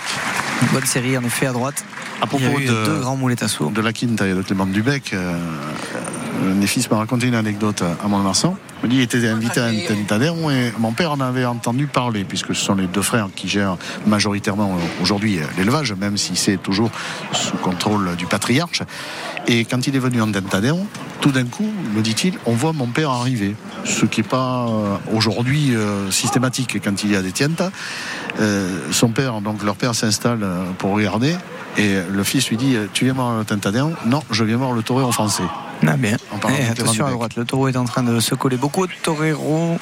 Bonne 0.74 0.86
série 0.86 1.18
en 1.18 1.24
effet 1.24 1.48
à 1.48 1.52
droite. 1.54 1.84
À 2.22 2.28
Il 2.34 2.42
y 2.42 2.46
a 2.46 2.50
propos 2.50 2.62
eu 2.62 2.66
de- 2.68 2.86
deux 2.86 3.00
grands 3.00 3.16
moulets 3.18 3.42
à 3.44 3.48
de 3.72 3.82
la 3.82 3.92
Quinta 3.94 4.28
et 4.28 4.34
de 4.34 4.42
Clément 4.42 4.66
Dubec, 4.66 5.12
euh, 5.14 5.38
euh, 6.42 6.54
mes 6.54 6.68
fils 6.68 6.90
m'a 6.90 6.98
raconté 6.98 7.28
une 7.28 7.36
anecdote 7.36 7.84
à 8.04 8.08
mon 8.08 8.24
garçon. 8.24 8.56
Il 8.84 9.00
était 9.00 9.28
invité 9.28 9.60
à 9.60 9.66
un 9.66 9.76
Tentadero 9.88 10.50
et 10.50 10.74
mon 10.80 10.92
père 10.92 11.12
en 11.12 11.20
avait 11.20 11.46
entendu 11.46 11.88
parler, 11.88 12.24
puisque 12.24 12.56
ce 12.56 12.66
sont 12.66 12.76
les 12.76 12.88
deux 12.88 13.02
frères 13.02 13.30
qui 13.36 13.48
gèrent 13.48 13.78
majoritairement 14.08 14.76
euh, 14.76 15.02
aujourd'hui 15.02 15.40
euh, 15.40 15.44
l'élevage, 15.58 15.94
même 15.94 16.18
si 16.18 16.36
c'est 16.36 16.58
toujours 16.58 16.90
sous 17.32 17.58
contrôle 17.58 18.16
du 18.16 18.26
patriarche. 18.26 18.82
Et 19.48 19.66
quand 19.66 19.88
il 19.88 19.96
est 19.96 20.00
venu 20.00 20.22
en 20.22 20.32
Tentadero, 20.32 20.86
tout 21.20 21.32
d'un 21.32 21.46
coup, 21.46 21.70
me 21.96 22.02
dit-il, 22.02 22.34
on 22.46 22.54
voit 22.54 22.74
mon 22.74 22.88
père 22.88 23.12
arriver. 23.12 23.56
Ce 23.86 24.06
qui 24.06 24.22
n'est 24.22 24.28
pas 24.28 24.68
euh, 24.68 24.98
aujourd'hui 25.14 25.76
euh, 25.76 26.10
systématique 26.12 26.82
quand 26.84 27.04
il 27.04 27.12
y 27.12 27.16
a 27.16 27.22
des 27.22 27.32
tientas. 27.32 27.72
Euh, 28.40 28.80
son 28.92 29.10
père, 29.10 29.42
donc 29.42 29.64
leur 29.64 29.76
père 29.76 29.94
s'installe 29.94 30.44
euh, 30.44 30.64
pour 30.78 30.92
regarder 30.92 31.36
et 31.78 31.96
le 32.10 32.24
fils 32.24 32.50
lui 32.50 32.58
dit 32.58 32.76
Tu 32.94 33.06
viens 33.06 33.14
voir 33.14 33.38
le 33.38 33.46
Tentadéon 33.46 33.94
Non, 34.06 34.22
je 34.30 34.44
viens 34.44 34.58
voir 34.58 34.74
le 34.74 34.84
torero 34.84 35.12
français. 35.12 35.44
Ah 35.88 35.98
bien. 35.98 36.18
De 36.32 36.72
attention 36.72 37.06
à 37.06 37.12
droite, 37.12 37.36
le 37.36 37.46
taureau 37.46 37.68
est 37.68 37.78
en 37.78 37.86
train 37.86 38.04
de 38.04 38.20
se 38.20 38.36
coller 38.36 38.58
beaucoup 38.58 38.86
de 38.88 38.94
toreros 39.04 39.78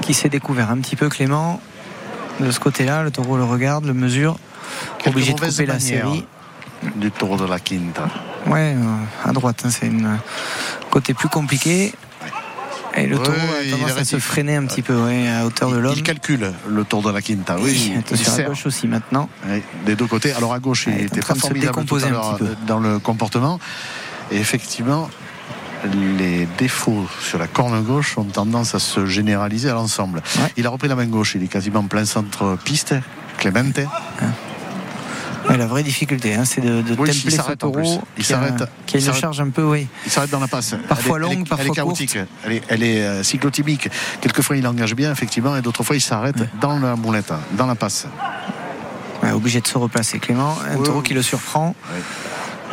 qui 0.00 0.14
s'est 0.14 0.28
découvert 0.28 0.70
un 0.70 0.78
petit 0.78 0.96
peu 0.96 1.08
Clément. 1.08 1.60
De 2.40 2.50
ce 2.50 2.58
côté-là, 2.60 3.02
le 3.02 3.10
taureau 3.10 3.36
le 3.36 3.44
regarde, 3.44 3.84
le 3.84 3.94
mesure. 3.94 4.36
Quelques 4.98 5.16
Obligé 5.16 5.34
de 5.34 5.40
couper 5.40 5.66
la 5.66 5.78
série. 5.80 6.24
Du 6.96 7.10
taureau 7.10 7.36
de 7.36 7.44
la 7.46 7.60
Quinta. 7.60 8.08
Ouais, 8.46 8.74
euh, 8.76 9.28
à 9.28 9.32
droite, 9.32 9.62
hein, 9.64 9.70
c'est 9.70 9.86
une 9.86 10.18
côté 10.90 11.14
plus 11.14 11.28
compliqué. 11.28 11.92
Et 12.94 13.06
le 13.06 13.16
taureau 13.16 13.30
a 13.30 13.62
il 13.64 13.70
tendance 13.70 13.96
à 13.96 14.04
se 14.04 14.18
freiner 14.18 14.56
un 14.56 14.66
petit 14.66 14.82
peu 14.82 14.94
ouais, 14.94 15.28
à 15.28 15.46
hauteur 15.46 15.70
de 15.70 15.78
l'homme. 15.78 15.94
il 15.96 16.02
calcule 16.02 16.52
le 16.68 16.84
tour 16.84 17.02
de 17.02 17.10
la 17.10 17.22
Quinta. 17.22 17.56
Oui, 17.60 17.92
il 17.92 17.98
attention 17.98 18.34
à 18.34 18.42
gauche 18.48 18.66
aussi 18.66 18.86
maintenant. 18.88 19.28
Oui, 19.48 19.62
des 19.86 19.94
deux 19.94 20.06
côtés. 20.06 20.32
Alors 20.32 20.52
à 20.52 20.58
gauche, 20.58 20.86
il 20.88 20.94
il 20.98 21.04
était 21.04 21.22
se 21.22 21.26
formidable 21.34 21.72
tout 21.72 21.80
décomposer 21.80 22.06
à 22.08 22.08
un 22.08 22.34
petit 22.34 22.44
peu. 22.44 22.50
euh, 22.50 22.54
dans 22.66 22.80
le 22.80 22.98
comportement. 22.98 23.60
Et 24.32 24.38
effectivement, 24.38 25.08
les 26.18 26.46
défauts 26.58 27.06
sur 27.20 27.38
la 27.38 27.46
corne 27.46 27.82
gauche 27.82 28.16
ont 28.18 28.24
tendance 28.24 28.74
à 28.74 28.78
se 28.78 29.04
généraliser 29.06 29.68
à 29.68 29.74
l'ensemble. 29.74 30.22
Ouais. 30.38 30.52
Il 30.56 30.66
a 30.66 30.70
repris 30.70 30.88
la 30.88 30.94
main 30.96 31.06
gauche, 31.06 31.34
il 31.34 31.42
est 31.42 31.48
quasiment 31.48 31.80
en 31.80 31.84
plein 31.86 32.04
centre 32.04 32.56
piste. 32.64 32.94
Clemente. 33.38 33.80
Ouais, 35.48 35.56
la 35.56 35.66
vraie 35.66 35.82
difficulté, 35.82 36.34
hein, 36.36 36.44
c'est 36.44 36.60
de, 36.60 36.82
de 36.82 36.94
Oui, 36.96 37.10
il 37.12 37.20
templer 37.20 37.36
ce 37.36 37.52
taureau 37.54 38.02
Il 38.16 38.24
qui 38.24 38.32
a, 38.32 38.38
qui 38.86 38.96
a 38.96 38.98
Il 38.98 39.00
une 39.00 39.00
s'arrête. 39.06 39.20
charge 39.20 39.40
un 39.40 39.50
peu, 39.50 39.64
oui. 39.64 39.88
Il 40.06 40.12
s'arrête 40.12 40.30
dans 40.30 40.38
la 40.38 40.46
passe. 40.46 40.76
Parfois 40.88 41.16
Elle 41.18 41.24
est- 41.24 41.26
elle 41.26 41.32
est- 41.32 41.36
longue, 41.36 41.48
parfois 41.48 41.64
Elle 41.66 41.70
est 41.72 41.74
chaotique. 41.74 42.18
Elle 42.44 42.52
est, 42.52 42.62
elle 42.68 42.82
est 42.84 43.02
euh, 43.02 43.22
cyclotimique. 43.24 43.88
Quelquefois, 44.20 44.56
il 44.56 44.64
engage 44.68 44.94
bien, 44.94 45.10
effectivement, 45.10 45.56
et 45.56 45.60
d'autres 45.60 45.82
fois, 45.82 45.96
il 45.96 46.00
s'arrête 46.00 46.36
dans 46.60 46.78
la 46.78 46.94
moulette, 46.94 47.32
dans 47.58 47.66
la 47.66 47.74
passe. 47.74 48.06
Ouais, 49.24 49.32
obligé 49.32 49.60
de 49.60 49.66
se 49.66 49.76
replacer. 49.76 50.20
Clément, 50.20 50.56
un 50.70 50.76
taureau 50.80 51.02
qui 51.02 51.12
le 51.12 51.22
surprend. 51.22 51.74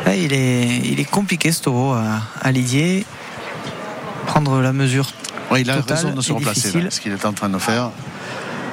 Là, 0.06 0.14
il, 0.16 0.32
est, 0.32 0.78
il 0.84 0.98
est 1.00 1.04
compliqué 1.10 1.52
ce 1.52 1.62
taureau 1.62 1.92
à, 1.92 2.20
à 2.40 2.52
lidier. 2.52 3.04
Prendre 4.26 4.60
la 4.60 4.72
mesure. 4.72 5.10
Oui, 5.50 5.62
il 5.62 5.70
a 5.70 5.80
raison 5.80 6.12
de 6.12 6.20
se 6.20 6.32
replacer. 6.32 6.80
là, 6.80 6.90
ce 6.90 7.00
qu'il 7.00 7.12
est 7.12 7.24
en 7.24 7.32
train 7.32 7.48
de 7.48 7.58
faire. 7.58 7.90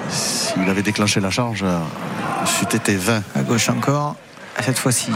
S'il 0.09 0.69
avait 0.69 0.83
déclenché 0.83 1.19
la 1.19 1.29
charge, 1.31 1.61
euh, 1.63 1.79
c'eût 2.45 2.75
été 2.75 2.95
20. 2.95 3.23
À 3.35 3.41
gauche 3.41 3.69
encore. 3.69 4.15
Cette 4.63 4.77
fois-ci. 4.79 5.11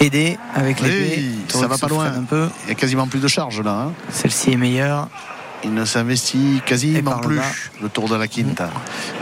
Aidé 0.00 0.38
avec 0.54 0.80
l'épée. 0.80 1.14
Oui, 1.18 1.38
ça 1.48 1.66
va 1.66 1.78
pas 1.78 1.88
loin. 1.88 2.06
Un 2.06 2.22
peu. 2.24 2.48
Il 2.64 2.68
y 2.68 2.72
a 2.72 2.74
quasiment 2.74 3.06
plus 3.06 3.20
de 3.20 3.28
charge 3.28 3.60
là. 3.60 3.70
hein. 3.88 3.92
Celle-ci 4.10 4.52
est 4.52 4.56
meilleure. 4.56 5.08
Il 5.64 5.72
ne 5.72 5.84
s'investit 5.86 6.60
quasiment 6.66 7.18
plus 7.20 7.36
bas. 7.36 7.42
le 7.82 7.88
tour 7.88 8.08
de 8.08 8.16
la 8.16 8.28
quinta. 8.28 8.70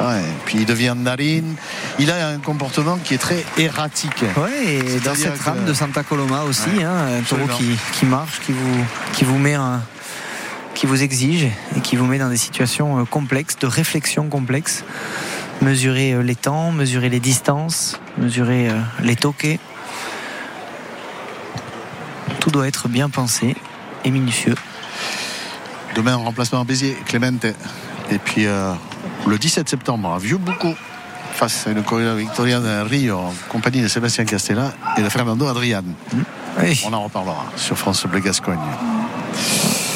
Ouais, 0.00 0.22
Puis 0.44 0.58
il 0.58 0.66
devient 0.66 0.94
narine. 0.96 1.54
Il 2.00 2.10
a 2.10 2.28
un 2.28 2.38
comportement 2.38 2.98
qui 3.02 3.14
est 3.14 3.18
très 3.18 3.44
erratique. 3.58 4.24
Ouais, 4.36 4.74
et 4.74 5.00
dans 5.00 5.14
cette 5.14 5.38
que- 5.38 5.44
rame 5.44 5.64
de 5.64 5.72
Santa 5.72 6.02
Coloma 6.02 6.42
aussi, 6.42 6.68
Ouais, 6.76 6.82
hein, 6.84 7.18
un 7.20 7.22
taureau 7.22 7.46
qui, 7.56 7.76
qui 7.92 8.06
marche, 8.06 8.40
qui 8.44 8.52
vous, 8.52 8.84
qui 9.12 9.24
vous 9.24 9.38
met 9.38 9.54
un, 9.54 9.82
qui 10.74 10.86
vous 10.86 11.02
exige 11.02 11.44
et 11.76 11.80
qui 11.80 11.94
vous 11.96 12.06
met 12.06 12.18
dans 12.18 12.28
des 12.30 12.36
situations 12.36 12.98
euh, 13.00 13.04
complexes, 13.04 13.56
de 13.60 13.66
réflexion 13.68 14.28
complexe. 14.28 14.82
Mesurer 15.60 16.12
euh, 16.14 16.22
les 16.24 16.34
temps, 16.34 16.72
mesurer 16.72 17.08
les 17.08 17.20
distances, 17.20 18.00
mesurer 18.18 18.68
euh, 18.68 18.80
les 19.00 19.14
toquets. 19.14 19.60
Tout 22.40 22.50
doit 22.50 22.66
être 22.66 22.88
bien 22.88 23.08
pensé 23.08 23.54
et 24.04 24.10
minutieux. 24.10 24.56
Demain, 25.94 26.16
en 26.16 26.24
remplacement 26.24 26.60
à 26.60 26.64
Béziers, 26.64 26.96
Clemente. 27.06 27.44
Et 28.10 28.18
puis 28.18 28.46
euh, 28.46 28.72
le 29.26 29.38
17 29.38 29.68
septembre, 29.68 30.12
à 30.12 30.18
Vieux-Boucau, 30.18 30.74
face 31.34 31.66
à 31.66 31.70
une 31.70 31.82
corrida 31.82 32.14
Victoria 32.14 32.60
de 32.60 32.82
Rio, 32.88 33.18
en 33.18 33.34
compagnie 33.48 33.82
de 33.82 33.88
Sébastien 33.88 34.24
Castella 34.24 34.72
et 34.96 35.02
de 35.02 35.08
Fernando 35.08 35.46
Adrian. 35.46 35.82
Oui, 36.60 36.82
On 36.86 36.92
en 36.92 37.02
reparlera 37.04 37.46
sur 37.56 37.76
France 37.76 38.04
Bleu 38.06 38.20
Gascogne. 38.20 38.58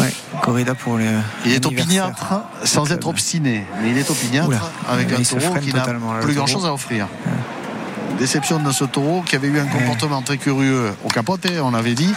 ouais, 0.01 0.13
corrida 0.43 0.75
pour 0.75 0.97
le. 0.97 1.07
Il 1.45 1.53
est 1.53 1.65
opiniâtre 1.67 2.43
sans 2.65 2.91
être 2.91 3.07
obstiné, 3.09 3.65
mais 3.83 3.91
il 3.91 3.99
est 3.99 4.11
opiniâtre 4.11 4.49
Oula, 4.49 4.61
avec 4.89 5.13
un 5.13 5.23
taureau 5.23 5.55
qui 5.61 5.73
n'a 5.73 5.83
plus 5.83 5.99
taureau. 6.01 6.33
grand 6.35 6.47
chose 6.47 6.67
à 6.67 6.73
offrir. 6.73 7.09
Déception 8.19 8.59
de 8.59 8.73
ce 8.73 8.85
taureau 8.85 9.23
qui 9.23 9.37
avait 9.37 9.49
eu 9.49 9.59
un 9.59 9.67
comportement 9.67 10.23
très 10.23 10.39
curieux 10.39 10.93
au 11.05 11.09
capote, 11.09 11.47
on 11.63 11.75
avait 11.75 11.95
dit, 11.95 12.13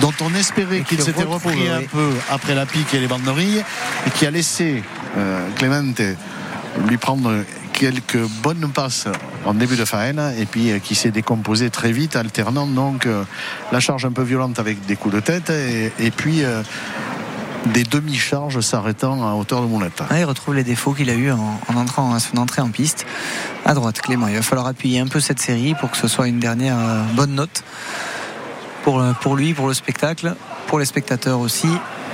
dont 0.00 0.12
on 0.20 0.34
espérait 0.34 0.80
qu'il 0.80 0.98
qui 0.98 1.04
s'était 1.04 1.22
repris 1.22 1.68
un 1.68 1.82
peu 1.82 2.10
après 2.30 2.54
la 2.54 2.66
pique 2.66 2.92
et 2.94 2.98
les 2.98 3.06
banderilles 3.06 3.64
et 4.06 4.10
qui 4.10 4.26
a 4.26 4.30
laissé 4.30 4.82
euh, 5.16 5.48
Clemente 5.56 6.00
lui 6.88 6.96
prendre 6.96 7.32
quelques 7.72 8.26
bonnes 8.42 8.70
passes 8.72 9.06
en 9.44 9.54
début 9.54 9.76
de 9.76 9.84
faena 9.84 10.34
et 10.34 10.46
puis 10.46 10.70
euh, 10.70 10.78
qui 10.78 10.94
s'est 10.94 11.10
décomposé 11.10 11.68
très 11.70 11.92
vite 11.92 12.16
alternant 12.16 12.66
donc 12.66 13.06
euh, 13.06 13.22
la 13.70 13.80
charge 13.80 14.04
un 14.06 14.12
peu 14.12 14.22
violente 14.22 14.58
avec 14.58 14.84
des 14.86 14.96
coups 14.96 15.14
de 15.14 15.20
tête 15.20 15.50
et, 15.50 15.92
et 15.98 16.10
puis 16.10 16.42
euh, 16.42 16.62
des 17.72 17.84
demi-charges 17.84 18.60
s'arrêtant 18.60 19.26
à 19.28 19.34
hauteur 19.34 19.60
de 19.62 19.66
moulette. 19.66 20.02
Ah, 20.10 20.18
il 20.18 20.24
retrouve 20.24 20.54
les 20.54 20.64
défauts 20.64 20.92
qu'il 20.92 21.10
a 21.10 21.14
eu 21.14 21.30
en, 21.30 21.60
en 21.68 21.76
entrant 21.76 22.14
à 22.14 22.20
son 22.20 22.36
entrée 22.38 22.62
en 22.62 22.70
piste. 22.70 23.06
À 23.64 23.74
droite, 23.74 24.00
Clément. 24.00 24.28
Il 24.28 24.36
va 24.36 24.42
falloir 24.42 24.66
appuyer 24.66 25.00
un 25.00 25.06
peu 25.08 25.20
cette 25.20 25.40
série 25.40 25.74
pour 25.74 25.90
que 25.90 25.96
ce 25.96 26.08
soit 26.08 26.28
une 26.28 26.38
dernière 26.38 26.78
euh, 26.78 27.02
bonne 27.14 27.34
note 27.34 27.64
pour, 28.84 29.00
euh, 29.00 29.12
pour 29.20 29.36
lui, 29.36 29.54
pour 29.54 29.68
le 29.68 29.74
spectacle, 29.74 30.34
pour 30.68 30.78
les 30.78 30.84
spectateurs 30.84 31.40
aussi. 31.40 31.68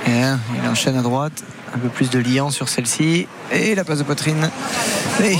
Et, 0.07 0.21
hein, 0.23 0.39
il 0.61 0.67
enchaîne 0.67 0.97
à 0.97 1.01
droite, 1.01 1.43
un 1.73 1.77
peu 1.77 1.89
plus 1.89 2.09
de 2.09 2.19
liant 2.19 2.49
sur 2.49 2.67
celle-ci 2.67 3.27
et 3.51 3.75
la 3.75 3.83
passe 3.83 3.99
de 3.99 4.03
poitrine. 4.03 4.49
Et, 5.23 5.37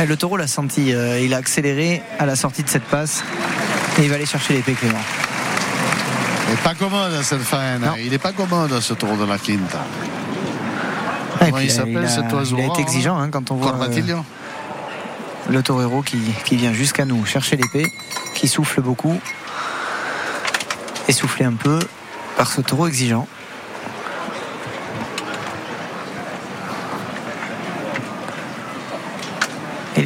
et 0.00 0.06
le 0.06 0.16
taureau 0.16 0.36
l'a 0.36 0.46
senti. 0.46 0.92
euh, 0.94 1.20
il 1.20 1.34
a 1.34 1.38
accéléré 1.38 2.02
à 2.18 2.26
la 2.26 2.36
sortie 2.36 2.62
de 2.62 2.68
cette 2.68 2.84
passe 2.84 3.22
et 3.98 4.04
il 4.04 4.08
va 4.08 4.14
aller 4.14 4.26
chercher 4.26 4.54
l'épée, 4.54 4.72
Clément. 4.72 4.98
Il 6.50 6.56
n'est 6.56 6.62
pas 6.62 6.74
commode 6.74 7.22
cette 7.22 7.42
faena. 7.42 7.86
Non. 7.90 7.92
Il 7.96 8.10
n'est 8.10 8.18
pas 8.18 8.32
commode 8.32 8.80
ce 8.80 8.92
tour 8.94 9.16
de 9.16 9.24
la 9.24 9.38
quinta. 9.38 9.78
Ah, 9.78 11.44
Comment 11.44 11.52
puis, 11.58 11.66
il 11.66 11.70
euh, 11.70 11.74
s'appelle, 11.74 12.10
cet 12.10 12.32
oiseau 12.32 12.56
Il 12.58 12.62
a 12.62 12.64
été 12.64 12.72
rare, 12.72 12.80
exigeant 12.80 13.18
hein, 13.18 13.28
quand 13.30 13.52
on 13.52 13.54
voit. 13.54 13.72
euh, 13.72 14.16
le 15.48 15.62
torero 15.62 16.02
qui, 16.02 16.18
qui 16.44 16.56
vient 16.56 16.72
jusqu'à 16.72 17.04
nous 17.04 17.24
chercher 17.24 17.56
l'épée, 17.56 17.86
qui 18.34 18.48
souffle 18.48 18.80
beaucoup, 18.80 19.20
essoufflé 21.06 21.44
un 21.44 21.52
peu 21.52 21.78
par 22.36 22.50
ce 22.50 22.60
taureau 22.62 22.88
exigeant. 22.88 23.28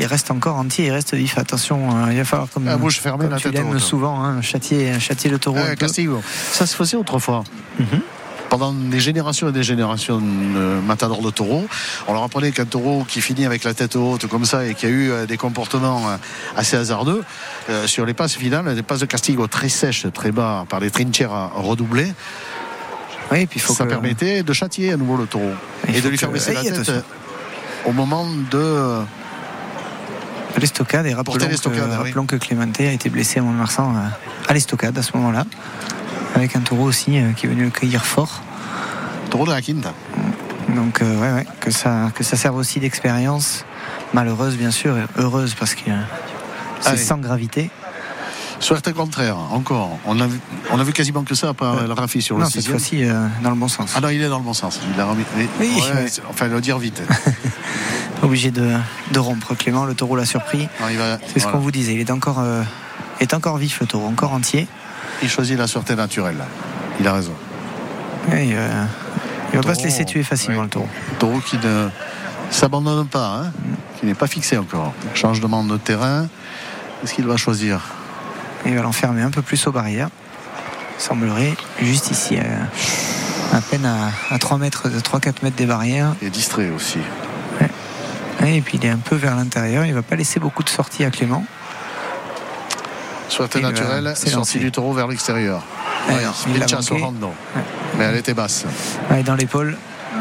Il 0.04 0.06
reste 0.06 0.30
encore 0.30 0.56
entier, 0.56 0.86
il 0.86 0.90
reste 0.92 1.14
vif. 1.14 1.36
Attention, 1.38 1.78
euh, 2.06 2.12
il 2.12 2.18
va 2.18 2.24
falloir 2.24 2.48
comme, 2.50 2.64
La 2.66 2.76
bouche 2.76 3.00
fermée, 3.00 3.24
comme 3.24 3.32
la 3.32 3.38
tu 3.38 3.50
l'aimes 3.50 3.78
souvent, 3.78 4.22
hein, 4.22 4.42
châtier, 4.42 4.98
châtier 5.00 5.30
le 5.30 5.38
taureau. 5.38 5.58
Ah. 5.66 5.74
Castillo. 5.76 6.22
Ça 6.52 6.66
se 6.66 6.76
faisait 6.76 6.96
autrefois. 6.96 7.42
Mhm. 7.78 7.86
Pendant 8.50 8.72
des 8.72 9.00
générations 9.00 9.48
et 9.48 9.52
des 9.52 9.64
générations 9.64 10.18
de 10.20 10.80
matadors 10.86 11.22
de 11.22 11.30
taureaux, 11.30 11.66
on 12.06 12.12
leur 12.12 12.22
apprenait 12.22 12.52
qu'un 12.52 12.66
taureau 12.66 13.04
qui 13.08 13.20
finit 13.20 13.44
avec 13.46 13.64
la 13.64 13.74
tête 13.74 13.96
haute 13.96 14.28
comme 14.28 14.44
ça 14.44 14.64
et 14.64 14.74
qui 14.74 14.86
a 14.86 14.90
eu 14.90 15.10
euh, 15.10 15.26
des 15.26 15.36
comportements 15.38 16.08
euh, 16.08 16.16
assez 16.56 16.76
hasardeux, 16.76 17.24
euh, 17.70 17.88
sur 17.88 18.06
les 18.06 18.14
passes 18.14 18.34
finales, 18.34 18.72
des 18.76 18.82
passes 18.84 19.00
de 19.00 19.06
Castillo 19.06 19.46
très 19.48 19.68
sèches, 19.70 20.06
très 20.12 20.30
bas, 20.30 20.66
par 20.68 20.78
des 20.80 20.90
trincheras 20.92 21.50
redoublées, 21.56 22.12
Oui, 23.32 23.40
et 23.40 23.46
puis 23.46 23.58
il 23.58 23.62
faut 23.62 23.74
ça 23.74 23.84
que- 23.84 23.88
permettait 23.90 24.44
de 24.44 24.52
châtier 24.52 24.92
à 24.92 24.96
nouveau 24.96 25.16
le 25.16 25.26
taureau 25.26 25.54
et 25.92 26.00
de 26.00 26.08
lui 26.08 26.18
faire 26.18 26.30
baisser 26.30 26.52
la 26.52 26.62
tête 26.62 26.74
attention. 26.74 26.92
euh, 26.94 27.88
au 27.88 27.92
moment 27.92 28.26
de. 28.52 29.00
L'estocade 30.60 31.06
et 31.06 31.14
rappelons, 31.14 31.34
que, 31.34 31.68
oui. 31.68 31.80
rappelons 31.80 32.26
que 32.26 32.36
Clémenté 32.36 32.88
a 32.88 32.92
été 32.92 33.10
blessé 33.10 33.40
à 33.40 33.42
Mont-de-Marsan 33.42 33.94
euh, 33.96 34.08
à 34.48 34.54
l'estocade 34.54 34.96
à 34.96 35.02
ce 35.02 35.16
moment-là, 35.16 35.44
avec 36.34 36.56
un 36.56 36.60
taureau 36.60 36.84
aussi 36.84 37.18
euh, 37.18 37.32
qui 37.32 37.46
est 37.46 37.48
venu 37.48 37.64
le 37.64 37.70
cueillir 37.70 38.04
fort. 38.04 38.42
Taureau 39.30 39.46
de 39.46 39.52
la 39.52 39.60
quinta. 39.60 39.92
Donc 40.74 41.02
euh, 41.02 41.20
ouais, 41.20 41.32
ouais, 41.32 41.46
que 41.60 41.70
ça 41.70 42.10
que 42.14 42.24
ça 42.24 42.36
serve 42.36 42.56
aussi 42.56 42.80
d'expérience, 42.80 43.64
malheureuse 44.12 44.56
bien 44.56 44.70
sûr, 44.70 44.96
et 44.96 45.04
heureuse 45.18 45.54
parce 45.54 45.74
que 45.74 45.90
euh, 45.90 46.00
c'est 46.80 46.96
sans 46.96 47.18
gravité. 47.18 47.70
Soit 48.60 48.86
le 48.86 48.92
contraire, 48.92 49.36
encore. 49.50 49.98
On 50.06 50.18
a 50.20 50.26
vu, 50.26 50.38
on 50.70 50.78
a 50.80 50.84
vu 50.84 50.92
quasiment 50.92 51.22
que 51.22 51.34
ça 51.34 51.52
par 51.54 51.86
le 51.86 51.92
Rafi 51.92 52.22
sur 52.22 52.36
le 52.36 52.42
non, 52.44 52.46
cette 52.48 52.62
sixième. 52.62 52.78
fois-ci 52.78 53.04
euh, 53.04 53.26
dans 53.42 53.50
le 53.50 53.56
bon 53.56 53.68
sens. 53.68 53.92
Ah 53.96 54.00
non, 54.00 54.08
il 54.08 54.22
est 54.22 54.28
dans 54.28 54.38
le 54.38 54.44
bon 54.44 54.54
sens. 54.54 54.80
Il 54.94 55.00
a 55.00 55.04
remis. 55.04 55.24
oui. 55.36 55.48
Ouais, 55.60 56.06
Enfin, 56.30 56.46
le 56.48 56.60
dire 56.60 56.78
vite. 56.78 57.02
Obligé 58.22 58.50
de, 58.50 58.72
de 59.12 59.18
rompre 59.18 59.54
Clément, 59.54 59.84
le 59.84 59.94
taureau 59.94 60.16
l'a 60.16 60.24
surpris. 60.24 60.68
Va- 60.80 61.18
C'est 61.26 61.34
ce 61.40 61.44
voilà. 61.44 61.52
qu'on 61.52 61.58
vous 61.58 61.70
disait, 61.70 61.94
il 61.94 62.00
est 62.00 62.10
encore 62.10 62.38
euh, 62.40 62.62
est 63.20 63.34
encore 63.34 63.58
vif 63.58 63.80
le 63.80 63.86
taureau, 63.86 64.06
encore 64.06 64.32
entier. 64.32 64.66
Il 65.22 65.28
choisit 65.28 65.58
la 65.58 65.66
sûreté 65.66 65.94
naturelle. 65.94 66.38
Il 67.00 67.06
a 67.06 67.12
raison. 67.12 67.34
Et, 68.32 68.54
euh, 68.54 68.84
il 69.52 69.56
va 69.58 69.62
pas 69.62 69.74
se 69.74 69.82
laisser 69.82 70.04
tuer 70.04 70.22
facilement 70.22 70.58
ouais. 70.58 70.64
le 70.64 70.70
taureau. 70.70 70.88
Taureau 71.18 71.40
qui 71.40 71.58
ne 71.58 71.88
s'abandonne 72.50 73.06
pas, 73.08 73.42
hein, 73.42 73.52
qui 74.00 74.06
n'est 74.06 74.14
pas 74.14 74.26
fixé 74.26 74.56
encore. 74.56 74.94
Changement 75.14 75.62
de 75.64 75.76
terrain. 75.76 76.28
Qu'est-ce 77.00 77.14
qu'il 77.14 77.26
va 77.26 77.36
choisir? 77.36 77.80
Il 78.66 78.74
va 78.74 78.82
l'enfermer 78.82 79.22
un 79.22 79.30
peu 79.30 79.42
plus 79.42 79.66
aux 79.66 79.72
barrières. 79.72 80.08
Semblerait 80.98 81.54
juste 81.82 82.10
ici, 82.10 82.36
euh, 82.38 83.56
à 83.56 83.60
peine 83.60 83.84
à, 83.84 84.10
à 84.32 84.38
3 84.38 84.58
mètres, 84.58 84.88
3-4 84.88 85.42
mètres 85.42 85.56
des 85.56 85.66
barrières. 85.66 86.14
Il 86.22 86.28
est 86.28 86.30
distrait 86.30 86.70
aussi. 86.70 86.98
Et 88.46 88.60
puis 88.60 88.78
il 88.78 88.86
est 88.86 88.90
un 88.90 88.98
peu 88.98 89.16
vers 89.16 89.36
l'intérieur. 89.36 89.86
Il 89.86 89.94
va 89.94 90.02
pas 90.02 90.16
laisser 90.16 90.38
beaucoup 90.38 90.62
de 90.62 90.68
sorties 90.68 91.04
à 91.04 91.10
Clément. 91.10 91.44
Il 93.30 93.38
va 93.38 93.60
naturelle, 93.60 94.14
sortie 94.16 94.58
du 94.58 94.70
taureau 94.70 94.92
vers 94.92 95.08
l'extérieur. 95.08 95.62
Ouais, 96.08 96.14
Ouais, 96.14 96.20
il 96.48 96.58
l'a 96.58 96.66
Spincha 96.68 96.76
manqué. 96.76 96.86
Sorrando. 96.86 97.32
Mais 97.98 98.04
elle 98.04 98.16
était 98.16 98.34
basse. 98.34 98.64
Ouais, 99.10 99.22
dans 99.22 99.34
l'épaule. 99.34 99.76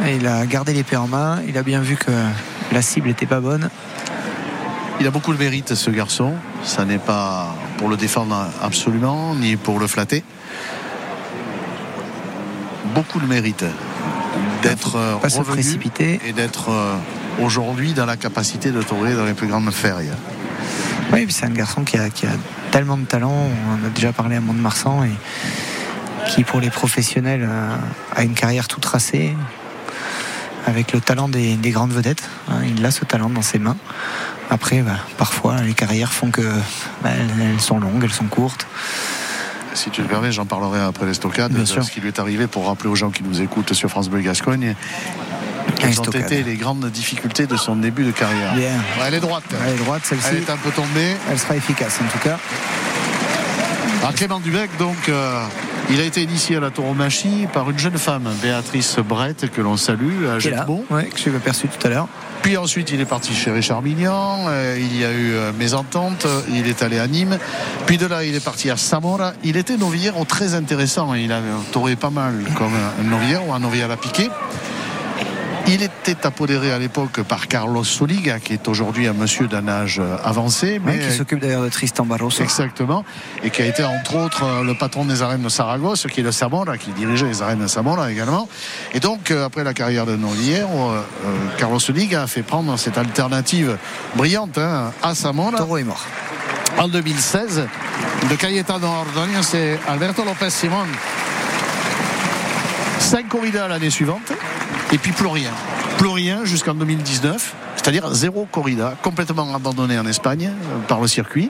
Il 0.07 0.25
a 0.25 0.45
gardé 0.45 0.73
l'épée 0.73 0.95
en 0.95 1.07
main. 1.07 1.41
Il 1.47 1.57
a 1.57 1.63
bien 1.63 1.81
vu 1.81 1.97
que 1.97 2.11
la 2.71 2.81
cible 2.81 3.09
n'était 3.09 3.25
pas 3.25 3.39
bonne. 3.39 3.69
Il 4.99 5.07
a 5.07 5.11
beaucoup 5.11 5.33
de 5.33 5.37
mérite, 5.37 5.75
ce 5.75 5.89
garçon. 5.91 6.33
Ça 6.63 6.85
n'est 6.85 6.97
pas 6.97 7.53
pour 7.77 7.89
le 7.89 7.97
défendre 7.97 8.49
absolument, 8.61 9.35
ni 9.35 9.55
pour 9.55 9.79
le 9.79 9.87
flatter. 9.87 10.23
Beaucoup 12.95 13.19
de 13.19 13.25
mérite 13.25 13.65
d'être 14.61 14.95
précipiter. 15.43 16.19
et 16.25 16.33
d'être 16.33 16.69
euh, 16.69 16.95
aujourd'hui 17.41 17.93
dans 17.93 18.05
la 18.05 18.17
capacité 18.17 18.71
de 18.71 18.81
tourner 18.81 19.13
dans 19.13 19.25
les 19.25 19.33
plus 19.33 19.47
grandes 19.47 19.71
férias. 19.71 20.15
Oui, 21.11 21.25
c'est 21.29 21.45
un 21.45 21.49
garçon 21.49 21.83
qui 21.83 21.97
a, 21.97 22.09
qui 22.09 22.25
a 22.25 22.31
tellement 22.71 22.97
de 22.97 23.05
talent. 23.05 23.33
On 23.33 23.83
en 23.83 23.87
a 23.87 23.89
déjà 23.89 24.13
parlé 24.13 24.35
à 24.35 24.41
Mont-de-Marsan 24.41 25.03
et 25.05 25.11
qui, 26.31 26.43
pour 26.43 26.59
les 26.59 26.69
professionnels, 26.69 27.47
euh, 27.49 27.75
a 28.15 28.23
une 28.23 28.33
carrière 28.33 28.67
tout 28.67 28.79
tracée 28.79 29.35
avec 30.65 30.93
le 30.93 31.01
talent 31.01 31.27
des, 31.27 31.55
des 31.55 31.71
grandes 31.71 31.91
vedettes. 31.91 32.23
hein. 32.49 32.61
il 32.65 32.85
a 32.85 32.91
ce 32.91 33.03
talent 33.05 33.29
dans 33.29 33.41
ses 33.41 33.59
mains. 33.59 33.75
Après, 34.53 34.83
bah, 34.83 34.97
parfois, 35.17 35.61
les 35.61 35.73
carrières 35.73 36.13
font 36.13 36.29
que 36.29 36.43
bah, 37.03 37.09
elles, 37.15 37.59
sont 37.59 37.79
longues, 37.79 38.03
elles 38.03 38.13
sont 38.13 38.25
courtes. 38.25 38.67
Si 39.73 39.89
tu 39.89 40.03
le 40.03 40.07
permets, 40.07 40.31
j'en 40.31 40.45
parlerai 40.45 40.79
après 40.79 41.07
l'estocade, 41.07 41.51
Bien 41.51 41.61
de 41.61 41.65
ce 41.65 41.91
qui 41.91 41.99
lui 41.99 42.09
est 42.09 42.19
arrivé 42.19 42.45
pour 42.45 42.67
rappeler 42.67 42.89
aux 42.89 42.95
gens 42.95 43.09
qui 43.09 43.23
nous 43.23 43.41
écoutent 43.41 43.73
sur 43.73 43.89
France 43.89 44.09
Bleu 44.09 44.21
Gascogne 44.21 44.75
quelles 45.75 45.99
ont 45.99 46.03
été 46.03 46.43
les 46.43 46.55
grandes 46.55 46.85
difficultés 46.91 47.47
de 47.47 47.55
son 47.55 47.75
début 47.75 48.03
de 48.03 48.11
carrière. 48.11 48.53
Elle 49.05 49.13
est 49.15 49.19
droite. 49.19 49.43
Elle 49.65 49.73
est 49.73 49.77
droite, 49.77 50.01
Elle 50.11 50.19
celle-ci. 50.21 50.43
est 50.43 50.49
un 50.51 50.57
peu 50.57 50.69
tombée. 50.69 51.15
Elle 51.31 51.39
sera 51.39 51.55
efficace 51.55 51.99
en 52.03 52.11
tout 52.11 52.19
cas. 52.19 52.37
Ah, 54.05 54.11
Clément 54.13 54.39
Dubec, 54.39 54.69
donc, 54.77 54.97
euh, 55.07 55.41
il 55.89 55.99
a 55.99 56.03
été 56.03 56.21
initié 56.21 56.57
à 56.57 56.59
la 56.59 56.71
tauromachie 56.71 57.47
par 57.53 57.69
une 57.69 57.79
jeune 57.79 57.97
femme, 57.97 58.29
Béatrice 58.41 58.97
Brett, 58.99 59.49
que 59.49 59.61
l'on 59.61 59.77
salue, 59.77 60.27
à 60.27 60.39
Jetbon. 60.39 60.83
ouais, 60.89 61.05
que 61.05 61.17
j'ai 61.17 61.33
aperçu 61.33 61.69
tout 61.69 61.87
à 61.87 61.89
l'heure. 61.89 62.07
Puis 62.43 62.57
ensuite, 62.57 62.91
il 62.91 62.99
est 62.99 63.05
parti 63.05 63.33
chez 63.33 63.51
Richard 63.51 63.81
Mignon. 63.81 64.49
euh, 64.49 64.77
il 64.77 64.99
y 64.99 65.05
a 65.05 65.11
eu 65.11 65.33
euh, 65.33 65.53
Mésentente. 65.57 66.27
Il 66.51 66.67
est 66.67 66.83
allé 66.83 66.99
à 66.99 67.07
Nîmes. 67.07 67.39
Puis 67.85 67.97
de 67.97 68.05
là, 68.05 68.25
il 68.25 68.35
est 68.35 68.43
parti 68.43 68.69
à 68.69 68.75
Samora. 68.75 69.31
Il 69.45 69.55
était 69.55 69.77
novillero 69.77 70.25
très 70.25 70.53
intéressant. 70.53 71.13
Il 71.13 71.31
avait 71.31 71.47
tauré 71.71 71.95
pas 71.95 72.09
mal 72.09 72.33
comme 72.57 72.73
un 72.75 73.03
novillero 73.09 73.45
ou 73.47 73.53
un 73.53 73.59
novillero 73.59 73.93
à 73.93 73.97
piqué. 73.97 74.29
Il 75.67 75.81
était 75.81 76.25
apodéré 76.25 76.71
à 76.73 76.79
l'époque 76.79 77.21
par 77.23 77.47
Carlos 77.47 77.83
Soliga, 77.85 78.39
qui 78.39 78.53
est 78.53 78.67
aujourd'hui 78.67 79.07
un 79.07 79.13
monsieur 79.13 79.47
d'un 79.47 79.67
âge 79.67 79.99
euh, 79.99 80.17
avancé. 80.23 80.81
Mais 80.83 80.99
qui 80.99 81.11
s'occupe 81.11 81.39
d'ailleurs 81.39 81.63
de 81.63 81.69
Tristan 81.69 82.05
Barroso. 82.05 82.43
Exactement. 82.43 83.05
Et 83.43 83.49
qui 83.49 83.61
a 83.61 83.65
été 83.65 83.83
entre 83.83 84.15
autres 84.15 84.43
euh, 84.43 84.63
le 84.63 84.73
patron 84.73 85.05
des 85.05 85.21
arènes 85.21 85.41
de 85.41 85.49
Saragosse, 85.49 86.07
qui 86.11 86.19
est 86.19 86.23
le 86.23 86.33
Samora, 86.33 86.77
qui 86.77 86.91
dirigeait 86.91 87.27
les 87.27 87.41
arènes 87.41 87.59
de 87.59 87.67
Samora 87.67 88.11
également. 88.11 88.49
Et 88.93 88.99
donc, 88.99 89.31
euh, 89.31 89.45
après 89.45 89.63
la 89.63 89.73
carrière 89.73 90.05
de 90.05 90.13
euh, 90.13 91.01
Carlos 91.57 91.79
Liga 91.89 92.23
a 92.23 92.27
fait 92.27 92.43
prendre 92.43 92.77
cette 92.77 92.97
alternative 92.97 93.77
brillante 94.15 94.57
hein, 94.57 94.91
à 95.01 95.15
Samora. 95.15 95.57
Taureau 95.57 95.77
est 95.77 95.83
mort. 95.83 96.05
En 96.77 96.87
2016, 96.87 97.67
de 98.29 98.35
Cayetano 98.35 98.87
Ordonez, 98.87 99.43
c'est 99.43 99.79
Alberto 99.87 100.23
Lopez 100.25 100.49
Simon. 100.49 100.87
Cinq 102.99 103.27
corridas 103.27 103.67
l'année 103.67 103.89
suivante, 103.89 104.31
et 104.93 104.97
puis 104.97 105.11
plus 105.11 105.27
rien. 105.27 105.51
Plus 105.97 106.07
rien 106.07 106.45
jusqu'en 106.45 106.73
2019. 106.75 107.55
C'est-à-dire 107.75 108.13
zéro 108.13 108.47
corrida, 108.49 108.95
complètement 109.01 109.53
abandonné 109.53 109.99
en 109.99 110.05
Espagne 110.05 110.51
euh, 110.53 110.87
par 110.87 111.01
le 111.01 111.07
circuit. 111.07 111.49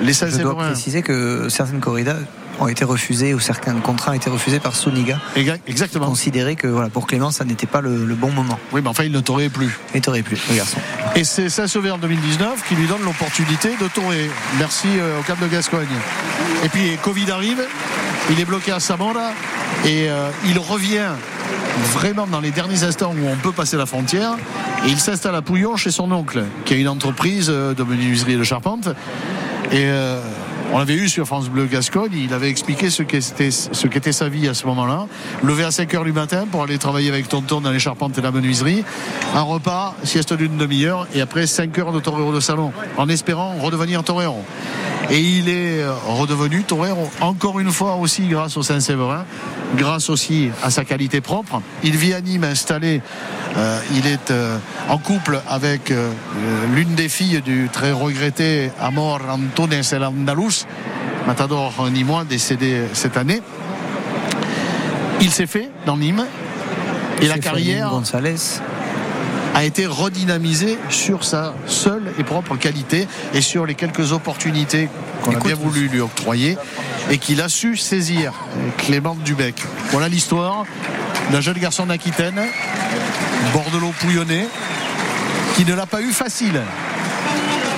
Les 0.00 0.12
Je 0.12 0.38
dois 0.42 0.56
préciser 0.56 1.02
que 1.02 1.48
certaines 1.48 1.78
corridas 1.80 2.16
ont 2.58 2.66
été 2.68 2.84
refusées 2.84 3.34
ou 3.34 3.40
certains 3.40 3.74
contrats 3.74 4.10
ont 4.10 4.14
été 4.14 4.28
refusés 4.28 4.58
par 4.58 4.74
Soniga. 4.74 5.18
Exa- 5.36 5.58
exactement. 5.66 6.06
Considéré 6.06 6.56
que 6.56 6.66
voilà, 6.66 6.88
pour 6.88 7.06
Clément, 7.06 7.30
ça 7.30 7.44
n'était 7.44 7.66
pas 7.68 7.80
le, 7.80 8.04
le 8.04 8.14
bon 8.14 8.30
moment. 8.30 8.58
Oui, 8.72 8.80
mais 8.82 8.88
enfin, 8.88 9.04
il 9.04 9.12
ne 9.12 9.20
taurait 9.20 9.48
plus. 9.48 9.78
Et 9.94 10.00
t'aurais 10.00 10.22
pu, 10.22 10.36
le 10.50 10.56
garçon. 10.56 10.78
Et 11.14 11.24
c'est 11.24 11.48
Saint-Sauvé 11.48 11.90
en 11.90 11.98
2019 11.98 12.64
qui 12.68 12.74
lui 12.74 12.86
donne 12.86 13.02
l'opportunité 13.04 13.70
de 13.80 13.86
tourner. 13.88 14.28
Merci 14.58 14.88
euh, 14.98 15.20
au 15.20 15.22
Cap 15.22 15.38
de 15.40 15.46
Gascogne. 15.46 15.86
Et 16.64 16.68
puis 16.68 16.98
Covid 17.02 17.30
arrive, 17.30 17.62
il 18.30 18.40
est 18.40 18.44
bloqué 18.44 18.72
à 18.72 18.80
Samora 18.80 19.30
et 19.84 20.10
euh, 20.10 20.28
il 20.46 20.58
revient 20.58 21.12
vraiment 21.92 22.26
dans 22.26 22.40
les 22.40 22.50
derniers 22.50 22.84
instants 22.84 23.14
où 23.18 23.26
on 23.26 23.36
peut 23.36 23.52
passer 23.52 23.76
la 23.76 23.86
frontière 23.86 24.36
il 24.86 24.98
s'installe 24.98 25.34
à 25.34 25.42
Pouillon 25.42 25.76
chez 25.76 25.90
son 25.90 26.10
oncle 26.12 26.44
qui 26.64 26.74
a 26.74 26.76
une 26.76 26.88
entreprise 26.88 27.48
euh, 27.50 27.74
de 27.74 27.82
menuiserie 27.82 28.34
et 28.34 28.36
de 28.36 28.44
charpente 28.44 28.88
et 29.72 29.84
euh, 29.86 30.20
on 30.72 30.78
l'avait 30.78 30.94
eu 30.94 31.08
sur 31.08 31.26
France 31.26 31.48
Bleu 31.48 31.66
Gascogne, 31.66 32.12
il 32.14 32.32
avait 32.32 32.48
expliqué 32.48 32.90
ce 32.90 33.02
qu'était, 33.02 33.50
ce 33.50 33.86
qu'était 33.88 34.12
sa 34.12 34.28
vie 34.28 34.46
à 34.46 34.54
ce 34.54 34.66
moment-là. 34.66 35.06
Levé 35.42 35.64
à 35.64 35.72
5 35.72 35.92
heures 35.94 36.04
du 36.04 36.12
matin 36.12 36.46
pour 36.48 36.62
aller 36.62 36.78
travailler 36.78 37.08
avec 37.08 37.28
tonton 37.28 37.60
dans 37.60 37.72
les 37.72 37.80
charpentes 37.80 38.16
et 38.18 38.20
la 38.20 38.30
menuiserie. 38.30 38.84
Un 39.34 39.42
repas, 39.42 39.96
sieste 40.04 40.32
d'une 40.32 40.56
demi-heure 40.56 41.08
et 41.12 41.20
après 41.20 41.48
5 41.48 41.76
heures 41.78 41.92
de 41.92 41.98
torero 41.98 42.32
de 42.32 42.38
salon 42.38 42.72
en 42.96 43.08
espérant 43.08 43.56
redevenir 43.56 44.04
torero. 44.04 44.44
Et 45.10 45.18
il 45.18 45.48
est 45.48 45.82
euh, 45.82 45.92
redevenu 46.06 46.62
torero 46.62 47.10
encore 47.20 47.58
une 47.58 47.72
fois 47.72 47.96
aussi 47.96 48.28
grâce 48.28 48.56
au 48.56 48.62
Saint-Séverin, 48.62 49.24
grâce 49.76 50.10
aussi 50.10 50.50
à 50.62 50.70
sa 50.70 50.84
qualité 50.84 51.20
propre. 51.20 51.60
Il 51.82 51.96
vit 51.96 52.14
à 52.14 52.20
Nîmes 52.20 52.44
installé, 52.44 53.02
euh, 53.56 53.80
il 53.94 54.06
est 54.06 54.30
euh, 54.30 54.58
en 54.88 54.98
couple 54.98 55.40
avec 55.48 55.90
euh, 55.90 56.12
l'une 56.74 56.94
des 56.94 57.08
filles 57.08 57.40
du 57.42 57.68
très 57.72 57.92
regretté 57.92 58.70
Amor 58.80 59.20
Antunes 59.28 59.82
El 59.92 60.04
Andalus, 60.04 60.66
matador 61.26 61.88
nîmois 61.90 62.24
décédé 62.24 62.82
cette 62.92 63.16
année. 63.16 63.42
Il 65.20 65.30
s'est 65.30 65.46
fait 65.46 65.70
dans 65.86 65.96
Nîmes 65.96 66.26
et 67.20 67.28
la 67.28 67.38
carrière 67.38 67.90
González. 67.90 68.60
A 69.54 69.64
été 69.64 69.86
redynamisé 69.86 70.78
sur 70.88 71.24
sa 71.24 71.54
seule 71.66 72.12
et 72.18 72.24
propre 72.24 72.56
qualité 72.56 73.08
et 73.34 73.40
sur 73.40 73.66
les 73.66 73.74
quelques 73.74 74.12
opportunités 74.12 74.88
qu'on 75.22 75.34
a 75.34 75.40
bien 75.40 75.54
voulu 75.54 75.88
lui 75.88 76.00
octroyer 76.00 76.56
et 77.10 77.18
qu'il 77.18 77.40
a 77.40 77.48
su 77.48 77.76
saisir. 77.76 78.32
Clément 78.78 79.16
Dubec. 79.24 79.56
Voilà 79.90 80.08
l'histoire 80.08 80.64
d'un 81.32 81.40
jeune 81.40 81.58
garçon 81.58 81.86
d'Aquitaine, 81.86 82.40
bordelot 83.52 83.92
pouillonné, 84.00 84.46
qui 85.56 85.64
ne 85.64 85.74
l'a 85.74 85.86
pas 85.86 86.00
eu 86.00 86.12
facile. 86.12 86.60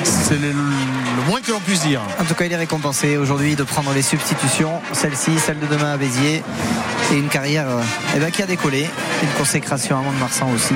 C'est 0.05 0.41
le, 0.41 0.49
le 0.49 1.23
moins 1.29 1.41
que 1.41 1.51
l'on 1.53 1.61
puisse 1.61 1.83
dire. 1.83 2.01
En 2.21 2.25
tout 2.25 2.35
cas, 2.35 2.45
il 2.45 2.53
est 2.53 2.57
récompensé 2.57 3.17
aujourd'hui 3.17 3.55
de 3.55 3.63
prendre 3.63 3.93
les 3.93 4.03
substitutions, 4.03 4.81
celle-ci, 4.93 5.39
celle 5.39 5.61
de 5.61 5.67
demain 5.67 5.93
à 5.93 5.97
Béziers, 5.97 6.43
et 7.13 7.17
une 7.17 7.29
carrière 7.29 7.69
euh, 7.69 7.83
eh 8.17 8.19
ben, 8.19 8.31
qui 8.31 8.43
a 8.43 8.47
décollé, 8.47 8.89
une 9.23 9.29
consécration 9.39 9.99
à 9.99 10.03
Mont-de-Marsan 10.03 10.51
aussi. 10.53 10.75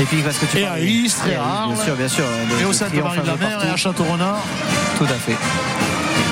Et 0.00 0.04
puis 0.04 0.22
parce 0.22 0.38
que 0.38 0.46
tu 0.46 0.58
Et 0.58 0.66
à 0.66 0.78
Istres, 0.78 1.24
bien 1.24 1.76
sûr, 1.84 1.94
bien 1.94 2.08
sûr. 2.08 2.24
de- 2.24 2.60
Et 2.60 2.64
au 2.64 2.68
de 2.68 2.72
Sainte-Marie 2.74 3.18
de 3.20 3.26
la 3.26 3.32
triomphe 3.34 3.42
un 3.42 3.46
peu 3.58 3.64
Mer 3.64 3.64
et 3.64 3.70
à. 3.72 3.76
Château-Renard. 3.76 4.42
Tout 4.98 5.04
à 5.04 5.14
fait. 5.14 5.36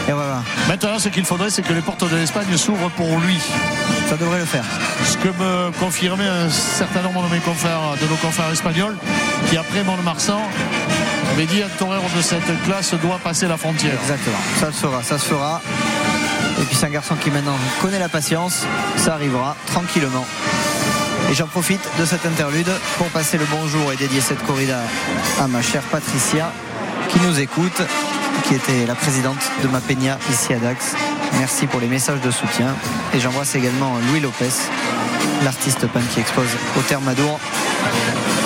Et 0.09 0.13
voilà, 0.13 0.43
Maintenant, 0.67 0.99
ce 0.99 1.09
qu'il 1.09 1.25
faudrait, 1.25 1.49
c'est 1.51 1.63
que 1.63 1.73
les 1.73 1.81
portes 1.81 2.03
de 2.11 2.17
l'Espagne 2.17 2.57
s'ouvrent 2.57 2.91
pour 2.91 3.19
lui. 3.21 3.39
ça 4.09 4.17
devrait 4.17 4.41
le 4.41 4.45
faire. 4.47 4.65
Ce 5.05 5.17
que 5.17 5.29
me 5.29 5.71
confirmait 5.79 6.27
un 6.27 6.51
certain 6.51 7.03
nombre 7.03 7.23
de 7.29 7.33
mes 7.35 7.39
confrères, 7.41 7.81
de 8.01 8.07
nos 8.09 8.17
confrères 8.17 8.51
espagnols, 8.53 8.97
qui 9.49 9.57
après 9.57 9.85
Mont-de-Marsan 9.85 10.41
avait 11.33 11.47
dit 11.47 11.63
un 11.63 11.69
torero 11.79 12.05
de 12.17 12.21
cette 12.21 12.63
classe 12.65 12.93
doit 12.95 13.19
passer 13.23 13.47
la 13.47 13.57
frontière. 13.57 13.95
Exactement, 14.03 14.37
ça 14.59 14.67
se 14.73 14.79
fera, 14.79 15.03
ça 15.05 15.19
se 15.19 15.25
fera. 15.27 15.63
Et 16.61 16.65
puis 16.65 16.77
c'est 16.77 16.87
un 16.87 16.91
garçon 16.91 17.15
qui 17.15 17.31
maintenant 17.31 17.57
connaît 17.81 17.99
la 18.01 18.09
patience, 18.11 18.67
ça 18.97 19.15
arrivera 19.15 19.57
tranquillement. 19.67 20.27
Et 21.33 21.35
j'en 21.35 21.47
profite 21.47 21.81
de 21.99 22.05
cette 22.05 22.27
interlude 22.27 22.71
pour 22.99 23.07
passer 23.07 23.39
le 23.39 23.47
bonjour 23.51 23.91
et 23.91 23.97
dédier 23.97 24.21
cette 24.21 24.45
corrida 24.45 24.81
à 25.41 25.49
ma 25.49 25.63
chère 25.63 25.81
Patricia 25.85 26.53
qui 27.09 27.19
nous 27.21 27.41
écoute, 27.41 27.81
qui 28.45 28.55
était 28.55 28.85
la 28.85 28.95
présidente 28.95 29.41
de 29.63 29.69
ma 29.69 29.81
peña 29.81 30.19
ici 30.31 30.53
à 30.53 30.59
Dax. 30.59 30.95
Merci 31.39 31.67
pour 31.67 31.81
les 31.81 31.87
messages 31.87 32.21
de 32.21 32.31
soutien. 32.31 32.77
Et 33.15 33.19
j'embrasse 33.19 33.55
également 33.55 33.95
Louis 34.11 34.21
Lopez, 34.21 34.51
l'artiste 35.43 35.87
peintre 35.87 36.07
qui 36.13 36.21
expose 36.21 36.51
au 36.79 36.83
Thermadour. 36.83 37.41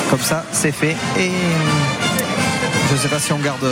Comme 0.09 0.22
ça, 0.22 0.45
c'est 0.53 0.70
fait. 0.70 0.97
Et 1.18 1.32
je 2.89 2.95
ne 2.95 2.99
sais 3.01 3.09
pas 3.09 3.18
si 3.18 3.32
on 3.32 3.41
garde 3.41 3.68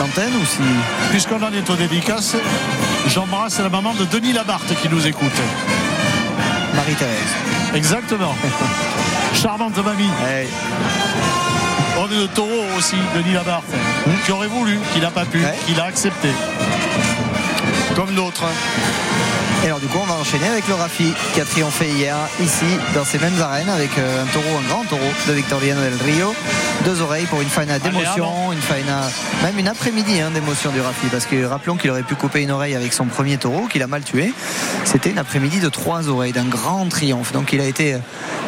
l'antenne 0.00 0.34
ou 0.34 0.44
si 0.44 0.62
Puisqu'on 1.10 1.40
en 1.44 1.52
est 1.52 1.70
aux 1.70 1.76
dédicaces, 1.76 2.34
j'embrasse 3.06 3.60
la 3.60 3.68
maman 3.68 3.94
de 3.94 4.04
Denis 4.04 4.32
Labarthe 4.32 4.74
qui 4.82 4.88
nous 4.88 5.06
écoute. 5.06 5.40
Marie-Thérèse. 6.74 7.47
Exactement. 7.74 8.34
Charmante 9.34 9.76
mamie. 9.84 10.10
Hey. 10.28 10.48
On 11.98 12.06
est 12.06 12.22
de 12.22 12.26
taureau 12.28 12.64
aussi, 12.76 12.96
Denis 13.14 13.32
Labarthe, 13.34 13.64
qui 14.24 14.32
aurait 14.32 14.46
voulu, 14.46 14.78
qu'il 14.92 15.02
n'a 15.02 15.10
pas 15.10 15.24
pu, 15.24 15.38
Ouais. 15.38 15.54
qu'il 15.66 15.78
a 15.80 15.84
accepté. 15.84 16.28
Comme 17.94 18.14
d'autres. 18.14 18.44
Et 19.64 19.66
alors 19.66 19.80
du 19.80 19.88
coup 19.88 19.98
on 20.00 20.06
va 20.06 20.14
enchaîner 20.14 20.46
avec 20.46 20.68
le 20.68 20.74
Rafi 20.74 21.12
qui 21.34 21.40
a 21.40 21.44
triomphé 21.44 21.88
hier 21.88 22.14
ici 22.40 22.64
dans 22.94 23.04
ces 23.04 23.18
mêmes 23.18 23.40
arènes 23.42 23.68
avec 23.68 23.90
euh, 23.98 24.22
un 24.22 24.26
taureau, 24.26 24.56
un 24.56 24.68
grand 24.68 24.84
taureau 24.84 25.10
de 25.26 25.32
Victoriano 25.32 25.80
del 25.80 25.98
Rio. 26.04 26.32
Deux 26.84 27.00
oreilles 27.02 27.26
pour 27.26 27.40
une 27.40 27.48
faina 27.48 27.78
d'émotion, 27.78 28.52
une 28.52 28.60
faina, 28.60 29.02
même 29.42 29.58
une 29.58 29.68
après-midi 29.68 30.20
hein, 30.20 30.30
d'émotion 30.32 30.70
du 30.70 30.80
Rafi 30.80 31.08
parce 31.10 31.26
que 31.26 31.44
rappelons 31.44 31.76
qu'il 31.76 31.90
aurait 31.90 32.02
pu 32.02 32.14
couper 32.14 32.42
une 32.42 32.50
oreille 32.50 32.74
avec 32.74 32.92
son 32.92 33.06
premier 33.06 33.36
taureau 33.36 33.66
qu'il 33.66 33.82
a 33.82 33.86
mal 33.86 34.02
tué. 34.02 34.32
C'était 34.84 35.10
une 35.10 35.18
après-midi 35.18 35.60
de 35.60 35.68
trois 35.68 36.08
oreilles, 36.08 36.32
d'un 36.32 36.44
grand 36.46 36.88
triomphe. 36.88 37.32
Donc 37.32 37.52
il 37.52 37.60
a 37.60 37.64
été 37.66 37.94
euh, 37.94 37.98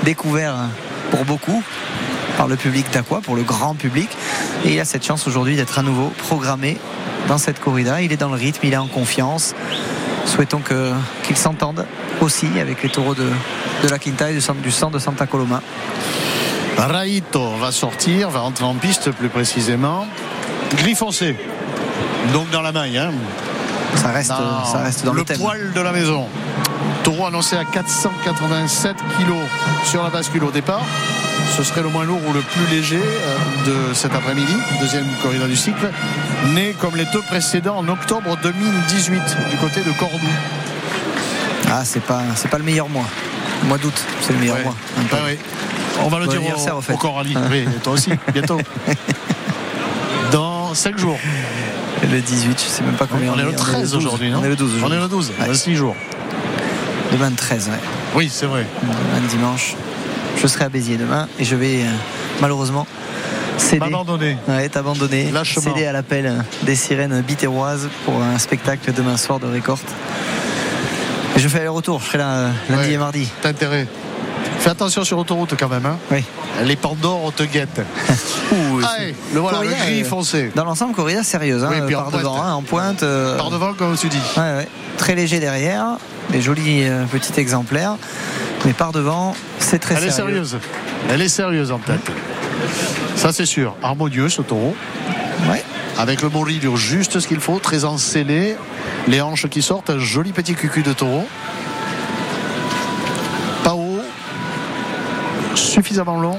découvert 0.04 0.54
euh, 0.54 0.66
pour 1.10 1.24
beaucoup 1.24 1.62
par 2.38 2.46
le 2.46 2.56
public 2.56 2.86
d'Aqua, 2.92 3.20
pour 3.20 3.34
le 3.36 3.42
grand 3.42 3.74
public. 3.74 4.08
Et 4.64 4.72
il 4.74 4.80
a 4.80 4.84
cette 4.86 5.04
chance 5.04 5.26
aujourd'hui 5.26 5.56
d'être 5.56 5.78
à 5.78 5.82
nouveau 5.82 6.10
programmé 6.16 6.78
dans 7.28 7.36
cette 7.38 7.60
corrida. 7.60 8.00
Il 8.00 8.12
est 8.12 8.16
dans 8.16 8.30
le 8.30 8.36
rythme, 8.36 8.60
il 8.64 8.72
est 8.72 8.76
en 8.78 8.86
confiance. 8.86 9.54
Souhaitons 10.24 10.60
que- 10.60 10.92
qu'il 11.24 11.36
s'entende 11.36 11.84
aussi 12.20 12.46
avec 12.60 12.82
les 12.82 12.88
taureaux 12.88 13.14
de, 13.14 13.26
de 13.82 13.88
la 13.88 13.98
Quinta 13.98 14.30
et 14.30 14.34
du 14.34 14.40
du 14.62 14.70
centre 14.70 14.92
de 14.92 14.98
Santa 14.98 15.26
Coloma. 15.26 15.60
Raito 16.86 17.56
va 17.60 17.72
sortir, 17.72 18.30
va 18.30 18.40
rentrer 18.40 18.64
en 18.64 18.74
piste 18.74 19.10
plus 19.12 19.28
précisément. 19.28 20.06
Gris 20.76 20.94
foncé. 20.94 21.36
Donc 22.32 22.50
dans 22.50 22.62
la 22.62 22.72
maille. 22.72 22.98
Hein. 22.98 23.10
Ça 23.96 24.08
reste, 24.08 24.30
Dans 24.30 24.64
ça 24.64 24.78
reste 24.78 25.04
dans 25.04 25.12
le, 25.12 25.18
le 25.20 25.24
thème. 25.24 25.38
poil 25.38 25.72
de 25.74 25.80
la 25.80 25.92
maison. 25.92 26.26
Taureau 27.02 27.26
annoncé 27.26 27.56
à 27.56 27.64
487 27.64 28.96
kilos 29.18 29.36
sur 29.84 30.02
la 30.02 30.10
bascule 30.10 30.44
au 30.44 30.50
départ. 30.50 30.82
ce 31.56 31.62
serait 31.64 31.82
le 31.82 31.88
moins 31.88 32.04
lourd 32.04 32.20
ou 32.28 32.32
le 32.32 32.40
plus 32.40 32.66
léger 32.70 33.00
euh, 33.02 33.88
de 33.90 33.94
cet 33.94 34.14
après-midi, 34.14 34.54
deuxième 34.80 35.06
corrida 35.22 35.46
du 35.46 35.56
cycle, 35.56 35.90
né 36.54 36.74
comme 36.78 36.96
les 36.96 37.06
deux 37.06 37.22
précédents 37.22 37.78
en 37.78 37.88
octobre 37.88 38.36
2018 38.42 39.20
du 39.50 39.56
côté 39.56 39.80
de 39.80 39.90
Cordoue. 39.98 40.16
Ah, 41.70 41.84
c'est 41.84 42.02
pas, 42.02 42.22
c'est 42.36 42.48
pas 42.48 42.58
le 42.58 42.64
meilleur 42.64 42.88
mois. 42.88 43.06
Le 43.62 43.68
mois 43.68 43.78
d'août, 43.78 43.94
c'est 44.22 44.32
le 44.32 44.38
meilleur 44.38 44.56
Ouais. 44.56 44.64
mois. 44.64 44.74
Ah 45.12 45.16
oui. 45.26 45.38
On 46.04 46.08
va 46.08 46.18
le 46.18 46.26
Bon 46.26 46.32
dire 46.32 46.42
au, 46.42 46.78
au 46.78 46.80
fait. 46.80 46.92
au 46.92 46.96
Coralie. 46.96 47.36
Oui, 47.50 47.64
toi 47.82 47.92
aussi, 47.94 48.10
bientôt. 48.32 48.58
Dans 50.32 50.74
5 50.74 50.98
jours. 50.98 51.18
Le 52.02 52.20
18, 52.20 52.58
je 52.58 52.64
sais 52.70 52.82
même 52.82 52.94
pas 52.94 53.06
combien 53.06 53.32
on 53.34 53.38
est 53.38 53.42
le 53.42 53.50
est 53.50 53.56
13 53.56 53.92
12. 53.92 53.94
aujourd'hui, 53.96 54.30
non 54.30 54.38
On 54.40 54.44
est 54.44 54.48
le 54.48 54.56
12 54.56 54.72
On 54.82 54.90
est 54.92 54.96
le 54.98 55.08
12, 55.08 55.32
Ouais. 55.40 55.46
dans 55.48 55.54
6 55.54 55.74
jours. 55.76 55.96
Demain 57.12 57.30
le 57.30 57.36
13, 57.36 57.68
ouais. 57.68 57.74
Oui, 58.14 58.30
c'est 58.32 58.46
vrai. 58.46 58.64
Demain 58.82 59.26
dimanche. 59.28 59.74
Je 60.40 60.46
serai 60.46 60.64
à 60.64 60.68
Béziers 60.70 60.96
demain 60.96 61.28
et 61.38 61.44
je 61.44 61.56
vais 61.56 61.82
euh, 61.82 61.88
malheureusement 62.40 62.86
céder. 63.58 63.80
M'abandonner. 63.80 64.38
Ouais, 64.48 64.70
abandonné, 64.74 65.30
Lâchement. 65.30 65.62
céder 65.62 65.84
à 65.86 65.92
l'appel 65.92 66.42
des 66.62 66.74
sirènes 66.76 67.20
bitéroises 67.20 67.88
pour 68.06 68.22
un 68.22 68.38
spectacle 68.38 68.92
demain 68.94 69.16
soir 69.18 69.38
de 69.40 69.46
récorte. 69.46 69.84
Et 71.36 71.40
je 71.40 71.48
fais 71.48 71.58
aller-retour, 71.58 72.00
je 72.00 72.06
serai 72.06 72.18
là 72.18 72.28
euh, 72.30 72.50
lundi 72.70 72.82
Ouais. 72.88 72.92
et 72.94 72.98
mardi. 72.98 73.28
T'as 73.42 73.50
intérêt. 73.50 73.86
Fais 74.60 74.70
attention 74.70 75.04
sur 75.04 75.16
l'autoroute 75.16 75.54
quand 75.58 75.68
même. 75.68 75.86
Hein. 75.86 75.96
Oui. 76.10 76.22
Les 76.64 76.76
Pandores 76.76 77.32
te 77.34 77.42
guettent. 77.44 77.80
Allez, 78.96 79.14
le 79.32 79.40
voilà, 79.40 79.60
le 79.62 79.68
gris 79.68 80.02
euh, 80.02 80.04
foncé. 80.04 80.52
Dans 80.54 80.64
l'ensemble, 80.64 80.94
corrida 80.94 81.22
sérieuse, 81.22 81.64
hein, 81.64 81.70
Oui, 81.70 81.94
en 81.94 81.98
par 82.02 82.10
pointe. 82.10 82.22
devant, 82.22 82.42
hein, 82.42 82.52
en 82.52 82.62
pointe. 82.62 83.02
euh, 83.02 83.36
Par 83.38 83.50
devant, 83.50 83.72
comme 83.74 83.96
tu 83.96 84.08
dis. 84.08 84.18
ouais, 84.36 84.42
ouais. 84.42 84.68
Très 84.98 85.14
léger 85.14 85.40
derrière, 85.40 85.96
des 86.30 86.42
jolis 86.42 86.82
euh, 86.86 87.04
petits 87.06 87.38
exemplaires. 87.40 87.96
Mais 88.66 88.72
par 88.74 88.92
devant, 88.92 89.34
c'est 89.58 89.78
très 89.78 89.94
Elle 89.94 90.04
est 90.04 90.10
sérieux. 90.10 90.44
sérieuse. 90.44 90.58
Elle 91.10 91.22
est 91.22 91.28
sérieuse 91.28 91.72
en 91.72 91.78
tête. 91.78 92.10
Ça, 93.16 93.32
c'est 93.32 93.46
sûr. 93.46 93.74
Harmonieux, 93.82 94.28
ce 94.28 94.42
taureau. 94.42 94.76
Ouais. 95.50 95.62
Avec 95.98 96.20
le 96.20 96.28
morilure 96.28 96.76
juste 96.76 97.20
ce 97.20 97.26
qu'il 97.28 97.40
faut, 97.40 97.58
très 97.58 97.84
encellé. 97.86 98.56
Les 99.08 99.22
hanches 99.22 99.48
qui 99.48 99.62
sortent, 99.62 99.88
un 99.90 99.98
joli 99.98 100.32
petit 100.32 100.54
cucu 100.54 100.82
de 100.82 100.92
taureau. 100.92 101.26
Suffisamment 105.80 106.20
long. 106.20 106.38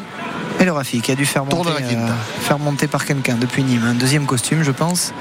Et 0.59 0.65
le 0.65 0.71
Rafi 0.71 1.01
qui 1.01 1.11
a 1.11 1.15
dû 1.15 1.25
faire 1.25 1.45
monter, 1.45 1.71
euh, 1.81 2.07
faire 2.41 2.59
monter 2.59 2.85
par 2.85 3.05
quelqu'un 3.05 3.37
depuis 3.37 3.63
Nîmes. 3.63 3.83
Un 3.83 3.95
deuxième 3.95 4.27
costume, 4.27 4.61
je 4.61 4.69
pense. 4.69 5.13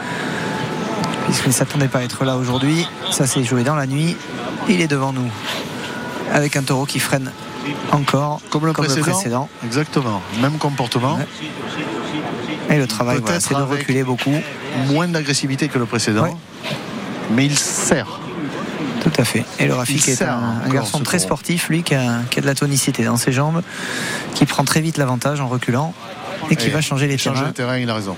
Puisqu'il 1.25 1.49
ne 1.49 1.55
s'attendait 1.55 1.89
pas 1.89 2.01
à 2.01 2.03
être 2.03 2.27
là 2.27 2.37
aujourd'hui. 2.37 2.87
Ça 3.11 3.27
s'est 3.27 3.45
joué 3.45 3.65
dans 3.65 3.77
la 3.77 3.87
nuit. 3.87 4.19
Il 4.69 4.83
est 4.83 4.89
devant 4.89 5.15
nous. 5.15 5.31
Avec 6.35 6.55
un 6.57 6.63
taureau 6.63 6.85
qui 6.85 6.99
freine 6.99 7.33
encore. 7.93 8.43
Comme 8.51 8.67
le 8.67 8.75
précédent. 8.75 9.49
Exactement. 9.65 10.21
Même 10.43 10.59
comportement. 10.59 11.15
Ouais. 11.15 12.77
Et 12.77 12.79
le 12.79 12.87
travail, 12.87 13.21
voilà, 13.23 13.41
c'est 13.41 13.55
de 13.55 13.63
reculer 13.63 14.05
beaucoup. 14.05 14.37
Moins 14.89 15.09
d'agressivité 15.09 15.69
que 15.69 15.79
le 15.79 15.87
précédent. 15.87 16.25
Ouais. 16.25 16.37
Mais 17.31 17.47
il 17.47 17.59
sert. 17.59 18.21
Tout 19.03 19.13
à 19.19 19.25
fait. 19.25 19.45
Et 19.59 19.67
le 19.67 19.75
Rafi 19.75 19.95
Il 19.95 20.03
qui 20.03 20.11
est 20.11 20.23
un, 20.23 20.61
garçon 20.73 21.01
très 21.01 21.19
sportif, 21.19 21.69
lui, 21.69 21.83
qui 21.83 21.95
a, 21.95 22.21
qui 22.31 22.39
a 22.39 22.43
de 22.43 22.47
la 22.47 22.55
tonicité 22.55 23.03
dans 23.05 23.17
ses 23.17 23.33
jambes, 23.33 23.63
qui 24.35 24.45
prend 24.47 24.65
très 24.65 24.81
vite 24.81 24.99
l'avantage 24.99 25.41
en 25.41 25.49
reculant 25.49 25.95
et 26.51 26.57
qui 26.57 26.67
Et 26.69 26.71
va 26.71 26.81
changer 26.81 27.07
les 27.07 27.17
Changer 27.19 27.37
terrains. 27.37 27.47
le 27.49 27.53
terrain, 27.55 27.79
il 27.79 27.89
a 27.89 27.95
raison. 27.95 28.17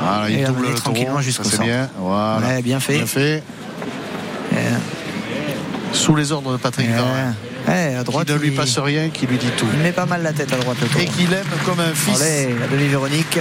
Voilà, 0.00 0.30
Et 0.30 0.40
il 0.40 0.46
double 0.46 0.68
le 0.68 0.74
tranquillement 0.74 1.20
jusqu'au 1.20 1.44
centre. 1.44 1.62
bien. 1.62 1.88
Voilà. 1.98 2.46
Ouais, 2.46 2.62
bien 2.62 2.80
fait. 2.80 2.96
Bien 2.96 3.06
fait. 3.06 3.42
Et, 4.52 4.56
Sous 5.92 6.14
les 6.16 6.32
ordres 6.32 6.52
de 6.52 6.56
Patrick 6.56 6.90
Varin. 6.90 7.34
ouais, 7.68 7.94
à 7.94 8.02
droite, 8.04 8.26
qui 8.26 8.32
ne 8.32 8.38
lui 8.38 8.50
passe 8.52 8.78
rien, 8.78 9.10
qui 9.10 9.26
lui 9.26 9.36
dit 9.36 9.50
tout. 9.56 9.66
Il 9.74 9.80
met 9.80 9.92
pas 9.92 10.06
mal 10.06 10.22
la 10.22 10.32
tête 10.32 10.52
à 10.52 10.56
droite 10.56 10.78
le 10.80 11.02
Et 11.02 11.06
qu'il 11.06 11.32
aime 11.32 11.44
comme 11.66 11.80
un 11.80 11.94
fils. 11.94 12.20
Allez, 12.20 12.54
la 12.58 12.66
demi-Véronique. 12.68 13.38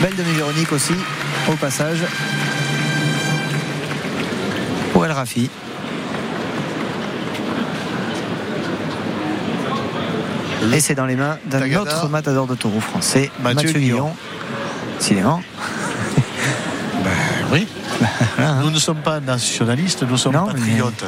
Belle 0.00 0.16
demi-Véronique 0.16 0.72
aussi, 0.72 0.94
au 1.50 1.54
passage. 1.56 1.98
Rafi. 5.12 5.50
Et 10.72 10.80
c'est 10.80 10.94
dans 10.94 11.06
les 11.06 11.14
mains 11.16 11.38
d'un 11.46 11.72
autre 11.76 12.08
matador 12.08 12.46
de 12.46 12.54
taureau 12.54 12.80
français, 12.80 13.30
Mathieu 13.42 13.54
Mathieu, 13.68 13.72
Guillon. 13.80 13.96
Guillon. 13.96 14.12
Décidément. 14.98 15.42
Oui. 17.52 17.68
Nous 18.62 18.70
ne 18.70 18.78
sommes 18.80 18.96
pas 19.02 19.20
nationalistes, 19.20 20.02
nous 20.02 20.16
sommes 20.16 20.32
Non, 20.32 20.46
mais- 20.46 20.54
patriotes. 20.54 21.04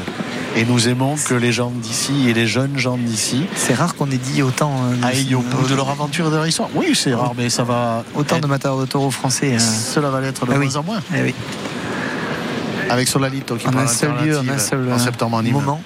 Et 0.55 0.65
nous 0.65 0.87
aimons 0.89 1.17
que 1.17 1.35
les 1.35 1.51
gens 1.51 1.71
d'ici 1.71 2.29
et 2.29 2.35
les 2.35 2.47
jeunes 2.47 2.79
gens 2.79 2.97
d'ici 2.97 3.47
C'est 3.57 3.75
rare 3.75 3.95
qu'on 3.97 4.09
ait 4.11 4.17
dit 4.17 4.43
autant, 4.43 4.73
euh, 4.85 5.05
aillent 5.07 5.35
au 5.35 5.41
bout 5.41 5.67
de 5.67 5.75
leur 5.75 5.91
aventure 5.91 6.29
et 6.29 6.31
de 6.31 6.37
leur 6.37 6.47
histoire. 6.47 6.69
Oui, 6.75 6.93
c'est 6.95 7.15
rare, 7.15 7.33
mais 7.37 7.51
ça 7.51 7.65
va. 7.65 8.05
autant 8.15 8.39
de 8.39 8.47
matadors 8.47 8.81
de 8.81 8.87
taureau 8.87 9.11
français. 9.11 9.55
euh, 9.55 9.59
Cela 9.59 10.09
va 10.11 10.21
l'être 10.21 10.47
de 10.47 10.53
ah 10.53 10.57
moins 10.57 10.67
oui. 10.67 10.77
en 10.77 10.83
moins. 10.85 11.01
eh 11.17 11.23
oui. 11.23 11.35
Avec 12.91 13.09
Solalito 13.09 13.57
qui 13.57 13.67
En 13.69 13.73
prend 13.73 13.81
un 13.81 13.87
seul 13.87 14.11
lieu, 14.25 14.37
en 14.37 14.41
un 14.41 14.45
l'alternative 14.45 14.59
seul 14.59 14.89
en 14.89 14.95
euh, 14.95 14.99
septembre 14.99 15.37
en 15.37 15.43
moment. 15.43 15.83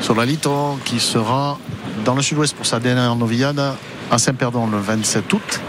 Solalito 0.00 0.78
qui 0.84 0.98
sera 0.98 1.58
dans 2.04 2.14
le 2.14 2.22
sud-ouest 2.22 2.54
pour 2.56 2.66
sa 2.66 2.80
dernière 2.80 3.14
novillade 3.14 3.60
à 4.10 4.18
Saint-Perdon 4.18 4.66
le 4.66 4.78
27 4.78 5.32
août. 5.32 5.60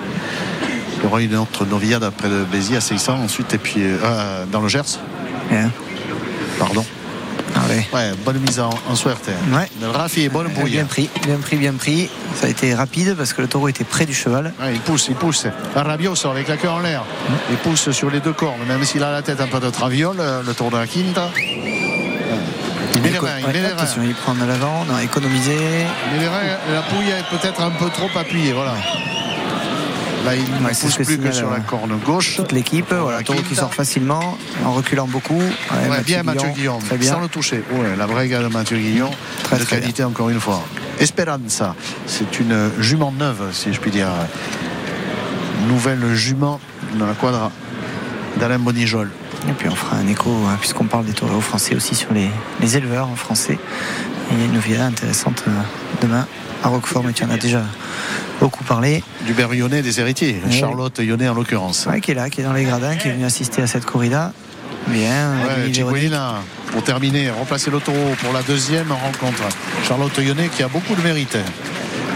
Il 0.97 1.03
y 1.03 1.07
aura 1.07 1.21
une 1.21 1.35
autre 1.35 1.65
novillade 1.65 2.03
après 2.03 2.29
de 2.29 2.43
Béziers 2.45 2.77
à 2.77 2.81
600 2.81 3.23
ensuite 3.23 3.53
et 3.53 3.57
puis 3.57 3.81
euh, 3.83 4.45
dans 4.51 4.61
le 4.61 4.69
Gers. 4.69 4.99
Pardon. 6.57 6.85
Ouais. 7.73 7.87
Ouais, 7.93 8.11
bonne 8.23 8.39
mise 8.39 8.59
en, 8.59 8.69
en 8.89 8.95
suerte. 8.95 9.29
Ouais. 9.51 9.69
Le 9.81 9.89
Rafi 9.89 10.23
est 10.23 10.29
bonne 10.29 10.47
bouille. 10.49 10.71
Bien 10.71 10.85
pris, 10.85 11.09
bien 11.25 11.37
pris, 11.37 11.55
bien 11.57 11.73
pris. 11.73 12.09
Ça 12.35 12.47
a 12.47 12.49
été 12.49 12.73
rapide 12.73 13.15
parce 13.17 13.33
que 13.33 13.41
le 13.41 13.47
taureau 13.47 13.67
était 13.67 13.83
près 13.83 14.05
du 14.05 14.13
cheval. 14.13 14.53
Ouais, 14.61 14.73
il 14.73 14.79
pousse, 14.79 15.07
il 15.09 15.15
pousse. 15.15 15.47
Rabioso 15.75 16.29
avec 16.29 16.47
la 16.47 16.57
queue 16.57 16.69
en 16.69 16.79
l'air. 16.79 17.03
Il 17.49 17.57
pousse 17.57 17.91
sur 17.91 18.09
les 18.09 18.19
deux 18.19 18.33
cornes, 18.33 18.63
même 18.67 18.83
s'il 18.83 19.03
a 19.03 19.11
la 19.11 19.21
tête 19.21 19.41
un 19.41 19.47
peu 19.47 19.59
de 19.59 19.69
traviole, 19.69 20.17
le 20.45 20.53
tour 20.53 20.69
de 20.71 20.77
la 20.77 20.87
quinta. 20.87 21.29
Il 22.95 23.01
met 23.01 23.09
les 23.09 23.17
reins, 23.17 23.39
il 23.39 23.47
met 23.47 23.53
les 23.53 23.67
reins. 23.67 23.85
il 24.03 24.13
prend 24.13 24.35
de 24.35 24.45
l'avant, 24.45 24.85
non, 24.85 24.99
économiser. 24.99 25.57
Il 25.57 26.13
met 26.13 26.23
les 26.23 26.27
reins, 26.27 26.57
la 26.73 26.81
pouille 26.81 27.09
est 27.09 27.37
peut-être 27.37 27.61
un 27.61 27.71
peu 27.71 27.89
trop 27.89 28.09
appuyée, 28.17 28.53
voilà. 28.53 28.73
Là, 30.25 30.35
il 30.35 30.41
ne 30.43 30.65
Ouais, 30.65 30.71
pousse 30.73 30.95
que 30.95 31.03
plus 31.03 31.17
que 31.17 31.31
sur 31.31 31.49
la 31.49 31.57
euh, 31.57 31.59
corne 31.59 31.97
gauche. 32.05 32.37
Toute 32.37 32.51
l'équipe, 32.53 32.93
voilà, 32.93 33.17
la 33.17 33.23
taureau 33.23 33.41
qui 33.41 33.55
sort 33.55 33.73
facilement, 33.73 34.37
en 34.65 34.71
reculant 34.71 35.05
beaucoup. 35.07 35.33
Ouais, 35.37 35.41
Ouais, 35.81 35.87
Mathieu 35.89 36.03
bien 36.05 36.23
Mathieu 36.23 36.49
bien. 36.97 37.11
sans 37.11 37.19
le 37.19 37.27
toucher. 37.27 37.63
Ouais, 37.71 37.95
la 37.97 38.05
vraie 38.05 38.27
gare 38.29 38.41
de 38.43 38.47
Mathieu 38.47 38.77
Guillon, 38.77 39.11
Très, 39.43 39.59
de 39.59 39.63
très 39.65 39.79
qualité 39.81 40.03
encore 40.03 40.29
une 40.29 40.39
fois. 40.39 40.61
Esperanza, 40.99 41.75
c'est 42.07 42.39
une 42.39 42.69
jument 42.79 43.11
neuve, 43.11 43.49
si 43.51 43.73
je 43.73 43.79
puis 43.79 43.91
dire. 43.91 44.07
Nouvelle 45.67 46.13
jument 46.13 46.59
dans 46.95 47.05
la 47.07 47.13
quadra 47.13 47.51
d'Alain 48.39 48.59
Bonijol. 48.59 49.09
Et 49.47 49.51
puis 49.53 49.67
on 49.69 49.75
fera 49.75 49.97
un 49.97 50.07
écho, 50.07 50.29
hein, 50.47 50.57
puisqu'on 50.59 50.85
parle 50.85 51.05
des 51.05 51.13
taureaux 51.13 51.41
français 51.41 51.75
aussi 51.75 51.95
sur 51.95 52.13
les, 52.13 52.29
les 52.61 52.77
éleveurs 52.77 53.07
en 53.07 53.15
français. 53.15 53.53
Et 54.31 54.33
il 54.33 54.39
y 54.39 54.41
a 54.41 54.45
une 54.45 54.53
novilla 54.53 54.85
intéressante 54.85 55.43
euh, 55.47 55.51
demain 56.01 56.27
à 56.63 56.67
Roquefort, 56.69 57.03
mais 57.03 57.13
tu 57.13 57.23
en 57.23 57.29
as 57.29 57.37
déjà 57.37 57.61
beaucoup 58.39 58.63
parlé. 58.63 59.03
Du 59.25 59.33
beurre 59.33 59.53
lyonnais 59.53 59.81
des 59.81 59.99
héritiers, 59.99 60.41
Oui. 60.45 60.51
Charlotte 60.59 60.97
Lyonnais 60.99 61.27
en 61.29 61.33
l'occurrence. 61.33 61.85
Ouais, 61.85 62.01
qui 62.01 62.11
est 62.11 62.15
là, 62.15 62.29
qui 62.29 62.41
est 62.41 62.43
dans 62.43 62.53
les 62.53 62.63
gradins, 62.63 62.95
qui 62.95 63.09
est 63.09 63.11
venu 63.11 63.25
assister 63.25 63.61
à 63.61 63.67
cette 63.67 63.85
corrida. 63.85 64.31
Bien, 64.87 65.31
Ouais, 65.45 66.09
pour 66.71 66.83
terminer, 66.83 67.29
remplacer 67.29 67.71
le 67.71 67.79
taureau 67.79 68.15
pour 68.21 68.33
la 68.33 68.41
deuxième 68.41 68.91
rencontre. 68.91 69.43
Charlotte 69.87 70.17
Lyonnais 70.17 70.49
qui 70.53 70.61
a 70.63 70.67
beaucoup 70.67 70.95
de 70.95 71.01
mérite, 71.01 71.37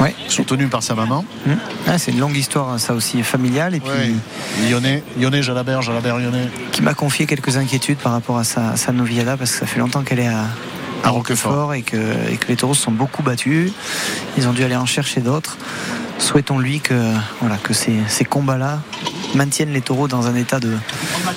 Ouais. 0.02 0.14
soutenue 0.28 0.68
par 0.68 0.84
sa 0.84 0.94
maman. 0.94 1.24
Hum. 1.48 1.56
Ah, 1.88 1.98
c'est 1.98 2.12
une 2.12 2.20
longue 2.20 2.36
histoire, 2.36 2.78
ça 2.80 2.94
aussi, 2.94 3.24
familiale. 3.24 3.76
Et 3.76 3.80
puis, 3.80 3.90
Ouais. 3.90 4.70
Lyonnais, 4.70 5.02
Lyonnais, 5.20 5.44
Jalabert, 5.44 5.82
Jalabert, 5.82 6.18
Lyonnais. 6.18 6.50
qui 6.74 6.82
m'a 6.82 6.94
confié 6.94 7.26
quelques 7.26 7.56
inquiétudes 7.56 8.00
par 8.00 8.12
rapport 8.12 8.38
à 8.38 8.44
sa, 8.44 8.76
sa 8.76 8.92
novillada, 8.92 9.38
parce 9.38 9.52
que 9.52 9.58
ça 9.60 9.66
fait 9.66 9.80
longtemps 9.80 10.04
qu'elle 10.04 10.20
est 10.20 10.28
à, 10.28 10.46
À 11.04 11.10
Roquefort. 11.10 11.74
et 11.74 11.82
que, 11.82 11.98
et 12.32 12.38
que 12.38 12.48
les 12.48 12.56
taureaux 12.56 12.74
se 12.74 12.84
sont 12.84 12.92
beaucoup 12.92 13.24
battus. 13.24 13.72
Ils 14.38 14.48
ont 14.48 14.54
dû 14.54 14.64
aller 14.64 14.76
en 14.76 14.86
chercher 14.86 15.22
d'autres. 15.22 15.58
Souhaitons-lui 16.20 16.80
que, 16.80 17.14
voilà, 17.42 17.58
que 17.58 17.74
ces, 17.74 17.96
ces 18.08 18.26
combats-là 18.26 18.80
maintiennent 19.36 19.74
les 19.74 19.82
taureaux 19.82 20.08
dans 20.08 20.28
un 20.28 20.36
état 20.36 20.60
de 20.60 20.74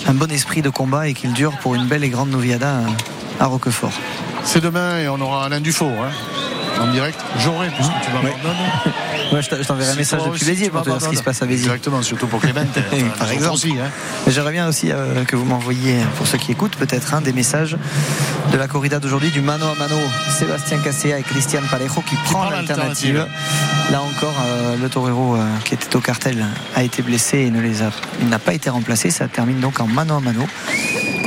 un 0.06 0.14
bon 0.14 0.30
esprit 0.30 0.62
de 0.62 0.70
combat 0.70 1.08
et 1.08 1.14
qu'ils 1.14 1.32
durent 1.32 1.58
pour 1.58 1.74
une 1.74 1.86
belle 1.86 2.04
et 2.04 2.08
grande 2.08 2.30
novillada 2.30 2.80
à, 3.38 3.46
Roquefort. 3.46 3.92
C'est 4.44 4.60
demain 4.60 4.98
et 4.98 5.08
on 5.08 5.20
aura 5.20 5.44
Alain 5.44 5.60
Dufaux 5.60 5.86
hein, 5.86 6.10
en 6.80 6.92
direct. 6.92 7.18
J'aurai, 7.38 7.68
puisque 7.68 7.90
tu 8.02 8.10
Ouais. 8.10 8.22
m'abandonnes. 8.22 8.56
Ouais, 9.32 9.42
je 9.42 9.48
t'enverrai 9.64 9.92
un 9.92 9.94
message 9.94 10.22
depuis 10.24 10.44
Béziers 10.44 10.64
tu 10.66 10.72
pour 10.72 10.82
te 10.82 10.90
dire 10.90 11.00
ce 11.00 11.08
qui 11.08 11.16
se 11.16 11.22
passe 11.22 11.40
à 11.40 11.46
Béziers. 11.46 11.66
Exactement, 11.66 12.02
surtout 12.02 12.26
pour 12.26 12.40
Clément. 12.42 12.64
Par 13.16 13.30
exemple. 13.30 13.54
Aussi, 13.54 13.70
hein. 13.78 13.88
J'aimerais 14.26 14.50
bien 14.50 14.66
aussi 14.66 14.90
euh, 14.90 15.24
que 15.24 15.36
vous 15.36 15.44
m'envoyiez, 15.44 15.98
pour 16.16 16.26
ceux 16.26 16.36
qui 16.36 16.50
écoutent 16.50 16.74
peut-être, 16.74 17.14
hein, 17.14 17.20
des 17.20 17.32
messages 17.32 17.76
de 18.50 18.56
la 18.58 18.66
corrida 18.66 18.98
d'aujourd'hui, 18.98 19.30
du 19.30 19.40
mano 19.40 19.66
à 19.66 19.76
mano, 19.76 19.94
Sébastien 20.36 20.78
Cassea 20.78 21.16
et 21.16 21.22
Christian 21.22 21.60
Parejo 21.70 22.00
qui 22.00 22.16
prend 22.24 22.50
l'alternative. 22.50 23.24
Là 23.92 24.00
encore, 24.02 24.34
euh, 24.44 24.76
le 24.82 24.88
torero 24.88 25.36
euh, 25.36 25.44
qui 25.64 25.74
était 25.74 25.94
au 25.94 26.00
cartel 26.00 26.44
a 26.74 26.82
été 26.82 27.00
blessé 27.02 27.38
et 27.38 27.50
ne 27.52 27.60
les 27.60 27.82
a, 27.82 27.90
il 28.20 28.28
n'a 28.28 28.40
pas 28.40 28.52
été 28.52 28.68
remplacé. 28.68 29.10
Ça 29.12 29.28
termine 29.28 29.60
donc 29.60 29.78
en 29.78 29.86
mano 29.86 30.16
à 30.16 30.20
mano. 30.20 30.44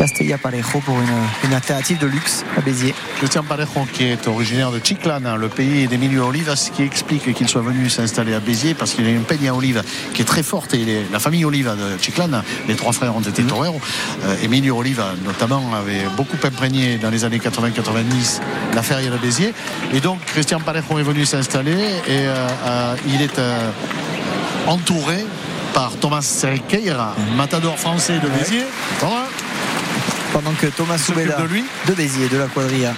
Castella 0.04 0.38
Parejo 0.38 0.80
pour 0.82 1.00
une, 1.00 1.48
une 1.50 1.54
alternative 1.54 1.98
de 1.98 2.08
luxe 2.08 2.44
à 2.58 2.60
Béziers. 2.60 2.94
Christian 3.20 3.42
Parejo, 3.42 3.88
qui 3.94 4.04
est 4.04 4.28
originaire 4.28 4.70
de 4.70 4.82
Chiclana, 4.84 5.38
le 5.38 5.48
pays 5.48 5.88
d'Emilio 5.88 6.26
Oliva, 6.28 6.58
ce 6.58 6.72
qui 6.72 6.84
explique 6.84 7.34
qu'il 7.34 7.48
soit 7.48 7.62
venu 7.62 7.90
s'installer 7.90 8.34
à 8.34 8.42
Béziers 8.42 8.74
parce 8.74 8.92
qu'il 8.92 9.06
a 9.06 9.10
une 9.10 9.24
peña 9.24 9.54
Oliva 9.56 9.80
qui 10.14 10.22
est 10.22 10.26
très 10.26 10.44
forte 10.44 10.74
et 10.74 10.80
les- 10.84 11.06
la 11.10 11.20
famille 11.20 11.46
Oliva 11.46 11.76
de 11.76 11.98
Chiclana, 12.02 12.44
les 12.68 12.76
trois 12.76 12.92
frères 12.92 13.16
ont 13.16 13.22
été 13.22 13.44
toreros. 13.44 13.80
Euh, 14.26 14.36
Emilio 14.44 14.78
Oliva, 14.78 15.14
notamment, 15.24 15.64
avait 15.74 16.04
beaucoup 16.18 16.36
imprégné 16.44 16.98
dans 16.98 17.10
les 17.10 17.24
années 17.24 17.40
80-90 17.40 18.42
la 18.76 18.84
feria 18.84 19.10
de 19.10 19.18
Béziers. 19.18 19.54
Et 19.94 20.02
donc, 20.02 20.20
Christian 20.26 20.60
Parejo 20.60 21.00
est 21.00 21.04
venu 21.04 21.26
s'installer 21.26 21.72
et 22.10 22.28
euh, 22.28 22.48
euh, 22.66 22.96
il 23.08 23.22
est 23.22 23.40
euh, 23.40 23.70
entouré 24.68 25.24
par 25.74 25.94
Thomas 25.96 26.22
Sequeira, 26.22 27.16
matador 27.38 27.80
français 27.80 28.20
de 28.20 28.28
Béziers. 28.28 28.66
Pendant 30.34 30.52
que 30.54 30.66
Thomas 30.68 30.98
Soubeda 30.98 31.38
de 31.42 31.48
lui. 31.48 31.64
de 31.88 31.94
Béziers, 31.94 32.28
de 32.28 32.38
l'Aquadria, 32.38 32.94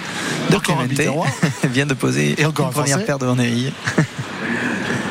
de 0.50 0.56
Encore 0.56 0.80
un 0.80 0.88
Clemente, 0.88 1.26
vient 1.70 1.86
de 1.86 1.94
poser 1.94 2.34
Et 2.40 2.46
encore 2.46 2.66
une 2.66 2.70
un 2.70 2.72
première 2.82 3.04
paire 3.04 3.18
de 3.18 3.26
Orneilles. 3.26 3.72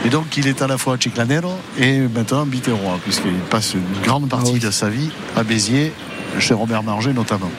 Et 0.06 0.10
donc 0.10 0.36
il 0.38 0.48
est 0.48 0.62
à 0.62 0.68
la 0.68 0.78
fois 0.78 0.98
chiclanero 1.00 1.54
et 1.78 2.00
maintenant 2.00 2.46
biterrois, 2.46 3.00
puisqu'il 3.04 3.34
passe 3.50 3.74
une 3.76 4.02
grande 4.04 4.28
partie 4.30 4.52
Ah 4.52 4.54
oui. 4.56 4.60
de 4.60 4.72
sa 4.72 4.90
vie 4.90 5.10
à 5.36 5.44
Béziers, 5.44 5.94
chez 6.40 6.54
Robert 6.54 6.84
Marger 6.84 7.14
notamment. 7.14 7.52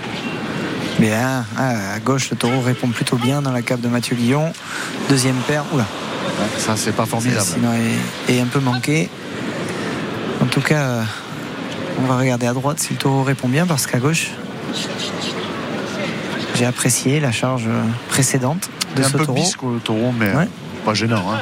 Bien, 0.98 1.44
ah, 1.58 1.94
à 1.94 1.98
gauche, 2.00 2.30
le 2.30 2.36
taureau 2.36 2.60
répond 2.60 2.88
plutôt 2.88 3.16
bien 3.16 3.42
dans 3.42 3.52
la 3.52 3.62
cave 3.62 3.80
de 3.80 3.88
Mathieu 3.88 4.16
Guillon. 4.16 4.52
Deuxième 5.08 5.36
paire, 5.46 5.64
oula, 5.72 5.84
Ça 6.58 6.74
c'est 6.76 6.92
pas 6.92 7.04
formidable. 7.06 7.42
sinon 7.44 7.70
est, 8.28 8.32
est 8.34 8.40
un 8.40 8.46
peu 8.46 8.60
manqué. 8.60 9.08
En 10.40 10.46
tout 10.46 10.60
cas, 10.62 10.80
euh, 10.82 11.02
on 12.02 12.06
va 12.06 12.16
regarder 12.16 12.46
à 12.46 12.52
droite 12.54 12.78
si 12.80 12.92
le 12.94 12.98
taureau 12.98 13.24
répond 13.24 13.48
bien, 13.48 13.66
parce 13.66 13.86
qu'à 13.86 13.98
gauche, 13.98 14.30
j'ai 16.54 16.64
apprécié 16.64 17.20
la 17.20 17.32
charge 17.32 17.68
précédente 18.08 18.70
de 18.96 19.02
est 19.02 19.04
un 19.04 19.08
ce 19.08 19.16
peu 19.16 19.26
taureau. 19.26 19.38
bisque 19.38 19.62
le 19.62 19.78
taureau, 19.78 20.12
mais 20.18 20.34
Ouais. 20.34 20.48
pas 20.84 20.94
gênant. 20.94 21.24
hein. 21.30 21.38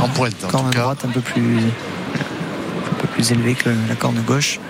En 0.00 0.08
pointe 0.08 0.34
en 0.44 0.48
Corne 0.48 0.66
tout 0.66 0.72
cas. 0.76 0.82
droite 0.82 1.04
un 1.06 1.10
peu 1.10 1.20
plus 1.20 1.58
un 1.58 2.94
peu 3.00 3.06
plus 3.08 3.32
élevé 3.32 3.54
que 3.54 3.70
la 3.88 3.94
corne 3.94 4.20
gauche. 4.26 4.60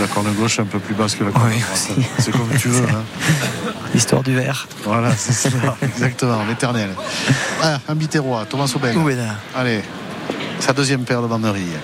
La 0.00 0.06
corne 0.06 0.32
gauche 0.32 0.58
un 0.60 0.64
peu 0.64 0.78
plus 0.78 0.94
basse 0.94 1.14
que 1.16 1.24
la 1.24 1.30
corne 1.32 1.50
Oui, 1.52 1.58
droite. 1.60 2.06
C'est 2.18 2.30
comme 2.30 2.48
tu 2.58 2.68
veux. 2.68 2.84
hein. 2.88 3.02
L'histoire 3.94 4.22
du 4.22 4.34
verre. 4.34 4.68
Voilà, 4.84 5.10
c'est 5.16 5.32
ça, 5.32 5.76
exactement, 5.82 6.38
l'éternel. 6.48 6.90
Ah, 7.62 7.78
un 7.88 7.94
biterrois, 7.94 8.46
Thomas 8.48 8.70
Aubel. 8.74 8.96
Allez, 9.54 9.82
sa 10.60 10.72
deuxième 10.72 11.02
paire 11.02 11.20
de 11.22 11.26
banderilles. 11.26 11.76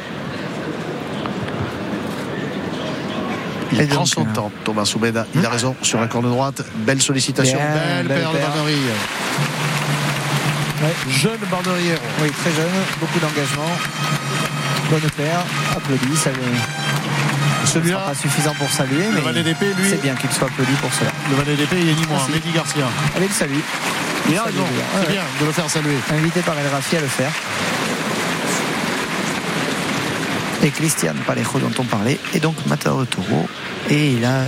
Il 3.72 3.80
Et 3.80 3.86
prend 3.86 4.00
donc, 4.00 4.08
son 4.08 4.22
euh, 4.22 4.32
temps, 4.32 4.52
Thomas 4.64 4.84
Soubeda. 4.84 5.26
Il 5.34 5.44
a 5.44 5.50
raison 5.50 5.74
sur 5.82 6.00
la 6.00 6.06
corde 6.06 6.26
droite. 6.26 6.62
Belle 6.76 7.02
sollicitation, 7.02 7.58
Bien, 7.58 8.02
belle, 8.02 8.08
belle 8.08 8.18
paire, 8.18 8.32
de 8.32 8.38
banderilles. 8.38 8.92
Jeune 11.08 11.38
banderillero. 11.50 12.02
Oui, 12.22 12.30
très 12.30 12.50
jeune, 12.52 12.70
beaucoup 13.00 13.18
d'engagement. 13.18 13.70
Bonne 14.90 15.10
paire, 15.16 15.40
applaudi, 15.74 16.16
ça 16.16 16.30
Celui-là, 17.64 17.98
pas 17.98 18.14
suffisant 18.14 18.54
pour 18.54 18.70
saluer, 18.70 19.06
le 19.10 19.32
mais 19.32 19.42
d'épée, 19.42 19.72
lui, 19.76 19.88
c'est 19.90 20.00
bien 20.00 20.14
qu'il 20.14 20.30
soit 20.30 20.46
applaudi 20.46 20.72
pour 20.80 20.92
cela. 20.92 21.10
le 21.28 21.36
valet 21.36 21.56
d'épée, 21.56 21.76
il 21.80 21.88
est 21.88 21.94
ni 21.94 22.06
moins. 22.06 22.24
Mehdi 22.28 22.52
Garcia. 22.54 22.86
Allez, 23.16 23.26
le 23.26 23.32
salut. 23.32 23.64
Il 24.28 24.36
a 24.36 24.44
raison, 24.44 24.64
c'est 25.00 25.12
bien 25.12 25.22
de 25.40 25.46
le 25.46 25.52
faire 25.52 25.68
saluer. 25.70 25.96
Invité 26.12 26.40
par 26.40 26.58
El 26.58 26.68
Rafi 26.68 26.96
à 26.96 27.00
le 27.00 27.06
faire. 27.06 27.30
Et 30.66 30.70
Christian 30.70 31.12
Parejo 31.24 31.60
dont 31.60 31.70
on 31.78 31.84
parlait, 31.84 32.18
et 32.34 32.40
donc 32.40 32.56
Matador 32.66 33.06
Taureau. 33.06 33.46
Et 33.88 34.14
il 34.14 34.24
a 34.24 34.46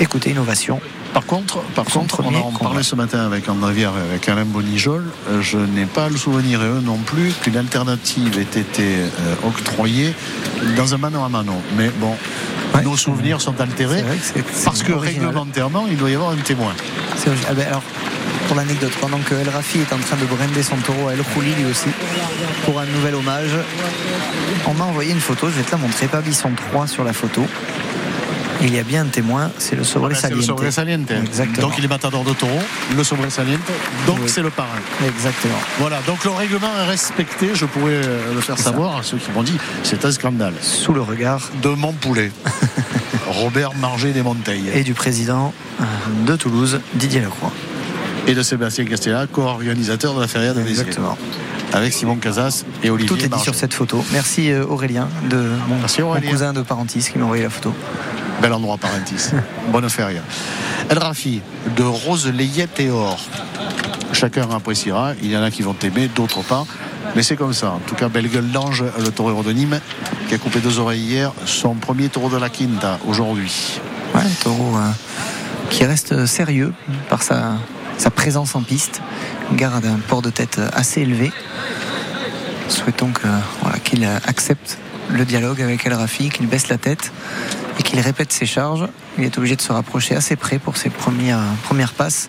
écouté 0.00 0.30
une 0.30 0.38
ovation. 0.38 0.80
Par 1.14 1.24
contre, 1.24 1.58
par 1.76 1.84
contre, 1.84 2.20
on 2.24 2.34
en 2.34 2.50
parlait 2.50 2.82
ce 2.82 2.96
matin 2.96 3.24
avec 3.24 3.48
André 3.48 3.82
et 3.82 3.84
avec 3.84 4.28
Alain 4.28 4.44
Bonijol. 4.44 5.04
Euh, 5.30 5.40
Je 5.40 5.56
n'ai 5.58 5.84
pas 5.86 6.08
le 6.08 6.16
souvenir, 6.16 6.60
et 6.62 6.66
eux 6.66 6.80
non 6.84 6.96
plus, 6.98 7.32
qu'une 7.42 7.56
alternative 7.56 8.38
ait 8.40 8.58
été 8.60 8.96
euh, 8.96 9.34
octroyée 9.46 10.12
dans 10.76 10.92
un 10.94 10.98
mano 10.98 11.22
à 11.22 11.28
mano. 11.28 11.54
Mais 11.76 11.90
bon, 12.00 12.16
Ouais. 12.74 12.82
nos 12.82 12.96
souvenirs 12.98 13.40
sont 13.40 13.58
altérés 13.60 14.02
que 14.34 14.40
parce 14.64 14.82
que 14.82 14.92
original. 14.92 15.26
réglementairement, 15.28 15.86
il 15.88 15.96
doit 15.96 16.10
y 16.10 16.14
avoir 16.14 16.32
un 16.32 16.36
témoin. 16.36 16.72
Ah 17.48 17.54
ben 17.54 17.66
alors, 17.66 17.82
pour 18.48 18.56
l'anecdote, 18.56 18.92
pendant 19.00 19.18
que 19.18 19.34
El 19.34 19.48
Rafi 19.48 19.78
est 19.80 19.92
en 19.92 19.98
train 19.98 20.16
de 20.16 20.24
brander 20.24 20.62
son 20.62 20.76
taureau 20.76 21.08
à 21.08 21.12
El 21.12 21.22
Khouli 21.22 21.52
lui 21.54 21.66
aussi, 21.70 21.88
pour 22.64 22.80
un 22.80 22.86
nouvel 22.86 23.14
hommage, 23.14 23.50
on 24.66 24.74
m'a 24.74 24.84
envoyé 24.84 25.12
une 25.12 25.20
photo, 25.20 25.48
je 25.48 25.52
vais 25.54 25.62
te 25.62 25.70
la 25.72 25.76
montrer, 25.76 26.06
pas 26.08 26.20
Bisson 26.22 26.50
3 26.70 26.86
sur 26.86 27.04
la 27.04 27.12
photo. 27.12 27.44
Il 28.60 28.74
y 28.74 28.78
a 28.80 28.82
bien 28.82 29.02
un 29.02 29.06
témoin, 29.06 29.52
c'est 29.58 29.76
le 29.76 29.84
C'est 29.84 29.94
le 29.98 30.02
sobresaliente. 30.02 30.42
sobresaliente. 30.42 31.10
Exactement. 31.12 31.68
Donc 31.68 31.78
il 31.78 31.84
est 31.84 31.88
matador 31.88 32.24
de 32.24 32.32
taureau, 32.32 32.58
le 32.96 33.04
sobresaliente. 33.04 33.60
Donc 34.04 34.18
Oui. 34.22 34.28
c'est 34.28 34.42
le 34.42 34.50
parrain. 34.50 34.80
Exactement. 35.06 35.54
Voilà, 35.78 36.00
donc 36.08 36.24
le 36.24 36.30
règlement 36.32 36.66
est 36.80 36.86
respecté. 36.86 37.50
Je 37.54 37.66
pourrais 37.66 37.92
euh, 38.04 38.34
le 38.34 38.40
faire 38.40 38.56
ça. 38.58 38.64
savoir 38.64 38.96
à 38.96 39.02
ceux 39.04 39.18
qui 39.18 39.30
m'ont 39.30 39.44
dit 39.44 39.56
c'est 39.84 40.04
un 40.04 40.10
scandale. 40.10 40.54
Sous 40.60 40.92
le 40.92 41.02
regard 41.02 41.50
De 41.62 41.68
mon 41.68 41.92
poulet. 41.92 42.32
Robert 43.28 43.74
Marger 43.76 44.12
des 44.12 44.22
Monteilles. 44.22 44.70
et 44.74 44.82
du 44.82 44.94
président 44.94 45.54
euh, 45.80 45.84
de 46.26 46.34
Toulouse, 46.34 46.80
Didier 46.94 47.20
Lacroix. 47.20 47.52
Et 48.28 48.34
de 48.34 48.42
Sébastien 48.42 48.84
Castella, 48.84 49.26
co-organisateur 49.26 50.14
de 50.14 50.20
la 50.20 50.28
Feria 50.28 50.52
de. 50.52 50.60
Exactement. 50.60 51.16
Avec 51.72 51.94
Simon 51.94 52.16
Casas 52.16 52.64
et 52.82 52.90
Olivier 52.90 53.08
Tout 53.08 53.24
est 53.24 53.28
dit 53.28 53.42
sur 53.42 53.54
cette 53.54 53.72
photo. 53.72 54.04
Merci 54.12 54.50
euh, 54.50 54.66
Aurélien, 54.66 55.08
de 55.30 55.36
mon, 55.66 55.78
Merci, 55.78 56.02
mon 56.02 56.08
Aurélien. 56.08 56.30
cousin 56.30 56.52
de 56.52 56.60
Parentis 56.60 57.08
qui 57.10 57.18
m'a 57.18 57.24
envoyé 57.24 57.42
la 57.42 57.50
photo. 57.50 57.72
Bel 58.42 58.52
endroit 58.52 58.76
Parentis. 58.76 59.30
Bonne 59.72 59.88
feria. 59.88 60.20
El 60.90 60.98
Rafi, 60.98 61.40
de 61.76 61.82
rose 61.82 62.30
layette 62.30 62.80
et 62.80 62.90
or. 62.90 63.18
Chacun 64.12 64.48
appréciera. 64.50 65.12
Il 65.22 65.30
y 65.30 65.36
en 65.36 65.42
a 65.42 65.50
qui 65.50 65.62
vont 65.62 65.76
aimer, 65.82 66.08
d'autres 66.14 66.42
pas. 66.42 66.66
Mais 67.16 67.22
c'est 67.22 67.36
comme 67.36 67.54
ça. 67.54 67.70
En 67.70 67.80
tout 67.80 67.94
cas, 67.94 68.08
belle 68.08 68.28
gueule 68.28 68.50
d'ange, 68.50 68.84
le 68.98 69.10
torero 69.10 69.42
de 69.42 69.52
Nîmes, 69.52 69.80
qui 70.28 70.34
a 70.34 70.38
coupé 70.38 70.60
deux 70.60 70.78
oreilles 70.78 71.00
hier. 71.00 71.32
Son 71.46 71.74
premier 71.74 72.08
taureau 72.10 72.28
de 72.28 72.36
la 72.36 72.50
Quinta 72.50 72.98
aujourd'hui. 73.06 73.80
Ouais, 74.14 74.20
un 74.20 74.44
taureau 74.44 74.76
euh, 74.76 74.90
qui 75.70 75.84
reste 75.84 76.26
sérieux 76.26 76.72
par 77.08 77.22
sa, 77.22 77.56
sa 77.98 78.10
présence 78.10 78.54
en 78.54 78.62
piste. 78.62 79.02
Garde 79.52 79.84
un 79.84 79.98
port 79.98 80.22
de 80.22 80.30
tête 80.30 80.60
assez 80.72 81.02
élevé. 81.02 81.32
Souhaitons 82.68 83.12
voilà, 83.62 83.78
qu'il 83.78 84.04
accepte 84.04 84.78
le 85.10 85.24
dialogue 85.24 85.62
avec 85.62 85.86
El 85.86 85.94
Rafi, 85.94 86.28
qu'il 86.28 86.46
baisse 86.46 86.68
la 86.68 86.78
tête 86.78 87.12
et 87.78 87.82
qu'il 87.82 87.98
répète 88.00 88.32
ses 88.32 88.46
charges. 88.46 88.86
Il 89.16 89.24
est 89.24 89.36
obligé 89.38 89.56
de 89.56 89.62
se 89.62 89.72
rapprocher 89.72 90.14
assez 90.14 90.36
près 90.36 90.58
pour 90.58 90.76
ses 90.76 90.90
premières, 90.90 91.40
premières 91.64 91.92
passes. 91.92 92.26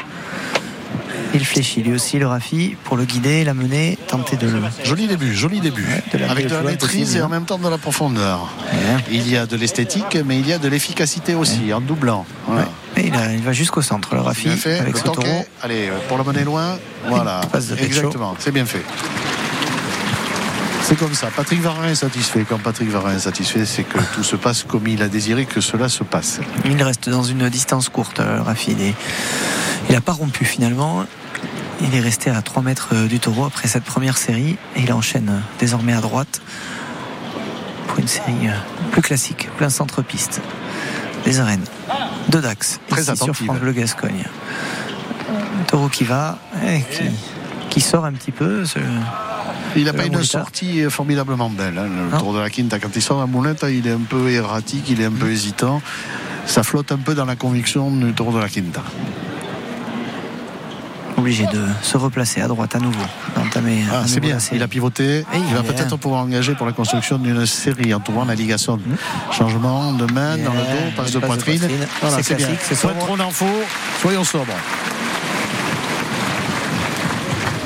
Il 1.34 1.46
fléchit 1.46 1.84
lui 1.84 1.94
aussi 1.94 2.18
le 2.18 2.26
Rafi 2.26 2.76
pour 2.86 2.98
le 2.98 3.06
guider, 3.06 3.44
la 3.44 3.54
mener, 3.54 4.00
tenter 4.08 4.36
de 4.36 4.48
le. 4.48 4.62
Joli 4.84 5.08
début, 5.08 5.36
joli 5.36 5.60
début. 5.60 5.86
de 6.14 6.24
Avec 6.24 6.48
de 6.48 6.56
la 6.56 6.64
maîtrise 6.64 7.16
et 7.16 7.22
en 7.22 7.30
même 7.30 7.46
temps 7.46 7.60
de 7.60 7.70
la 7.70 7.78
profondeur. 7.78 8.52
Ouais. 8.72 9.04
Il 9.12 9.30
y 9.30 9.38
a 9.38 9.46
de 9.46 9.56
l'esthétique, 9.56 10.18
mais 10.26 10.40
il 10.40 10.48
y 10.48 10.54
a 10.54 10.58
de 10.58 10.68
l'efficacité 10.68 11.36
aussi, 11.36 11.72
en 11.72 11.82
doublant. 11.82 12.26
Voilà. 12.48 12.68
Et 13.00 13.08
il, 13.08 13.16
a- 13.16 13.32
il 13.34 13.42
va 13.42 13.54
jusqu'au 13.54 13.82
centre, 13.82 14.14
le 14.14 14.22
Rafi, 14.22 14.44
Bien 14.50 14.58
fait. 14.58 14.78
avec 14.80 14.94
le 14.94 15.00
ce 15.00 15.04
tanké. 15.06 15.22
taureau. 15.26 15.46
Allez, 15.64 15.88
euh, 15.90 15.98
pour 16.10 16.18
la 16.18 16.24
mener 16.26 16.44
loin. 16.44 16.78
Voilà. 17.08 17.40
Exactement. 17.82 18.36
C'est 18.40 18.52
bien 18.52 18.66
fait. 18.66 18.84
C'est 20.84 20.98
comme 20.98 21.14
ça. 21.14 21.28
Patrick 21.36 21.62
Varin 21.62 21.88
est 21.90 21.96
satisfait. 21.96 22.46
Quand 22.50 22.58
Patrick 22.60 22.90
Varin 22.90 23.16
est 23.16 23.20
satisfait, 23.20 23.66
c'est 23.66 23.84
que 23.84 24.00
tout 24.16 24.24
se 24.24 24.36
passe 24.36 24.64
comme 24.64 24.88
il 24.88 25.02
a 25.04 25.08
désiré 25.08 25.46
que 25.46 25.62
cela 25.62 25.88
se 25.88 26.04
passe. 26.04 26.40
Il 26.66 26.82
reste 26.84 27.10
dans 27.10 27.24
une 27.24 27.48
distance 27.50 27.90
courte, 27.90 28.20
euh, 28.20 28.42
Rafi. 28.42 28.76
Il 29.88 29.94
n'a 29.94 30.02
pas 30.02 30.14
rompu 30.14 30.46
finalement. 30.46 31.06
Il 31.82 31.96
est 31.96 32.00
resté 32.02 32.30
à 32.30 32.42
3 32.42 32.64
mètres 32.64 32.90
euh, 32.94 33.08
du 33.08 33.20
taureau 33.20 33.46
après 33.46 33.68
cette 33.70 33.84
première 33.86 34.18
série 34.18 34.58
et 34.76 34.82
il 34.82 34.92
enchaîne 34.92 35.42
désormais 35.60 35.94
à 35.94 36.02
droite 36.02 36.42
pour 37.88 38.00
une 38.00 38.08
série 38.08 38.50
plus 38.92 39.02
classique, 39.02 39.48
plein 39.58 39.70
centre-piste. 39.70 40.42
Les 41.26 41.40
arènes 41.40 41.64
de 42.30 42.40
Dax, 42.40 42.80
Très 42.88 43.02
ici 43.02 43.06
sur 43.16 43.24
attentive. 43.26 43.46
France 43.48 43.60
Bleu 43.60 43.72
Gascogne. 43.74 44.24
Un 45.30 45.64
taureau 45.64 45.90
qui 45.90 46.04
va, 46.04 46.38
et 46.66 46.82
qui, 46.82 47.04
qui 47.70 47.82
sort 47.82 48.06
un 48.06 48.14
petit 48.14 48.32
peu. 48.32 48.66
ce- 48.66 48.80
Il 49.76 49.84
n'a 49.86 49.94
pas 49.94 50.06
une 50.06 50.24
sortie 50.24 50.82
formidablement 50.90 51.50
belle. 51.50 51.78
hein. 51.78 51.88
Le 51.88 52.12
Non. 52.12 52.18
tour 52.20 52.34
de 52.34 52.40
la 52.40 52.50
Quinta, 52.50 52.80
quand 52.80 52.90
il 52.96 53.02
sort 53.02 53.20
la 53.20 53.26
moulette, 53.28 53.66
il 53.70 53.86
est 53.88 53.92
un 53.92 54.00
peu 54.08 54.30
erratique, 54.32 54.86
il 54.90 55.02
est 55.02 55.06
un 55.06 55.12
peu 55.12 55.30
hésitant. 55.30 55.82
Ça 56.46 56.64
flotte 56.64 56.92
un 56.92 56.98
peu 56.98 57.14
dans 57.14 57.26
la 57.26 57.36
conviction 57.36 57.92
du 57.92 58.12
tour 58.14 58.32
de 58.34 58.40
la 58.40 58.50
Quinta. 58.50 58.82
Obligé 61.20 61.46
de 61.48 61.66
se 61.82 61.98
replacer 61.98 62.40
à 62.42 62.48
droite 62.48 62.76
à 62.76 62.80
nouveau, 62.80 62.98
Ah, 63.36 64.04
c'est 64.06 64.22
bien, 64.22 64.38
il 64.54 64.64
a 64.64 64.68
pivoté. 64.70 65.20
Et 65.20 65.26
il 65.50 65.54
va 65.54 65.64
peut-être 65.64 65.98
pouvoir 65.98 66.22
engager 66.24 66.56
pour 66.56 66.66
la 66.66 66.72
construction 66.72 67.18
d'une 67.18 67.46
série 67.46 67.94
en 67.94 68.00
trouvant 68.00 68.24
la 68.24 68.36
ligation. 68.36 68.80
Changement 69.32 69.92
de 69.92 70.06
main 70.14 70.38
dans 70.38 70.54
le 70.54 70.60
dos, 70.60 70.96
passe 70.96 71.12
de 71.12 71.20
passe 71.20 71.20
de 71.20 71.20
poitrine. 71.20 71.70
Voilà, 72.02 72.24
C'est 72.24 72.36
bien. 72.36 72.48
sobre. 72.74 72.98
trop 73.00 73.18
d'infos, 73.18 73.46
soyons 74.02 74.24
sobres. 74.24 74.54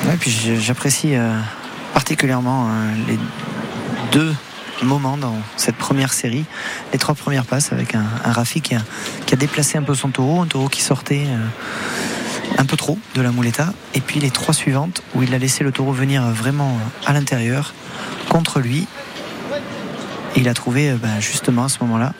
Ouais, 0.06 0.16
puis 0.18 0.30
j'apprécie 0.60 1.14
euh, 1.14 1.38
particulièrement 1.94 2.66
euh, 2.68 2.92
les 3.08 3.18
deux 4.12 4.34
moments 4.82 5.16
dans 5.16 5.36
cette 5.56 5.76
première 5.76 6.12
série. 6.12 6.44
Les 6.92 6.98
trois 6.98 7.14
premières 7.14 7.44
passes 7.44 7.72
avec 7.72 7.94
un, 7.94 8.04
un 8.24 8.32
Rafi 8.32 8.60
qui 8.60 8.74
a, 8.74 8.80
qui 9.26 9.34
a 9.34 9.36
déplacé 9.36 9.78
un 9.78 9.82
peu 9.82 9.94
son 9.94 10.08
taureau, 10.10 10.42
un 10.42 10.46
taureau 10.46 10.68
qui 10.68 10.82
sortait 10.82 11.24
euh, 11.28 11.38
un 12.58 12.64
peu 12.64 12.76
trop 12.76 12.98
de 13.14 13.22
la 13.22 13.32
muleta. 13.32 13.72
Et 13.94 14.00
puis 14.00 14.20
les 14.20 14.30
trois 14.30 14.54
suivantes 14.54 15.02
où 15.14 15.22
il 15.22 15.34
a 15.34 15.38
laissé 15.38 15.64
le 15.64 15.72
taureau 15.72 15.92
venir 15.92 16.22
vraiment 16.30 16.78
à 17.06 17.12
l'intérieur 17.12 17.74
contre 18.28 18.60
lui. 18.60 18.86
Et 20.36 20.40
il 20.40 20.48
a 20.48 20.54
trouvé 20.54 20.90
euh, 20.90 20.96
ben, 20.96 21.20
justement 21.20 21.64
à 21.64 21.68
ce 21.68 21.78
moment-là 21.82 22.12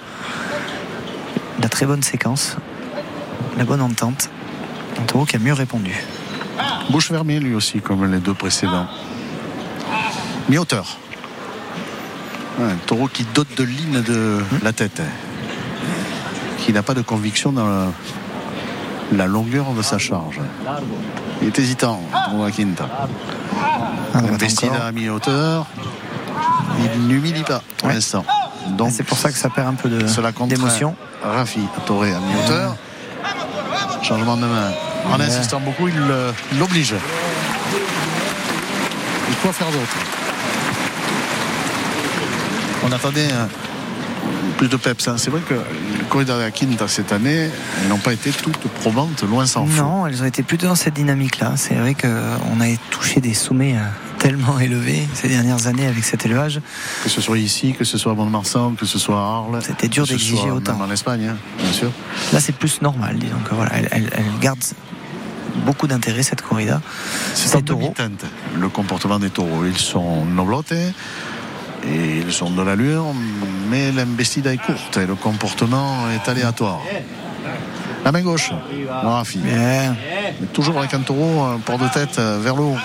la 1.61 1.69
très 1.69 1.87
bonne 1.87 2.03
séquence, 2.03 2.57
la 3.57 3.65
bonne 3.65 3.81
entente. 3.81 4.31
Un 5.01 5.05
taureau 5.05 5.25
qui 5.25 5.37
a 5.37 5.39
mieux 5.39 5.53
répondu. 5.53 5.95
Bouche 6.91 7.09
fermée 7.09 7.41
lui 7.41 7.55
aussi, 7.55 7.81
comme 7.81 8.11
les 8.11 8.19
deux 8.19 8.35
précédents. 8.35 8.87
Mi-hauteur. 10.49 10.99
Un 12.61 12.77
taureau 12.87 13.09
qui 13.09 13.25
dote 13.35 13.57
de 13.57 13.65
ligne 13.65 14.03
de 14.03 14.41
la 14.63 14.73
tête. 14.73 15.03
Qui 16.59 16.73
n'a 16.73 16.83
pas 16.83 16.95
de 16.95 17.03
conviction 17.03 17.53
dans 17.53 17.67
la, 17.67 17.89
la 19.13 19.27
longueur 19.27 19.67
de 19.77 19.83
sa 19.83 19.99
charge. 19.99 20.41
Il 21.43 21.49
est 21.49 21.59
hésitant, 21.59 22.01
pour 22.31 22.51
quinta. 22.51 22.85
À 24.15 24.19
Investi 24.19 24.67
à 24.69 24.93
mi-hauteur. 24.93 25.67
Il 26.97 27.03
n'humilie 27.07 27.43
pas 27.43 27.63
pour 27.79 27.89
Ouais. 27.89 27.95
l'instant. 27.95 28.25
Donc, 28.71 28.91
C'est 28.93 29.03
pour 29.03 29.19
ça 29.19 29.31
que 29.31 29.37
ça 29.39 29.51
perd 29.51 29.69
un 29.69 29.75
peu 29.75 29.89
de- 29.89 30.07
cela 30.07 30.33
d'émotion. 30.33 30.95
Rafi 31.23 31.61
Toré 31.87 32.13
à 32.13 32.19
mi-hauteur. 32.19 32.77
Changement 34.03 34.37
de 34.37 34.43
main. 34.47 34.71
En 35.13 35.19
Ouais. 35.19 35.25
insistant 35.27 35.61
beaucoup, 35.61 35.89
il 35.89 35.95
euh, 35.99 36.33
il 36.53 36.59
l'oblige. 36.59 36.95
Et 36.95 36.97
quoi 39.43 39.53
faire 39.53 39.69
d'autre? 39.69 39.97
On 42.87 42.93
attendait 42.93 43.31
un- 43.33 43.49
plus 44.59 44.69
de 44.69 44.77
peps. 44.77 45.09
hein. 45.09 45.17
C'est 45.19 45.31
vrai 45.31 45.41
que 45.41 45.55
les 45.55 46.05
corridas 46.09 46.37
de 46.37 46.43
la 46.43 46.51
Quinta 46.51 46.87
cette 46.89 47.13
année 47.13 47.49
elles 47.83 47.89
n'ont 47.89 47.99
pas 47.99 48.13
été 48.13 48.31
toutes 48.31 48.57
probantes, 48.69 49.23
loin 49.25 49.47
s'en 49.47 49.67
faut. 49.67 49.83
Non, 49.83 50.07
elles 50.07 50.23
ont 50.23 50.27
été 50.27 50.43
plutôt 50.43 50.67
dans 50.67 50.75
cette 50.75 50.95
dynamique-là. 50.95 51.55
C'est 51.57 51.75
vrai 51.75 51.95
qu'on 51.95 52.09
a 52.61 52.77
touché 52.91 53.21
des 53.21 53.35
sommets 53.35 53.75
euh, 53.75 53.81
tellement 54.19 54.59
élevés 54.59 55.07
ces 55.15 55.29
dernières 55.29 55.67
années 55.67 55.87
avec 55.87 56.05
cet 56.05 56.25
élevage. 56.25 56.61
Que 57.03 57.09
ce 57.11 57.21
soit 57.21 57.39
ici, 57.39 57.75
que 57.79 57.85
ce 57.85 57.99
soit 57.99 58.13
à 58.13 58.15
Mont-de-Marsan, 58.15 58.75
que 58.79 58.87
ce 58.87 58.99
soit 58.99 59.17
à 59.17 59.23
Arles. 59.23 59.61
C'était 59.63 59.89
dur 59.89 60.07
d'exiger 60.07 60.51
autant. 60.51 60.81
En 60.81 60.91
Espagne, 60.91 61.29
hein, 61.33 61.37
bien 61.59 61.73
sûr. 61.73 61.91
Là, 62.33 62.41
c'est 62.41 62.55
plus 62.55 62.81
normal, 62.81 63.17
disons 63.19 63.39
que 63.49 63.55
voilà, 63.55 63.73
elle, 63.75 63.89
elle- 63.91 64.11
elle 64.17 64.41
garde 64.41 64.61
beaucoup 65.67 65.87
d'intérêt 65.87 66.23
cette 66.23 66.43
corrida. 66.43 66.81
C'est 67.35 67.63
demi-teinte, 67.65 68.25
le 68.59 68.69
comportement 68.69 69.19
des 69.19 69.31
taureaux. 69.31 69.65
Ils 69.65 69.77
sont 69.79 70.25
noblotés 70.25 70.93
et 71.87 72.19
ils 72.27 72.33
sont 72.33 72.51
de 72.51 72.63
l'allure, 72.63 73.05
mais 73.69 73.93
l'investida 73.93 74.53
est 74.53 74.59
courte 74.59 74.97
et 74.97 75.07
le 75.07 75.15
comportement 75.15 76.05
est 76.11 76.29
aléatoire. 76.29 76.81
La 78.05 78.13
main 78.13 78.21
gauche, 78.21 78.51
Rafi. 78.91 79.39
Bien. 79.39 79.97
Mais 80.41 80.47
Toujours 80.49 80.79
avec 80.79 80.93
un 80.93 81.01
taureau, 81.01 81.43
un 81.43 81.59
port 81.59 81.79
de 81.79 81.89
tête 81.89 82.19
euh, 82.19 82.39
vers 82.39 82.55
le 82.55 82.63
haut. 82.63 82.77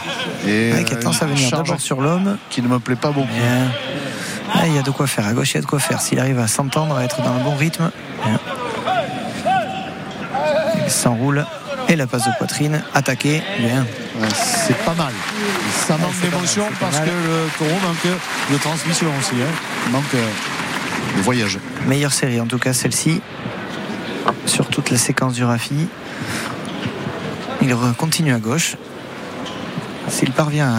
Et 0.48 0.72
Ouais, 0.72 0.84
qui 0.86 0.94
a 0.94 0.98
euh, 0.98 1.12
à 1.22 1.26
venir 1.26 1.52
d'abord 1.52 1.80
sur 1.82 2.00
l'homme. 2.00 2.38
qui 2.50 2.62
ne 2.62 2.70
me 2.70 2.80
plaît 2.80 2.96
pas 2.96 3.12
beaucoup. 3.12 3.28
Bien. 3.28 4.66
Il 4.66 4.76
y 4.76 4.80
a 4.80 4.82
de 4.82 4.92
quoi 4.92 5.08
faire. 5.08 5.28
À 5.28 5.34
gauche, 5.34 5.52
il 5.52 5.56
y 5.56 5.58
a 5.58 5.62
de 5.62 5.66
quoi 5.66 5.80
faire. 5.80 6.00
S'il 6.02 6.20
arrive 6.20 6.40
à 6.40 6.48
s'entendre, 6.48 6.96
à 6.96 7.04
être 7.04 7.22
dans 7.22 7.34
le 7.34 7.44
bon 7.44 7.56
rythme. 7.56 7.92
bien. 8.26 8.40
Il 10.86 10.90
s'enroule. 10.92 11.46
Et 11.90 11.96
la 11.96 12.06
passe 12.08 12.26
de 12.26 12.32
poitrine. 12.38 12.84
Attaqué. 12.94 13.42
Bien. 13.60 13.82
Ouais, 14.20 14.28
C'est 14.34 14.78
pas 14.86 14.94
mal. 14.94 15.12
Ça 15.88 15.98
manque 15.98 16.20
d'émotion 16.22 16.66
parce 16.80 17.00
que 17.00 17.06
le 17.10 17.50
taureau 17.58 17.80
manque 17.82 18.18
de 18.52 18.58
transmission 18.58 19.08
aussi. 19.20 19.36
hein. 19.42 19.52
Il 19.88 19.92
manque 19.92 20.14
euh, 20.14 20.28
de 21.18 21.22
voyage. 21.24 21.58
Meilleure 21.88 22.14
série, 22.14 22.40
en 22.40 22.46
tout 22.46 22.60
cas 22.60 22.74
celle-ci. 22.74 23.22
Sur 24.46 24.68
toute 24.68 24.92
la 24.92 24.98
séquence 24.98 25.34
du 25.34 25.44
Rafi. 25.44 25.88
Il 27.62 27.76
continue 27.98 28.34
à 28.34 28.40
gauche. 28.40 28.76
S'il 30.10 30.32
parvient 30.32 30.70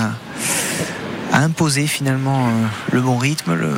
à, 1.33 1.37
à 1.37 1.41
imposer 1.41 1.87
finalement 1.87 2.47
euh, 2.47 2.51
le 2.93 3.01
bon 3.01 3.17
rythme, 3.19 3.55
le, 3.55 3.73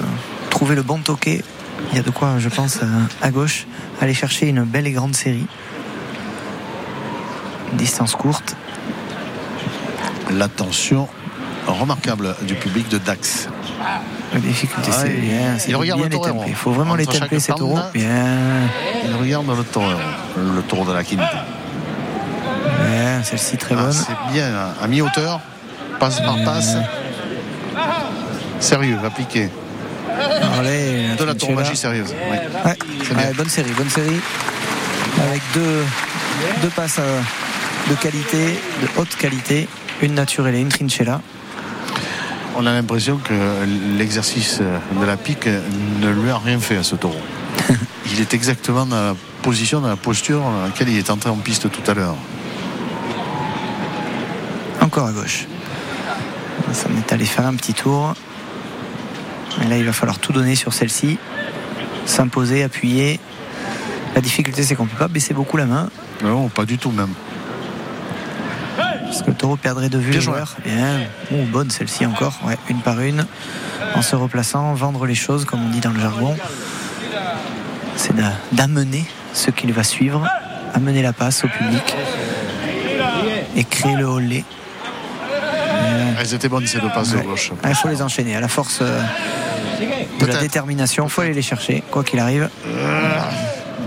trouver 0.51 0.75
le 0.75 0.83
bon 0.83 0.99
toqué, 0.99 1.43
il 1.91 1.97
y 1.97 2.01
a 2.01 2.03
de 2.03 2.11
quoi, 2.11 2.35
je 2.39 2.49
pense, 2.49 2.79
à 3.23 3.31
gauche, 3.31 3.67
aller 4.01 4.15
chercher 4.15 4.49
une 4.49 4.63
belle 4.65 4.87
et 4.87 4.93
grande 4.93 5.15
série. 5.17 5.47
Distance 7.73 8.15
courte. 8.15 8.55
L'attention 10.31 11.09
remarquable 11.67 12.35
du 12.43 12.55
public 12.55 12.89
de 12.89 12.99
Dax. 12.99 13.49
La 14.33 14.41
difficulté, 14.41 14.91
Ah, 14.93 14.97
c'est 15.03 15.15
il- 15.15 15.21
bien. 15.21 15.57
il 15.67 15.71
de 15.73 15.77
regarde 15.77 16.01
bien 16.01 16.09
le 16.09 16.15
templer. 16.17 16.45
Il 16.49 16.55
faut 16.55 16.73
vraiment 16.73 16.95
les 16.95 17.07
Entre 17.07 17.19
chaque 17.19 17.41
ces 17.41 17.53
taureaux. 17.53 17.79
Bien. 17.93 18.69
Il 19.05 19.15
regarde 19.21 19.47
le 19.57 19.63
taureau, 19.65 19.91
le 20.37 20.63
taureau 20.63 20.85
de 20.85 20.93
la 20.93 21.05
Quinta. 21.05 21.45
Bien. 22.89 23.23
Celle-ci 23.23 23.57
très 23.57 23.75
Ah, 23.79 23.83
bonne. 23.83 23.93
c'est 23.93 24.33
bien, 24.33 24.47
hein. 24.49 24.75
à 24.83 24.87
mi-hauteur, 24.89 25.41
passe 26.01 26.21
par 26.21 26.37
passe. 26.45 26.77
Sérieux, 28.61 28.99
appliqué. 29.05 29.49
Allez, 30.59 31.09
De 31.19 31.25
la 31.25 31.35
tauromachie 31.35 31.77
sérieuse. 31.77 32.15
oui. 32.31 32.37
Ouais, 33.17 33.33
bonne 33.37 33.49
série, 33.49 33.71
bonne 33.73 33.89
série. 33.91 34.21
Avec 35.29 35.43
deux, 35.55 35.85
deux 36.63 36.69
passes 36.69 36.99
euh, 36.99 37.21
de 37.91 37.95
qualité, 37.95 38.39
de 38.83 39.01
haute 39.01 39.17
qualité, 39.17 39.69
une 40.03 40.15
naturelle 40.15 40.55
et 40.55 40.61
une 40.61 40.69
trinchella. 40.69 41.21
On 42.57 42.67
a 42.67 42.73
l'impression 42.73 43.17
que 43.17 43.33
l'exercice 43.97 44.61
de 44.61 45.05
la 45.05 45.17
pique 45.17 45.47
ne 45.47 46.11
lui 46.11 46.31
a 46.31 46.39
rien 46.39 46.59
fait 46.61 46.77
à 46.77 46.83
ce 46.83 46.97
taureau. 46.97 47.21
Il 48.13 48.21
est 48.21 48.35
exactement 48.35 48.85
dans 48.85 48.97
la 48.97 49.17
position, 49.43 49.81
dans 49.81 49.89
la 49.89 49.97
posture 49.97 50.41
dans 50.41 50.63
laquelle 50.65 50.89
il 50.89 50.99
est 50.99 51.11
entré 51.11 51.31
en 51.31 51.37
piste 51.37 51.71
tout 51.71 51.91
à 51.91 51.95
l'heure. 51.95 52.17
Encore 54.81 55.07
à 55.07 55.13
gauche. 55.13 55.47
Ça 56.73 56.89
en 56.93 56.97
est 56.99 57.13
allé 57.13 57.25
faire 57.25 57.47
un 57.47 57.55
petit 57.55 57.75
tour. 57.75 58.15
Et 59.63 59.69
là, 59.69 59.79
il 59.79 59.85
va 59.85 59.93
falloir 59.93 60.19
tout 60.19 60.33
donner 60.33 60.55
sur 60.55 60.73
celle-ci. 60.73 61.19
S'imposer, 62.07 62.63
appuyer. 62.63 63.19
La 64.15 64.21
difficulté, 64.21 64.63
c'est 64.63 64.75
qu'on 64.75 64.85
ne 64.85 64.89
peut 64.91 64.99
pas 64.99 65.09
baisser 65.09 65.35
beaucoup 65.35 65.57
la 65.57 65.67
main. 65.67 65.89
Non, 66.23 66.49
pas 66.49 66.65
du 66.65 66.79
tout 66.79 66.91
même. 66.91 67.15
Parce 69.13 69.21
que 69.25 69.31
le 69.31 69.37
taureau 69.37 69.57
perdrait 69.57 69.91
de 69.91 69.99
vue 69.99 70.11
Bien 70.11 70.21
le 70.21 70.25
joué. 70.25 70.33
joueur. 70.37 70.57
Bien. 70.65 71.01
Oh, 71.33 71.37
bonne 71.53 71.71
celle-ci 71.71 72.07
encore. 72.07 72.33
Ouais, 72.47 72.57
une 72.71 72.81
par 72.81 72.99
une. 73.01 73.27
En 73.95 74.01
se 74.01 74.17
replaçant, 74.17 74.73
vendre 74.73 75.05
les 75.05 75.15
choses, 75.15 75.45
comme 75.45 75.63
on 75.63 75.69
dit 75.69 75.81
dans 75.81 75.91
le 75.91 76.01
jargon. 76.01 76.35
C'est 77.97 78.17
d'a- 78.17 78.33
d'amener 78.53 79.05
ce 79.35 79.51
qu'il 79.51 79.71
va 79.75 79.85
suivre, 79.85 80.27
amener 80.73 81.03
la 81.03 81.13
passe 81.13 81.45
au 81.45 81.49
public 81.49 81.95
et 83.55 83.65
créer 83.65 83.97
le 83.97 84.05
holé. 84.07 84.47
Elles 86.19 86.33
étaient 86.33 86.49
bonnes 86.49 86.67
ces 86.67 86.79
deux 86.81 86.89
passes 86.89 87.11
de 87.13 87.19
gauche. 87.19 87.53
Ah, 87.63 87.69
Il 87.69 87.75
faut 87.75 87.89
les 87.89 88.01
enchaîner. 88.01 88.35
À 88.35 88.41
la 88.41 88.49
force 88.49 88.79
euh, 88.81 88.99
de 90.21 90.25
la 90.27 90.37
détermination, 90.39 91.05
il 91.05 91.11
faut 91.11 91.21
aller 91.21 91.35
les 91.35 91.43
chercher, 91.43 91.83
quoi 91.91 92.03
qu'il 92.03 92.19
arrive. 92.19 92.49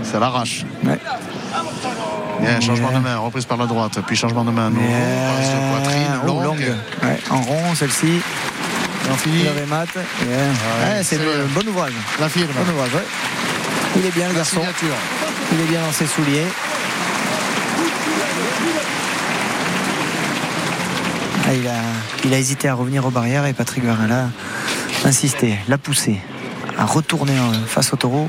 Ça 0.04 0.20
l'arrache. 0.20 0.64
Ouais. 0.84 0.98
Changement 2.60 2.90
de 2.92 2.98
main, 2.98 3.16
reprise 3.18 3.44
par 3.44 3.56
la 3.56 3.66
droite, 3.66 3.98
puis 4.06 4.16
changement 4.16 4.44
de 4.44 4.50
main. 4.50 4.70
nouveau, 4.70 4.82
passe 4.86 5.48
de 5.48 5.80
poitrine, 5.80 6.20
Oh, 6.22 6.26
longue. 6.26 6.44
longue. 6.44 6.74
Ouais, 7.02 7.18
en 7.30 7.40
rond, 7.42 7.74
celle-ci. 7.74 8.06
Et 8.06 9.10
on 9.12 9.16
finit 9.16 9.42
Le. 9.44 9.50
Ouais, 9.50 11.02
c'est 11.02 11.16
un 11.16 11.46
bon 11.54 11.68
ouvrage. 11.68 11.92
la 12.20 12.28
firme. 12.28 12.48
Bon 12.54 12.72
ouvrage, 12.72 12.94
ouais. 12.94 13.06
Il 13.96 14.06
est 14.06 14.10
bien 14.14 14.26
le 14.28 14.32
La 14.32 14.38
garçon. 14.38 14.56
signature. 14.60 14.94
Il 15.52 15.60
est 15.60 15.64
bien 15.64 15.80
dans 15.80 15.92
ses 15.92 16.06
souliers. 16.06 16.46
Ah, 21.48 21.54
il, 21.54 21.66
a, 21.68 21.72
il 22.24 22.34
a 22.34 22.38
hésité 22.38 22.68
à 22.68 22.74
revenir 22.74 23.06
aux 23.06 23.10
barrières 23.10 23.46
et 23.46 23.52
Patrick 23.52 23.84
Varela 23.84 24.28
a 25.04 25.08
insisté, 25.08 25.56
l'a 25.68 25.78
poussé 25.78 26.18
à 26.76 26.84
retourner 26.84 27.38
en- 27.38 27.52
face 27.66 27.92
au 27.92 27.96
taureau. 27.96 28.28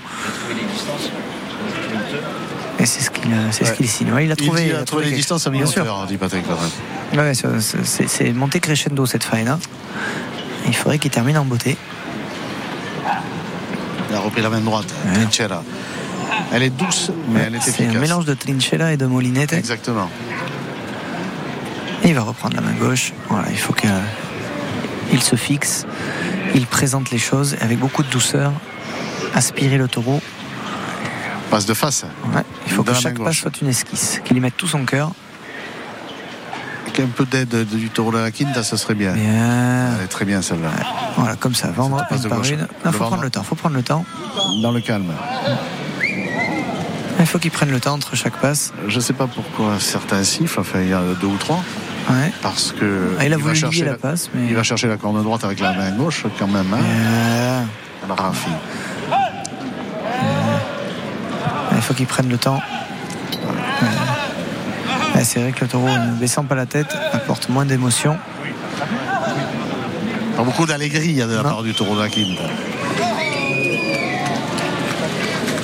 Et 2.80 2.86
c'est 2.86 3.02
ce 3.02 3.10
qu'il 3.10 3.24
c'est 3.52 3.66
ce 3.66 3.72
qu'il 3.74 3.88
signe. 3.88 4.12
Ouais, 4.12 4.26
il 4.26 4.32
a 4.32 4.36
Il 4.38 4.46
trouvé, 4.46 4.62
dit, 4.64 4.70
il 4.70 4.76
a 4.76 4.80
a 4.80 4.84
trouvé 4.84 5.04
les 5.04 5.10
quelque- 5.10 5.18
distances 5.20 5.48
à 5.48 5.50
Bien 5.50 5.66
sûr. 5.66 6.06
dit 6.08 6.18
Patrick. 6.18 6.46
Ouais, 7.16 7.34
c'est- 7.34 7.84
c'est 7.84 8.08
c'est 8.08 8.34
monté 8.34 8.60
crescendo 8.60 9.06
cette 9.06 9.24
faena. 9.24 9.58
Il 10.68 10.76
faudrait 10.76 11.00
qu'il 11.00 11.10
termine 11.12 11.38
en 11.38 11.46
beauté. 11.46 11.76
Il 14.10 14.16
a 14.16 14.20
repris 14.20 14.42
la 14.42 14.50
main 14.50 14.60
droite. 14.62 14.94
Trinchera. 15.14 15.64
Elle 16.54 16.64
est 16.64 16.70
douce, 16.70 17.12
mais 17.30 17.42
elle 17.48 17.56
est 17.56 17.60
C'est 17.62 17.72
efficace. 17.72 17.96
un 17.96 18.00
mélange 18.00 18.26
de 18.26 18.34
trinchella 18.34 18.94
et 18.94 18.98
de 18.98 19.06
molinette. 19.06 19.54
Et 19.54 19.58
Exactement. 19.58 20.10
il 22.06 22.14
va 22.14 22.22
reprendre 22.22 22.56
la 22.56 22.62
main 22.62 22.74
gauche. 22.74 23.12
Voilà, 23.30 23.48
il 23.50 23.58
faut 23.58 23.74
qu'il 23.74 25.22
se 25.22 25.36
fixe. 25.36 25.86
Il 26.56 26.66
présente 26.68 27.12
les 27.12 27.18
choses 27.18 27.58
avec 27.60 27.80
beaucoup 27.80 28.04
de 28.04 28.10
douceur. 28.10 28.52
Aspirer 29.36 29.78
le 29.78 29.88
taureau. 29.88 30.22
Passe 31.50 31.66
de 31.66 31.74
face. 31.74 32.04
Ouais, 32.36 32.42
il 32.66 32.74
faut 32.74 32.84
que 32.84 32.94
chaque 32.94 33.18
passe 33.20 33.38
soit 33.38 33.62
une 33.62 33.70
esquisse. 33.70 34.22
Qu'il 34.26 34.38
y 34.38 34.40
mette 34.40 34.58
tout 34.58 34.68
son 34.68 34.84
cœur. 34.86 35.12
qu'un 36.94 37.06
peu 37.08 37.26
d'aide 37.26 37.66
du 37.68 37.90
taureau 37.90 38.12
de 38.12 38.18
la 38.18 38.32
Quinta, 38.32 38.64
ça 38.64 38.76
serait 38.78 38.96
bien. 38.96 39.14
Bien. 39.14 39.92
Elle 39.98 40.06
est 40.06 40.08
très 40.08 40.26
bien 40.26 40.42
celle-là. 40.42 40.70
Voilà, 41.16 41.36
comme 41.36 41.54
ça, 41.56 41.68
vendre 41.72 41.98
passe 42.10 42.18
une 42.20 42.24
de 42.24 42.30
par 42.30 42.38
gauche. 42.40 42.50
une. 42.52 42.68
Non, 42.86 42.92
faut 42.92 43.06
prendre 43.06 43.22
le 43.24 43.30
temps, 43.30 43.44
faut 43.44 43.56
prendre 43.56 43.76
le 43.76 43.84
temps. 43.84 44.04
Dans 44.62 44.72
le 44.72 44.82
calme. 44.82 45.12
Il 47.20 47.26
faut 47.26 47.40
qu'ils 47.40 47.52
prennent 47.52 47.72
le 47.72 47.80
temps 47.80 47.94
entre 47.94 48.16
chaque 48.16 48.38
passe. 48.38 48.74
Je 48.88 49.00
sais 49.00 49.14
pas 49.14 49.28
pourquoi 49.28 49.80
certains 49.80 50.24
sifflent, 50.24 50.60
enfin 50.60 50.82
il 50.82 50.90
y 50.90 50.94
a 50.94 51.02
deux 51.20 51.28
ou 51.28 51.38
trois, 51.38 51.64
Ouais. 52.10 52.32
parce 52.42 52.72
que 52.72 53.16
Ah, 53.20 53.26
il 53.26 53.34
a 53.34 53.38
va 53.38 53.44
voulu 53.44 53.56
chercher 53.56 53.86
la 53.86 53.92
la, 53.92 53.98
passe, 53.98 54.30
mais. 54.34 54.48
il 54.48 54.56
va 54.56 54.64
chercher 54.64 54.88
la 54.88 54.98
corne 54.98 55.22
droite 55.24 55.44
avec 55.44 55.60
la 55.60 55.74
main 55.74 55.92
gauche 55.92 56.24
quand 56.40 56.48
même. 56.48 56.72
Hein. 56.74 57.66
Il 61.88 61.92
faut 61.92 61.96
qu'ils 62.00 62.06
prennent 62.06 62.28
le 62.28 62.38
temps. 62.38 62.62
Ouais. 65.16 65.24
C'est 65.24 65.40
vrai 65.40 65.54
que 65.54 65.62
le 65.62 65.68
taureau, 65.70 65.88
ne 65.88 66.20
baissant 66.20 66.44
pas 66.44 66.56
la 66.56 66.66
tête, 66.66 66.94
apporte 67.14 67.48
moins 67.48 67.64
d'émotion. 67.64 68.18
Pas 70.36 70.44
beaucoup 70.44 70.66
d'allégrie 70.66 71.14
de 71.16 71.22
la 71.22 71.44
Non. 71.44 71.44
part 71.44 71.64
du 71.64 71.74
taureau 71.74 71.96
Quinta. 71.96 72.44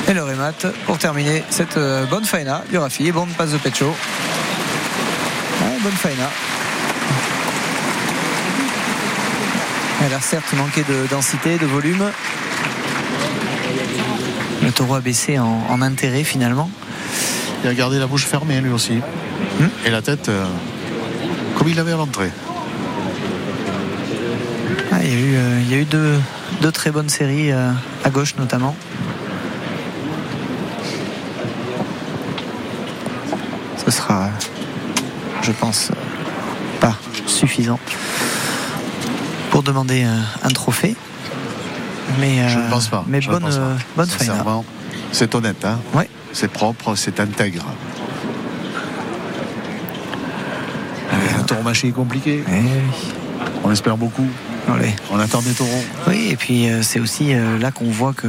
Et 0.07 0.13
le 0.13 0.23
remat 0.23 0.53
pour 0.85 0.97
terminer 0.97 1.43
cette 1.49 1.75
euh, 1.75 2.05
bonne 2.05 2.23
faena 2.23 2.63
du 2.71 2.77
Rafi. 2.77 3.11
Bonne 3.11 3.27
passe 3.37 3.51
de 3.51 3.57
Pecho. 3.57 3.87
Ouais, 3.87 5.77
bonne 5.81 5.91
faena. 5.91 6.29
Elle 10.05 10.13
a 10.13 10.21
certes 10.21 10.53
manqué 10.53 10.85
de 10.87 11.05
densité, 11.11 11.57
de 11.57 11.65
volume. 11.65 12.09
Le 14.63 14.71
taureau 14.71 14.95
a 14.95 15.01
baissé 15.01 15.39
en, 15.39 15.61
en 15.69 15.81
intérêt 15.81 16.23
finalement. 16.23 16.69
Il 17.63 17.69
a 17.69 17.73
gardé 17.73 17.99
la 17.99 18.07
bouche 18.07 18.25
fermée 18.25 18.61
lui 18.61 18.71
aussi. 18.71 18.93
Hmm. 19.59 19.67
Et 19.85 19.89
la 19.89 20.01
tête 20.01 20.29
euh, 20.29 20.45
comme 21.55 21.67
il 21.67 21.75
l'avait 21.75 21.91
à 21.91 21.97
l'entrée. 21.97 22.31
Ah, 24.91 25.03
il 25.03 25.09
y 25.09 25.11
a 25.11 25.19
eu, 25.19 25.35
euh, 25.35 25.59
il 25.61 25.71
y 25.71 25.75
a 25.75 25.77
eu 25.77 25.85
deux, 25.85 26.19
deux 26.61 26.71
très 26.71 26.91
bonnes 26.91 27.09
séries 27.09 27.51
euh, 27.51 27.71
à 28.03 28.09
gauche 28.09 28.35
notamment. 28.37 28.75
Ce 33.83 33.91
sera, 33.91 34.29
je 35.41 35.51
pense, 35.51 35.91
pas 36.79 36.95
suffisant 37.27 37.79
pour 39.51 39.61
demander 39.61 40.03
un 40.03 40.49
trophée. 40.49 40.95
Mais, 42.19 42.47
Je 42.49 42.57
euh, 42.59 42.65
ne 42.65 42.69
pense 42.69 42.87
pas. 42.87 43.03
Mais 43.07 43.21
Je 43.21 43.29
bonne, 43.29 43.41
pense 43.43 43.55
pas. 43.57 43.61
euh, 43.61 43.75
bonne. 43.95 44.07
Sincèrement, 44.09 44.65
c'est 45.11 45.33
honnête. 45.35 45.63
Hein 45.65 45.79
Ouais. 45.93 46.09
C'est 46.31 46.51
propre, 46.51 46.95
c'est 46.95 47.19
intègre. 47.19 47.65
Euh, 51.11 51.39
Un 51.39 51.43
taureau 51.43 51.61
mâché 51.63 51.89
est 51.89 51.91
compliqué. 51.91 52.43
Eh. 52.47 52.53
On 53.63 53.71
espère 53.71 53.97
beaucoup. 53.97 54.27
Allez. 54.67 54.93
On 55.11 55.19
attend 55.19 55.41
des 55.41 55.51
taureaux. 55.51 55.83
Oui, 56.07 56.29
et 56.31 56.35
puis 56.35 56.69
euh, 56.69 56.81
c'est 56.81 56.99
aussi 56.99 57.33
euh, 57.33 57.57
là 57.59 57.71
qu'on 57.71 57.89
voit 57.89 58.13
que 58.13 58.27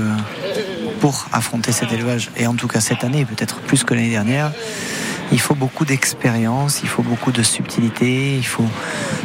pour 1.00 1.26
affronter 1.32 1.70
cet 1.72 1.92
élevage, 1.92 2.30
et 2.36 2.46
en 2.46 2.54
tout 2.54 2.66
cas 2.66 2.80
cette 2.80 3.04
année, 3.04 3.24
peut-être 3.24 3.60
plus 3.60 3.84
que 3.84 3.94
l'année 3.94 4.10
dernière, 4.10 4.50
il 5.32 5.40
faut 5.40 5.54
beaucoup 5.54 5.84
d'expérience, 5.84 6.80
il 6.82 6.88
faut 6.88 7.02
beaucoup 7.02 7.30
de 7.30 7.42
subtilité, 7.42 8.36
il 8.36 8.46
faut 8.46 8.66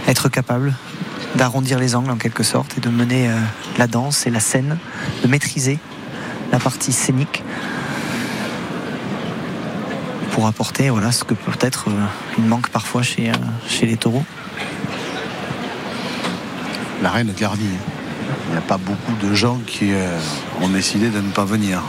être 0.07 0.29
capable 0.29 0.73
d'arrondir 1.35 1.79
les 1.79 1.95
angles 1.95 2.11
en 2.11 2.17
quelque 2.17 2.43
sorte 2.43 2.77
et 2.77 2.81
de 2.81 2.89
mener 2.89 3.29
euh, 3.29 3.33
la 3.77 3.87
danse 3.87 4.25
et 4.27 4.29
la 4.29 4.39
scène, 4.39 4.77
de 5.23 5.27
maîtriser 5.27 5.77
la 6.51 6.59
partie 6.59 6.91
scénique 6.91 7.43
pour 10.31 10.47
apporter 10.47 10.89
voilà, 10.89 11.11
ce 11.11 11.23
que 11.23 11.33
peut-être 11.33 11.89
euh, 11.89 12.05
il 12.37 12.45
manque 12.45 12.69
parfois 12.69 13.01
chez, 13.03 13.29
euh, 13.29 13.33
chez 13.67 13.85
les 13.85 13.97
taureaux. 13.97 14.25
La 17.01 17.11
reine 17.11 17.31
garnie. 17.37 17.77
Il 18.47 18.51
n'y 18.53 18.57
a 18.57 18.61
pas 18.61 18.77
beaucoup 18.77 19.13
de 19.21 19.33
gens 19.33 19.59
qui 19.65 19.93
euh, 19.93 20.17
ont 20.61 20.69
décidé 20.69 21.09
de 21.09 21.19
ne 21.19 21.29
pas 21.31 21.45
venir 21.45 21.81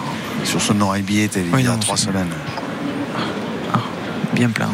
sur 0.45 0.61
ce 0.61 0.73
non 0.73 0.93
billet 0.93 1.29
il 1.37 1.55
Oui, 1.55 1.63
y 1.63 1.67
a 1.67 1.71
non, 1.73 1.79
trois 1.79 1.97
semaines. 1.97 2.29
bien 4.35 4.51
plein. 4.51 4.71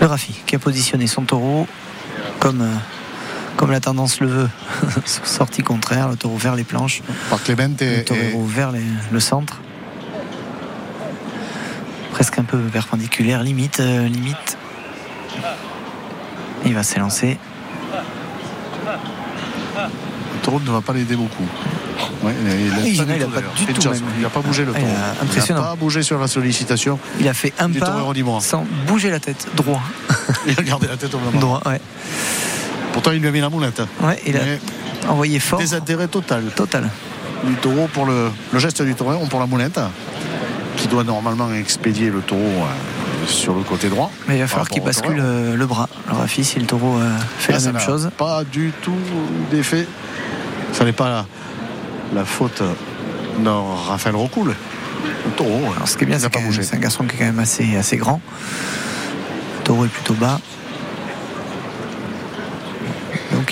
Le 0.00 0.06
Rafi 0.06 0.34
qui 0.46 0.56
a 0.56 0.58
positionné 0.58 1.06
son 1.06 1.22
taureau 1.22 1.66
comme, 2.38 2.62
euh, 2.62 2.74
comme 3.60 3.72
la 3.72 3.80
tendance 3.80 4.20
le 4.20 4.26
veut, 4.26 4.48
sortie 5.04 5.62
contraire, 5.62 6.08
le 6.08 6.16
taureau 6.16 6.38
vers 6.38 6.54
les 6.56 6.64
planches, 6.64 7.02
Par 7.28 7.42
Clemente 7.42 7.82
le 7.82 7.98
et, 7.98 8.04
taureau 8.04 8.42
vers 8.46 8.72
les- 8.72 8.80
le 9.12 9.20
centre. 9.20 9.60
Presque 12.12 12.38
un 12.38 12.44
peu 12.44 12.56
perpendiculaire, 12.56 13.42
limite, 13.42 13.80
euh, 13.80 14.08
limite. 14.08 14.56
Il 16.64 16.72
va 16.74 16.82
s'élancer. 16.82 17.36
le 19.76 20.40
taureau 20.42 20.60
ne 20.64 20.70
va 20.70 20.80
pas 20.80 20.94
l'aider 20.94 21.16
beaucoup. 21.16 21.46
Ouais, 22.22 22.32
il 22.42 22.50
a- 22.50 22.54
il 22.54 22.72
a 22.72 22.76
Oui, 22.76 22.96
pas 22.96 23.02
il 23.02 23.66
du 23.66 23.72
tout, 23.74 23.90
même. 23.90 24.00
Il 24.16 24.22
n'a 24.22 24.30
pas 24.30 24.40
bougé 24.40 24.64
le 24.64 24.72
Ah, 24.74 24.78
il 24.78 24.84
taureau. 24.86 24.96
impressionnant. 25.22 25.60
Il 25.60 25.64
n'a 25.64 25.68
pas 25.70 25.76
bougé 25.76 26.02
sur 26.02 26.18
la 26.18 26.28
sollicitation. 26.28 26.98
Il 27.20 27.28
a 27.28 27.34
fait 27.34 27.52
un 27.58 27.70
pas 27.70 27.92
sans 28.40 28.64
bouger 28.86 29.10
la 29.10 29.20
tête, 29.20 29.48
droit. 29.54 29.82
Il 30.46 30.58
a 30.58 30.62
gardé 30.62 30.86
la 30.86 30.96
tête 30.96 31.14
au 31.14 31.18
moment. 31.18 31.38
droit 31.38 31.60
ouais. 31.66 31.80
Pourtant, 32.92 33.12
il 33.12 33.20
lui 33.20 33.28
a 33.28 33.30
mis 33.30 33.40
la 33.40 33.48
moulette. 33.50 33.82
Ouais, 34.02 34.20
il 34.26 34.36
a 34.36 34.40
Mais 34.44 34.58
envoyé 35.08 35.38
fort. 35.38 35.58
désintérêt 35.58 36.08
total 36.08 36.44
Total. 36.54 36.88
du 37.44 37.54
taureau 37.54 37.88
pour 37.92 38.06
le, 38.06 38.30
le 38.52 38.58
geste 38.58 38.82
du 38.82 38.94
taureau 38.94 39.26
pour 39.26 39.40
la 39.40 39.46
moulette 39.46 39.80
qui 40.76 40.88
doit 40.88 41.04
normalement 41.04 41.52
expédier 41.52 42.10
le 42.10 42.20
taureau 42.20 42.40
euh, 42.42 43.26
sur 43.26 43.54
le 43.54 43.62
côté 43.62 43.88
droit. 43.88 44.10
Mais 44.28 44.36
il 44.36 44.40
va 44.40 44.46
falloir 44.48 44.68
qu'il 44.68 44.82
bascule 44.82 45.18
euh, 45.20 45.54
le 45.56 45.66
bras. 45.66 45.88
Le 46.08 46.14
Rafi, 46.16 46.42
si 46.44 46.58
le 46.58 46.66
taureau 46.66 46.96
euh, 46.98 47.16
fait 47.38 47.52
Là, 47.52 47.58
la 47.58 47.64
ça 47.64 47.72
même 47.72 47.82
chose. 47.82 48.10
Pas 48.16 48.44
du 48.44 48.72
tout 48.82 48.94
d'effet. 49.50 49.86
Ça 50.72 50.84
n'est 50.84 50.92
pas 50.92 51.08
la, 51.08 51.26
la 52.14 52.24
faute 52.24 52.62
de 53.38 53.48
Raphaël 53.88 54.16
Rocoul. 54.16 54.54
Le 55.26 55.30
taureau, 55.32 55.72
Alors, 55.76 55.86
ce 55.88 55.96
qui 55.96 56.04
est 56.04 56.06
bien, 56.06 56.18
c'est 56.18 56.74
un 56.74 56.78
garçon 56.78 57.04
qui 57.04 57.16
est 57.16 57.18
quand 57.18 57.24
même 57.26 57.38
assez, 57.38 57.76
assez 57.76 57.96
grand. 57.98 58.20
Le 59.58 59.64
taureau 59.64 59.84
est 59.84 59.88
plutôt 59.88 60.14
bas. 60.14 60.40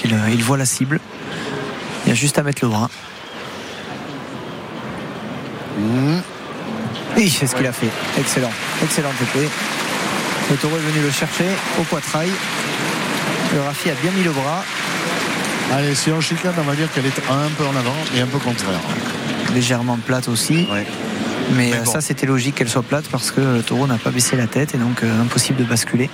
Il, 0.09 0.15
euh, 0.15 0.31
il 0.31 0.43
voit 0.43 0.57
la 0.57 0.65
cible. 0.65 1.01
Il 2.05 2.09
y 2.09 2.13
a 2.13 2.15
juste 2.15 2.39
à 2.39 2.43
mettre 2.43 2.65
le 2.65 2.71
bras. 2.71 2.89
Mmh. 5.79 6.19
Oui, 7.17 7.29
c'est 7.29 7.47
ce 7.47 7.55
qu'il 7.55 7.67
a 7.67 7.73
fait. 7.73 7.91
Excellent. 8.19 8.51
Excellent 8.83 9.11
TP. 9.19 9.49
Le 10.51 10.57
taureau 10.57 10.77
est 10.77 10.91
venu 10.93 11.05
le 11.05 11.11
chercher 11.11 11.45
au 11.79 11.83
poitrail. 11.83 12.31
Le 13.55 13.61
Rafi 13.61 13.91
a 13.91 13.95
bien 13.95 14.11
mis 14.13 14.23
le 14.23 14.31
bras. 14.31 14.65
Allez, 15.73 15.95
si 15.95 16.11
on 16.11 16.21
chicane, 16.21 16.55
on 16.59 16.63
va 16.63 16.75
dire 16.75 16.91
qu'elle 16.93 17.07
est 17.07 17.23
un 17.31 17.51
peu 17.57 17.65
en 17.65 17.77
avant 17.77 17.97
et 18.17 18.21
un 18.21 18.27
peu 18.27 18.39
contraire. 18.39 18.81
Légèrement 19.53 19.99
plate 19.99 20.29
aussi. 20.29 20.67
Ouais. 20.73 20.87
Mais, 21.57 21.71
Mais 21.71 21.75
euh, 21.77 21.83
bon. 21.85 21.91
ça, 21.93 22.01
c'était 22.01 22.27
logique 22.27 22.55
qu'elle 22.57 22.69
soit 22.69 22.83
plate 22.83 23.07
parce 23.11 23.31
que 23.31 23.41
le 23.41 23.63
taureau 23.63 23.87
n'a 23.87 23.97
pas 23.99 24.11
baissé 24.11 24.37
la 24.37 24.47
tête 24.47 24.75
et 24.75 24.79
donc 24.79 25.03
euh, 25.03 25.23
impossible 25.23 25.59
de 25.59 25.65
basculer 25.65 26.11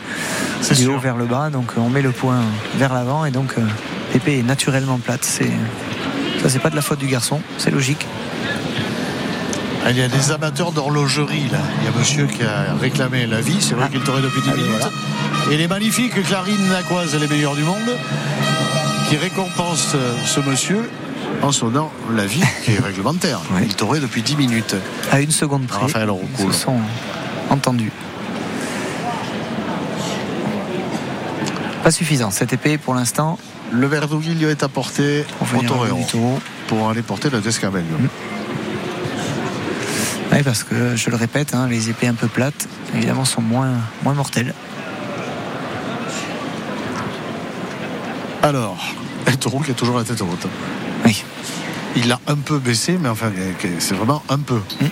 C'est 0.61 0.75
du 0.75 0.83
sûr. 0.85 0.95
haut 0.95 0.99
vers 0.99 1.17
le 1.17 1.25
bas. 1.27 1.51
Donc 1.51 1.73
euh, 1.77 1.81
on 1.81 1.89
met 1.91 2.03
le 2.03 2.11
point 2.13 2.41
vers 2.77 2.93
l'avant 2.95 3.25
et 3.25 3.31
donc 3.31 3.55
euh, 3.59 3.63
l'épée 4.13 4.39
est 4.39 4.43
naturellement 4.43 4.99
plate. 4.99 5.25
C'est 5.25 5.51
ça, 6.43 6.49
c'est 6.49 6.59
pas 6.59 6.71
de 6.71 6.77
la 6.77 6.83
faute 6.83 6.99
du 6.99 7.07
garçon, 7.07 7.41
c'est 7.59 7.71
logique. 7.71 8.07
Ah, 9.87 9.91
Il 9.91 9.99
y 9.99 10.03
a 10.03 10.09
des 10.09 10.31
amateurs 10.31 10.73
d'horlogerie 10.73 11.49
là. 11.53 11.59
Il 11.81 11.85
y 11.85 11.89
a 11.95 11.99
monsieur 11.99 12.27
qui 12.27 12.43
a 12.43 12.75
réclamé 12.81 13.27
la 13.27 13.41
vie, 13.41 13.59
c'est 13.61 13.75
vrai 13.75 13.87
Ah. 13.89 13.93
qu'il 13.93 14.01
t'aurait 14.03 14.23
depuis 14.23 14.41
10 14.41 14.49
Ah, 14.51 14.57
ben 14.57 14.63
minutes. 14.63 14.89
Et 15.53 15.57
les 15.59 15.69
magnifiques 15.69 16.23
clarines 16.23 16.69
naquoises, 16.69 17.15
les 17.21 17.27
meilleures 17.29 17.55
du 17.55 17.63
monde, 17.63 17.97
qui 19.09 19.17
récompensent 19.17 19.95
euh, 19.95 20.15
ce 20.25 20.41
monsieur 20.41 20.89
en 21.43 21.53
sonnant 21.53 21.93
la 22.15 22.27
vie 22.27 22.43
qui 22.65 22.73
est 22.73 22.81
réglementaire. 22.81 23.41
Ouais. 23.55 23.63
Il 23.65 23.75
t'aurait 23.77 24.01
depuis 24.01 24.23
10 24.23 24.37
minutes. 24.37 24.75
À 25.13 25.21
une 25.21 25.31
seconde 25.31 25.67
près, 25.67 25.83
Raphaël 25.83 26.07
ils 26.09 26.11
Roucoul. 26.11 26.53
se 26.53 26.61
sont 26.61 26.79
entendus. 27.51 27.93
Pas 31.83 31.91
suffisant. 31.91 32.31
Cette 32.31 32.53
épée, 32.53 32.79
pour 32.79 32.95
l'instant, 32.95 33.39
Le 33.71 33.87
Verduguillo 33.87 34.49
est 34.49 34.63
apporté 34.63 35.25
au 35.41 35.63
Torero 35.63 36.41
pour 36.67 36.89
aller 36.89 37.03
porter 37.03 37.29
le 37.31 37.41
Descabello. 37.41 37.85
Oui, 40.33 40.43
parce 40.43 40.65
que 40.65 40.97
je 40.97 41.11
le 41.11 41.17
répète, 41.17 41.55
hein, 41.55 41.69
les 41.69 41.91
épées 41.91 42.09
un 42.09 42.15
peu 42.15 42.27
plates, 42.27 42.67
évidemment, 42.95 43.25
sont 43.25 43.43
moins, 43.43 43.73
moins 44.03 44.15
mortelles. 44.15 44.55
Alors, 48.43 48.95
le 49.27 49.37
taureau 49.37 49.61
qui 49.61 49.71
a 49.71 49.75
toujours 49.75 49.99
la 49.99 50.05
tête 50.05 50.21
haute. 50.23 50.47
Oui. 51.95 52.03
Il 52.03 52.09
l'a 52.09 52.21
un 52.27 52.37
peu 52.37 52.59
baissé, 52.59 52.99
mais 53.01 53.09
enfin, 53.09 53.31
c'est 53.79 53.95
vraiment 53.95 54.23
un 54.29 54.39
peu. 54.39 54.57
Mm. 54.81 54.85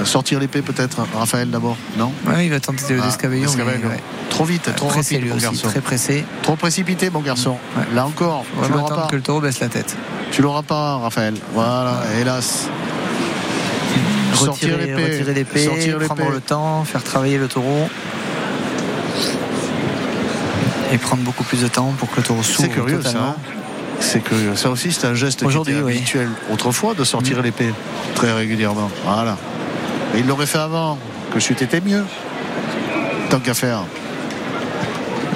Euh, 0.00 0.04
Sortir 0.04 0.38
l'épée 0.38 0.62
peut-être, 0.62 0.98
Raphaël 1.16 1.50
d'abord, 1.50 1.76
non 1.96 2.12
Ouais, 2.26 2.46
il 2.46 2.50
va 2.50 2.60
tenter 2.60 2.94
le 2.94 3.00
Ah, 3.02 3.06
descabellon. 3.06 3.42
Descabello. 3.46 3.78
mais, 3.82 3.88
ouais. 3.88 4.00
Trop 4.30 4.44
vite, 4.44 4.72
trop 4.76 4.86
pressé 4.86 5.16
rapide, 5.16 5.22
lui 5.22 5.30
mon 5.30 5.36
aussi, 5.36 5.44
garçon. 5.46 5.68
très 5.68 5.80
pressé. 5.80 6.24
Trop 6.42 6.54
précipité, 6.54 7.10
mon 7.10 7.20
garçon. 7.20 7.56
Ouais. 7.76 7.82
Là 7.94 8.06
encore, 8.06 8.44
tu 8.52 8.58
Vraiment 8.60 8.76
l'auras 8.88 8.94
pas. 9.02 9.06
que 9.08 9.16
le 9.16 9.22
taureau 9.22 9.40
baisse 9.40 9.58
la 9.58 9.68
tête. 9.68 9.96
Tu 10.30 10.40
l'auras 10.42 10.62
pas, 10.62 10.98
Raphaël. 10.98 11.34
Voilà, 11.52 12.02
hélas. 12.20 12.68
Sortir 14.34 14.68
Retirer 14.74 14.86
l'épée. 14.86 15.02
retirer 15.12 15.34
l'épée, 15.34 15.64
Sortir 15.64 15.98
prendre 15.98 16.30
le 16.30 16.40
temps, 16.40 16.84
faire 16.84 17.02
travailler 17.02 17.38
le 17.38 17.48
taureau. 17.48 17.88
et 20.92 20.98
prendre 20.98 21.22
beaucoup 21.22 21.44
plus 21.44 21.60
de 21.62 21.68
temps 21.68 21.92
pour 21.98 22.10
que 22.10 22.16
le 22.18 22.22
taureau 22.22 22.42
s'ouvre 22.42 22.60
C'est 22.62 22.68
curieux 22.68 23.02
ça. 23.02 23.08
totalement. 23.10 23.28
hein. 23.30 23.57
C'est 24.00 24.20
curieux. 24.20 24.56
Ça 24.56 24.70
aussi, 24.70 24.92
c'est 24.92 25.06
un 25.06 25.14
geste 25.14 25.46
qui 25.46 25.56
était 25.56 25.80
oui. 25.80 25.96
habituel 25.96 26.28
autrefois 26.52 26.94
de 26.94 27.04
sortir 27.04 27.42
l'épée 27.42 27.72
très 28.14 28.32
régulièrement. 28.32 28.90
Voilà. 29.04 29.36
Et 30.14 30.20
il 30.20 30.26
l'aurait 30.26 30.46
fait 30.46 30.58
avant, 30.58 30.98
que 31.32 31.40
chute 31.40 31.62
était 31.62 31.80
mieux. 31.80 32.04
Tant 33.30 33.40
qu'à 33.40 33.54
faire. 33.54 33.80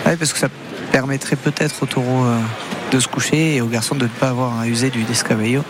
Ouais, 0.07 0.17
parce 0.17 0.33
que 0.33 0.39
ça 0.39 0.49
permettrait 0.91 1.37
peut-être 1.37 1.83
au 1.83 1.87
taureau 1.87 2.25
euh, 2.25 2.39
de 2.91 3.01
se 3.01 3.09
coucher 3.09 3.57
et 3.57 3.61
au 3.61 3.67
garçon 3.67 3.95
de 3.95 4.05
ne 4.05 4.09
pas 4.09 4.29
avoir 4.29 4.59
à 4.59 4.67
user 4.67 4.91
du 4.91 5.03
descavello. 5.05 5.63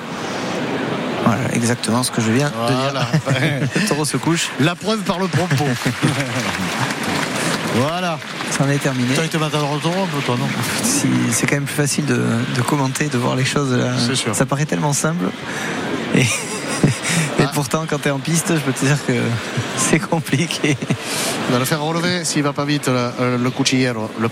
Voilà, 1.24 1.54
exactement 1.54 2.02
ce 2.02 2.10
que 2.10 2.20
je 2.20 2.30
viens 2.32 2.50
de 2.50 2.74
dire. 2.74 3.68
le 3.76 3.88
taureau 3.88 4.04
se 4.04 4.16
couche, 4.16 4.50
La 4.60 4.74
preuve 4.74 5.00
par 5.00 5.18
le 5.18 5.28
propos. 5.28 5.66
voilà. 7.74 8.18
c'en 8.56 8.68
est 8.68 8.78
terminé. 8.78 9.14
Tu 9.14 9.20
as 9.20 9.24
été 9.24 9.38
matador 9.38 9.72
un 9.74 9.78
peu, 10.06 10.20
toi, 10.24 10.36
non 10.38 10.46
Si, 10.84 11.06
c'est 11.30 11.46
quand 11.46 11.56
même 11.56 11.64
plus 11.64 11.74
facile 11.74 12.04
de, 12.06 12.20
de 12.56 12.62
commenter, 12.62 13.06
de 13.08 13.18
voir 13.18 13.34
les 13.36 13.44
choses. 13.44 13.72
là. 13.74 13.92
C'est 13.98 14.14
sûr. 14.16 14.34
Ça 14.34 14.46
paraît 14.46 14.66
tellement 14.66 14.92
simple. 14.92 15.24
Et, 16.14 16.20
et 16.22 17.44
Ah. 17.44 17.50
pourtant, 17.54 17.84
quand 17.88 17.98
tu 18.00 18.08
es 18.08 18.10
en 18.10 18.18
piste, 18.18 18.52
je 18.54 18.60
peux 18.60 18.72
te 18.72 18.84
dire 18.84 18.98
que 19.06 19.12
c'est 19.76 19.98
compliqué. 19.98 20.76
Il 21.48 21.52
va 21.52 21.58
le 21.58 21.64
faire 21.64 21.80
relever 21.82 22.24
s'il 22.24 22.42
va 22.42 22.52
pas 22.52 22.64
vite, 22.64 22.88
le, 22.88 22.94
euh, 23.20 23.38
le 23.38 23.50
cuchillero, 23.50 24.10
le. 24.20 24.28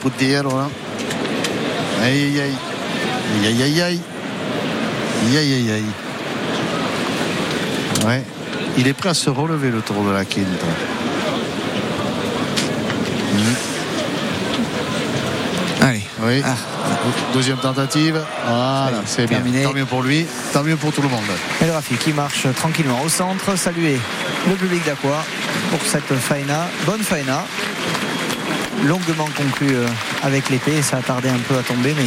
Aïe, 2.03 2.25
aïe, 2.25 2.41
aïe. 2.41 2.55
Aïe, 3.47 3.47
aïe, 3.47 3.62
aïe, 3.62 3.81
aïe. 3.83 4.01
Aïe, 5.23 5.37
aïe, 5.37 5.55
aïe, 5.55 5.71
aïe. 5.73 5.85
Ouais. 8.07 8.25
Il 8.79 8.87
est 8.89 8.93
prêt 8.95 9.11
à 9.11 9.15
se 9.15 9.29
relever, 9.31 9.71
le 9.71 9.81
tour 9.81 10.03
de 10.05 10.11
la 10.11 10.25
quinte. 10.25 10.47
Allez. 15.83 16.03
Oui. 16.23 16.43
Ah. 16.45 16.55
Deuxième 17.33 17.57
tentative. 17.57 18.21
Voilà, 18.45 19.03
c'est 19.07 19.27
bien. 19.27 19.39
terminé. 19.39 19.62
Tant 19.62 19.73
mieux 19.73 19.87
pour 19.87 20.03
lui, 20.03 20.27
tant 20.53 20.62
mieux 20.62 20.77
pour 20.77 20.93
tout 20.93 21.03
le 21.03 21.09
monde. 21.09 21.23
Et 21.62 21.67
le 21.67 21.73
Rafi 21.73 21.95
qui 21.95 22.12
marche 22.12 22.47
tranquillement 22.55 23.01
au 23.03 23.09
centre. 23.09 23.57
Saluer 23.57 23.99
le 24.49 24.55
public 24.55 24.85
d'Aqua 24.85 25.25
pour 25.71 25.81
cette 25.87 26.15
faena. 26.15 26.69
Bonne 26.85 27.03
faena. 27.03 27.45
Longuement 28.85 29.29
conclue 29.37 29.75
euh, 29.75 29.87
avec 30.23 30.51
l'épée. 30.51 30.83
Ça 30.83 30.99
a 30.99 31.03
tardé 31.03 31.29
un 31.29 31.39
peu 31.39 31.57
à 31.57 31.62
tomber, 31.62 31.95
mais, 31.97 32.05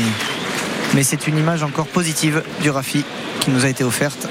mais 0.93 1.03
c'est 1.03 1.27
une 1.27 1.37
image 1.37 1.63
encore 1.63 1.87
positive 1.87 2.43
du 2.61 2.69
Rafi 2.69 3.03
qui 3.39 3.51
nous 3.51 3.65
a 3.65 3.69
été 3.69 3.83
offerte 3.83 4.27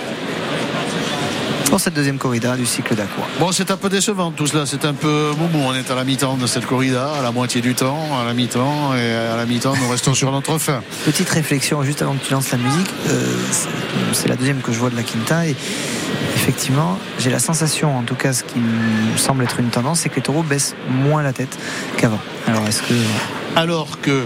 pour 1.73 1.81
cette 1.81 1.95
deuxième 1.95 2.19
corrida 2.19 2.55
du 2.55 2.67
cycle 2.67 2.95
d'Aqua. 2.95 3.23
Bon, 3.41 3.51
c'est 3.51 3.71
un 3.71 3.79
peu 3.79 3.89
décevant 3.89 4.31
tout 4.31 4.47
cela. 4.47 4.67
C'est 4.67 4.85
un 4.85 4.93
peu 4.93 5.31
moumou. 5.39 5.59
On 5.69 5.75
est 5.75 5.91
à 5.91 5.95
la 5.95 6.05
mi-temps 6.05 6.37
de 6.37 6.47
cette 6.47 6.67
corrida, 6.67 7.11
à 7.19 7.23
la 7.23 7.33
moitié 7.33 7.63
du 7.63 7.75
temps, 7.75 8.21
à 8.21 8.27
la 8.27 8.35
mi-temps, 8.35 8.95
et 8.95 9.11
à 9.11 9.39
la 9.39 9.47
mi-temps, 9.47 9.73
nous 9.81 9.89
restons 9.89 10.13
sur 10.13 10.31
notre 10.31 10.59
fin. 10.59 10.83
Petite 11.07 11.31
réflexion 11.31 11.83
juste 11.83 12.03
avant 12.03 12.13
que 12.13 12.23
tu 12.27 12.35
lances 12.35 12.51
la 12.53 12.59
musique. 12.59 12.91
Euh, 13.09 13.25
c'est- 13.51 13.69
c'est 14.13 14.29
la 14.29 14.37
deuxième 14.37 14.61
que 14.61 14.71
je 14.71 14.79
vois 14.79 14.91
de 14.91 14.97
la 14.97 15.03
Quinta 15.03 15.47
et 15.47 15.57
effectivement, 16.37 16.99
j'ai 17.19 17.31
la 17.31 17.39
sensation, 17.39 17.97
en 17.97 18.03
tout 18.03 18.17
cas, 18.17 18.35
ce 18.35 18.45
qui 18.45 18.59
me 18.59 19.17
semble 19.17 19.43
être 19.43 19.59
une 19.59 19.71
tendance, 19.71 20.01
c'est 20.01 20.11
que 20.11 20.17
les 20.17 20.23
taureaux 20.23 20.43
baissent 20.43 20.75
moins 20.91 21.23
la 21.23 21.33
tête 21.33 21.57
qu'avant. 21.97 22.21
Alors 22.47 22.67
est-ce 22.69 22.83
que 22.83 22.93
Alors 23.57 23.99
que, 24.03 24.25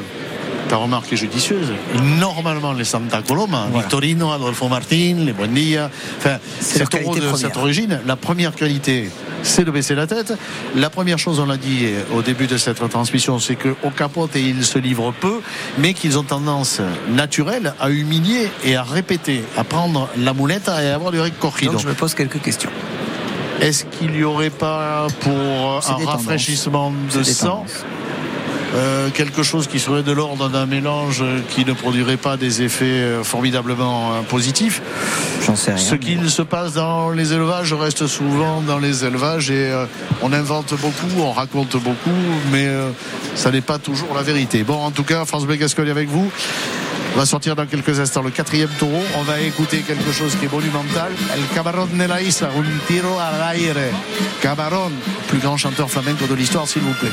ta 0.69 0.77
remarque 0.77 1.13
est 1.13 1.17
judicieuse, 1.17 1.73
normalement 2.19 2.73
les 2.73 2.85
Santa 2.85 3.23
Coloma, 3.23 3.67
Voilà. 3.71 3.83
Victorino, 3.83 4.31
Adolfo 4.33 4.69
Martin, 4.69 5.17
les 5.19 5.33
Buendia, 5.33 5.91
enfin, 6.19 6.39
qualité 6.91 7.21
de 7.21 7.35
cette 7.35 7.57
origine, 7.57 8.01
la 8.07 8.17
première 8.17 8.55
qualité, 8.55 9.11
c'est 9.43 9.65
de 9.65 9.71
baisser 9.71 9.95
la 9.95 10.07
tête. 10.07 10.35
La 10.75 10.91
première 10.91 11.19
chose, 11.19 11.41
on 11.41 11.47
l'a 11.47 11.57
dit 11.57 11.87
au 12.15 12.23
début 12.23 12.47
de 12.47 12.57
cette 12.57 12.89
transmission, 12.89 13.39
c'est 13.39 13.57
qu'au 13.57 13.91
capote, 13.97 14.31
ils 14.35 14.65
se 14.65 14.79
livrent 14.79 15.13
peu, 15.13 15.41
mais 15.79 15.95
qu'ils 15.95 16.19
ont 16.19 16.23
tendance 16.25 16.81
naturelle 17.11 17.75
à 17.81 17.91
humilier 17.91 18.51
et 18.65 18.77
à 18.77 18.83
répéter, 18.83 19.45
à 19.57 19.65
prendre 19.65 20.09
la 20.19 20.33
moulette 20.33 20.69
et 20.69 20.89
à 20.89 20.95
avoir 20.95 21.13
du 21.13 21.21
recorrido. 21.21 21.73
donc 21.73 21.81
je 21.81 21.89
me 21.89 21.95
pose 21.95 22.15
quelques 22.15 22.41
questions. 22.43 22.71
Est-ce 23.61 23.85
qu'il 23.85 24.11
n'y 24.13 24.25
aurait 24.25 24.51
pas 24.51 25.07
pour 25.21 25.33
un 25.33 26.07
rafraîchissement 26.07 26.93
de 27.15 27.23
sang 27.23 27.47
tendances. 27.49 27.85
Euh, 28.77 29.09
quelque 29.11 29.43
chose 29.43 29.67
qui 29.67 29.81
serait 29.81 30.03
de 30.03 30.13
l'ordre 30.13 30.49
d'un 30.49 30.67
mélange 30.67 31.25
qui 31.51 31.65
ne 31.65 31.73
produirait 31.73 32.17
pas 32.17 32.37
des 32.37 32.63
effets 32.63 32.85
euh, 32.85 33.25
formidablement 33.25 34.13
euh, 34.13 34.21
positifs. 34.23 34.83
J'en 35.47 35.57
sais 35.57 35.73
rien. 35.73 35.83
Ce 35.83 35.95
qu'il 35.95 36.31
se 36.31 36.43
passe 36.43 36.75
dans 36.75 37.11
les 37.11 37.33
élevages 37.33 37.73
reste 37.73 38.07
souvent 38.07 38.61
dans 38.61 38.79
les 38.79 39.05
élevages 39.05 39.51
et 39.51 39.71
euh, 39.71 39.87
on 40.23 40.33
invente 40.33 40.75
beaucoup, 40.81 41.21
on 41.21 41.33
raconte 41.33 41.77
beaucoup, 41.77 42.11
mais 42.53 42.67
euh, 42.67 42.91
ça 43.35 43.51
n'est 43.51 43.61
pas 43.61 43.79
toujours 43.79 44.15
la 44.15 44.23
vérité. 44.23 44.63
Bon, 44.63 44.75
en 44.85 44.91
tout 44.91 45.05
cas, 45.05 45.25
France 45.25 45.47
Bleu 45.47 45.57
Gascogne 45.57 45.91
avec 45.91 46.09
vous. 46.09 46.31
On 47.15 47.19
va 47.19 47.25
sortir 47.25 47.57
dans 47.57 47.65
quelques 47.65 47.99
instants 47.99 48.21
le 48.21 48.31
quatrième 48.31 48.69
taureau. 48.79 49.03
On 49.17 49.23
va 49.23 49.41
écouter 49.41 49.79
quelque 49.79 50.13
chose 50.13 50.37
qui 50.39 50.45
est 50.45 50.53
monumental. 50.53 51.11
El 51.35 51.55
Camarón 51.55 51.89
de 51.97 52.05
la 52.05 52.21
Isla, 52.21 52.49
un 52.49 52.87
tiro 52.87 53.17
al 53.19 53.57
aire. 53.59 53.91
Camarón, 54.43 54.93
plus 55.29 55.39
grand 55.39 55.57
chanteur 55.57 55.91
flamenco 55.91 56.27
de 56.27 56.35
l'histoire, 56.35 56.69
s'il 56.69 56.83
vous 56.83 56.93
plaît. 56.93 57.13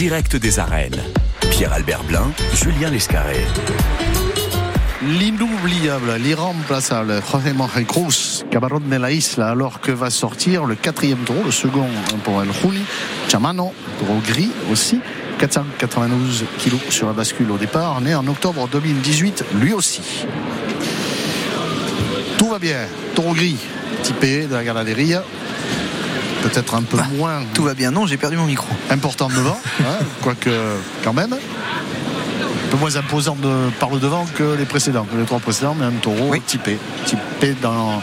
Direct 0.00 0.34
des 0.36 0.58
arènes. 0.58 0.96
Pierre-Albert 1.50 2.04
Blin, 2.04 2.32
Julien 2.54 2.88
Lescarré. 2.88 3.44
L'inoubliable, 5.02 6.14
l'irremplaçable 6.18 7.20
Jorge 7.30 7.54
Jorge 7.54 7.84
Cruz, 7.84 8.46
Cabaron 8.50 8.80
de 8.80 8.96
la 8.96 9.10
Isla, 9.12 9.48
alors 9.50 9.78
que 9.82 9.92
va 9.92 10.08
sortir 10.08 10.64
le 10.64 10.74
quatrième 10.74 11.18
taureau, 11.18 11.42
le 11.44 11.50
second 11.50 11.86
pour 12.24 12.42
El 12.42 12.50
Juli, 12.50 12.80
Chamano, 13.28 13.74
taureau 13.98 14.20
gris 14.26 14.50
aussi, 14.72 15.00
492 15.38 16.46
kilos 16.56 16.80
sur 16.88 17.06
la 17.06 17.12
bascule 17.12 17.50
au 17.50 17.58
départ, 17.58 18.00
né 18.00 18.14
en 18.14 18.26
octobre 18.26 18.70
2018, 18.72 19.44
lui 19.60 19.74
aussi. 19.74 20.24
Tout 22.38 22.48
va 22.48 22.58
bien, 22.58 22.86
taureau 23.14 23.34
gris, 23.34 23.58
typé 24.02 24.46
de 24.46 24.54
la 24.54 24.64
ganaderia, 24.64 25.22
peut-être 26.42 26.74
un 26.74 26.82
peu 26.82 26.98
moins 27.16 27.42
Tout 27.54 27.62
va 27.64 27.74
bien. 27.74 27.90
Non, 27.90 28.06
j'ai 28.06 28.16
perdu 28.16 28.36
mon 28.36 28.46
micro. 28.46 28.68
important 28.90 29.28
devant, 29.28 29.58
hein, 29.80 29.98
quoique 30.22 30.50
quand 31.04 31.12
même. 31.12 31.32
Un 31.32 32.70
peu 32.70 32.76
moins 32.76 32.96
imposant 32.96 33.36
de, 33.36 33.70
par 33.80 33.90
le 33.90 33.98
devant 33.98 34.26
que 34.36 34.56
les 34.56 34.64
précédents, 34.64 35.04
que 35.10 35.16
les 35.16 35.24
trois 35.24 35.40
précédents, 35.40 35.74
mais 35.78 35.86
un 35.86 35.90
taureau 35.92 36.28
Oui. 36.30 36.40
typé. 36.40 36.78
Typé 37.04 37.54
dans 37.60 38.00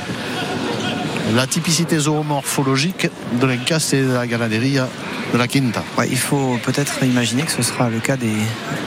la 1.35 1.45
typicité 1.47 1.97
zoomorphologique 1.99 3.09
de 3.39 3.45
l'Incas 3.47 3.89
et 3.93 4.01
de 4.01 4.11
la 4.13 4.27
ganaderia 4.27 4.87
de 5.33 5.37
la 5.37 5.47
Quinta. 5.47 5.83
Ouais, 5.97 6.07
il 6.09 6.17
faut 6.17 6.57
peut-être 6.63 7.03
imaginer 7.03 7.43
que 7.43 7.51
ce 7.51 7.61
sera 7.61 7.89
le 7.89 7.99
cas 7.99 8.15
des, 8.15 8.31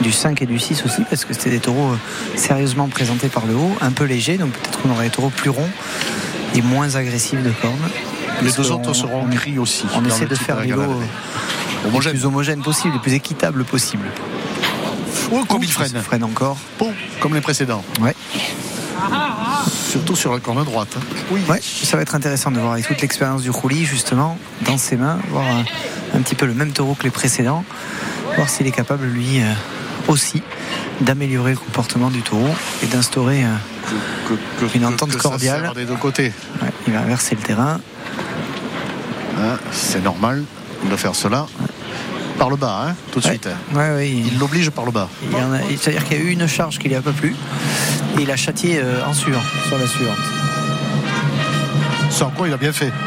du 0.01 0.11
5 0.11 0.41
et 0.41 0.45
du 0.47 0.57
6 0.57 0.83
aussi, 0.85 1.03
parce 1.07 1.23
que 1.23 1.33
c'était 1.33 1.51
des 1.51 1.59
taureaux 1.59 1.91
euh, 1.91 1.97
sérieusement 2.37 2.87
présentés 2.87 3.27
par 3.27 3.45
le 3.45 3.53
haut, 3.53 3.75
un 3.79 3.91
peu 3.91 4.05
légers, 4.05 4.37
donc 4.37 4.49
peut-être 4.51 4.81
qu'on 4.81 4.89
aurait 4.89 5.05
des 5.05 5.11
taureaux 5.11 5.29
plus 5.29 5.51
ronds 5.51 5.69
et 6.55 6.63
moins 6.63 6.95
agressifs 6.95 7.43
de 7.43 7.51
cornes. 7.61 7.75
Les 8.41 8.51
deux 8.51 8.71
autres 8.71 8.93
seront 8.93 9.23
on- 9.23 9.29
gris 9.29 9.57
aussi. 9.59 9.83
On 9.95 10.05
essaie 10.05 10.21
le 10.23 10.29
de 10.29 10.35
faire 10.35 10.59
les 10.61 10.67
lots 10.69 10.81
euh, 10.81 11.87
Homogène. 11.87 12.13
plus 12.13 12.25
homogènes 12.25 12.61
possibles, 12.61 12.93
les 12.95 12.99
plus 12.99 13.13
équitables 13.13 13.63
possibles. 13.63 14.07
Ou 15.31 15.45
comme 15.45 15.63
il 15.63 15.71
freine. 15.71 15.93
freine 16.01 16.23
encore. 16.23 16.57
Bon, 16.79 16.91
comme 17.19 17.33
les 17.35 17.41
précédents. 17.41 17.83
Ouais. 18.01 18.15
Surtout 19.89 20.15
sur 20.15 20.31
la 20.33 20.39
corne 20.39 20.63
droite. 20.63 20.95
hein. 20.97 21.01
Oui. 21.31 21.41
Ouais, 21.49 21.59
ça 21.61 21.97
va 21.97 22.03
être 22.03 22.15
intéressant 22.15 22.51
de 22.51 22.59
voir 22.59 22.73
avec 22.73 22.87
toute 22.87 23.01
l'expérience 23.01 23.41
du 23.41 23.49
roulis 23.49 23.85
justement 23.85 24.37
dans 24.65 24.77
ses 24.77 24.95
mains, 24.95 25.19
voir 25.29 25.43
un, 25.45 26.17
un 26.17 26.21
petit 26.21 26.35
peu 26.35 26.45
le 26.45 26.53
même 26.53 26.71
taureau 26.71 26.95
que 26.95 27.03
les 27.03 27.09
précédents, 27.09 27.63
voir 28.35 28.49
s'il 28.49 28.67
est 28.67 28.71
capable 28.71 29.05
lui 29.05 29.41
euh, 29.41 29.45
aussi 30.07 30.41
d'améliorer 31.01 31.51
le 31.51 31.57
comportement 31.57 32.09
du 32.09 32.21
taureau 32.21 32.49
et 32.83 32.87
d'instaurer. 32.87 33.43
euh, 33.43 34.67
Une 34.75 34.85
entente 34.85 35.11
que 35.11 35.17
cordiale. 35.17 35.71
des 35.75 35.85
deux 35.85 35.95
côtés. 35.95 36.31
ouais, 36.61 36.69
il 36.87 36.93
va 36.93 36.99
inverser 37.01 37.35
le 37.35 37.41
terrain. 37.41 37.79
Hein. 39.41 39.57
C'est 39.71 40.03
normal 40.03 40.43
de 40.89 40.95
faire 40.95 41.15
cela 41.15 41.45
par 42.37 42.49
le 42.49 42.55
bas, 42.55 42.85
hein, 42.87 42.95
tout 43.11 43.19
de 43.19 43.25
Ouais. 43.25 43.31
suite. 43.33 43.47
Ouais, 43.73 43.89
ouais, 43.91 44.09
il- 44.09 44.39
l'oblige 44.39 44.69
par 44.71 44.85
le 44.85 44.91
bas. 44.91 45.07
C'est-à-dire 45.77 46.03
qu'il 46.05 46.17
y 46.17 46.21
a 46.21 46.23
eu 46.23 46.29
une 46.31 46.47
charge 46.47 46.79
qui 46.79 46.87
lui 46.89 46.95
a 46.95 47.01
pas 47.01 47.11
plu 47.11 47.35
et 48.17 48.21
il 48.23 48.31
a 48.31 48.35
châtié 48.35 48.79
euh, 48.79 49.05
en 49.05 49.13
suivant 49.13 49.41
sur 49.67 49.77
la 49.77 49.85
suivante. 49.87 50.17
Sans 52.09 52.29
quoi 52.31 52.47
il 52.47 52.53
a 52.53 52.57
bien 52.57 52.71
fait. 52.73 52.91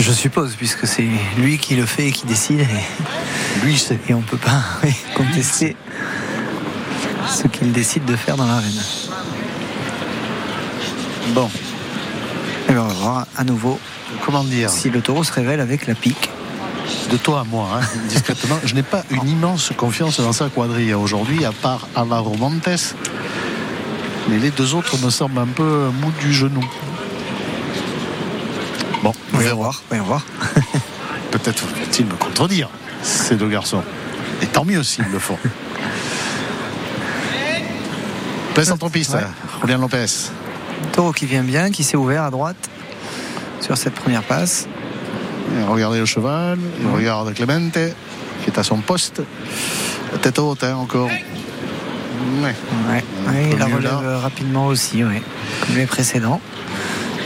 Je 0.00 0.12
suppose, 0.12 0.54
puisque 0.54 0.86
c'est 0.86 1.06
lui 1.36 1.58
qui 1.58 1.74
le 1.76 1.84
fait 1.84 2.06
et 2.08 2.12
qui 2.12 2.26
décide 2.26 2.60
et, 2.60 3.64
Lui, 3.64 3.76
sait. 3.78 3.98
et 4.08 4.14
on 4.14 4.22
peut 4.22 4.38
pas 4.38 4.62
oui, 4.82 4.94
contester 5.14 5.76
ce 7.28 7.46
qu'il 7.48 7.70
décide 7.72 8.04
de 8.06 8.16
faire 8.16 8.36
dans 8.36 8.46
l'arène. 8.46 8.80
Bon, 11.34 11.50
Et 12.68 12.72
ben, 12.72 12.80
on 12.80 12.86
va 12.88 12.94
voir 12.94 13.26
à 13.36 13.44
nouveau 13.44 13.78
comment 14.24 14.44
dire 14.44 14.70
si 14.70 14.90
le 14.90 15.00
taureau 15.00 15.24
se 15.24 15.32
révèle 15.32 15.60
avec 15.60 15.86
la 15.86 15.94
pique. 15.94 16.30
De 17.10 17.16
toi 17.16 17.40
à 17.40 17.44
moi, 17.44 17.68
hein, 17.74 17.86
discrètement, 18.08 18.58
je 18.64 18.74
n'ai 18.74 18.82
pas 18.82 19.02
une 19.10 19.28
immense 19.28 19.72
confiance 19.76 20.20
dans 20.20 20.32
sa 20.32 20.48
quadrille 20.48 20.94
aujourd'hui, 20.94 21.44
à 21.44 21.52
part 21.52 21.88
Alvaro 21.96 22.34
Montes. 22.36 22.94
Mais 24.28 24.38
les 24.38 24.50
deux 24.50 24.74
autres 24.74 24.96
me 25.04 25.10
semblent 25.10 25.38
un 25.38 25.46
peu 25.46 25.88
mou 26.00 26.12
du 26.20 26.32
genou. 26.32 26.64
Bon, 29.02 29.10
on 29.10 29.36
Voyons 29.36 29.44
verra. 29.48 29.54
voir, 29.56 29.82
voyons 29.88 30.04
voir. 30.04 30.22
Peut-être 31.30 31.64
vont-ils 31.64 32.06
me 32.06 32.14
contredire, 32.14 32.68
ces 33.02 33.36
deux 33.36 33.48
garçons. 33.48 33.82
Et 34.42 34.46
tant 34.46 34.64
mieux 34.64 34.82
s'ils 34.82 35.08
le 35.10 35.18
font. 35.18 35.38
Plein 38.54 38.64
centre-piste, 38.64 39.14
Ouais. 39.14 39.20
Julian 39.62 39.78
Lopez. 39.78 40.06
Taureau 40.92 41.12
qui 41.12 41.26
vient 41.26 41.42
bien, 41.44 41.70
qui 41.70 41.84
s'est 41.84 41.96
ouvert 41.96 42.24
à 42.24 42.30
droite 42.30 42.56
sur 43.70 43.78
cette 43.78 43.94
première 43.94 44.24
passe. 44.24 44.66
Et 45.56 45.62
Regardez 45.62 46.00
le 46.00 46.04
cheval, 46.06 46.58
il 46.80 46.88
regarde 46.88 47.32
Clemente, 47.34 47.72
qui 48.42 48.50
est 48.50 48.58
à 48.58 48.64
son 48.64 48.78
poste. 48.78 49.22
Tête 50.22 50.40
haute, 50.40 50.64
hein, 50.64 50.74
encore. 50.74 51.06
Ouais. 51.06 52.54
Ouais, 52.88 53.04
ouais, 53.28 53.48
il 53.52 53.58
la 53.58 53.66
relève 53.66 54.02
là. 54.02 54.18
rapidement 54.18 54.66
aussi, 54.66 55.04
ouais, 55.04 55.22
comme 55.64 55.76
les 55.76 55.86
précédents. 55.86 56.40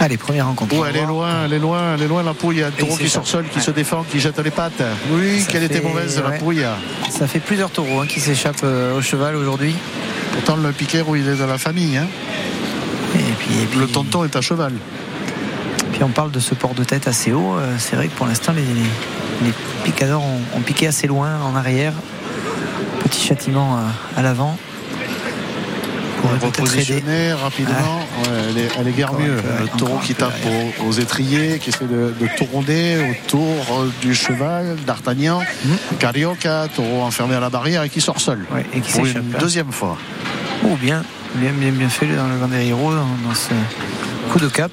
Allez, 0.01 0.19
première 0.19 0.47
rencontre. 0.49 0.75
On 0.77 0.83
va 0.83 0.91
elle 0.91 0.97
est 0.99 1.07
loin, 1.07 1.45
elle 1.47 1.53
est 1.55 1.59
loin, 1.59 1.95
elle 1.95 2.03
est 2.03 2.09
loin 2.09 2.23
la 2.23 2.35
pouille. 2.35 2.62
Taureau 2.77 2.95
qui 2.97 3.09
sort 3.09 3.27
seul, 3.27 3.47
qui 3.49 3.61
se 3.62 3.71
défend, 3.71 4.03
qui 4.03 4.21
jette 4.21 4.39
les 4.41 4.51
pattes. 4.51 4.83
Oui, 5.12 5.41
Ça 5.41 5.51
qu'elle 5.51 5.62
était 5.65 5.81
mauvaise 5.81 6.21
la 6.23 6.29
ouais. 6.29 6.39
pouille. 6.39 6.66
Ça 7.09 7.27
fait 7.27 7.39
plusieurs 7.41 7.71
taureaux 7.71 8.01
hein, 8.03 8.07
qui 8.07 8.21
s'échappent 8.21 8.65
euh, 8.65 8.99
au 8.99 9.01
cheval 9.01 9.35
aujourd'hui. 9.35 9.75
Pourtant, 10.33 10.57
le 10.57 10.73
piquet, 10.73 11.03
il 11.16 11.27
est 11.27 11.37
de 11.37 11.45
la 11.45 11.57
famille. 11.57 11.97
hein. 11.97 12.07
Et 13.15 13.19
puis, 13.39 13.55
et 13.62 13.66
puis- 13.66 13.79
Le 13.81 13.87
tonton 13.87 14.25
est 14.25 14.37
à 14.37 14.43
cheval. 14.43 14.73
Puis 15.95 16.03
on 16.03 16.09
parle 16.09 16.31
de 16.33 16.41
ce 16.41 16.55
port 16.55 16.75
de 16.75 16.83
tête 16.85 17.07
assez 17.09 17.33
haut. 17.33 17.55
euh, 17.57 17.77
C'est 17.79 17.95
vrai 17.97 18.09
que 18.09 18.15
pour 18.16 18.27
l'instant, 18.27 18.53
les, 18.53 18.62
les 18.62 19.53
picadors 19.85 20.23
ont, 20.25 20.41
ont 20.59 20.61
piqué 20.61 20.87
assez 20.89 21.07
loin 21.07 21.31
en 21.41 21.55
arrière. 21.57 21.93
Petit 23.05 23.25
châtiment 23.27 23.77
euh, 23.77 23.81
à 24.19 24.23
l'avant. 24.23 24.59
Repositionner 26.43 27.33
rapidement. 27.35 27.75
Ouais, 28.25 28.31
elle, 28.51 28.59
est, 28.59 28.69
elle 28.79 28.89
est 28.89 28.93
guère 28.93 29.11
Encore 29.11 29.21
mieux. 29.21 29.37
le 29.61 29.69
taureau 29.79 29.99
qui 29.99 30.15
tape 30.15 30.35
aux, 30.81 30.85
aux 30.89 30.93
étriers, 30.93 31.59
qui 31.59 31.69
essaie 31.71 31.85
de, 31.85 32.15
de 32.19 32.29
tourner 32.37 32.97
autour 33.11 33.85
du 34.01 34.15
cheval, 34.15 34.77
d'Artagnan, 34.87 35.43
Carioca, 35.99 36.66
taureau 36.75 37.03
enfermé 37.03 37.35
à 37.35 37.41
la 37.41 37.51
barrière 37.51 37.83
et 37.83 37.89
qui 37.91 38.01
sort 38.01 38.21
seul. 38.21 38.45
Ouais, 38.53 38.65
et 38.75 38.81
qui 38.81 38.93
Pour 38.93 39.05
une 39.07 39.33
là. 39.33 39.39
deuxième 39.39 39.71
fois. 39.71 39.97
Oh, 40.65 40.77
bien, 40.81 41.05
bien, 41.35 41.53
bien, 41.53 41.71
bien 41.71 41.89
fait 41.91 42.07
dans 42.07 42.27
le 42.27 42.37
Vanderiro, 42.37 42.91
dans, 42.93 43.29
dans 43.29 43.35
ce 43.35 43.51
coup 44.33 44.39
de 44.41 44.49
cap. 44.49 44.73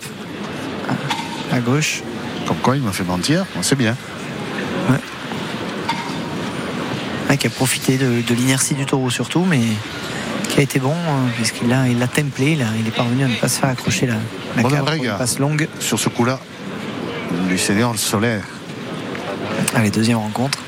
À, 1.52 1.60
gauche. 1.60 2.02
Comme 2.48 2.58
quoi, 2.58 2.76
il 2.78 2.82
m'a 2.84 2.92
fait 2.92 3.04
mentir. 3.04 3.46
Bon, 3.56 3.62
C'est 3.62 3.76
bien. 3.76 3.96
Ouais, 7.30 7.38
qui 7.38 7.48
a 7.48 7.50
profité 7.50 7.98
de, 7.98 8.22
de 8.22 8.34
l'inertie 8.34 8.74
du 8.74 8.86
taureau 8.86 9.10
surtout, 9.10 9.46
mais 9.48 9.62
qui 10.50 10.60
a 10.60 10.64
été 10.64 10.80
bon, 10.80 10.92
hein, 10.94 11.30
puisqu'il 11.36 11.74
il 11.90 12.00
l'a 12.00 12.08
templé, 12.08 12.52
il, 12.54 12.62
a- 12.62 12.66
il 12.78 12.86
est 12.88 12.92
parvenu 12.96 13.24
à 13.24 13.28
ne 13.28 13.36
pas 13.36 13.48
se 13.48 13.60
faire 13.60 13.70
accrocher 13.70 14.06
la, 14.08 14.16
la 14.58 14.64
Bon, 14.64 14.70
une 14.70 15.18
passe 15.18 15.40
longue. 15.40 15.68
Sur 15.80 15.98
ce 15.98 16.10
coup-là, 16.10 16.40
du 17.48 17.58
Seigneur 17.58 17.98
solaire. 17.98 18.44
Allez, 19.74 19.92
deuxième 19.92 20.18
rencontre. 20.18 20.60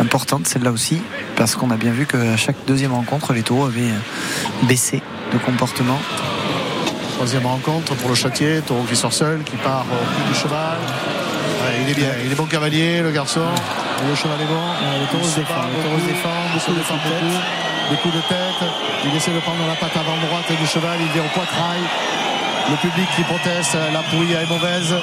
Importante 0.00 0.46
celle-là 0.48 0.72
aussi, 0.72 1.00
parce 1.36 1.54
qu'on 1.54 1.70
a 1.70 1.76
bien 1.76 1.92
vu 1.92 2.06
qu'à 2.06 2.36
chaque 2.36 2.56
deuxième 2.66 2.92
rencontre, 2.92 3.32
les 3.32 3.42
taureaux 3.42 3.66
avaient 3.66 3.82
euh, 3.82 4.66
baissé 4.66 5.00
de 5.32 5.38
comportement. 5.38 5.98
Troisième 7.18 7.50
rencontre 7.50 7.98
pour 7.98 8.10
le 8.10 8.14
châtier, 8.14 8.62
taureau 8.62 8.86
qui 8.86 8.94
sort 8.94 9.12
seul, 9.12 9.42
qui 9.42 9.56
part 9.56 9.82
au 9.90 9.98
coup 10.14 10.22
du 10.30 10.38
cheval. 10.38 10.78
Ouais, 10.78 11.82
il 11.82 11.90
est 11.90 11.98
bien, 11.98 12.14
il 12.24 12.30
est 12.30 12.34
bon 12.36 12.46
cavalier, 12.46 13.02
le 13.02 13.10
garçon. 13.10 13.42
Le 14.06 14.14
cheval 14.14 14.38
est 14.38 14.46
bon. 14.46 14.62
le 15.02 15.06
taureau 15.10 15.26
se 15.26 15.40
défend, 15.42 15.66
le 15.66 15.82
taureau 15.82 15.98
se 15.98 16.06
défend, 16.06 16.38
beaucoup 16.54 16.78
de 16.78 16.78
beaucoup. 16.78 17.34
Des 17.90 17.96
coups 17.96 18.14
de 18.14 18.22
tête. 18.30 18.62
Il 19.04 19.10
essaie 19.16 19.34
de 19.34 19.40
prendre 19.40 19.66
la 19.66 19.74
patte 19.74 19.96
avant 19.98 20.14
droite 20.14 20.46
du 20.46 20.64
cheval, 20.64 20.94
il 21.02 21.10
vient 21.10 21.26
au 21.26 21.34
poitrail. 21.34 21.82
Le 22.70 22.76
public 22.86 23.08
qui 23.16 23.22
proteste, 23.26 23.74
la 23.74 24.02
pouille 24.14 24.38
est 24.38 24.46
mauvaise. 24.46 24.94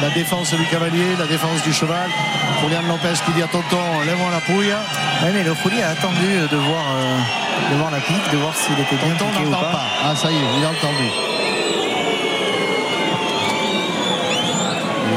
La 0.00 0.10
défense 0.10 0.54
du 0.54 0.66
cavalier, 0.66 1.18
la 1.18 1.26
défense 1.26 1.60
du 1.64 1.72
cheval. 1.72 2.06
Julian 2.62 2.86
Lopez 2.86 3.18
qui 3.26 3.32
dit 3.32 3.42
à 3.42 3.48
Tonton, 3.48 3.82
lève-moi 4.06 4.30
la 4.30 4.46
pouille. 4.46 4.78
Ouais, 5.26 5.32
mais 5.34 5.42
le 5.42 5.50
Rouli 5.50 5.82
a 5.82 5.90
attendu 5.90 6.38
de 6.38 6.56
voir, 6.56 6.86
euh, 6.94 7.72
de 7.72 7.76
voir 7.78 7.90
la 7.90 7.98
pique, 7.98 8.30
de 8.30 8.38
voir 8.38 8.54
s'il 8.54 8.78
était 8.78 8.94
bien 8.94 9.16
Tonton 9.18 9.42
n'entend 9.42 9.58
pas. 9.58 9.72
pas. 9.72 9.86
Ah, 10.04 10.14
ça 10.14 10.30
y 10.30 10.36
est, 10.36 10.38
il 10.38 10.64
a 10.64 10.70
entendu. 10.70 11.33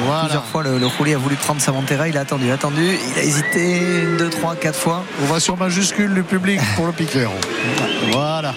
Voilà. 0.07 0.21
Plusieurs 0.21 0.45
fois, 0.45 0.63
le, 0.63 0.77
le 0.79 0.87
a 0.87 1.17
voulu 1.17 1.35
prendre 1.35 1.59
sa 1.59 1.73
Montera, 1.73 2.07
il 2.07 2.17
a 2.17 2.21
attendu, 2.21 2.49
attendu, 2.49 2.97
il 3.13 3.19
a 3.19 3.23
hésité 3.23 3.79
une, 4.03 4.15
deux, 4.15 4.29
trois, 4.29 4.55
quatre 4.55 4.79
fois. 4.79 5.03
Ovation 5.25 5.57
majuscule 5.57 6.13
du 6.13 6.23
public 6.23 6.61
pour 6.77 6.85
le 6.85 6.93
piqueur. 6.93 7.29
Voilà. 8.13 8.53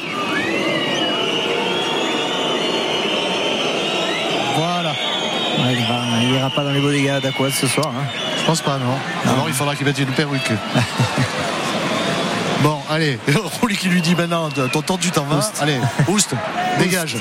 Voilà. 4.57 4.91
Ouais, 4.91 5.73
il, 5.73 5.81
ira, 5.81 6.03
il 6.23 6.35
ira 6.37 6.51
pas 6.51 6.63
dans 6.63 6.71
les 6.71 6.81
bodyguards 6.81 7.21
d'Aquad 7.21 7.51
ce 7.51 7.67
soir. 7.67 7.89
hein. 7.89 8.05
Je 8.39 8.45
pense 8.45 8.61
pas, 8.61 8.79
non. 8.79 9.33
Alors 9.33 9.49
il 9.49 9.55
faudra 9.55 9.75
qu'il 9.75 9.87
mette 9.87 9.99
une 9.99 10.07
perruque. 10.07 10.53
bon, 12.63 12.79
allez, 12.89 13.19
Rouli 13.61 13.77
qui 13.77 13.89
lui 13.89 14.03
dit 14.03 14.15
maintenant, 14.15 14.51
tonton, 14.73 14.99
tu 14.99 15.11
t'en 15.11 15.25
vas. 15.25 15.51
Allez, 15.61 15.81
Oust, 16.07 16.33
dégage. 16.79 17.17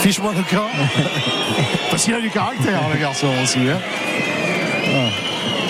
Fiche-moi 0.00 0.32
le 0.36 0.42
camp. 0.42 0.66
Parce 1.90 2.04
qu'il 2.04 2.14
a 2.14 2.20
du 2.20 2.30
caractère, 2.30 2.80
le 2.92 2.98
garçon 2.98 3.28
aussi. 3.42 3.58
hein. 3.68 3.78
Ah. 4.86 5.08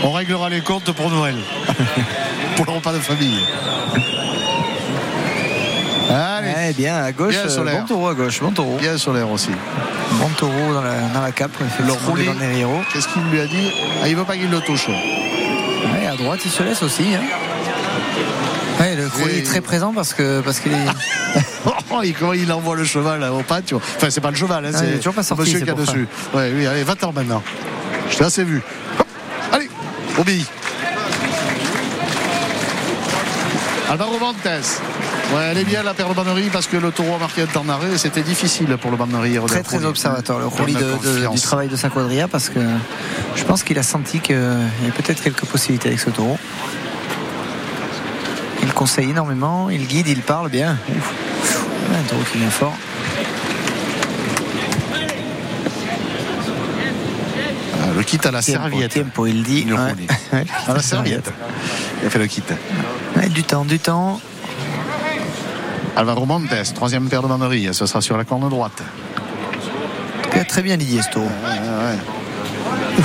On 0.04 0.12
réglera 0.12 0.48
les 0.48 0.60
comptes 0.60 0.90
pour 0.92 1.10
Noël. 1.10 1.34
pour 2.56 2.66
le 2.66 2.72
repas 2.72 2.92
de 2.92 2.98
famille. 3.00 3.40
Allez, 6.10 6.48
Ouais, 6.48 6.72
bien, 6.72 6.96
à 6.96 7.12
gauche, 7.12 7.34
Bien 7.34 7.50
euh, 7.50 7.80
bon 7.80 7.86
taureau 7.86 8.08
à 8.08 8.14
gauche, 8.14 8.40
bon 8.40 8.50
taureau. 8.50 8.76
bien 8.80 8.98
solaire 8.98 9.30
aussi. 9.30 9.50
Bon 10.12 10.28
taureau 10.36 10.74
dans 10.74 10.82
la, 10.82 11.00
dans 11.14 11.20
la 11.20 11.30
cape, 11.32 11.52
devant 11.80 12.34
Neriero. 12.34 12.80
Qu'est-ce 12.92 13.08
qu'il 13.08 13.22
lui 13.30 13.40
a 13.40 13.46
dit? 13.46 13.70
Ah, 14.02 14.08
Il 14.08 14.16
veut 14.16 14.24
pas 14.24 14.36
qu'il 14.36 14.50
le 14.50 14.60
touche. 14.60 14.88
Ouais, 14.88 16.06
à 16.06 16.16
droite, 16.16 16.40
il 16.44 16.50
se 16.50 16.62
laisse 16.62 16.82
aussi. 16.82 17.14
hein. 17.14 17.20
Ouais, 18.90 18.96
le 18.96 19.08
Oui. 19.24 19.38
est 19.38 19.42
très 19.42 19.60
présent 19.60 19.92
parce 19.92 20.14
que 20.14 20.40
parce 20.40 20.60
qu'il 20.60 20.72
est. 20.72 20.76
Oh, 21.92 22.02
il, 22.02 22.52
envoie 22.52 22.76
le 22.76 22.84
cheval 22.84 23.22
au 23.24 23.42
pas, 23.42 23.60
tu 23.62 23.74
vois. 23.74 23.82
Enfin, 23.96 24.08
c'est 24.10 24.20
pas 24.20 24.30
le 24.30 24.36
cheval, 24.36 24.64
hein, 24.64 24.70
c'est 24.72 24.96
toujours 24.96 25.12
pas 25.12 25.20
le 25.20 25.26
sorti, 25.26 25.42
monsieur 25.42 25.60
qui 25.60 25.66
ça. 25.66 25.72
dessus. 25.74 26.08
Ouais, 26.32 26.52
oui, 26.54 26.66
allez, 26.66 26.84
va-t'en 26.84 27.12
maintenant. 27.12 27.42
Je 28.10 28.16
t'ai 28.16 28.24
assez 28.24 28.44
vu. 28.44 28.62
Hop, 28.98 29.06
allez, 29.52 29.68
obéis. 30.16 30.46
Alvaro 33.90 34.18
Montes. 34.18 34.36
Ouais, 34.44 35.48
elle 35.50 35.58
est 35.58 35.64
bien 35.64 35.82
la 35.82 35.94
paire 35.94 36.08
de 36.08 36.14
bannerie 36.14 36.48
parce 36.52 36.66
que 36.68 36.76
le 36.76 36.90
taureau 36.92 37.16
a 37.16 37.18
marqué 37.18 37.42
un 37.42 37.46
temps 37.46 37.64
d'arrêt 37.64 37.92
et 37.92 37.98
c'était 37.98 38.22
difficile 38.22 38.76
pour 38.80 38.90
le 38.90 38.96
bannerie. 38.96 39.36
Très 39.46 39.62
très 39.62 39.84
observateur 39.84 40.38
le 40.38 40.44
de- 40.46 41.28
du 41.32 41.40
travail 41.40 41.68
de 41.68 41.76
sa 41.76 41.88
quadrilla 41.88 42.28
parce 42.28 42.48
que 42.48 42.60
je 43.36 43.44
pense 43.44 43.62
qu'il 43.62 43.78
a 43.78 43.82
senti 43.82 44.20
qu'il 44.20 44.36
y 44.36 44.88
a 44.88 44.92
peut-être 44.92 45.22
quelques 45.22 45.44
possibilités 45.44 45.88
avec 45.88 46.00
ce 46.00 46.10
taureau. 46.10 46.38
Il 48.80 48.84
conseille 48.84 49.10
énormément, 49.10 49.68
il 49.68 49.86
guide, 49.86 50.08
il 50.08 50.22
parle 50.22 50.48
bien. 50.48 50.70
Un 50.70 52.02
taureau 52.08 52.22
qui 52.32 52.38
vient 52.38 52.48
fort. 52.48 52.72
Euh, 57.76 57.94
Le 57.94 58.02
kit 58.02 58.18
à 58.24 58.30
la 58.30 58.40
serviette. 58.40 58.96
il 58.96 59.42
dit. 59.42 59.66
Ouais. 59.70 59.76
Ouais, 60.32 60.46
À 60.66 60.72
la 60.72 60.80
serviette. 60.80 61.30
Il 62.00 62.06
a 62.06 62.10
fait 62.10 62.18
le 62.18 62.26
kit. 62.26 62.42
Ouais, 63.16 63.28
du 63.28 63.42
temps, 63.42 63.66
du 63.66 63.78
temps. 63.78 64.18
Alvaro 65.94 66.24
Montes, 66.24 66.72
troisième 66.74 67.06
paire 67.10 67.20
de 67.22 67.28
bannerie. 67.28 67.68
Ce 67.74 67.84
sera 67.84 68.00
sur 68.00 68.16
la 68.16 68.24
corne 68.24 68.48
droite. 68.48 68.82
Très 70.30 70.44
bien. 70.62 70.78
Ouais, 71.20 71.26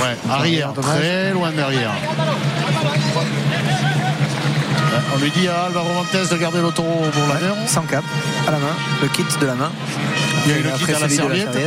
Ouais, 0.00 0.16
arrière, 0.30 0.72
très 0.72 1.32
loin 1.32 1.50
derrière. 1.50 1.92
On 5.16 5.18
lui 5.18 5.30
dit 5.30 5.48
à 5.48 5.62
Alvaro 5.64 5.88
Montes 5.94 6.12
de 6.30 6.36
garder 6.36 6.60
le 6.60 6.70
taureau 6.70 7.06
pour 7.10 7.26
l'avant. 7.26 7.66
Sans 7.66 7.82
cap, 7.82 8.04
à 8.46 8.50
la 8.50 8.58
main, 8.58 8.76
le 9.00 9.08
kit 9.08 9.24
de 9.40 9.46
la 9.46 9.54
main. 9.54 9.72
Il 10.44 10.52
y 10.52 10.54
a 10.54 10.58
eu 10.58 10.62
le 10.62 10.70
kit 10.72 10.92
à 10.92 10.98
la 10.98 11.08
de 11.08 11.12
serviette. 11.12 11.48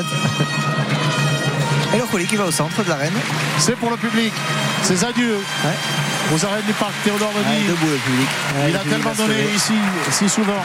Et 1.94 1.98
le 1.98 2.04
Rouli 2.04 2.26
qui 2.28 2.36
va 2.36 2.46
au 2.46 2.52
centre 2.52 2.84
de 2.84 2.90
l'arène. 2.90 3.14
C'est 3.58 3.76
pour 3.76 3.90
le 3.90 3.98
public. 3.98 4.32
Ses 4.84 5.04
adieux 5.04 5.38
Ouais. 5.66 6.36
aux 6.36 6.46
arènes 6.46 6.66
du 6.68 6.74
parc 6.74 6.92
Théodore 7.04 7.32
Ouais, 7.36 7.42
Denis. 7.56 7.68
debout 7.68 7.88
le 7.90 7.98
public. 7.98 8.28
Ouais, 8.56 8.70
Il 8.70 8.76
a 8.76 8.80
tellement 8.80 9.14
donné 9.16 9.34
ici, 9.56 9.74
si 10.12 10.30
souvent. 10.30 10.64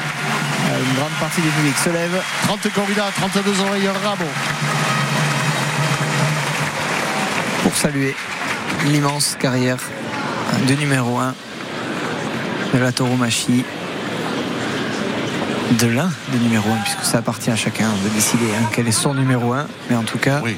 Une 0.68 0.94
grande 0.96 1.12
partie 1.18 1.40
du 1.40 1.48
public 1.48 1.74
se 1.82 1.88
lève. 1.88 2.20
30 2.46 2.70
corridas, 2.74 3.10
32 3.16 3.60
oreilles 3.66 3.88
rabot. 4.04 4.24
pour 7.62 7.74
saluer 7.76 8.14
l'immense 8.84 9.36
carrière 9.40 9.78
de 10.68 10.74
numéro 10.74 11.18
1 11.18 11.34
de 12.74 12.78
la 12.78 12.90
tauromachie 12.90 13.64
de 15.78 15.86
l'un 15.86 16.10
de 16.32 16.38
numéro 16.38 16.68
1 16.68 16.76
puisque 16.82 17.04
ça 17.04 17.18
appartient 17.18 17.50
à 17.50 17.56
chacun 17.56 17.88
de 18.04 18.08
décider 18.14 18.46
hein, 18.46 18.68
quel 18.74 18.88
est 18.88 18.92
son 18.92 19.14
numéro 19.14 19.52
1 19.52 19.66
mais 19.88 19.96
en 19.96 20.02
tout 20.02 20.18
cas 20.18 20.40
Oui. 20.44 20.56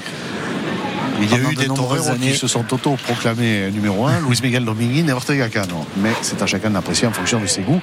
Il 1.21 1.31
y 1.31 1.35
a 1.35 1.39
eu 1.39 1.55
de 1.55 1.61
des 1.61 1.67
toreros 1.67 2.09
années. 2.09 2.33
qui 2.33 2.39
se 2.39 2.47
sont 2.47 2.65
auto-proclamés 2.73 3.71
numéro 3.71 4.07
1, 4.07 4.21
Luis 4.29 4.39
Miguel 4.43 4.67
Dominguin 4.67 5.09
et 5.09 5.13
Ortega 5.13 5.49
Cano. 5.49 5.87
Mais 5.97 6.13
c'est 6.21 6.43
à 6.43 6.47
chacun 6.47 6.69
d'apprécier 6.71 7.07
en 7.07 7.13
fonction 7.13 7.41
de 7.41 7.47
ses 7.47 7.63
goûts 7.63 7.81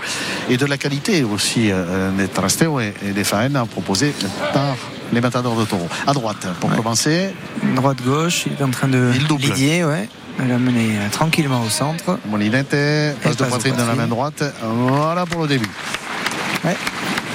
et 0.49 0.57
de 0.57 0.65
la 0.67 0.77
qualité 0.77 1.23
aussi 1.23 1.71
euh, 1.71 2.11
des 2.11 2.27
trasteo 2.27 2.79
et 2.79 2.93
des 3.15 3.23
faenes 3.23 3.59
proposées 3.71 4.13
par 4.53 4.75
les 5.13 5.21
matadors 5.21 5.55
de 5.55 5.65
taureaux. 5.65 5.87
À 6.07 6.13
droite, 6.13 6.47
pour 6.59 6.69
Ouais. 6.69 6.75
commencer, 6.75 7.33
droite 7.75 8.01
gauche 8.03 8.45
il 8.45 8.53
est 8.53 8.63
en 8.63 8.69
train 8.71 8.87
de 8.87 9.11
Il 9.15 9.27
double. 9.27 9.43
lidier 9.43 9.83
ouais 9.85 10.09
elle 10.43 10.51
a 10.51 10.57
mené 10.57 10.97
euh, 10.97 11.09
tranquillement 11.11 11.61
au 11.61 11.69
centre 11.69 12.17
Molinette, 12.27 12.69
passe 12.71 13.15
passe 13.21 13.37
de 13.37 13.43
poitrine 13.45 13.75
dans 13.75 13.85
la 13.85 13.93
main 13.93 14.07
droite. 14.07 14.43
Voilà 14.63 15.27
pour 15.27 15.41
le 15.43 15.47
début. 15.47 15.69
Ouais. 16.65 16.75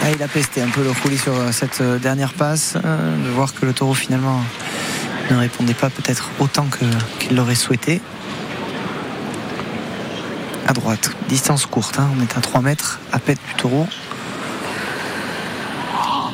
Ah, 0.02 0.10
il 0.12 0.20
a 0.22 0.26
pesté 0.28 0.62
un 0.62 0.68
peu 0.68 0.82
le 0.82 0.90
roulis 1.02 1.18
sur 1.18 1.32
euh, 1.32 1.52
cette 1.52 1.80
euh, 1.80 1.98
dernière 1.98 2.32
passe, 2.32 2.74
de 2.74 3.30
voir 3.30 3.54
que 3.54 3.64
le 3.66 3.72
taureau 3.72 3.94
finalement 3.94 4.40
ne 5.30 5.36
répondait 5.36 5.74
pas 5.74 5.90
peut-être 5.90 6.28
autant 6.40 6.66
qu'il 7.20 7.36
l'aurait 7.36 7.54
souhaité. 7.54 8.00
À 10.66 10.72
droite, 10.72 11.12
distance 11.28 11.66
courte, 11.66 11.98
hein, 12.00 12.08
on 12.18 12.22
est 12.22 12.36
à 12.36 12.40
3 12.40 12.60
mètres 12.62 12.98
à 13.12 13.18
peine 13.20 13.38
du 13.48 13.54
taureau. 13.54 13.86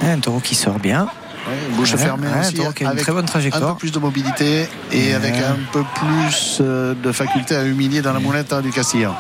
Et 0.03 0.07
un 0.09 0.19
taureau 0.19 0.41
qui 0.41 0.55
sort 0.55 0.79
bien. 0.79 1.09
Ouais, 1.47 1.77
bouche 1.77 1.93
Ouais, 1.93 1.99
fermée 1.99 2.27
ouais, 2.27 2.33
un 2.33 2.41
aussi, 2.41 2.55
taureau 2.55 2.73
une 2.81 2.87
avec 2.87 3.03
très 3.03 3.13
bonne 3.13 3.25
un 3.25 3.27
trajectoire. 3.29 3.73
peu 3.75 3.79
plus 3.79 3.93
de 3.93 3.99
mobilité 3.99 4.67
et 4.93 5.13
avec 5.15 5.35
un 5.35 5.57
peu 5.73 5.83
plus 5.95 6.59
euh, 6.61 6.95
de 6.95 7.13
faculté 7.13 7.55
à 7.55 7.65
humilier 7.65 8.01
dans 8.03 8.13
la 8.15 8.19
moulette 8.21 8.53
hein, 8.53 8.63
du 8.63 8.71
Castillan. 8.71 9.15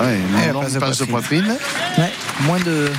Ouais, 0.00 0.18
longue 0.52 0.62
passe 0.64 0.72
de 0.74 0.78
passe 0.80 0.98
de 0.98 1.04
poitrine. 1.04 1.56
Ouais, 1.98 2.12
moins 2.46 2.58
de. 2.60 2.90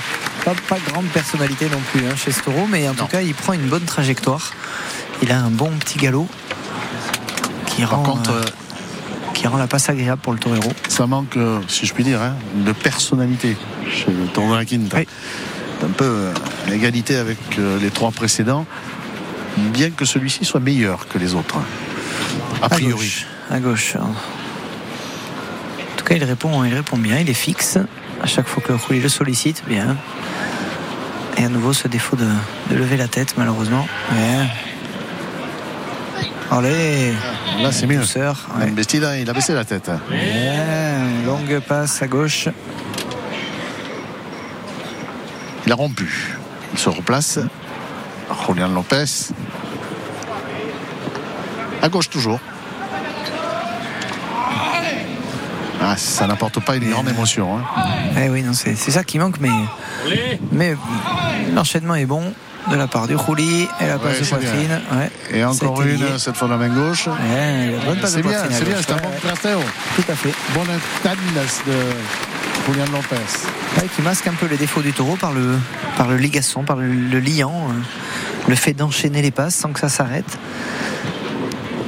Pas, 0.46 0.54
pas 0.70 0.78
grande 0.92 1.06
personnalité 1.08 1.68
non 1.70 1.80
plus 1.92 2.02
hein, 2.08 2.16
chez 2.16 2.32
ce 2.32 2.40
taureau, 2.42 2.68
mais 2.70 2.88
en 2.88 2.92
Non. 2.92 2.98
tout 3.00 3.08
cas, 3.08 3.22
il 3.22 3.34
prend 3.34 3.54
une 3.54 3.68
bonne 3.68 3.84
trajectoire. 3.84 4.52
Il 5.24 5.32
a 5.32 5.40
un 5.40 5.50
bon 5.50 5.72
petit 5.80 5.98
galop 5.98 6.28
qui 7.68 7.82
Par 7.82 7.92
rend, 7.98 8.04
contre, 8.04 8.32
euh, 8.32 8.44
qui 9.34 9.48
rend 9.48 9.58
la 9.58 9.68
passe 9.68 9.90
agréable 9.90 10.22
pour 10.22 10.34
le 10.34 10.40
torero. 10.40 10.72
ça 10.88 11.08
manque, 11.08 11.36
euh, 11.38 11.60
si 11.68 11.86
je 11.86 11.94
puis 11.94 12.04
dire, 12.04 12.22
hein, 12.22 12.36
de 12.56 12.72
personnalité 12.74 13.58
chez 13.92 14.12
le 14.12 14.28
Tour 14.28 14.50
de 14.52 14.56
la 14.56 14.66
Quinta. 14.66 14.98
Oui. 14.98 15.08
Un 15.84 15.90
peu 15.90 16.30
à 16.68 16.74
égalité 16.74 17.16
avec 17.18 17.38
euh, 17.60 17.78
les 17.80 17.92
trois 17.92 18.12
précédents, 18.12 18.66
bien 19.58 19.92
que 19.92 20.04
celui-ci 20.06 20.44
soit 20.46 20.60
meilleur 20.60 21.08
que 21.08 21.18
les 21.18 21.36
autres. 21.36 21.58
A 22.62 22.66
À 22.66 22.70
priori. 22.70 22.94
gauche. 22.94 23.26
À 23.52 23.60
gauche. 23.60 23.96
En 23.96 24.14
tout 25.98 26.06
cas, 26.06 26.16
il 26.16 26.24
répond, 26.24 26.64
il 26.64 26.74
répond 26.74 26.98
bien, 26.98 27.20
il 27.20 27.30
est 27.30 27.34
fixe. 27.34 27.78
À 28.24 28.28
chaque 28.28 28.48
fois 28.48 28.64
que 28.64 28.70
le 28.72 28.78
roulis 28.78 29.00
le 29.02 29.10
sollicite, 29.10 29.64
bien. 29.68 29.96
Et 31.38 31.44
à 31.44 31.50
nouveau, 31.50 31.74
ce 31.74 31.88
défaut 31.88 32.16
de, 32.16 32.26
de 32.72 32.76
lever 32.76 32.98
la 32.98 33.08
tête, 33.08 33.36
malheureusement. 33.38 33.86
Allez, 36.52 37.14
Là, 37.62 37.72
c'est 37.72 37.88
mieux. 37.88 38.00
ouais. 38.60 39.22
Il 39.22 39.30
a 39.30 39.34
baissé 39.34 39.54
la 39.54 39.66
tête. 39.66 39.90
Ouais, 40.10 41.26
longue 41.26 41.60
passe 41.68 42.02
à 42.02 42.08
gauche. 42.08 42.48
Il 45.66 45.72
a 45.72 45.76
rompu. 45.76 46.36
Il 46.74 46.80
se 46.80 46.90
replace. 46.90 47.40
Julian 48.48 48.68
Lopez. 48.70 49.06
À 51.82 51.90
gauche 51.90 52.10
toujours. 52.10 52.40
Ah, 55.82 55.96
ça 55.98 56.26
n'apporte 56.26 56.60
pas 56.62 56.76
une 56.78 56.90
grande 56.90 57.10
émotion. 57.10 57.58
hein. 57.58 57.64
Eh 58.20 58.30
oui, 58.30 58.42
non, 58.42 58.54
c'est 58.54 58.76
c'est 58.76 58.92
ça 58.92 59.04
qui 59.04 59.20
manque, 59.20 59.36
mais, 59.40 59.52
mais 60.52 60.76
l'enchaînement 61.54 61.94
est 61.96 62.08
bon 62.08 62.34
de 62.72 62.76
la 62.76 62.88
part 62.88 63.06
du 63.08 63.16
roulis 63.16 63.68
et 63.80 63.86
la 63.86 64.00
passe 64.00 64.14
Ouais, 64.14 64.22
de 64.22 64.28
poitrine. 64.28 64.82
Ouais. 64.94 65.12
Et 65.32 65.44
encore 65.46 65.80
une, 65.84 65.98
lié. 65.98 66.06
cette 66.18 66.36
fois 66.38 66.48
de 66.48 66.54
la 66.54 66.58
main 66.58 66.70
gauche. 66.70 67.06
Ouais, 67.08 67.76
bonne 67.86 68.00
C'est 68.04 68.24
bien, 68.24 68.40
c'est 68.50 68.66
bien, 68.66 68.78
c'est 68.80 68.94
un 68.94 68.98
bon. 68.98 69.10
Tout 69.22 69.28
à 70.12 70.16
fait. 70.16 70.34
Bon 70.56 70.62
intendas 70.62 71.62
de 71.68 71.74
Qui 73.96 74.02
masque 74.02 74.28
un 74.28 74.34
peu 74.34 74.48
les 74.48 74.58
défauts 74.58 74.82
du 74.82 74.92
taureau 74.94 75.16
par 75.16 75.32
le, 75.32 75.58
par 75.98 76.08
le 76.08 76.18
ligasson, 76.18 76.64
par 76.64 76.78
le, 76.78 77.20
liant, 77.20 77.68
euh, 77.70 77.74
le 78.50 78.56
fait 78.56 78.74
d'enchaîner 78.74 79.22
les 79.22 79.32
passes 79.32 79.56
sans 79.56 79.72
que 79.72 79.80
ça 79.80 79.90
s'arrête. 79.90 80.38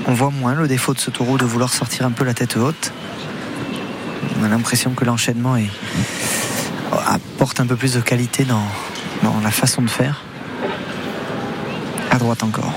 On 0.08 0.14
voit 0.14 0.30
moins 0.32 0.54
le 0.56 0.68
défaut 0.68 0.94
de 0.94 1.00
ce 1.00 1.10
taureau 1.10 1.38
de 1.38 1.46
vouloir 1.46 1.74
sortir 1.74 2.06
un 2.06 2.12
peu 2.12 2.24
la 2.24 2.34
tête 2.34 2.56
haute. 2.56 2.94
On 4.40 4.44
a 4.44 4.48
l'impression 4.48 4.92
que 4.92 5.04
l'enchaînement 5.04 5.58
est- 5.58 5.70
apporte 7.08 7.60
un 7.60 7.66
peu 7.66 7.76
plus 7.76 7.94
de 7.94 8.00
qualité 8.00 8.46
dans, 8.46 8.64
dans 9.24 9.40
la 9.44 9.52
façon 9.52 9.82
de 9.82 9.90
faire. 9.90 10.22
À 12.12 12.18
droite 12.18 12.44
encore. 12.44 12.72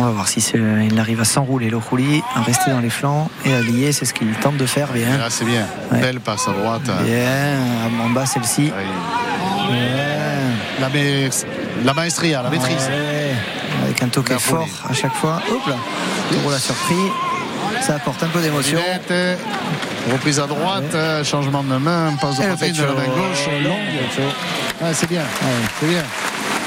On 0.00 0.02
va 0.02 0.10
voir 0.10 0.28
si 0.28 0.38
il 0.38 0.98
arrive 1.00 1.20
à 1.20 1.24
s'enrouler 1.24 1.70
le 1.70 1.76
roulis, 1.76 2.22
à 2.36 2.42
rester 2.42 2.70
dans 2.70 2.78
les 2.78 2.88
flancs 2.90 3.28
et 3.44 3.52
à 3.52 3.60
lier. 3.60 3.90
C'est 3.90 4.04
ce 4.04 4.14
qu'il 4.14 4.30
tente 4.34 4.56
de 4.56 4.64
faire 4.64 4.92
bien. 4.92 5.12
Et 5.16 5.18
là, 5.18 5.26
c'est 5.28 5.44
bien. 5.44 5.66
Ouais. 5.90 6.00
Belle 6.00 6.20
passe 6.20 6.46
à 6.46 6.52
droite. 6.52 6.82
Bien, 7.04 7.58
en 8.04 8.10
bas 8.10 8.24
celle-ci. 8.24 8.72
Oui. 8.76 9.76
La, 10.80 10.88
ma- 10.88 11.84
la 11.84 11.94
maestria, 11.94 12.42
la 12.42 12.50
maîtrise. 12.50 12.88
Avec 13.82 14.00
un 14.02 14.08
toquet 14.08 14.38
fort 14.38 14.68
à 14.88 14.92
chaque 14.94 15.14
fois. 15.14 15.42
Hop 15.50 15.66
là. 15.66 15.74
Taureau 16.32 16.50
l'a 16.52 16.58
surpris. 16.60 16.94
Ça 17.82 17.96
apporte 17.96 18.22
un 18.22 18.28
peu 18.28 18.40
d'émotion. 18.40 18.78
Reprise 20.12 20.38
à 20.38 20.46
droite, 20.46 20.96
changement 21.24 21.64
de 21.64 21.76
main, 21.76 22.14
passe 22.20 22.36
de 22.38 22.42
la 22.44 23.04
gauche, 23.06 23.48
longue. 23.64 23.72
Ouais, 24.80 24.94
c'est 24.94 25.08
bien, 25.10 25.22
c'est 25.80 25.86
bien. 25.88 26.02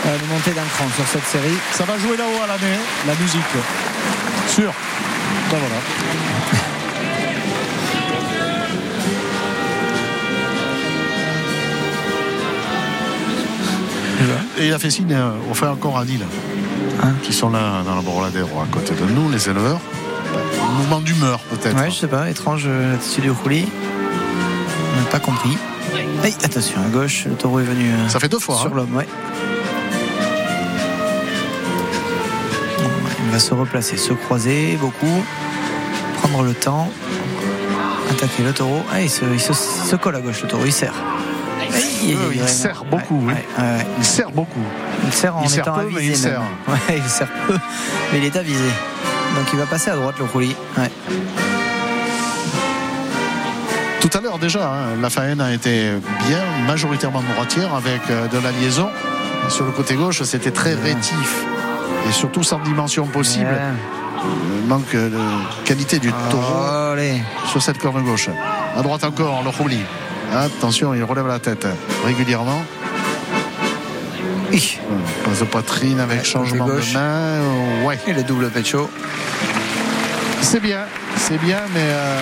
Euh, 0.06 0.18
Une 0.22 0.28
montée 0.30 0.52
d'un 0.52 0.64
cran 0.64 0.86
sur 0.96 1.08
cette 1.08 1.26
série. 1.26 1.58
Ça 1.74 1.84
va 1.86 1.98
jouer 1.98 2.18
là-haut 2.18 2.44
à 2.44 2.48
l'année, 2.48 2.78
la 3.08 3.16
musique. 3.16 3.42
Sûr. 4.48 4.74
Ben 5.52 5.58
voilà. 5.60 5.82
Et 14.60 14.68
il 14.68 14.74
a 14.74 14.80
fait 14.80 14.92
signe 14.92 15.14
euh, 15.14 15.32
aux 15.50 15.54
frères 15.54 15.76
Coradil, 15.80 16.20
Hein 17.04 17.14
qui 17.24 17.34
sont 17.34 17.50
là 17.50 17.82
dans 17.84 17.96
la 17.96 18.02
Borladère, 18.02 18.46
à 18.46 18.68
côté 18.72 18.94
de 18.94 19.06
nous, 19.12 19.30
les 19.32 19.50
éleveurs. 19.50 19.80
Un 20.62 20.72
mouvement 20.74 21.00
d'humeur, 21.00 21.40
peut-être. 21.40 21.76
Ouais, 21.76 21.90
je 21.90 21.96
sais 21.96 22.08
pas, 22.08 22.30
étrange 22.30 22.64
euh, 22.68 22.92
l'attitude 22.92 23.24
du 23.24 23.32
roulis. 23.32 23.68
On 24.96 25.02
n'a 25.02 25.08
pas 25.10 25.20
compris. 25.20 25.58
Aïe, 26.24 26.36
attention, 26.44 26.80
à 26.86 26.90
gauche, 26.90 27.26
le 27.26 27.34
taureau 27.34 27.60
est 27.60 27.64
venu 27.64 27.90
euh, 27.90 28.08
Ça 28.10 28.20
fait 28.20 28.30
deux 28.30 28.40
fois. 28.40 28.56
sur 28.58 28.68
hein. 28.68 28.72
l'homme, 28.76 28.96
ouais. 28.96 29.08
Va 33.32 33.40
se 33.40 33.54
replacer, 33.54 33.98
se 33.98 34.14
croiser 34.14 34.78
beaucoup, 34.80 35.24
prendre 36.22 36.44
le 36.44 36.54
temps, 36.54 36.90
attaquer 38.10 38.44
le 38.44 38.54
taureau. 38.54 38.84
Ah, 38.92 39.02
il, 39.02 39.10
se, 39.10 39.24
il 39.26 39.40
se- 39.40 39.52
il 39.52 39.90
se 39.90 39.96
colle 39.96 40.16
à 40.16 40.22
gauche, 40.22 40.42
le 40.44 40.48
taureau, 40.48 40.64
il 40.66 40.74
serre. 40.74 40.94
Euh, 40.94 41.76
aïe, 41.76 42.18
il 42.36 42.42
ouais, 42.42 42.48
serre 42.48 42.84
ouais, 42.84 42.90
beaucoup, 42.90 43.20
oui. 43.22 43.34
ouais, 43.34 43.46
ouais, 43.58 43.64
ouais. 43.64 43.86
Il 44.00 44.06
sert 44.06 44.32
beaucoup. 44.32 44.64
Il 45.06 45.14
sert 45.14 45.36
en 45.38 45.46
étant 45.46 45.74
peu, 45.76 45.90
mais 45.94 46.06
il. 46.06 46.12
Ouais, 46.68 46.98
il 46.98 47.04
sert 47.10 47.28
peu, 47.48 47.58
mais 48.12 48.18
il 48.20 48.26
est 48.26 48.36
avisé. 48.36 48.70
Donc 49.36 49.46
il 49.54 49.60
va 49.60 49.66
passer 49.66 49.90
à 49.92 49.96
droite 49.96 50.16
le 50.20 50.26
roulis. 50.26 50.56
Tout 54.02 54.10
à 54.18 54.22
l'heure 54.22 54.40
déjà, 54.40 54.68
hein, 54.68 54.98
la 55.02 55.44
a 55.46 55.54
été 55.54 55.92
bien, 56.28 56.40
majoritairement 56.68 57.22
droitière 57.34 57.74
avec 57.76 58.02
euh, 58.10 58.28
de 58.28 58.40
la 58.40 58.52
liaison. 58.52 58.90
Sur 59.50 59.66
le 59.66 59.72
côté 59.72 59.96
gauche, 59.96 60.22
c'était 60.24 60.52
très 60.52 60.74
rétif. 60.74 61.46
Et 62.08 62.12
surtout 62.12 62.44
sans 62.44 62.60
dimension 62.60 63.06
possible. 63.06 63.58
Le 64.62 64.68
manque 64.68 64.94
de 64.94 65.12
qualité 65.66 66.00
du 66.00 66.12
taureau 66.30 66.92
Allez. 66.94 67.22
sur 67.48 67.62
cette 67.62 67.78
corne 67.80 68.04
gauche. 68.04 68.30
À 68.78 68.82
droite 68.82 69.04
encore, 69.04 69.42
le 69.44 69.50
rouli. 69.50 69.80
Attention, 70.34 70.94
il 70.94 71.04
relève 71.04 71.28
la 71.28 71.40
tête 71.40 71.68
régulièrement. 72.06 72.64
Hi. 74.52 74.80
Passe 75.26 75.40
de 75.40 75.46
poitrine 75.46 76.00
avec 76.00 76.20
Ouais, 76.20 76.24
changement 76.26 76.68
de 76.68 76.74
main. 76.94 77.00
Euh, 77.00 77.86
Ouais, 77.86 77.98
Et 78.08 78.14
le 78.14 78.24
double 78.24 78.50
pecho. 78.50 78.90
c'est 80.42 80.60
bien, 80.62 80.82
c'est 81.18 81.40
bien, 81.42 81.60
mais 81.74 81.80
euh, 81.84 82.22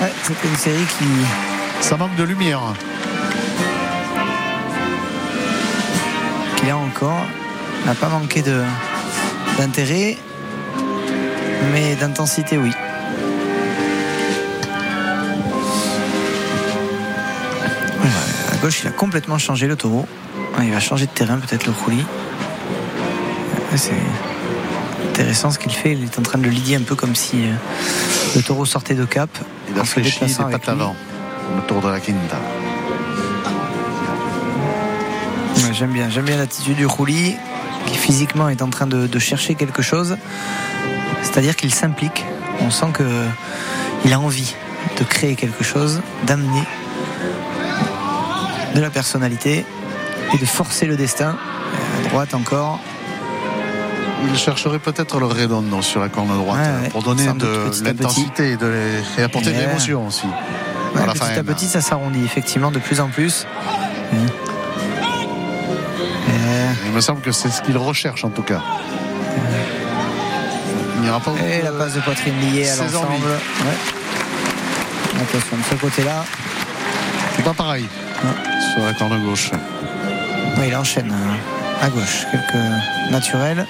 Ouais, 0.00 0.12
C'était 0.22 0.48
une 0.48 0.56
série 0.56 0.86
qui, 0.98 1.04
ça 1.80 1.96
manque 1.96 2.14
de 2.16 2.22
lumière. 2.24 2.60
qui 6.56 6.66
là 6.66 6.76
encore 6.76 7.22
n'a 7.84 7.94
pas 7.94 8.08
manqué 8.08 8.42
de 8.42 8.62
d'intérêt, 9.58 10.16
mais 11.72 11.94
d'intensité 11.96 12.58
oui. 12.58 12.72
À 18.52 18.56
gauche, 18.58 18.80
il 18.82 18.88
a 18.88 18.90
complètement 18.90 19.38
changé 19.38 19.66
le 19.66 19.76
taureau. 19.76 20.06
Il 20.62 20.72
va 20.72 20.80
changer 20.80 21.06
de 21.06 21.10
terrain, 21.10 21.38
peut-être 21.38 21.66
le 21.66 21.72
roulis. 21.72 22.06
C'est 23.76 23.92
intéressant 25.10 25.50
ce 25.50 25.58
qu'il 25.58 25.72
fait. 25.72 25.92
Il 25.92 26.04
est 26.04 26.18
en 26.18 26.22
train 26.22 26.38
de 26.38 26.44
le 26.44 26.50
lidier 26.50 26.76
un 26.76 26.82
peu 26.82 26.94
comme 26.94 27.14
si 27.14 27.44
euh, 27.44 27.52
le 28.34 28.42
taureau 28.42 28.64
sortait 28.64 28.94
de 28.94 29.04
cap. 29.04 29.28
Il 29.70 29.78
a 29.78 29.84
fléchi 29.84 30.24
avec 30.24 30.52
pattes 30.52 30.68
avant. 30.70 30.96
Le 31.54 31.62
tour 31.66 31.82
de 31.82 31.88
la 31.88 32.00
quinta. 32.00 32.36
Ouais, 35.56 35.74
j'aime 35.74 35.92
bien, 35.92 36.08
j'aime 36.08 36.24
bien 36.24 36.38
l'attitude 36.38 36.76
du 36.76 36.86
roulis 36.86 37.36
qui 37.86 37.96
physiquement 37.96 38.48
est 38.48 38.62
en 38.62 38.68
train 38.70 38.86
de, 38.86 39.06
de 39.06 39.18
chercher 39.18 39.54
quelque 39.54 39.82
chose. 39.82 40.16
C'est-à-dire 41.22 41.56
qu'il 41.56 41.72
s'implique. 41.72 42.24
On 42.60 42.70
sent 42.70 42.86
que 42.94 43.04
il 44.04 44.12
a 44.12 44.20
envie 44.20 44.54
de 44.98 45.04
créer 45.04 45.34
quelque 45.34 45.64
chose, 45.64 46.00
d'amener 46.26 46.62
de 48.74 48.80
la 48.80 48.90
personnalité 48.90 49.64
et 50.34 50.38
de 50.38 50.44
forcer 50.46 50.86
le 50.86 50.96
destin. 50.96 51.36
À 52.04 52.08
droite 52.08 52.34
encore. 52.34 52.80
Il 54.28 54.36
chercherait 54.38 54.78
peut-être 54.78 55.18
le 55.20 55.26
redondo 55.26 55.82
sur 55.82 56.00
la 56.00 56.08
corne 56.08 56.28
droite 56.36 56.58
Ouais, 56.60 56.82
ouais. 56.84 56.88
pour 56.88 57.02
donner 57.02 57.26
de 57.26 57.70
l'intensité 57.84 58.52
et, 58.52 58.56
de 58.56 58.66
les- 58.66 59.20
et 59.20 59.24
apporter 59.24 59.52
de 59.52 59.58
l'émotion 59.58 60.06
aussi. 60.06 60.26
Ouais, 60.94 61.02
petit 61.12 61.38
à 61.38 61.42
petit, 61.44 61.66
ça 61.66 61.80
s'arrondit 61.80 62.24
effectivement 62.24 62.70
de 62.70 62.78
plus 62.78 63.00
en 63.00 63.08
plus. 63.08 63.46
Il 66.96 67.00
me 67.00 67.02
semble 67.02 67.20
que 67.20 67.30
c'est 67.30 67.50
ce 67.50 67.60
qu'il 67.60 67.76
recherche 67.76 68.24
en 68.24 68.30
tout 68.30 68.40
cas. 68.40 68.62
Il 70.94 71.02
n'ira 71.02 71.20
pas 71.20 71.30
au 71.30 71.36
Et 71.36 71.60
la 71.60 71.70
passe 71.70 71.92
de 71.92 72.00
poitrine 72.00 72.32
liée 72.40 72.70
à 72.70 72.76
l'ensemble. 72.76 73.26
Ouais. 73.26 75.20
Attention, 75.20 75.58
de 75.58 75.62
ce 75.70 75.74
côté-là, 75.74 76.24
C'est 77.36 77.44
pas 77.44 77.52
pareil. 77.52 77.86
Sur 78.72 78.82
la 78.82 78.94
corne 78.94 79.22
gauche. 79.26 79.50
Il 80.66 80.74
enchaîne 80.74 81.12
euh, 81.12 81.84
à 81.84 81.90
gauche, 81.90 82.24
quelques 82.32 83.10
naturels, 83.12 83.66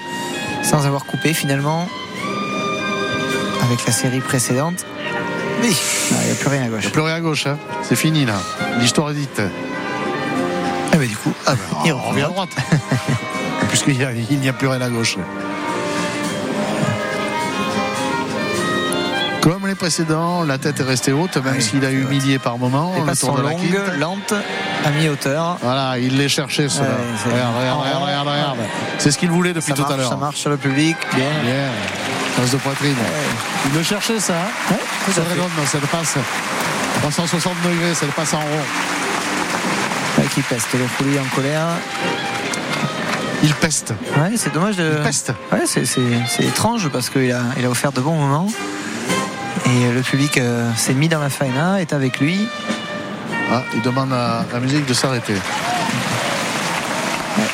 sans 0.63 0.85
avoir 0.85 1.03
coupé 1.03 1.33
finalement 1.33 1.89
avec 3.61 3.85
la 3.85 3.91
série 3.91 4.21
précédente. 4.21 4.85
Il 5.63 5.67
n'y 5.67 6.31
a 6.31 6.35
plus 6.39 6.47
rien 6.47 6.63
à 6.63 6.67
gauche. 6.69 6.77
Il 6.83 6.85
n'y 6.85 6.87
a 6.87 6.91
plus 6.91 7.01
rien 7.01 7.15
à 7.15 7.19
gauche. 7.19 7.45
hein. 7.45 7.57
C'est 7.83 7.97
fini 7.97 8.25
là. 8.25 8.35
L'histoire 8.79 9.11
est 9.11 9.15
dite. 9.15 9.41
Ah, 10.93 10.95
mais 10.97 11.07
du 11.07 11.17
coup, 11.17 11.33
Ah 11.45 11.55
il 11.85 11.91
on 11.91 11.99
revient 12.01 12.21
à 12.23 12.27
droite. 12.27 12.49
Puisqu'il 13.79 13.99
n'y 13.99 14.05
a, 14.05 14.11
il 14.31 14.39
n'y 14.39 14.49
a 14.49 14.53
plus 14.53 14.67
rien 14.67 14.81
à 14.81 14.89
gauche. 14.89 15.17
Comme 19.41 19.67
les 19.67 19.75
précédents, 19.75 20.41
la 20.43 20.57
tête 20.57 20.79
est 20.79 20.83
restée 20.83 21.11
haute, 21.11 21.37
même 21.37 21.53
Oui, 21.57 21.61
s'il 21.61 21.85
a 21.85 21.89
c'est 21.89 21.93
humilié 21.93 22.39
par 22.39 22.57
moment. 22.57 22.91
Les 22.95 23.01
le 23.11 23.15
tour 23.15 23.37
de 23.37 23.43
la 23.43 23.51
quinte. 23.53 23.97
lentes, 23.99 24.33
à 24.83 24.89
mi-hauteur. 24.89 25.57
Voilà, 25.61 25.99
il 25.99 26.17
les 26.17 26.27
cherchait 26.27 26.69
cela. 26.69 26.87
Ouais, 26.89 26.95
c'est- 27.23 27.29
regarde, 27.31 27.55
regarde, 27.55 27.81
regarde, 27.83 28.03
regarde, 28.03 28.27
regarde. 28.29 28.57
C'est 28.97 29.11
ce 29.11 29.17
qu'il 29.19 29.29
voulait 29.29 29.53
depuis 29.53 29.67
Ça 29.69 29.73
tout 29.75 29.81
marche, 29.83 29.93
à 29.93 29.97
l'heure. 29.97 30.09
ça 30.09 30.15
marche 30.17 30.37
sur 30.37 30.49
le 30.49 30.57
public. 30.57 30.97
Bien. 31.13 31.25
Bien. 31.43 31.69
Passe 32.35 32.49
de 32.51 32.57
poitrine. 32.57 32.93
Ouais. 32.93 33.69
Il 33.71 33.77
le 33.77 33.83
cherchait 33.83 34.19
ça. 34.19 34.33
Hein 34.33 34.73
Ouais, 35.07 35.13
fait. 35.13 35.21
redonne 35.21 35.49
cette 35.67 35.85
passe. 35.85 36.15
360 37.03 37.53
degrés, 37.63 37.93
cette 37.93 38.11
passe 38.13 38.33
en 38.33 38.39
rond. 38.39 38.65
Qui 40.33 40.41
peste 40.41 40.67
le 40.73 40.85
roulis 40.99 41.19
en 41.19 41.35
colère. 41.35 41.67
Il 43.43 43.53
peste. 43.53 43.93
Ouais, 44.17 44.31
c'est 44.35 44.53
dommage 44.53 44.77
de. 44.77 44.95
Il 44.97 45.03
peste. 45.03 45.31
Ouais, 45.51 45.61
c'est, 45.65 45.85
c'est- 45.85 46.01
c'est 46.27 46.43
étrange 46.43 46.89
parce 46.89 47.09
qu'il 47.09 47.31
a, 47.31 47.41
il 47.57 47.65
a 47.65 47.69
offert 47.69 47.91
de 47.91 48.01
bons 48.01 48.15
moments. 48.17 48.47
Et 49.65 49.91
le 49.91 50.01
public 50.01 50.37
euh, 50.37 50.71
s'est 50.75 50.93
mis 50.93 51.07
dans 51.09 51.19
la 51.19 51.29
faena, 51.29 51.81
est 51.81 51.93
avec 51.93 52.19
lui. 52.19 52.47
Ah, 53.51 53.63
il 53.75 53.81
demande 53.81 54.11
à 54.13 54.45
la 54.51 54.59
musique 54.59 54.85
de 54.85 54.93
s'arrêter. 54.93 55.33
Ouais, 55.33 55.39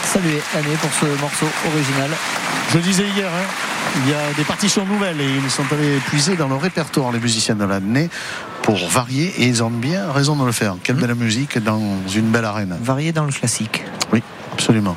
saluer 0.05 0.41
l'année 0.53 0.75
pour 0.81 0.91
ce 0.93 1.05
morceau 1.21 1.45
original. 1.73 2.09
Je 2.71 2.77
le 2.77 2.83
disais 2.83 3.03
hier, 3.15 3.27
hein, 3.27 3.45
il 4.05 4.11
y 4.11 4.13
a 4.13 4.33
des 4.37 4.43
partitions 4.43 4.85
nouvelles 4.85 5.19
et 5.21 5.27
ils 5.43 5.51
sont 5.51 5.65
allés 5.71 5.97
puiser 6.07 6.35
dans 6.35 6.47
le 6.47 6.55
répertoire 6.55 7.11
les 7.11 7.19
musiciens 7.19 7.55
de 7.55 7.65
l'année 7.65 8.09
pour 8.61 8.77
varier 8.87 9.33
et 9.39 9.45
ils 9.47 9.61
ont 9.63 9.69
bien 9.69 10.11
raison 10.11 10.35
de 10.35 10.45
le 10.45 10.51
faire. 10.51 10.75
Quelle 10.83 10.95
belle 10.95 11.13
musique 11.15 11.57
dans 11.61 11.81
une 12.13 12.29
belle 12.31 12.45
arène. 12.45 12.75
Varié 12.81 13.11
dans 13.11 13.25
le 13.25 13.31
classique. 13.31 13.83
Oui, 14.11 14.23
absolument. 14.53 14.95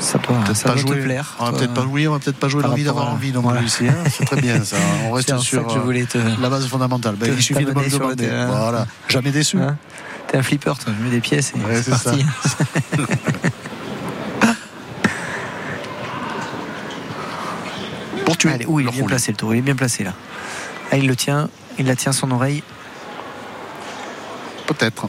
Ça 0.00 0.18
doit, 0.18 0.36
Peut-être 0.44 0.56
ça 0.56 0.68
pas 0.68 0.74
doit 0.76 0.82
te 0.84 0.88
jouer. 0.88 1.00
plaire. 1.02 1.34
On 1.40 1.44
va 1.46 1.52
peut-être 1.52 1.74
pas 1.74 1.82
jouer, 1.82 2.06
on 2.08 2.12
va 2.12 2.18
peut-être 2.20 2.36
pas 2.38 2.48
jouer 2.48 2.62
l'envie 2.62 2.84
d'avoir 2.84 3.08
envie 3.10 3.32
non 3.32 3.40
Voilà. 3.40 3.58
plus 3.58 3.66
ici. 3.68 3.88
hein. 3.88 3.94
C'est 4.10 4.24
très 4.24 4.40
bien 4.40 4.62
ça. 4.64 4.76
On 5.06 5.12
reste 5.12 5.28
ça 5.30 5.38
sur 5.38 5.66
que 5.66 5.72
je 5.72 5.78
euh, 5.78 5.82
voulais 5.82 6.04
te. 6.04 6.18
la 6.40 6.48
base 6.48 6.66
fondamentale. 6.68 7.16
Ben, 7.16 7.28
te- 7.30 7.34
il 7.34 7.42
suffit 7.42 7.64
de 7.64 7.70
me 7.72 7.80
le 7.80 7.86
le 7.86 7.90
demander. 7.90 8.28
Voilà. 8.48 8.86
Jamais 9.08 9.30
déçu. 9.32 9.58
Hein 9.60 9.76
T'es 10.28 10.38
un 10.38 10.42
flipper, 10.42 10.74
toi. 10.78 10.92
Je 10.98 11.04
mets 11.04 11.10
des 11.10 11.20
pièces 11.20 11.52
et 11.56 11.60
Ouais, 11.66 11.82
c'est 11.82 11.90
parti. 11.90 12.24
Pour 18.24 18.36
tuer. 18.36 18.52
Allez, 18.52 18.66
où 18.66 18.80
il 18.80 18.84
le 18.86 18.90
est 18.90 18.94
bien 18.94 19.06
placé 19.06 19.32
le 19.32 19.36
tour, 19.36 19.54
il 19.54 19.58
est 19.58 19.62
bien 19.62 19.76
placé 19.76 20.04
là. 20.04 20.12
Ah, 20.90 20.96
il 20.96 21.06
le 21.06 21.16
tient, 21.16 21.48
il 21.78 21.86
la 21.86 21.96
tient 21.96 22.12
son 22.12 22.30
oreille. 22.30 22.62
Peut-être. 24.66 25.08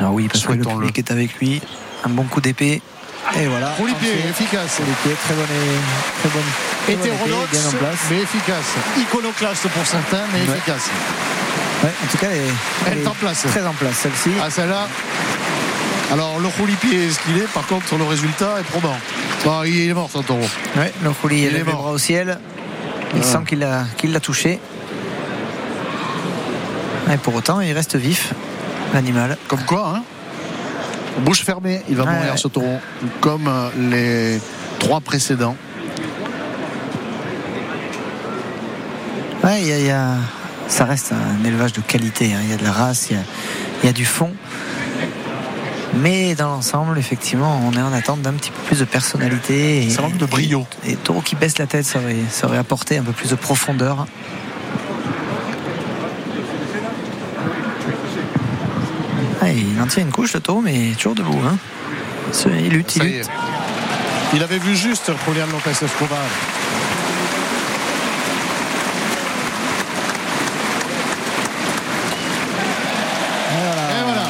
Ah 0.00 0.10
oui, 0.10 0.28
parce 0.28 0.44
que 0.46 0.52
le 0.52 0.64
public 0.64 0.98
est 0.98 1.10
avec 1.10 1.34
lui. 1.38 1.60
Un 2.04 2.08
bon 2.08 2.24
coup 2.24 2.40
d'épée. 2.40 2.82
Et 3.40 3.46
voilà. 3.46 3.72
Efficace. 3.78 4.78
Les 4.80 4.92
pieds, 5.02 5.16
très 5.24 5.34
bonne, 5.34 5.46
très 6.20 6.28
bonne. 6.30 6.42
très 6.84 6.92
Hétérodoxe, 6.94 7.50
bien 7.52 7.68
en 7.68 7.72
place. 7.72 7.98
mais 8.10 8.18
efficace. 8.22 8.74
Iconoclaste 8.98 9.68
pour 9.68 9.86
certains, 9.86 10.22
mais 10.32 10.40
Ouais. 10.40 10.56
efficace. 10.56 10.90
Ouais, 11.84 11.90
en 12.04 12.06
tout 12.10 12.18
cas, 12.18 12.26
elle 12.30 12.38
est, 12.38 12.92
Elle 12.92 12.98
est 13.02 13.06
en 13.06 13.14
place. 13.14 13.42
Très 13.48 13.64
en 13.66 13.72
place, 13.72 13.94
celle-ci. 14.02 14.30
Ah, 14.42 14.50
celle-là. 14.50 14.88
Alors, 16.12 16.38
le 16.40 16.48
roulis-pied 16.48 17.06
est 17.06 17.10
ce 17.10 17.20
qu'il 17.20 17.38
est? 17.38 17.46
Par 17.52 17.66
contre, 17.66 17.96
le 17.96 18.04
résultat 18.04 18.56
est 18.60 18.64
probant. 18.64 18.96
Bon, 19.44 19.62
il 19.64 19.88
est 19.90 19.94
mort, 19.94 20.10
son 20.12 20.22
taureau. 20.22 20.48
Ouais, 20.76 20.92
le 21.02 21.10
roulis, 21.10 21.42
Il 21.42 21.56
est 21.56 21.62
mort. 21.64 21.82
bras 21.82 21.90
au 21.92 21.98
ciel. 21.98 22.38
Il 23.14 23.20
Ah. 23.22 23.26
sent 23.26 23.38
qu'il 23.48 23.60
l'a 23.60 23.84
qu'il 23.96 24.12
l'a 24.12 24.20
touché. 24.20 24.58
Et 27.12 27.16
pour 27.16 27.34
autant, 27.34 27.60
il 27.60 27.72
reste 27.72 27.96
vif, 27.96 28.32
l'animal. 28.92 29.36
Comme 29.48 29.62
quoi, 29.64 29.94
hein? 29.96 30.02
Bouche 31.18 31.42
fermée, 31.44 31.82
il 31.88 31.96
va 31.96 32.04
Ouais, 32.04 32.12
mourir 32.14 32.32
ouais. 32.32 32.36
ce 32.38 32.48
taureau. 32.48 32.78
Comme 33.20 33.46
euh, 33.48 33.68
les 33.90 34.40
trois 34.78 35.00
précédents. 35.00 35.56
Ouais, 39.44 39.60
il 39.62 39.66
y 39.68 39.72
a- 39.72 39.78
il 39.78 39.86
y 39.86 39.90
a- 39.90 40.16
ça 40.68 40.84
reste 40.84 41.12
un 41.12 41.44
élevage 41.46 41.72
de 41.72 41.80
qualité. 41.80 42.32
hein. 42.34 42.38
Il 42.42 42.50
y 42.50 42.52
a 42.52 42.56
de 42.56 42.64
la 42.64 42.72
race, 42.72 43.08
il 43.10 43.16
y 43.16 43.18
a, 43.18 43.22
il 43.82 43.86
y 43.86 43.88
a 43.88 43.92
du 43.92 44.04
fond. 44.04 44.30
Mais 45.94 46.34
dans 46.36 46.48
l'ensemble, 46.48 46.98
effectivement, 46.98 47.60
on 47.66 47.72
est 47.76 47.82
en 47.82 47.92
attente 47.92 48.22
d'un 48.22 48.32
petit 48.34 48.50
peu 48.52 48.60
plus 48.62 48.78
de 48.78 48.84
personnalité. 48.84 49.86
Et, 49.86 49.90
Ça 49.90 50.02
manque 50.02 50.16
de 50.18 50.26
brio. 50.26 50.64
Et, 50.86 50.92
et 50.92 50.96
taureau 50.96 51.20
qui 51.20 51.34
baisse 51.34 51.58
la 51.58 51.66
tête, 51.66 51.84
ça 51.84 51.98
aurait, 51.98 52.16
ça 52.30 52.46
aurait 52.46 52.58
apporté 52.58 52.98
un 52.98 53.02
peu 53.02 53.12
plus 53.12 53.30
de 53.30 53.34
profondeur. 53.34 54.06
Il 59.56 59.80
en 59.82 59.86
tient 59.86 60.02
une 60.02 60.10
couche, 60.12 60.32
le 60.34 60.40
taureau, 60.40 60.60
mais 60.60 60.92
toujours 60.96 61.14
debout. 61.14 61.40
Hein. 61.46 61.56
Il 62.46 62.68
lutte, 62.70 62.96
il 62.96 63.02
est. 63.02 63.06
lutte. 63.18 63.30
Il 64.34 64.42
avait 64.42 64.58
vu 64.58 64.76
juste 64.76 65.10
Julian 65.26 65.46
Lopez 65.46 65.70
Escobar. 65.84 66.18
Et 73.90 74.02
voilà, 74.04 74.26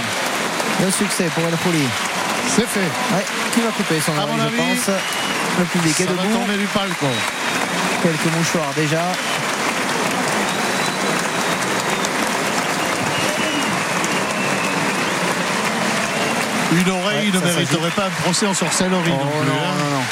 Le 0.85 0.91
succès 0.91 1.25
pour 1.35 1.45
El 1.45 1.55
Khouli. 1.63 1.87
c'est 2.57 2.67
fait. 2.67 2.81
Ouais, 3.15 3.25
qui 3.55 3.61
va 3.61 3.71
couper 3.71 4.01
son 4.01 4.13
mon 4.13 4.37
je 4.39 4.43
avis, 4.43 4.57
pense. 4.57 4.95
Le 5.59 5.65
public 5.67 6.01
est 6.01 6.05
Ça 6.05 6.13
va 6.13 6.23
debout. 6.23 6.35
tourner 6.35 6.57
du 6.57 6.67
palco. 6.67 7.07
Quelques 8.03 8.37
mouchoirs 8.37 8.73
déjà. 8.77 9.03
Une 16.73 16.91
oreille 16.91 17.31
Ouais, 17.31 17.39
ne 17.41 17.45
mériterait 17.45 17.91
pas 17.91 18.07
un 18.07 18.23
procès 18.23 18.47
en 18.47 18.55
sorcellerie 18.55 19.13
Oh 19.13 19.25
non 19.25 19.25
non, 19.25 19.41
plus. 19.43 19.51
hein. 19.51 19.75
non, 19.79 19.97
non. 19.97 20.05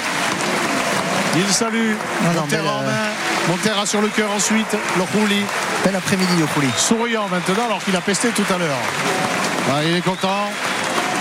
Il 1.36 1.52
salue 1.52 1.92
Montera 2.22 2.72
en 2.74 2.82
euh, 2.82 2.86
main. 2.86 3.08
Montera 3.48 3.86
sur 3.86 4.00
le 4.00 4.08
cœur 4.08 4.30
ensuite. 4.32 4.76
Le 4.96 5.02
Rouli. 5.02 5.42
Bel 5.84 5.94
après-midi 5.94 6.32
le 6.38 6.46
Khouli. 6.46 6.68
Souriant 6.76 7.28
maintenant 7.28 7.66
alors 7.66 7.84
qu'il 7.84 7.94
a 7.94 8.00
pesté 8.00 8.28
tout 8.30 8.44
à 8.52 8.58
l'heure. 8.58 9.82
Il 9.86 9.94
est 9.96 10.00
content. 10.00 10.50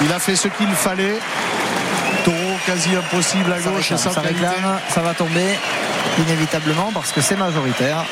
Il 0.04 0.12
a 0.12 0.20
fait 0.20 0.36
ce 0.36 0.48
qu'il 0.48 0.70
fallait. 0.70 1.20
Taureau 2.24 2.58
quasi 2.66 2.96
impossible 2.96 3.52
à 3.54 3.62
Ça 3.62 3.70
gauche 3.70 3.90
réclame, 3.92 4.14
ça 4.14 4.22
réclame, 4.22 4.80
ça 4.90 5.02
va 5.02 5.14
tomber 5.14 5.58
inévitablement 6.20 6.92
parce 6.94 7.12
que 7.12 7.22
c'est 7.22 7.36
majoritaire. 7.38 8.04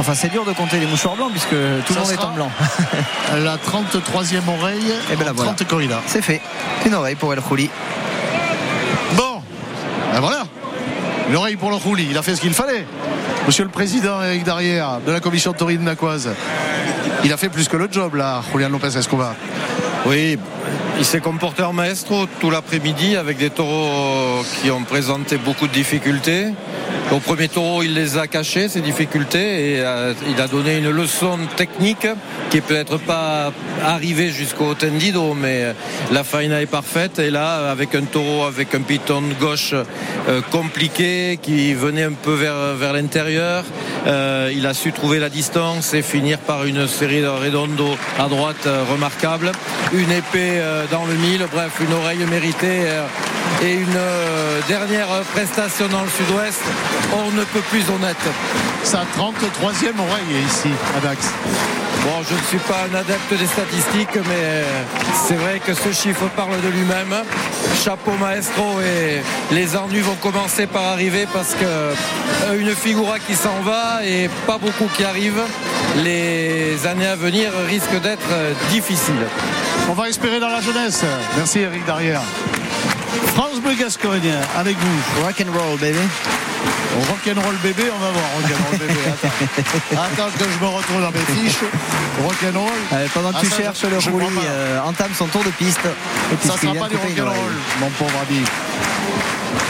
Enfin, 0.00 0.14
c'est 0.14 0.30
dur 0.30 0.46
de 0.46 0.52
compter 0.52 0.78
les 0.80 0.86
mouchoirs 0.86 1.14
blancs 1.14 1.30
puisque 1.30 1.50
tout 1.50 1.92
le 1.92 2.00
monde 2.00 2.10
est 2.10 2.24
en 2.24 2.30
blanc. 2.30 2.50
La 3.44 3.56
33e 3.56 4.48
oreille. 4.48 4.94
Et 5.12 5.16
ben 5.16 5.26
la 5.26 5.32
voilà. 5.32 5.52
30 5.52 5.68
corridas. 5.68 6.00
C'est 6.06 6.22
fait. 6.22 6.40
Une 6.86 6.94
oreille 6.94 7.16
pour 7.16 7.30
El 7.34 7.42
Khouli. 7.42 7.68
Bon, 9.12 9.42
ben 10.14 10.20
voilà. 10.20 10.44
Une 11.28 11.36
oreille 11.36 11.56
pour 11.56 11.68
le 11.68 11.76
Rouli. 11.76 12.08
Il 12.10 12.16
a 12.16 12.22
fait 12.22 12.34
ce 12.34 12.40
qu'il 12.40 12.54
fallait. 12.54 12.86
Monsieur 13.46 13.64
le 13.64 13.68
Président 13.68 14.22
Eric 14.22 14.42
Darrière 14.42 15.00
de 15.06 15.12
la 15.12 15.20
commission 15.20 15.52
taurine 15.52 15.84
nacoise. 15.84 16.30
Il 17.22 17.30
a 17.30 17.36
fait 17.36 17.50
plus 17.50 17.68
que 17.68 17.76
le 17.76 17.86
job 17.92 18.14
là, 18.14 18.40
Julian 18.50 18.70
Lopez 18.70 18.96
Escobar. 18.96 19.34
Oui, 20.06 20.38
il 20.98 21.04
s'est 21.04 21.20
comporté 21.20 21.62
en 21.62 21.74
maestro 21.74 22.24
tout 22.40 22.50
l'après-midi 22.50 23.16
avec 23.16 23.36
des 23.36 23.50
taureaux 23.50 24.42
qui 24.62 24.70
ont 24.70 24.82
présenté 24.82 25.36
beaucoup 25.36 25.66
de 25.66 25.72
difficultés. 25.74 26.46
Au 27.12 27.18
premier 27.18 27.48
taureau, 27.48 27.82
il 27.82 27.94
les 27.94 28.18
a 28.18 28.28
cachés, 28.28 28.68
ces 28.68 28.80
difficultés, 28.80 29.72
et 29.72 29.80
euh, 29.80 30.14
il 30.28 30.40
a 30.40 30.46
donné 30.46 30.76
une 30.76 30.90
leçon 30.90 31.38
technique 31.56 32.06
qui 32.50 32.60
peut-être 32.60 32.98
pas 32.98 33.52
arrivée 33.84 34.30
jusqu'au 34.30 34.74
tendido, 34.74 35.34
mais 35.34 35.74
la 36.12 36.22
faina 36.22 36.62
est 36.62 36.66
parfaite. 36.66 37.18
Et 37.18 37.30
là, 37.30 37.70
avec 37.70 37.96
un 37.96 38.02
taureau 38.02 38.44
avec 38.44 38.74
un 38.74 38.82
piton 38.82 39.22
de 39.22 39.34
gauche 39.34 39.74
euh, 39.74 40.40
compliqué 40.52 41.38
qui 41.42 41.74
venait 41.74 42.04
un 42.04 42.12
peu 42.12 42.34
vers, 42.34 42.74
vers 42.74 42.92
l'intérieur, 42.92 43.64
euh, 44.06 44.52
il 44.54 44.66
a 44.66 44.74
su 44.74 44.92
trouver 44.92 45.18
la 45.18 45.28
distance 45.28 45.94
et 45.94 46.02
finir 46.02 46.38
par 46.38 46.64
une 46.64 46.86
série 46.86 47.22
de 47.22 47.26
redondo 47.26 47.96
à 48.18 48.28
droite 48.28 48.66
euh, 48.66 48.84
remarquable. 48.90 49.52
Une 49.92 50.12
épée 50.12 50.58
euh, 50.60 50.84
dans 50.90 51.04
le 51.04 51.14
mille, 51.14 51.44
bref, 51.52 51.72
une 51.80 51.92
oreille 51.92 52.24
méritée 52.30 52.84
euh, 52.86 53.04
et 53.62 53.74
une 53.74 53.96
euh, 53.96 54.60
dernière 54.68 55.08
prestation 55.32 55.86
dans 55.88 56.02
le 56.02 56.08
sud-ouest. 56.08 56.60
On 57.12 57.30
ne 57.32 57.44
peut 57.44 57.62
plus 57.70 57.84
honnête. 57.90 58.16
Sa 58.84 59.00
33e 59.00 59.98
oreille 59.98 60.44
ici 60.46 60.70
à 60.96 61.00
Dax. 61.00 61.28
Bon, 62.02 62.22
je 62.28 62.34
ne 62.34 62.40
suis 62.48 62.58
pas 62.58 62.86
un 62.90 62.94
adepte 62.94 63.34
des 63.34 63.46
statistiques, 63.46 64.14
mais 64.14 64.42
euh, 64.42 64.64
c'est 65.26 65.34
vrai 65.34 65.60
que 65.64 65.74
ce 65.74 65.92
chiffre 65.92 66.26
parle 66.34 66.58
de 66.62 66.68
lui-même. 66.68 67.14
Chapeau 67.84 68.12
maestro 68.12 68.80
et 68.80 69.20
les 69.54 69.76
ennuis 69.76 70.00
vont 70.00 70.14
commencer 70.14 70.66
par 70.66 70.84
arriver 70.84 71.26
parce 71.30 71.54
que 71.54 71.64
euh, 71.64 72.58
une 72.58 72.74
figura 72.74 73.18
qui 73.18 73.34
s'en 73.34 73.60
va 73.62 74.04
et 74.04 74.30
pas 74.46 74.56
beaucoup 74.56 74.88
qui 74.96 75.04
arrivent. 75.04 75.44
Les 76.02 76.86
années 76.86 77.06
à 77.06 77.16
venir 77.16 77.50
risquent 77.68 78.00
d'être 78.00 78.28
difficiles. 78.70 79.26
On 79.90 79.92
va 79.92 80.08
espérer 80.08 80.40
dans 80.40 80.48
la 80.48 80.60
jeunesse. 80.60 81.04
Merci 81.36 81.60
Eric 81.60 81.84
Darrière. 81.84 82.22
France 83.34 83.60
Bleu 83.62 83.74
Gascogne 83.74 84.32
avec 84.56 84.76
vous. 84.78 85.22
Rock 85.24 85.42
and 85.46 85.52
roll, 85.58 85.78
baby. 85.78 85.98
Rock'n'roll 87.08 87.54
bébé, 87.62 87.84
on 87.94 87.98
va 87.98 88.10
voir 88.10 88.24
rock'n'roll 88.36 88.78
bébé. 88.78 89.00
Attends. 89.92 90.02
Attends 90.02 90.30
que 90.38 90.44
je 90.44 90.58
me 90.64 90.68
retrouve 90.70 91.00
dans 91.00 91.10
mes 91.12 91.40
fiches. 91.48 91.58
Rock'n'roll. 92.22 92.72
Allez, 92.92 93.08
pendant 93.14 93.30
que 93.30 93.36
Ah, 93.38 93.40
tu 93.42 93.46
ça, 93.48 93.56
cherches, 93.56 93.82
le 93.84 94.00
je 94.00 94.10
Rouli 94.10 94.26
crois 94.26 94.42
pas. 94.42 94.48
euh, 94.48 94.80
entame 94.82 95.10
son 95.16 95.26
tour 95.26 95.44
de 95.44 95.50
piste. 95.50 95.80
Et 95.84 96.46
Ça 96.46 96.56
sera 96.58 96.74
pas 96.74 96.88
de 96.88 96.90
du 96.90 96.96
rock'n'roll, 96.96 97.52
mon 97.80 97.88
pauvre 97.90 98.12
ami. 98.28 98.40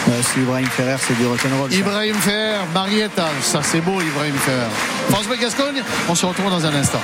Euh, 0.09 0.21
c'est 0.23 0.41
Ibrahim 0.41 0.67
Ferrer, 0.69 0.97
c'est 1.07 1.17
du 1.19 1.27
rock'n'roll. 1.27 1.73
Ibrahim 1.73 2.15
Fer, 2.17 2.61
Marietta, 2.75 3.27
ça 3.43 3.61
c'est 3.63 3.81
beau 3.83 4.01
Ibrahim 4.01 4.35
Fer. 4.45 4.67
France 5.11 5.27
Bleu 5.27 5.37
Gascogne, 5.37 5.83
on 6.09 6.15
se 6.15 6.27
retrouve 6.27 6.51
dans 6.51 6.65
un 6.65 6.75
instant. 6.75 7.01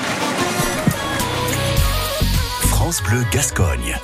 France 2.68 3.02
Bleu 3.02 3.24
Gascogne. 3.30 3.96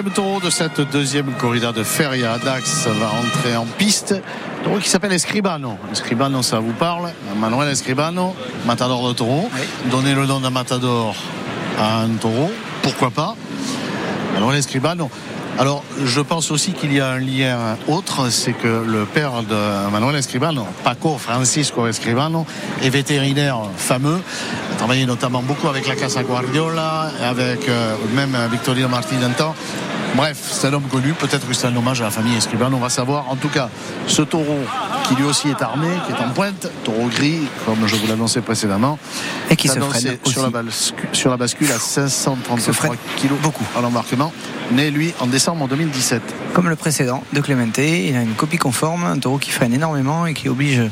Le 0.00 0.04
cinquième 0.04 0.24
taureau 0.24 0.40
de 0.40 0.48
cette 0.48 0.80
deuxième 0.80 1.30
corrida 1.32 1.72
de 1.72 1.82
Feria 1.82 2.38
Dax 2.38 2.86
va 2.86 3.10
entrer 3.20 3.54
en 3.54 3.66
piste. 3.66 4.14
Taureau 4.64 4.78
qui 4.78 4.88
s'appelle 4.88 5.12
Escribano. 5.12 5.76
Escribano, 5.92 6.40
ça 6.40 6.58
vous 6.58 6.72
parle 6.72 7.10
Manuel 7.38 7.68
Escribano, 7.68 8.34
matador 8.64 9.06
de 9.08 9.12
taureau. 9.12 9.50
Donner 9.90 10.14
le 10.14 10.24
nom 10.24 10.40
d'un 10.40 10.48
matador 10.48 11.14
à 11.78 11.98
un 11.98 12.08
taureau, 12.14 12.50
pourquoi 12.80 13.10
pas? 13.10 13.36
Manuel 14.32 14.56
Escribano. 14.56 15.10
Alors, 15.58 15.84
je 16.02 16.22
pense 16.22 16.50
aussi 16.50 16.72
qu'il 16.72 16.94
y 16.94 17.00
a 17.00 17.10
un 17.10 17.18
lien 17.18 17.76
autre, 17.86 18.30
c'est 18.30 18.54
que 18.54 18.82
le 18.86 19.04
père 19.04 19.42
de 19.42 19.90
Manuel 19.90 20.16
Escribano, 20.16 20.66
Paco 20.82 21.18
Francisco 21.18 21.86
Escribano, 21.86 22.46
est 22.82 22.88
vétérinaire 22.88 23.58
fameux, 23.76 24.20
a 24.72 24.76
travaillé 24.76 25.04
notamment 25.04 25.42
beaucoup 25.42 25.68
avec 25.68 25.86
la 25.86 25.96
Casa 25.96 26.22
Guardiola, 26.22 27.10
avec 27.22 27.68
euh, 27.68 27.94
même 28.14 28.34
Victorino 28.50 28.88
Martin 28.88 29.22
un 29.22 29.30
temps. 29.30 29.54
Bref, 30.16 30.38
c'est 30.50 30.66
un 30.66 30.72
homme 30.72 30.88
connu, 30.90 31.12
peut-être 31.12 31.46
que 31.46 31.54
c'est 31.54 31.66
un 31.66 31.76
hommage 31.76 32.00
à 32.00 32.04
la 32.04 32.10
famille 32.10 32.36
Escribano, 32.36 32.76
on 32.76 32.80
va 32.80 32.88
savoir. 32.88 33.30
En 33.30 33.36
tout 33.36 33.48
cas, 33.48 33.70
ce 34.06 34.22
taureau 34.22 34.58
qui 35.04 35.14
lui 35.14 35.24
aussi 35.24 35.48
est 35.48 35.62
armé, 35.62 35.86
qui 36.06 36.12
est 36.12 36.24
en 36.24 36.30
pointe, 36.30 36.68
taureau 36.84 37.08
gris, 37.08 37.40
comme 37.64 37.86
je 37.86 37.96
vous 37.96 38.06
l'annonçais 38.06 38.40
précédemment, 38.40 38.98
Et 39.50 39.56
qui 39.56 39.68
se 39.68 39.78
freine 39.78 40.18
sur 40.24 40.42
la, 40.42 40.50
bascule, 40.50 41.08
sur 41.12 41.30
la 41.30 41.36
bascule 41.36 41.70
à 41.70 41.78
Se 41.78 42.08
533 42.08 42.72
freine 42.74 42.96
kilos 43.16 43.38
beaucoup. 43.40 43.64
à 43.76 43.80
l'embarquement, 43.80 44.32
né 44.72 44.90
lui 44.90 45.14
en 45.20 45.26
décembre 45.26 45.68
2017. 45.68 46.22
Comme 46.54 46.68
le 46.68 46.76
précédent 46.76 47.22
de 47.32 47.40
Clemente, 47.40 47.78
il 47.78 48.16
a 48.16 48.22
une 48.22 48.34
copie 48.34 48.58
conforme, 48.58 49.04
un 49.04 49.18
taureau 49.18 49.38
qui 49.38 49.50
freine 49.50 49.72
énormément 49.72 50.26
et 50.26 50.34
qui 50.34 50.48
oblige 50.48 50.82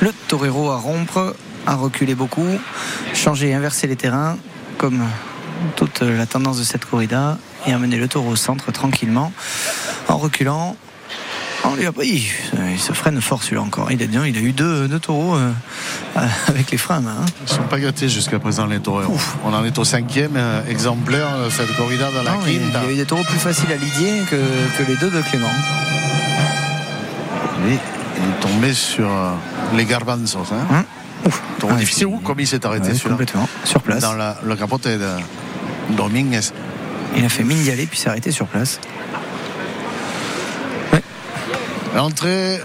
le 0.00 0.12
torero 0.28 0.70
à 0.70 0.76
rompre, 0.76 1.34
à 1.66 1.74
reculer 1.74 2.14
beaucoup, 2.14 2.48
changer 3.12 3.48
et 3.48 3.54
inverser 3.54 3.86
les 3.88 3.96
terrains, 3.96 4.38
comme 4.78 5.02
toute 5.76 6.00
la 6.00 6.26
tendance 6.26 6.58
de 6.58 6.64
cette 6.64 6.84
corrida, 6.84 7.38
et 7.66 7.72
amener 7.72 7.96
le 7.96 8.08
taureau 8.08 8.30
au 8.30 8.36
centre 8.36 8.70
tranquillement, 8.72 9.32
en 10.08 10.16
reculant. 10.18 10.76
Lui- 11.76 11.84
il, 12.04 12.22
il 12.72 12.78
se 12.78 12.92
freine 12.92 13.20
fort 13.20 13.42
celui-là 13.42 13.62
encore. 13.62 13.90
Il 13.92 14.00
a, 14.02 14.06
il 14.26 14.36
a 14.36 14.40
eu 14.40 14.52
deux, 14.52 14.88
deux 14.88 14.98
taureaux 15.00 15.36
euh, 15.36 15.50
avec 16.48 16.70
les 16.70 16.78
freins 16.78 17.02
hein. 17.06 17.26
Ils 17.40 17.50
ne 17.52 17.56
sont 17.58 17.62
pas 17.64 17.78
gâtés 17.78 18.08
jusqu'à 18.08 18.38
présent 18.38 18.66
les 18.66 18.80
taureaux. 18.80 19.02
On 19.44 19.52
en 19.52 19.64
est 19.64 19.76
au 19.78 19.84
cinquième 19.84 20.36
euh, 20.36 20.62
exemplaire 20.66 21.28
de 21.44 21.50
cette 21.50 21.74
corrida 21.76 22.10
de 22.10 22.24
la 22.24 22.32
Non, 22.32 22.38
il, 22.46 22.58
Quinta. 22.60 22.80
il 22.84 22.86
y 22.86 22.90
a 22.90 22.92
eu 22.92 22.96
des 22.96 23.04
taureaux 23.04 23.24
plus 23.24 23.38
faciles 23.38 23.70
à 23.70 23.76
lidier 23.76 24.22
que, 24.30 24.36
que 24.36 24.82
les 24.88 24.96
deux 24.96 25.10
de 25.10 25.20
Clément. 25.22 25.50
Il 27.66 27.74
est 27.74 28.40
tombé 28.40 28.72
sur 28.72 29.06
euh, 29.08 29.32
les 29.76 29.84
garbanzos. 29.84 30.38
Hein. 30.52 30.84
Ouf. 31.26 31.42
Taureau 31.58 31.74
Ah, 31.76 31.78
difficile. 31.80 32.06
comme 32.24 32.40
il 32.40 32.46
s'est 32.46 32.64
arrêté 32.64 32.92
Ouais, 32.92 32.98
complètement, 33.00 33.48
sur 33.64 33.82
place. 33.82 34.00
Dans 34.00 34.14
la- 34.14 34.36
le 34.44 34.56
capote 34.56 34.86
de 34.86 35.00
Dominguez. 35.90 36.40
Il 37.16 37.24
a 37.24 37.28
fait 37.28 37.44
mine 37.44 37.62
d'y 37.62 37.70
aller 37.70 37.86
puis 37.86 37.98
s'est 37.98 38.08
arrêté 38.08 38.30
sur 38.30 38.46
place. 38.46 38.80
L'entrée 41.94 42.60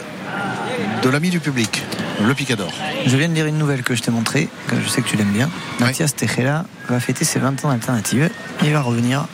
de 1.01 1.09
l'ami 1.09 1.29
du 1.29 1.39
public, 1.39 1.81
le 2.23 2.33
picador. 2.33 2.71
Je 3.05 3.17
viens 3.17 3.29
de 3.29 3.33
lire 3.33 3.45
une 3.45 3.57
nouvelle 3.57 3.83
que 3.83 3.95
je 3.95 4.01
t'ai 4.01 4.11
montrée, 4.11 4.47
que 4.67 4.75
je 4.79 4.87
sais 4.87 5.01
que 5.01 5.07
tu 5.07 5.17
l'aimes 5.17 5.31
bien. 5.31 5.49
Oui. 5.79 5.85
Mathias 5.85 6.15
Tejera 6.15 6.65
va 6.87 6.99
fêter 6.99 7.25
ses 7.25 7.39
20 7.39 7.65
ans 7.65 7.69
d'alternative. 7.69 8.29
Il 8.63 8.71
va 8.73 8.81
revenir 8.81 9.25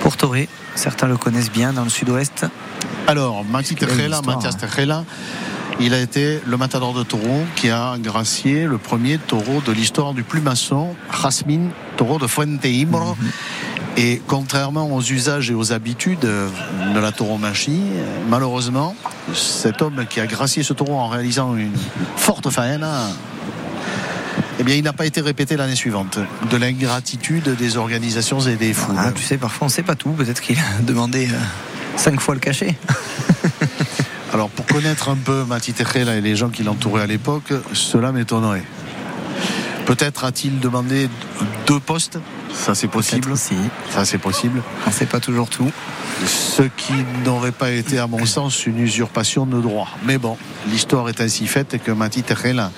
pour 0.00 0.16
Toré. 0.16 0.48
Certains 0.74 1.06
le 1.06 1.16
connaissent 1.16 1.52
bien 1.52 1.72
dans 1.72 1.84
le 1.84 1.90
sud-ouest. 1.90 2.46
Alors, 3.06 3.44
Maxi 3.44 3.74
Tejela, 3.74 4.20
Mathias 4.22 4.54
hein. 4.54 4.66
Tejela, 4.66 5.04
il 5.80 5.94
a 5.94 6.00
été 6.00 6.40
le 6.46 6.56
matador 6.56 6.94
de 6.94 7.02
taureau 7.02 7.44
qui 7.56 7.70
a 7.70 7.96
gracié 7.98 8.66
le 8.66 8.78
premier 8.78 9.18
taureau 9.18 9.60
de 9.64 9.72
l'histoire 9.72 10.14
du 10.14 10.22
plumasson, 10.22 10.94
Jasmine, 11.22 11.70
taureau 11.96 12.18
de 12.18 12.26
Fuente 12.26 12.64
Imbro. 12.64 13.14
Mhm. 13.14 13.30
Et 13.96 14.20
contrairement 14.26 14.92
aux 14.92 15.02
usages 15.02 15.50
et 15.50 15.54
aux 15.54 15.72
habitudes 15.72 16.24
euh, 16.24 16.48
de 16.94 16.98
la 16.98 17.12
tauromachie, 17.12 17.82
malheureusement, 18.28 18.96
cet 19.32 19.82
homme 19.82 20.06
qui 20.08 20.20
a 20.20 20.26
gracié 20.26 20.62
ce 20.62 20.72
taureau 20.72 20.94
en 20.94 21.08
réalisant 21.08 21.56
une 21.56 21.76
forte 22.16 22.50
faena, 22.50 23.08
eh 24.58 24.62
bien, 24.64 24.74
il 24.74 24.84
n'a 24.84 24.92
pas 24.92 25.06
été 25.06 25.20
répété 25.20 25.56
l'année 25.56 25.74
suivante. 25.74 26.18
De 26.50 26.56
l'ingratitude 26.56 27.56
des 27.56 27.76
organisations 27.76 28.40
et 28.40 28.56
des 28.56 28.72
foules. 28.72 28.96
Ah, 28.98 29.12
tu 29.12 29.22
sais, 29.22 29.36
parfois 29.36 29.66
on 29.66 29.68
sait 29.68 29.82
pas 29.82 29.94
tout. 29.94 30.10
Peut-être 30.10 30.40
qu'il 30.40 30.58
a 30.58 30.62
demandé 30.82 31.26
euh, 31.26 31.36
cinq 31.96 32.20
fois 32.20 32.34
le 32.34 32.40
cachet. 32.40 32.74
Alors 34.32 34.48
pour 34.50 34.66
connaître 34.66 35.08
un 35.08 35.16
peu 35.16 35.44
Mati 35.44 35.72
Tejela 35.72 36.16
et 36.16 36.20
les 36.20 36.34
gens 36.34 36.48
qui 36.48 36.64
l'entouraient 36.64 37.02
à 37.02 37.06
l'époque, 37.06 37.52
cela 37.72 38.10
m'étonnerait. 38.10 38.64
Peut-être 39.86 40.24
a-t-il 40.24 40.58
demandé 40.58 41.08
deux 41.66 41.78
postes, 41.78 42.18
ça 42.54 42.74
c'est 42.74 42.88
possible. 42.88 43.32
Aussi. 43.32 43.56
Ça 43.90 44.04
c'est 44.04 44.18
possible. 44.18 44.62
On 44.86 44.90
sait 44.90 45.06
pas 45.06 45.20
toujours 45.20 45.48
tout. 45.48 45.70
Ce 46.26 46.62
qui 46.62 46.94
n'aurait 47.24 47.52
pas 47.52 47.70
été 47.70 47.98
à 47.98 48.06
mon 48.06 48.24
sens 48.24 48.66
une 48.66 48.78
usurpation 48.78 49.46
de 49.46 49.60
droit. 49.60 49.88
Mais 50.04 50.18
bon, 50.18 50.36
l'histoire 50.68 51.08
est 51.08 51.20
ainsi 51.20 51.46
faite 51.46 51.82
que 51.82 51.90
Mati 51.90 52.22
Tejela 52.22 52.70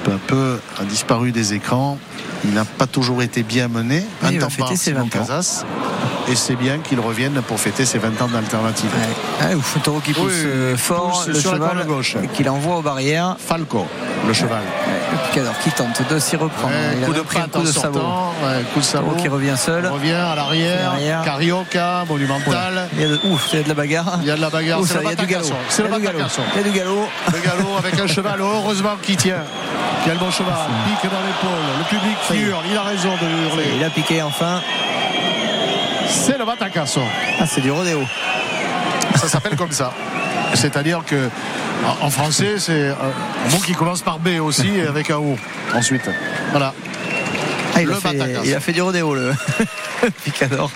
peu 0.00 0.12
à 0.12 0.18
peu 0.26 0.60
a 0.80 0.84
disparu 0.84 1.32
des 1.32 1.54
écrans. 1.54 1.98
Il 2.44 2.54
n'a 2.54 2.64
pas 2.64 2.86
toujours 2.86 3.22
été 3.22 3.42
bien 3.42 3.68
mené. 3.68 4.02
Un 4.22 4.38
temps 4.38 4.48
fêter 4.48 4.76
ses 4.76 4.92
Simon 4.92 5.00
20 5.00 5.04
ans. 5.04 5.26
Casas. 5.26 5.64
Et 6.28 6.34
c'est 6.34 6.56
bien 6.56 6.78
qu'il 6.78 7.00
revienne 7.00 7.42
pour 7.46 7.60
fêter 7.60 7.84
ses 7.84 7.98
20 7.98 8.22
ans 8.22 8.28
d'alternative. 8.28 8.90
Ouais. 8.94 9.56
Ah, 9.58 9.78
taureau 9.82 10.00
qui 10.00 10.12
pousse 10.12 10.32
Oui, 10.32 10.46
euh, 10.46 10.76
fort, 10.76 11.10
pousse 11.10 11.26
le 11.28 11.34
sur 11.34 11.52
la 11.52 11.58
cheval 11.58 11.76
corde 11.76 11.86
gauche. 11.86 12.16
qu'il 12.34 12.48
envoie 12.48 12.78
aux 12.78 12.82
barrières. 12.82 13.36
Falco, 13.38 13.86
le 14.26 14.32
cheval. 14.32 14.62
Qui 15.62 15.70
tente 15.70 16.02
de 16.08 16.18
s'y 16.18 16.36
reprendre. 16.36 16.72
Ouais, 16.74 16.96
il 16.98 17.04
coup 17.06 17.12
de 17.12 17.20
patte 17.20 17.50
coup 17.50 17.62
de 17.62 17.66
sabot. 17.66 17.98
sortant, 17.98 18.34
ouais, 18.42 18.62
coup 18.72 18.80
de 18.80 18.84
sabot. 18.84 19.12
Qui 19.12 19.28
revient 19.28 19.56
seul. 19.56 19.86
On 19.90 19.94
revient 19.94 20.12
à 20.12 20.34
l'arrière. 20.34 21.22
Carioca, 21.24 22.04
monumental. 22.08 22.88
Il 22.94 23.00
y 23.00 23.04
a 23.04 23.08
de, 23.08 23.20
ouf, 23.24 23.48
il 23.52 23.58
y 23.58 23.60
a 23.60 23.62
de 23.64 23.68
la 23.68 23.74
bagarre. 23.74 24.18
Il 24.22 24.28
y 24.28 24.30
a 24.30 24.36
de 24.36 24.40
la 24.40 24.50
bagarre, 24.50 24.80
c'est 24.84 24.94
le 24.94 25.02
il 25.04 25.08
y 25.08 25.12
a 25.12 25.14
du 25.16 25.26
galop. 25.26 25.46
C'est 25.68 25.82
le 25.82 25.88
Il 25.88 25.92
y 25.92 25.94
a 25.94 25.98
du 25.98 26.04
galop. 26.04 26.18
Batacasson. 26.18 26.42
Il 26.54 26.56
y 26.58 26.60
a 26.60 26.70
du 26.70 26.78
galop. 26.78 27.08
Le 27.32 27.38
galop 27.40 27.76
avec 27.78 27.98
un 28.00 28.06
cheval, 28.06 28.40
heureusement 28.40 28.96
qui 29.02 29.16
tient. 29.16 29.42
Quel 30.04 30.16
bon 30.18 30.30
cheval, 30.30 30.54
pique 30.86 31.10
dans 31.10 31.18
l'épaule. 31.20 31.50
Le 31.78 31.84
public 31.84 32.46
hurle, 32.48 32.64
il 32.70 32.76
a 32.76 32.82
raison 32.82 33.10
de 33.10 33.26
Il 33.26 33.64
hurler. 33.72 33.84
a 33.84 33.90
piqué 33.90 34.22
enfin. 34.22 34.60
C'est 36.08 36.38
le 36.38 36.44
Batacasson. 36.44 37.02
Ah, 37.38 37.44
c'est 37.46 37.60
du 37.60 37.70
rodéo. 37.70 38.00
Ça 39.16 39.28
s'appelle 39.28 39.56
comme 39.56 39.72
ça. 39.72 39.92
C'est-à-dire 40.54 41.02
que 41.06 41.28
en- 42.02 42.10
français, 42.10 42.54
c'est 42.58 42.88
un 42.88 43.50
mot 43.50 43.58
qui 43.64 43.72
commence 43.72 44.02
par 44.02 44.18
B 44.18 44.40
aussi 44.40 44.68
et 44.76 44.86
avec 44.86 45.10
un 45.10 45.16
O 45.18 45.36
ensuite. 45.74 46.08
Voilà. 46.50 46.74
Ah, 47.74 47.80
il, 47.82 47.86
Le 47.86 47.92
a 47.94 47.96
fait, 47.96 48.18
Batacasson. 48.18 48.42
il 48.44 48.54
a 48.54 48.60
fait 48.60 48.72
du 48.72 48.82
rodéo, 48.82 49.14
le 49.14 49.32
picador, 50.24 50.70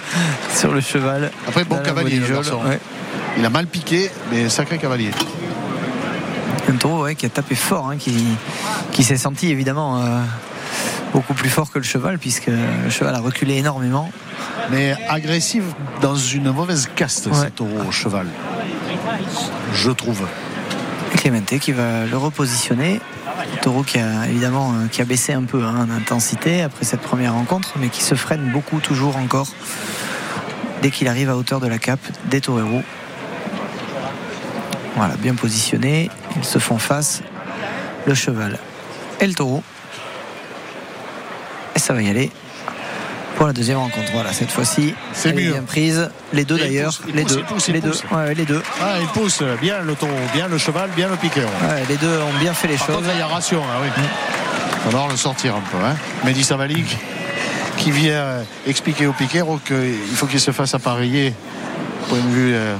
sur 0.54 0.72
le 0.72 0.80
cheval. 0.80 1.30
Après, 1.48 1.64
bon 1.64 1.78
cavalier, 1.78 2.16
le 2.16 2.20
bodigeole. 2.26 2.36
garçon. 2.44 2.60
Ouais. 2.68 2.78
Il 3.36 3.44
a 3.44 3.50
mal 3.50 3.66
piqué, 3.66 4.10
mais 4.30 4.48
sacré 4.48 4.78
cavalier. 4.78 5.10
Un 6.70 6.76
taureau 6.76 7.02
ouais, 7.04 7.14
qui 7.16 7.26
a 7.26 7.28
tapé 7.28 7.54
fort, 7.56 7.90
hein, 7.90 7.96
qui, 7.98 8.24
qui 8.92 9.02
s'est 9.04 9.16
senti 9.18 9.50
évidemment 9.50 10.00
euh, 10.02 10.20
beaucoup 11.12 11.34
plus 11.34 11.50
fort 11.50 11.70
que 11.70 11.78
le 11.78 11.84
cheval, 11.84 12.18
puisque 12.18 12.46
le 12.46 12.90
cheval 12.90 13.14
a 13.14 13.18
reculé 13.18 13.56
énormément. 13.56 14.10
mais 14.70 14.96
agressif 15.08 15.64
dans 16.00 16.16
une 16.16 16.50
mauvaise 16.52 16.88
caste, 16.94 17.26
Ouais. 17.26 17.32
ce 17.34 17.46
taureau 17.46 17.82
au 17.88 17.90
cheval. 17.92 18.26
Je 19.72 19.90
trouve. 19.90 20.26
Clémenté 21.16 21.58
qui 21.58 21.72
va 21.72 22.06
le 22.06 22.16
repositionner. 22.16 23.00
Un 23.26 23.56
taureau 23.62 23.82
qui 23.82 23.98
a 23.98 24.26
évidemment 24.28 24.72
euh, 24.72 24.88
qui 24.88 25.00
a 25.00 25.04
baissé 25.04 25.32
un 25.32 25.44
peu 25.44 25.62
hein, 25.62 25.86
d'intensité 25.86 26.62
après 26.62 26.84
cette 26.84 27.00
première 27.00 27.34
rencontre, 27.34 27.74
mais 27.78 27.88
qui 27.88 28.02
se 28.02 28.14
freine 28.14 28.50
beaucoup 28.52 28.80
toujours 28.80 29.16
encore 29.16 29.48
dès 30.82 30.90
qu'il 30.90 31.08
arrive 31.08 31.30
à 31.30 31.36
hauteur 31.36 31.60
de 31.60 31.66
la 31.66 31.78
cape 31.78 32.06
des 32.26 32.40
taureaux. 32.40 32.82
Voilà, 34.96 35.14
bien 35.16 35.34
positionné. 35.34 36.10
Ils 36.36 36.44
se 36.44 36.58
font 36.58 36.78
face, 36.78 37.22
le 38.06 38.14
cheval 38.14 38.58
et 39.20 39.26
le 39.26 39.34
taureau. 39.34 39.62
Et 41.74 41.78
ça 41.78 41.94
va 41.94 42.02
y 42.02 42.10
aller 42.10 42.30
la 43.46 43.52
deuxième 43.52 43.78
rencontre. 43.78 44.10
Voilà, 44.12 44.32
cette 44.32 44.50
fois-ci, 44.50 44.94
C'est 45.12 45.32
mieux. 45.32 45.52
bien 45.52 45.62
prise. 45.62 46.10
Les 46.32 46.44
deux 46.44 46.58
d'ailleurs, 46.58 46.92
les 47.12 47.22
pousse, 47.22 47.32
deux, 47.32 47.42
pousse, 47.42 47.68
les 47.68 47.80
deux. 47.80 47.92
Ouais, 48.12 48.34
les 48.34 48.44
deux. 48.44 48.62
Ah, 48.80 48.94
il 49.00 49.06
pousse 49.08 49.42
bien 49.60 49.80
le 49.82 49.94
taureau, 49.94 50.12
bien 50.32 50.48
le 50.48 50.58
cheval, 50.58 50.90
bien 50.96 51.08
le 51.08 51.16
piqueur. 51.16 51.48
Ouais, 51.62 51.84
les 51.88 51.96
deux 51.96 52.18
ont 52.20 52.38
bien 52.40 52.52
fait 52.54 52.68
les 52.68 52.76
Par 52.76 52.86
choses. 52.86 52.96
contre, 52.96 53.08
là, 53.08 53.14
il 53.14 53.18
y 53.18 53.22
a 53.22 53.26
ration, 53.26 53.60
là, 53.60 53.74
oui. 53.82 53.88
Va 53.96 54.90
falloir 54.90 55.08
le 55.08 55.16
sortir 55.16 55.54
un 55.56 55.60
peu. 55.60 55.76
Hein. 55.84 55.94
Mehdi 56.24 56.44
Savalik, 56.44 56.96
qui 57.78 57.90
vient 57.90 58.38
expliquer 58.66 59.06
au 59.06 59.12
piquero 59.12 59.58
qu'il 59.58 59.94
faut 60.14 60.26
qu'il 60.26 60.40
se 60.40 60.50
fasse 60.50 60.74
appareiller, 60.74 61.32
point 62.08 62.18
de 62.20 62.28
vue 62.28 62.52
euh, 62.54 62.74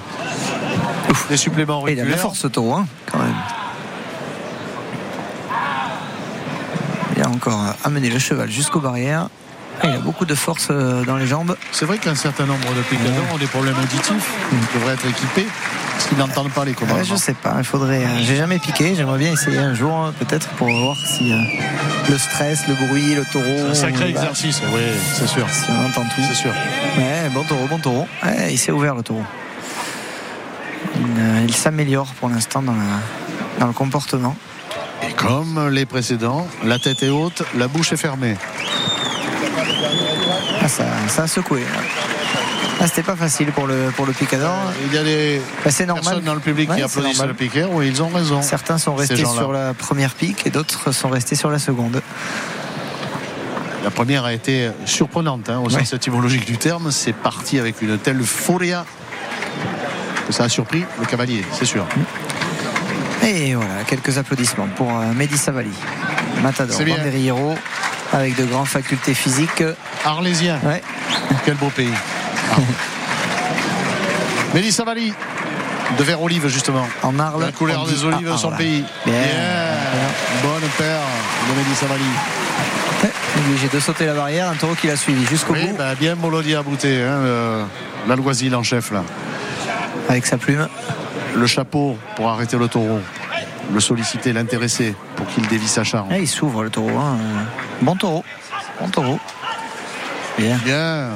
des 1.30 1.36
suppléments 1.36 1.86
Et 1.88 1.92
il 1.92 2.00
a 2.00 2.04
la 2.04 2.16
force 2.16 2.38
ce 2.40 2.46
taureau, 2.48 2.74
hein, 2.74 2.86
quand 3.10 3.18
même. 3.18 3.34
Il 7.16 7.22
a 7.22 7.28
encore 7.28 7.62
amené 7.84 8.10
le 8.10 8.18
cheval 8.18 8.50
jusqu'aux 8.50 8.80
barrières. 8.80 9.28
Et 9.82 9.88
il 9.88 9.94
a 9.94 9.98
beaucoup 9.98 10.24
de 10.24 10.34
force 10.34 10.68
euh, 10.70 11.04
dans 11.04 11.16
les 11.16 11.26
jambes. 11.26 11.56
C'est 11.72 11.84
vrai 11.84 11.98
qu'un 11.98 12.14
certain 12.14 12.46
nombre 12.46 12.72
de 12.74 12.80
picadors 12.82 13.24
ont 13.34 13.38
des 13.38 13.46
problèmes 13.46 13.76
auditifs. 13.76 14.30
Ils 14.52 14.78
devraient 14.78 14.94
être 14.94 15.06
équipés 15.06 15.46
parce 15.92 16.06
qu'ils 16.06 16.18
n'entendent 16.18 16.52
pas 16.52 16.64
les 16.64 16.70
Ouais, 16.70 16.76
commandements. 16.76 17.04
je 17.04 17.16
sais 17.16 17.34
pas, 17.34 17.54
il 17.58 17.64
faudrait. 17.64 18.04
euh, 18.04 18.18
J'ai 18.22 18.36
jamais 18.36 18.58
piqué, 18.58 18.94
j'aimerais 18.94 19.18
bien 19.18 19.32
essayer 19.32 19.58
un 19.58 19.74
jour, 19.74 20.04
euh, 20.06 20.10
peut-être, 20.18 20.48
pour 20.50 20.68
voir 20.68 20.96
si 20.96 21.32
euh, 21.32 21.36
le 22.08 22.16
stress, 22.18 22.66
le 22.68 22.74
bruit, 22.74 23.14
le 23.14 23.24
taureau. 23.32 23.44
C'est 23.56 23.70
un 23.70 23.74
sacré 23.74 24.08
exercice, 24.10 24.62
oui, 24.72 24.80
c'est 25.14 25.26
sûr. 25.28 25.46
Si 25.50 25.70
on 25.70 25.86
entend 25.86 26.02
tout. 26.04 26.22
C'est 26.28 26.34
sûr. 26.34 26.52
Ouais, 26.96 27.28
bon 27.32 27.42
taureau, 27.42 27.66
bon 27.66 27.78
taureau. 27.78 28.08
Ouais, 28.24 28.52
il 28.52 28.58
s'est 28.58 28.72
ouvert 28.72 28.94
le 28.94 29.02
taureau. 29.02 29.24
Il, 30.96 31.44
il 31.48 31.54
s'améliore 31.54 32.06
pour 32.20 32.28
l'instant 32.28 32.62
dans, 32.62 32.72
la- 32.72 33.58
dans 33.60 33.66
le 33.66 33.72
comportement. 33.72 34.36
Et 35.08 35.12
comme 35.12 35.68
les 35.68 35.84
précédents, 35.86 36.46
la 36.64 36.78
tête 36.78 37.02
est 37.02 37.10
haute, 37.10 37.42
la 37.56 37.68
bouche 37.68 37.92
est 37.92 37.96
fermée. 37.96 38.36
Ah, 40.64 40.68
ça, 40.68 40.84
ça 41.08 41.22
a 41.24 41.26
secoué. 41.26 41.60
là. 41.60 41.66
Ah, 42.80 42.86
c'était 42.86 43.02
pas 43.02 43.14
facile 43.16 43.52
pour 43.52 43.66
le, 43.66 43.92
pour 43.96 44.04
le 44.06 44.12
picador. 44.12 44.52
Il 44.88 44.94
y 44.94 44.98
a 44.98 45.04
des 45.04 45.38
Bah, 45.38 45.62
personnes 45.64 46.24
dans 46.24 46.34
le 46.34 46.40
public 46.40 46.68
Ouais, 46.70 46.76
qui 46.76 46.82
applaudissent 46.82 47.22
le 47.24 47.34
piqueur, 47.34 47.70
oui, 47.72 47.88
ils 47.88 48.02
ont 48.02 48.08
raison. 48.08 48.42
Certains 48.42 48.78
sont 48.78 48.94
restés 48.94 49.16
sur 49.24 49.52
la 49.52 49.74
première 49.74 50.10
pique 50.14 50.46
et 50.46 50.50
d'autres 50.50 50.90
sont 50.92 51.08
restés 51.08 51.36
sur 51.36 51.50
la 51.50 51.58
seconde. 51.58 52.02
La 53.84 53.90
première 53.90 54.24
a 54.24 54.32
été 54.32 54.70
surprenante 54.86 55.48
hein, 55.50 55.58
au 55.62 55.66
Ouais. 55.70 55.80
sens 55.80 55.92
étymologique 55.92 56.46
du 56.46 56.56
terme. 56.56 56.90
C'est 56.90 57.12
parti 57.12 57.58
avec 57.58 57.82
une 57.82 57.98
telle 57.98 58.22
furia 58.22 58.84
que 60.26 60.32
ça 60.32 60.44
a 60.44 60.48
surpris 60.48 60.84
le 60.98 61.04
cavalier, 61.06 61.44
c'est 61.52 61.66
sûr. 61.66 61.86
Et 63.22 63.54
voilà, 63.54 63.84
quelques 63.86 64.16
applaudissements 64.18 64.68
pour 64.74 64.88
euh, 64.90 65.12
Mehdi 65.14 65.36
Savali. 65.38 65.70
Matador. 66.42 66.78
Banderillero, 66.78 67.54
avec 68.12 68.36
de 68.36 68.44
grandes 68.44 68.66
facultés 68.68 69.14
physiques. 69.14 69.62
Arlésien, 70.04 70.58
Ouais. 70.64 70.82
quel 71.44 71.54
beau 71.54 71.70
pays. 71.70 71.88
Ah. 72.52 72.56
Mélissa 74.54 74.84
de 74.84 76.02
vert 76.04 76.22
olive 76.22 76.48
justement. 76.48 76.86
En 77.02 77.18
Arles. 77.18 77.42
La 77.42 77.52
couleur 77.52 77.86
des 77.86 78.04
olives 78.04 78.30
de 78.32 78.36
son 78.36 78.50
pays. 78.52 78.84
Bien. 79.04 79.14
Bonne 80.42 80.68
paire 80.78 81.00
de 81.48 81.54
Mélissa. 81.62 81.86
Ouais, 83.02 83.10
obligé 83.38 83.68
de 83.68 83.80
sauter 83.80 84.06
la 84.06 84.14
barrière, 84.14 84.48
un 84.48 84.54
taureau 84.54 84.74
qui 84.74 84.86
l'a 84.86 84.96
suivi 84.96 85.26
jusqu'au 85.26 85.52
Oui, 85.52 85.66
bout 85.66 85.76
bah, 85.76 85.94
bien 85.98 86.14
Molody 86.14 86.54
à 86.54 86.62
bouter, 86.62 87.02
hein, 87.02 87.18
le- 87.22 87.64
l'algoisile 88.08 88.54
en 88.56 88.62
chef 88.62 88.92
là. 88.92 89.02
avec 90.08 90.24
sa 90.26 90.38
plume. 90.38 90.68
Le 91.36 91.46
chapeau 91.46 91.98
pour 92.16 92.30
arrêter 92.30 92.56
le 92.56 92.68
taureau. 92.68 93.00
Le 93.72 93.80
solliciter, 93.80 94.32
l'intéresser 94.32 94.94
pour 95.16 95.26
qu'il 95.26 95.46
dévie 95.48 95.66
sa 95.68 95.84
charge. 95.84 96.12
Et 96.12 96.20
il 96.20 96.28
s'ouvre 96.28 96.62
le 96.62 96.70
taureau. 96.70 96.96
hein. 96.98 97.16
Bon 97.82 97.96
taureau. 97.96 98.24
Bon 98.80 98.88
taureau. 98.88 99.18
Bien. 100.38 100.58
Bien. 100.64 101.08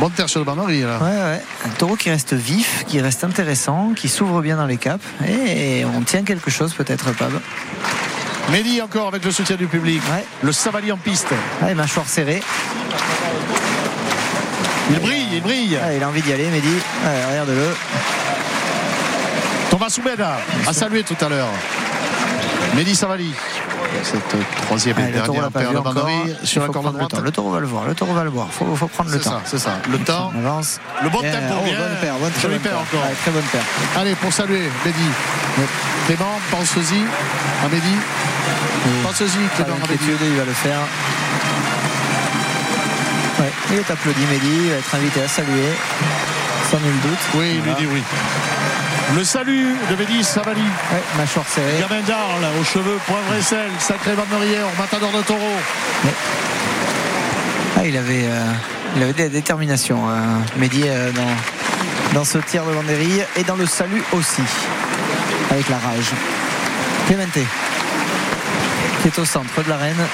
Bonne 0.00 0.10
terre 0.10 0.28
sur 0.28 0.40
le 0.40 0.44
banderie 0.44 0.82
là. 0.82 0.98
Ouais, 0.98 1.06
ouais. 1.06 1.42
Un 1.64 1.68
taureau 1.70 1.96
qui 1.96 2.10
reste 2.10 2.34
vif, 2.34 2.84
qui 2.86 3.00
reste 3.00 3.22
intéressant, 3.24 3.92
qui 3.94 4.08
s'ouvre 4.08 4.42
bien 4.42 4.56
dans 4.56 4.66
les 4.66 4.76
caps. 4.76 5.04
Et 5.26 5.84
on 5.84 6.02
tient 6.02 6.24
quelque 6.24 6.50
chose 6.50 6.74
peut-être, 6.74 7.12
Pab. 7.12 7.32
Mehdi 8.50 8.80
encore 8.82 9.08
avec 9.08 9.24
le 9.24 9.30
soutien 9.30 9.56
du 9.56 9.66
public. 9.66 10.00
Ouais. 10.10 10.24
Le 10.42 10.52
Savali 10.52 10.92
en 10.92 10.96
piste. 10.96 11.28
Allez, 11.62 11.74
mâchoire 11.74 12.08
serrée. 12.08 12.42
Il 14.90 14.98
brille, 15.00 15.26
il 15.32 15.42
brille. 15.42 15.78
Ah, 15.82 15.92
il 15.92 16.02
a 16.02 16.08
envie 16.08 16.22
d'y 16.22 16.32
aller, 16.32 16.46
Mehdi. 16.48 16.68
Ouais, 17.04 17.24
Regarde-le. 17.30 17.74
Thomas 19.70 19.90
Soubeda 19.90 20.38
a 20.66 20.72
salué 20.72 21.02
tout 21.02 21.16
à 21.24 21.28
l'heure. 21.28 21.48
Mehdi 22.74 22.94
Savali. 22.94 23.34
Cette 24.02 24.36
troisième 24.62 24.98
et 24.98 25.02
Ah, 25.08 25.10
dernière 25.10 25.50
paire 25.50 25.70
de 25.72 26.46
sur 26.46 26.62
la 26.62 26.68
corde 26.68 26.96
le 26.96 27.06
temps. 27.06 27.42
Taureau 27.42 27.50
va 27.50 27.60
le 27.60 27.66
voir. 27.66 27.84
Le 27.86 27.94
taureau 27.94 28.14
va 28.14 28.24
le 28.24 28.30
voir. 28.30 28.48
Faut, 28.50 28.74
faut 28.76 28.86
prendre 28.88 29.10
le 29.10 29.18
temps. 29.18 29.40
c'est 29.44 29.58
ça. 29.58 29.78
Le 29.90 29.98
temps. 29.98 30.32
On 30.34 30.44
avance. 30.44 30.78
Le 31.02 31.08
bon 31.10 31.20
tempo, 31.20 31.54
Oh, 31.60 31.64
bien. 31.64 31.78
bonne 31.78 31.96
paire, 32.00 32.14
bonne, 32.20 32.32
très 32.32 32.48
paire 32.48 32.60
paire. 32.60 32.78
encore. 32.80 33.02
Ouais, 33.08 33.14
très 33.22 33.30
bonne 33.30 33.42
paire. 33.44 33.62
Allez, 33.96 34.14
pour 34.16 34.32
saluer 34.32 34.68
Mehdi. 34.84 35.08
Clément, 36.06 36.38
pense-y 36.50 37.02
à 37.64 37.68
Mehdi. 37.68 37.96
Pense-y, 39.02 39.26
Clément, 39.56 39.76
à 39.82 39.88
Mehdi. 39.90 40.04
il 40.22 40.36
va 40.36 40.44
le 40.44 40.52
faire. 40.52 40.78
Ouais, 43.40 43.52
il 43.70 43.76
est 43.78 43.90
applaudi, 43.90 44.20
Mehdi. 44.30 44.46
Il 44.66 44.70
va 44.70 44.76
être 44.76 44.94
invité 44.94 45.22
à 45.22 45.28
saluer. 45.28 45.72
Sans 46.70 46.78
nul 46.80 46.94
doute. 47.02 47.18
Oui, 47.34 47.56
il 47.56 47.62
lui 47.62 47.74
dit 47.74 47.86
oui. 47.92 48.02
Le 49.14 49.22
salut 49.22 49.76
de 49.88 49.96
Mehdi 49.96 50.24
Savali. 50.24 50.60
Ouais, 50.60 51.26
serrée. 51.26 51.80
Gamin 51.80 52.02
d'Arles, 52.02 52.46
aux 52.60 52.64
cheveux 52.64 52.98
poivre 53.06 53.34
et 53.38 53.42
sel, 53.42 53.70
sacré 53.78 54.14
banderière, 54.14 54.66
matador 54.76 55.12
de 55.12 55.22
taureau. 55.22 55.56
Ah, 57.76 57.86
il 57.86 57.96
avait, 57.96 58.24
euh, 58.24 58.52
il 58.96 59.02
avait 59.02 59.12
de 59.12 59.18
la 59.18 59.28
détermination, 59.28 60.08
euh, 60.08 60.12
Mehdi, 60.56 60.82
euh, 60.86 61.12
dans, 61.12 62.18
dans 62.18 62.24
ce 62.24 62.38
tir 62.38 62.64
de 62.64 62.72
banderille 62.72 63.24
et 63.36 63.44
dans 63.44 63.54
le 63.54 63.66
salut 63.66 64.02
aussi, 64.12 64.42
avec 65.50 65.68
la 65.68 65.78
rage. 65.78 66.10
Clemente, 67.06 67.38
qui 69.02 69.08
est 69.08 69.18
au 69.18 69.24
centre 69.24 69.62
de 69.62 69.68
l'arène 69.68 70.04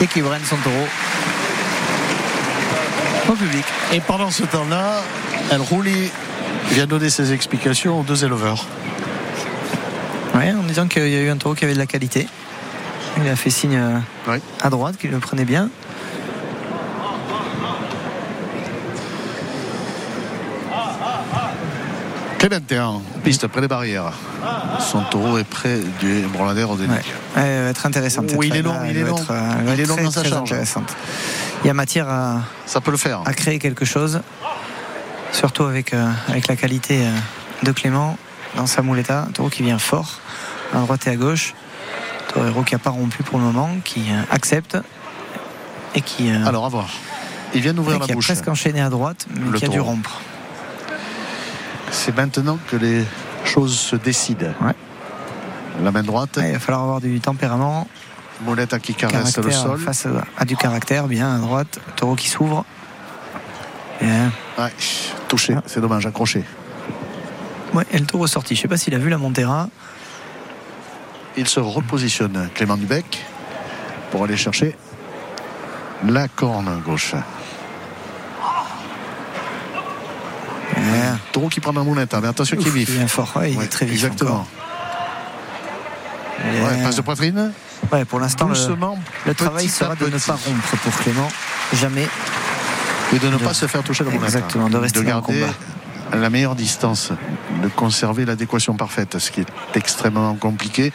et 0.00 0.06
qui 0.08 0.20
brenne 0.20 0.44
son 0.44 0.56
taureau 0.56 0.88
au 3.28 3.32
public. 3.34 3.64
Et 3.92 4.00
pendant 4.00 4.30
ce 4.30 4.42
temps-là, 4.42 5.02
El 5.52 5.60
Rouli 5.60 6.10
vient 6.70 6.86
donner 6.86 7.10
ses 7.10 7.32
explications 7.32 8.00
aux 8.00 8.02
deux 8.02 8.24
éleveurs. 8.24 8.64
Ouais, 10.34 10.52
en 10.52 10.62
disant 10.64 10.86
qu'il 10.86 11.08
y 11.08 11.16
a 11.16 11.20
eu 11.22 11.30
un 11.30 11.36
taureau 11.36 11.54
qui 11.54 11.64
avait 11.64 11.74
de 11.74 11.78
la 11.78 11.86
qualité. 11.86 12.26
Il 13.22 13.28
a 13.28 13.36
fait 13.36 13.50
signe 13.50 13.76
euh, 13.76 13.98
Oui. 14.28 14.36
à 14.62 14.68
droite 14.68 14.96
qu'il 14.98 15.10
le 15.10 15.18
prenait 15.18 15.44
bien. 15.46 15.70
Clément 22.38 22.96
en 22.96 23.00
piste 23.24 23.46
près 23.48 23.60
des 23.60 23.68
barrières. 23.68 24.12
Son 24.78 25.00
taureau 25.02 25.38
est 25.38 25.44
près 25.44 25.78
du 26.00 26.20
branladère 26.32 26.70
au 26.70 26.74
Ouais. 26.74 26.86
dénic. 26.86 26.98
Ouais, 27.36 27.42
elle 27.42 27.64
va 27.64 27.70
être 27.70 27.86
intéressante. 27.86 28.30
Oui, 28.36 28.48
il 28.50 28.56
est 28.56 28.62
long, 28.62 28.74
il 28.88 28.96
est 28.96 29.02
long. 29.02 29.16
être, 29.16 29.30
euh, 29.30 29.72
Il 29.74 29.80
est 29.80 29.86
long 29.86 29.96
dans 29.96 30.10
sa 30.10 30.20
très 30.20 30.28
charge. 30.30 30.42
intéressante. 30.52 30.94
Il 31.64 31.66
y 31.66 31.70
a 31.70 31.74
matière 31.74 32.08
à, 32.08 32.42
Ça 32.66 32.80
peut 32.80 32.90
le 32.90 32.96
faire. 32.98 33.22
à 33.24 33.32
créer 33.32 33.58
quelque 33.58 33.84
chose, 33.84 34.20
surtout 35.36 35.64
avec, 35.64 35.92
euh, 35.92 36.10
avec 36.28 36.48
la 36.48 36.56
qualité 36.56 37.06
euh, 37.06 37.10
de 37.62 37.72
Clément 37.72 38.16
dans 38.56 38.66
sa 38.66 38.82
mouletta. 38.82 39.28
Taureau 39.34 39.50
qui 39.50 39.62
vient 39.62 39.78
fort, 39.78 40.20
à 40.74 40.78
droite 40.80 41.06
et 41.06 41.10
à 41.10 41.16
gauche. 41.16 41.54
Torero 42.32 42.62
qui 42.62 42.74
n'a 42.74 42.78
pas 42.78 42.90
rompu 42.90 43.22
pour 43.22 43.38
le 43.38 43.44
moment, 43.44 43.70
qui 43.84 44.00
euh, 44.10 44.22
accepte 44.30 44.76
et 45.94 46.00
qui, 46.00 46.30
Alors, 46.30 46.64
à 46.66 46.68
voir. 46.68 46.88
Il 47.54 47.60
vient 47.62 47.72
d'ouvrir 47.74 48.00
qui 48.00 48.08
la 48.08 48.12
a 48.12 48.14
bouche. 48.16 48.26
presque 48.26 48.48
enchaîné 48.48 48.80
à 48.80 48.90
droite, 48.90 49.26
mais 49.34 49.50
Le 49.50 49.58
qui 49.58 49.64
a 49.64 49.68
dû 49.68 49.80
rompre. 49.80 50.20
C'est 51.90 52.14
maintenant 52.16 52.58
que 52.70 52.76
les 52.76 53.04
choses 53.44 53.78
se 53.78 53.96
décident. 53.96 54.52
Ouais. 54.60 54.74
La 55.82 55.90
main 55.92 56.02
droite, 56.02 56.36
Ouais, 56.36 56.48
il 56.48 56.52
va 56.54 56.58
falloir 56.58 56.82
avoir 56.82 57.00
du 57.00 57.20
tempérament, 57.20 57.86
Moletta 58.44 58.78
qui 58.78 58.94
caresse 58.94 59.36
le 59.38 59.50
sol. 59.50 59.78
face 59.78 60.06
à, 60.06 60.24
à 60.38 60.44
du 60.44 60.56
caractère, 60.56 61.06
bien 61.06 61.34
à 61.34 61.38
droite. 61.38 61.78
Taureau 61.96 62.16
qui 62.16 62.28
s'ouvre. 62.28 62.64
Ouais, 64.00 64.72
touché, 65.28 65.54
Ah. 65.56 65.62
c'est 65.66 65.80
dommage, 65.80 66.06
accroché. 66.06 66.44
Ouais, 67.74 67.84
le 67.92 68.00
taureau 68.06 68.26
sorti. 68.26 68.54
Je 68.54 68.62
sais 68.62 68.68
pas 68.68 68.76
s'il 68.76 68.94
a 68.94 68.98
vu 68.98 69.08
la 69.08 69.18
Montera. 69.18 69.68
Il 71.36 71.46
se 71.48 71.60
repositionne, 71.60 72.48
Clément 72.54 72.76
Dubec, 72.76 73.24
pour 74.10 74.24
aller 74.24 74.36
chercher 74.36 74.74
la 76.06 76.28
corne 76.28 76.80
gauche. 76.84 77.14
Bien. 80.76 81.18
Taureau 81.32 81.48
qui 81.48 81.60
prend 81.60 81.72
la 81.72 81.82
moulette, 81.82 82.14
hein, 82.14 82.20
mais 82.22 82.28
attention 82.28 82.56
qu'il 82.56 82.68
est 82.68 82.70
vif. 82.70 82.88
il 82.88 82.94
vient 82.96 83.08
fort, 83.08 83.32
ouais, 83.36 83.52
il 83.52 83.58
Ouais, 83.58 83.64
est 83.64 83.68
très 83.68 83.86
vif. 83.86 83.94
Exactement. 83.94 84.46
Ouais, 86.44 86.82
passe 86.82 86.96
de 86.96 87.02
poitrine. 87.02 87.52
Ouais, 87.92 88.04
pour 88.04 88.20
l'instant, 88.20 88.48
le, 88.48 89.34
travail 89.34 89.68
sera 89.68 89.94
de 89.94 90.06
ne 90.06 90.18
pas 90.18 90.32
rompre 90.34 90.76
pour 90.82 90.96
Clément. 90.98 91.28
Jamais. 91.74 92.08
Et 93.14 93.18
de 93.18 93.28
ne 93.28 93.38
De- 93.38 93.44
pas 93.44 93.54
se 93.54 93.66
faire 93.66 93.82
toucher 93.82 94.04
la 94.04 94.10
moulette. 94.10 94.24
Exactement, 94.24 94.68
de 94.68 94.76
rester 94.76 95.00
le 95.00 95.06
garder 95.06 95.40
combat. 95.40 96.18
la 96.18 96.30
meilleure 96.30 96.54
distance, 96.54 97.12
de 97.62 97.68
conserver 97.68 98.24
l'adéquation 98.24 98.74
parfaite, 98.74 99.18
ce 99.18 99.30
qui 99.30 99.40
est 99.40 99.46
extrêmement 99.76 100.34
compliqué 100.34 100.92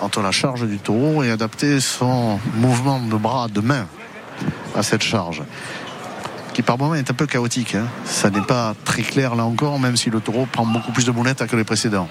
entre 0.00 0.20
la 0.20 0.30
charge 0.30 0.64
du 0.66 0.78
taureau 0.78 1.22
et 1.22 1.30
adapter 1.30 1.80
son 1.80 2.38
mouvement 2.54 3.00
de 3.00 3.16
bras, 3.16 3.48
de 3.48 3.60
main 3.60 3.86
à 4.76 4.82
cette 4.82 5.02
charge. 5.02 5.42
Qui 6.52 6.62
par 6.62 6.76
moment 6.78 6.94
est 6.96 7.10
un 7.10 7.14
peu 7.14 7.26
chaotique. 7.26 7.74
hein. 7.76 7.86
Ça 8.04 8.30
n'est 8.30 8.40
pas 8.42 8.74
très 8.84 9.02
clair 9.02 9.34
là 9.36 9.44
encore, 9.44 9.78
même 9.78 9.96
si 9.96 10.10
le 10.10 10.20
taureau 10.20 10.46
prend 10.50 10.66
beaucoup 10.66 10.92
plus 10.92 11.04
de 11.06 11.12
moulettes 11.12 11.46
que 11.46 11.56
les 11.56 11.64
précédents. 11.64 12.08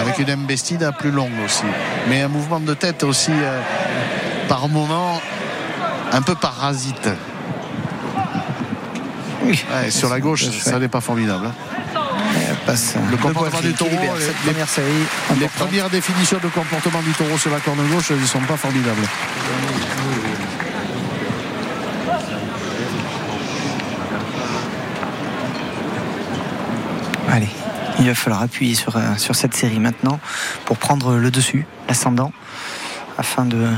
Avec 0.00 0.18
une 0.18 0.30
embestida 0.30 0.92
plus 0.92 1.10
longue 1.10 1.32
aussi. 1.44 1.64
Mais 2.08 2.22
un 2.22 2.28
mouvement 2.28 2.60
de 2.60 2.74
tête 2.74 3.02
aussi, 3.04 3.30
euh, 3.32 3.60
par 4.48 4.68
moment, 4.68 5.20
un 6.12 6.22
peu 6.22 6.34
parasite. 6.34 7.08
Ouais, 9.46 9.90
sur 9.90 10.08
la 10.08 10.20
gauche, 10.20 10.44
ça 10.50 10.78
n'est 10.78 10.88
pas 10.88 11.00
formidable. 11.00 11.46
hein. 11.46 11.52
Passe, 12.64 12.94
Le 13.10 13.16
comportement 13.16 13.60
du 13.60 13.72
taureau, 13.74 13.90
les- 13.92 14.26
les- 14.26 14.32
première 14.52 14.68
série. 14.68 14.86
Les 14.88 15.44
importante. 15.44 15.68
premières 15.68 15.90
définitions 15.90 16.38
de 16.42 16.48
comportement 16.48 17.00
du 17.02 17.12
taureau 17.12 17.38
sur 17.38 17.50
la 17.52 17.60
corne 17.60 17.78
gauche, 17.88 18.10
elles 18.10 18.20
ne 18.20 18.26
sont 18.26 18.40
pas 18.40 18.56
formidables. 18.56 19.02
Allez, 27.28 27.48
il 27.98 28.06
va 28.06 28.14
falloir 28.14 28.42
appuyer 28.42 28.74
sur, 28.74 28.96
euh, 28.96 29.00
sur 29.16 29.34
cette 29.34 29.54
série 29.54 29.80
maintenant 29.80 30.20
pour 30.64 30.78
prendre 30.78 31.16
le 31.16 31.30
dessus, 31.30 31.66
l'ascendant, 31.88 32.32
afin 33.18 33.44
de, 33.44 33.68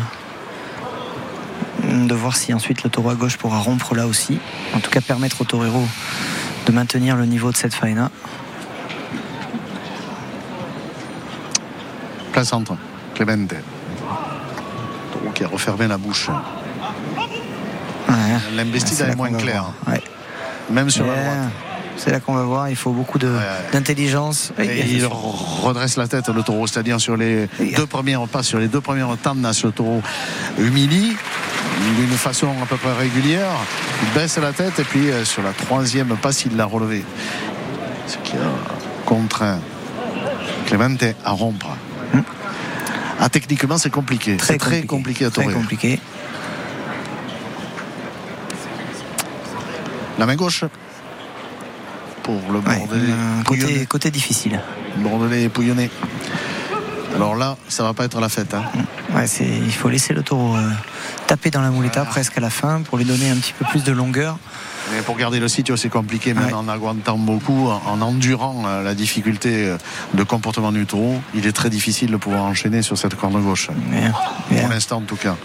de 1.89 2.15
voir 2.15 2.37
si 2.37 2.53
ensuite 2.53 2.83
le 2.83 2.91
taureau 2.91 3.11
à 3.11 3.15
gauche 3.15 3.37
pourra 3.37 3.59
rompre 3.59 3.95
là 3.95 4.07
aussi. 4.07 4.39
En 4.75 4.81
tout 4.81 4.91
cas, 4.91 5.01
permettre 5.01 5.41
au 5.41 5.45
torero 5.45 5.87
de 6.67 6.73
maintenir 6.73 7.17
le 7.17 7.25
niveau 7.25 7.51
de 7.51 7.57
cette 7.57 7.75
faena. 7.75 8.11
Plein 12.33 12.45
centre, 12.45 12.77
Clemente. 13.15 13.55
Taureau 15.13 15.31
qui 15.35 15.45
a 15.45 15.49
refermé 15.49 15.89
la 15.89 15.99
bouche. 15.99 16.29
Ouais. 18.09 18.15
L'investide 18.55 19.01
est 19.01 19.17
moins 19.17 19.33
claire. 19.33 19.73
Ouais. 19.87 20.03
même 20.71 20.91
sur 20.91 21.07
la 21.07 21.15
droite. 21.15 21.51
C'est 21.97 22.13
là 22.13 22.21
qu'on 22.21 22.35
va 22.35 22.45
voir, 22.45 22.71
il 22.71 22.77
faut 22.77 22.93
beaucoup 22.93 23.19
ouais. 23.19 23.29
d'intelligence. 23.73 24.53
Il 24.59 25.05
redresse 25.05 25.97
la 25.97 26.07
tête, 26.07 26.29
le 26.29 26.43
taureau, 26.45 26.69
c'est-à-dire 26.69 27.01
sur 27.01 27.17
les 27.17 27.49
deux 27.77 27.87
premières 27.87 28.27
passes, 28.29 28.47
sur 28.47 28.61
les 28.61 28.69
deux 28.69 28.81
premières 28.81 29.17
tandas, 29.21 29.61
le 29.65 29.73
taureau 29.73 30.01
humilie 30.59 31.17
d'une 31.97 32.17
façon 32.17 32.49
à 32.63 32.67
peu 32.67 32.77
près 32.77 32.93
régulière. 32.95 33.51
Il 34.03 34.19
baisse 34.19 34.39
la 34.39 34.53
tête 34.53 34.79
et 34.79 34.85
puis 34.85 35.11
euh, 35.11 35.25
sur 35.25 35.43
la 35.43 35.53
troisième 35.53 36.17
passe, 36.17 36.45
il 36.45 36.57
l'a 36.57 36.65
relevé. 36.67 37.05
Ce 38.07 38.17
qui 38.19 38.37
a 38.37 38.41
contraint 39.05 39.59
Clemente 40.67 41.03
à 41.25 41.31
rompre. 41.31 41.69
Ah, 43.21 43.29
techniquement, 43.29 43.79
c'est 43.79 43.91
compliqué. 43.91 44.37
Très 44.37 44.53
C'est 44.55 44.59
très 44.59 44.83
compliqué 44.83 45.25
à 45.25 45.31
Très 45.31 45.47
compliqué. 45.53 45.99
La 50.19 50.27
main 50.27 50.37
gauche 50.37 50.65
pour 52.23 52.41
le 52.53 52.59
Ouais, 52.59 52.77
Bordelais. 52.79 53.13
euh, 53.13 53.43
côté, 53.45 53.87
côté 53.87 54.11
difficile. 54.11 54.61
Bordelais 54.99 55.49
pouillonné. 55.49 55.91
Alors 57.15 57.35
là, 57.37 57.57
ça 57.69 57.83
va 57.85 57.95
pas 57.95 58.05
être 58.05 58.21
la 58.21 58.29
fête. 58.29 58.53
hein. 58.55 58.63
Ouais, 59.15 59.27
c'est, 59.27 59.47
il 59.47 59.73
faut 59.73 59.89
laisser 59.89 60.13
le 60.13 60.23
taureau 60.23 60.55
euh, 60.57 60.71
taper 61.27 61.51
dans 61.51 61.63
la 61.63 61.71
mouletta 61.71 62.05
presque 62.05 62.37
à 62.37 62.41
la 62.41 62.51
fin 62.51 62.83
pour 62.83 62.99
lui 62.99 63.05
donner 63.07 63.31
un 63.31 63.37
petit 63.37 63.55
peu 63.59 63.65
plus 63.65 63.83
de 63.83 63.93
longueur. 63.93 64.39
Mais 64.95 65.01
pour 65.03 65.17
garder 65.17 65.41
le 65.41 65.49
sitio, 65.49 65.77
c'est 65.77 65.89
compliqué, 65.89 66.35
même 66.35 66.47
Ouais. 66.47 66.53
en 66.53 66.69
aguantant 66.69 67.19
beaucoup, 67.19 67.69
en, 67.69 67.81
en 67.87 68.01
endurant 68.03 68.65
euh, 68.67 68.83
la 68.83 68.95
difficulté 68.95 69.67
euh, 69.67 69.77
de 70.15 70.23
comportement 70.25 70.73
du 70.73 70.87
taureau. 70.87 71.21
Il 71.35 71.47
est 71.47 71.53
très 71.53 71.71
difficile 71.71 72.11
de 72.11 72.17
pouvoir 72.17 72.43
enchaîner 72.45 72.83
sur 72.83 72.97
cette 72.99 73.15
corne 73.15 73.41
gauche. 73.43 73.69
Bien, 73.91 74.13
bien. 74.51 74.61
Pour 74.61 74.69
l'instant, 74.71 74.99
en 74.99 75.03
tout 75.03 75.17
cas. 75.17 75.37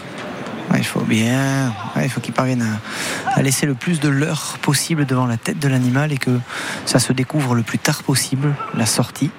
Ouais, 0.70 0.78
il 0.78 0.84
faut 0.84 1.00
bien. 1.02 1.74
ouais, 1.94 2.04
il 2.04 2.08
faut 2.10 2.20
qu'il 2.22 2.32
parvienne 2.32 2.62
à, 2.62 3.34
à 3.38 3.42
laisser 3.42 3.66
le 3.66 3.74
plus 3.74 4.00
de 4.00 4.08
leurre 4.08 4.56
possible 4.62 5.04
devant 5.04 5.26
la 5.26 5.36
tête 5.36 5.58
de 5.58 5.68
l'animal 5.68 6.10
et 6.10 6.16
que 6.16 6.38
ça 6.86 6.98
se 6.98 7.12
découvre 7.12 7.54
le 7.54 7.62
plus 7.62 7.78
tard 7.78 8.02
possible, 8.02 8.54
la 8.74 8.86
sortie. 8.86 9.30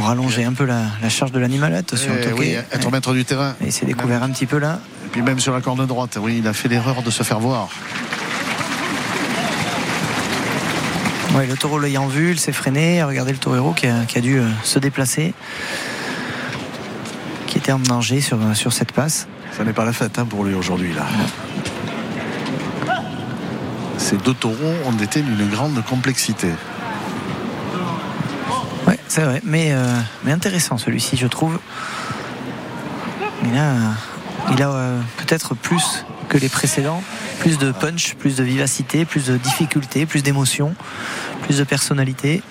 Pour 0.00 0.08
rallonger 0.08 0.44
un 0.44 0.54
peu 0.54 0.64
la, 0.64 0.84
la 1.02 1.10
charge 1.10 1.30
de 1.30 1.38
l'animal. 1.38 1.74
Attention, 1.74 2.12
Eh 2.26 2.32
oui, 2.32 2.52
être 2.72 2.86
Ouais. 2.86 2.90
maître 2.90 3.12
du 3.12 3.26
terrain. 3.26 3.54
Il 3.60 3.70
s'est 3.70 3.84
découvert 3.84 4.22
un 4.22 4.30
petit 4.30 4.46
peu 4.46 4.56
là. 4.56 4.78
Et 5.04 5.08
puis 5.10 5.20
même 5.20 5.38
sur 5.38 5.52
la 5.52 5.60
corne 5.60 5.84
droite, 5.84 6.16
oui, 6.18 6.36
il 6.38 6.48
a 6.48 6.54
fait 6.54 6.68
l'erreur 6.68 7.02
de 7.02 7.10
se 7.10 7.22
faire 7.22 7.38
voir. 7.38 7.68
Ouais, 11.34 11.44
le 11.46 11.54
taureau 11.54 11.78
l'ayant 11.78 12.06
vu, 12.06 12.30
il 12.30 12.40
s'est 12.40 12.50
freiné. 12.52 13.02
Regardez 13.02 13.32
le 13.32 13.36
taureau 13.38 13.74
qui 13.74 13.88
a, 13.88 14.06
qui 14.08 14.16
a 14.16 14.22
dû 14.22 14.38
euh, 14.38 14.48
se 14.64 14.78
déplacer. 14.78 15.34
Qui 17.46 17.58
était 17.58 17.72
en 17.72 17.78
danger 17.78 18.22
sur, 18.22 18.38
sur 18.54 18.72
cette 18.72 18.92
passe. 18.92 19.26
Ça 19.54 19.64
n'est 19.64 19.74
pas 19.74 19.84
la 19.84 19.92
fête 19.92 20.18
hein, 20.18 20.24
pour 20.24 20.44
lui 20.44 20.54
aujourd'hui 20.54 20.94
là. 20.94 21.04
Ces 23.98 24.16
deux 24.16 24.32
taureaux 24.32 24.76
ont 24.86 24.96
été 24.96 25.20
d'une 25.20 25.46
grande 25.50 25.84
complexité. 25.84 26.48
Ouais, 28.86 28.98
c'est 29.08 29.22
vrai, 29.22 29.40
mais, 29.44 29.72
euh, 29.72 30.00
mais 30.24 30.32
intéressant 30.32 30.78
celui-ci, 30.78 31.16
je 31.16 31.26
trouve. 31.26 31.58
Il 33.44 33.56
a, 33.56 33.74
il 34.52 34.62
a 34.62 34.70
euh, 34.70 35.00
peut-être 35.18 35.54
plus 35.54 36.04
que 36.28 36.38
les 36.38 36.48
précédents, 36.48 37.02
plus 37.40 37.58
de 37.58 37.72
punch, 37.72 38.14
plus 38.14 38.36
de 38.36 38.44
vivacité, 38.44 39.04
plus 39.04 39.26
de 39.26 39.36
difficulté, 39.36 40.06
plus 40.06 40.22
d'émotion, 40.22 40.74
plus 41.42 41.58
de 41.58 41.64
personnalité. 41.64 42.42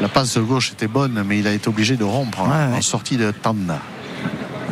La 0.00 0.08
passe 0.08 0.34
de 0.34 0.40
gauche 0.40 0.72
était 0.72 0.88
bonne, 0.88 1.22
mais 1.26 1.38
il 1.38 1.46
a 1.46 1.52
été 1.52 1.68
obligé 1.68 1.96
de 1.96 2.04
rompre 2.04 2.40
hein, 2.40 2.70
Ouais, 2.70 2.78
en 2.78 2.82
sortie 2.82 3.16
de 3.16 3.30
Tanda. 3.30 3.78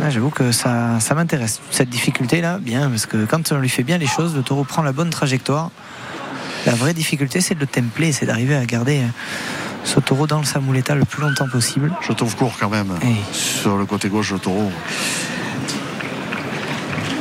Ouais, 0.02 0.10
J'avoue 0.10 0.30
que 0.30 0.50
ça, 0.50 0.98
ça 0.98 1.14
m'intéresse. 1.14 1.60
Cette 1.70 1.90
difficulté-là, 1.90 2.58
bien, 2.58 2.90
parce 2.90 3.06
que 3.06 3.24
quand 3.24 3.52
on 3.52 3.58
lui 3.58 3.68
fait 3.68 3.84
bien 3.84 3.98
les 3.98 4.06
choses, 4.06 4.34
le 4.34 4.42
taureau 4.42 4.64
prend 4.64 4.82
la 4.82 4.92
bonne 4.92 5.10
trajectoire. 5.10 5.70
La 6.66 6.74
vraie 6.74 6.94
difficulté, 6.94 7.40
c'est 7.40 7.54
de 7.54 7.60
le 7.60 7.66
templer, 7.66 8.12
c'est 8.12 8.26
d'arriver 8.26 8.56
à 8.56 8.64
garder 8.66 8.98
euh, 8.98 9.06
ce 9.84 10.00
taureau 10.00 10.26
dans 10.26 10.42
sa 10.44 10.60
mouletta 10.60 10.94
le 10.94 11.04
plus 11.04 11.22
longtemps 11.22 11.48
possible. 11.48 11.92
Je 12.06 12.12
trouve 12.12 12.34
court 12.36 12.54
quand 12.58 12.70
même 12.70 12.92
sur 13.32 13.76
le 13.76 13.84
côté 13.86 14.08
gauche 14.08 14.32
le 14.32 14.38
taureau. 14.38 14.70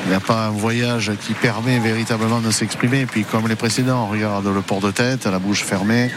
Il 0.05 0.09
n'y 0.09 0.15
a 0.15 0.19
pas 0.19 0.47
un 0.47 0.49
voyage 0.49 1.11
qui 1.21 1.33
permet 1.33 1.79
véritablement 1.79 2.39
de 2.39 2.51
s'exprimer. 2.51 3.05
Puis 3.05 3.23
comme 3.23 3.47
les 3.47 3.55
précédents, 3.55 4.05
on 4.05 4.11
regarde 4.11 4.45
le 4.47 4.61
port 4.61 4.81
de 4.81 4.91
tête, 4.91 5.25
la 5.25 5.39
bouche 5.39 5.63
fermée. 5.63 6.11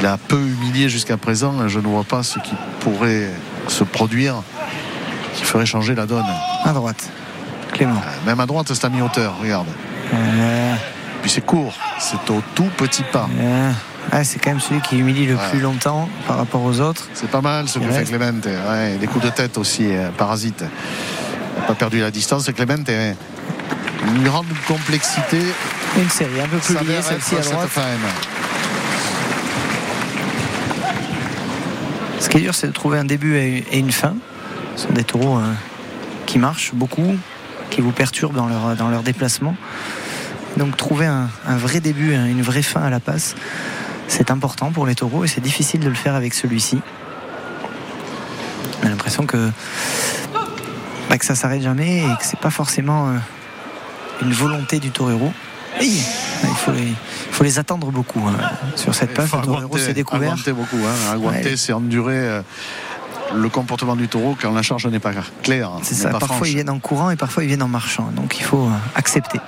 Il 0.00 0.06
a 0.06 0.16
peu 0.16 0.38
humilié 0.40 0.88
jusqu'à 0.88 1.16
présent. 1.16 1.68
Je 1.68 1.78
ne 1.78 1.86
vois 1.86 2.04
pas 2.04 2.22
ce 2.22 2.38
qui 2.40 2.54
pourrait 2.80 3.30
se 3.68 3.84
produire 3.84 4.42
qui 5.34 5.44
ferait 5.44 5.66
changer 5.66 5.94
la 5.94 6.06
donne. 6.06 6.24
À 6.64 6.72
droite, 6.72 7.08
Clément. 7.72 8.02
Même 8.26 8.40
à 8.40 8.46
droite, 8.46 8.66
c'est 8.72 8.84
à 8.84 8.88
mi-hauteur, 8.88 9.34
regarde. 9.40 9.68
Euh, 10.12 10.74
Puis 11.22 11.30
c'est 11.30 11.40
court, 11.40 11.72
c'est 11.98 12.28
au 12.30 12.42
tout 12.54 12.68
petit 12.76 13.02
pas. 13.04 13.28
euh, 13.40 13.70
ouais, 14.12 14.24
c'est 14.24 14.38
quand 14.38 14.50
même 14.50 14.60
celui 14.60 14.80
qui 14.80 14.98
humilie 14.98 15.26
le 15.26 15.34
Ouais. 15.34 15.50
plus 15.50 15.60
longtemps 15.60 16.08
par 16.26 16.36
rapport 16.38 16.62
aux 16.62 16.80
autres. 16.80 17.08
C'est 17.14 17.30
pas 17.30 17.40
mal 17.40 17.68
ce 17.68 17.78
que 17.78 17.90
fait. 17.90 18.04
Clemente. 18.04 18.46
Ouais, 18.46 18.96
des 19.00 19.06
coups 19.06 19.24
de 19.24 19.30
tête 19.30 19.58
aussi, 19.58 19.86
euh, 19.90 20.08
parasite. 20.16 20.64
Pas 21.66 21.74
perdu 21.74 22.00
la 22.00 22.10
distance. 22.10 22.50
Clemente, 22.54 22.88
ouais. 22.88 23.16
une 24.06 24.24
grande 24.24 24.46
complexité. 24.66 25.38
Une 25.96 26.08
série 26.10 26.40
un 26.40 26.48
peu 26.48 26.56
plus 26.58 26.74
liée, 26.74 27.00
celle-ci 27.02 27.36
à 27.36 27.40
droite. 27.40 27.68
Ce 32.20 32.28
qui 32.28 32.38
est 32.38 32.40
dur, 32.40 32.54
c'est 32.54 32.68
de 32.68 32.72
trouver 32.72 32.98
un 32.98 33.04
début 33.04 33.36
et 33.36 33.78
une 33.78 33.92
fin. 33.92 34.14
Ce 34.76 34.86
sont 34.86 34.92
des 34.92 35.04
taureaux 35.04 35.38
euh, 35.38 35.52
qui 36.26 36.38
marchent 36.38 36.72
beaucoup, 36.72 37.16
qui 37.70 37.80
vous 37.80 37.90
perturbent 37.92 38.34
dans 38.36 38.46
leur, 38.46 38.74
dans 38.76 38.88
leur 38.88 39.02
déplacement. 39.02 39.54
Donc 40.56 40.76
trouver 40.76 41.06
un, 41.06 41.28
un 41.46 41.56
vrai 41.56 41.80
début, 41.80 42.14
un- 42.14 42.26
une 42.26 42.42
vraie 42.42 42.62
fin 42.62 42.82
à 42.82 42.90
la 42.90 43.00
passe, 43.00 43.34
c'est 44.12 44.30
important 44.30 44.70
pour 44.72 44.86
les 44.86 44.94
taureaux 44.94 45.24
et 45.24 45.28
c'est 45.28 45.40
difficile 45.40 45.80
de 45.80 45.88
le 45.88 45.94
faire 45.94 46.14
avec 46.14 46.34
celui-ci. 46.34 46.80
On 48.82 48.86
a 48.86 48.90
l'impression 48.90 49.24
que, 49.24 49.50
bah, 51.08 51.16
que 51.16 51.24
ça 51.24 51.34
s'arrête 51.34 51.62
jamais 51.62 52.00
et 52.00 52.16
que 52.18 52.24
c'est 52.24 52.38
pas 52.38 52.50
forcément 52.50 53.08
euh, 53.08 53.12
une 54.20 54.32
volonté 54.32 54.80
du 54.80 54.90
torero. 54.90 55.32
Il, 55.80 55.98
faut 56.56 56.72
les, 56.72 56.88
il 56.88 56.94
faut 57.32 57.42
les 57.42 57.58
attendre 57.58 57.90
beaucoup 57.90 58.20
hein. 58.28 58.34
sur 58.76 58.94
cette 58.94 59.14
passe. 59.14 59.32
Le 59.32 59.40
torero 59.40 59.78
s'est 59.78 59.94
découvert. 59.94 60.32
aguanter 60.32 60.52
beaucoup. 60.52 60.76
Hein. 60.76 61.12
Aguanter, 61.14 61.50
Ouais. 61.50 61.56
c'est 61.56 61.72
endurer 61.72 62.18
euh, 62.18 62.42
le 63.34 63.48
comportement 63.48 63.96
du 63.96 64.08
taureau 64.08 64.36
quand 64.38 64.52
la 64.52 64.60
charge 64.60 64.86
n'est 64.88 64.98
pas 65.00 65.12
claire. 65.42 65.70
C'est 65.82 65.94
ça, 65.94 66.10
pas 66.10 66.18
parfois 66.18 66.36
franche. 66.36 66.50
ils 66.50 66.56
viennent 66.56 66.70
en 66.70 66.78
courant 66.80 67.10
et 67.10 67.16
parfois 67.16 67.44
ils 67.44 67.46
viennent 67.46 67.62
en 67.62 67.68
marchant. 67.68 68.10
Donc 68.14 68.38
il 68.38 68.44
faut 68.44 68.66
euh, 68.66 68.94
accepter. 68.94 69.40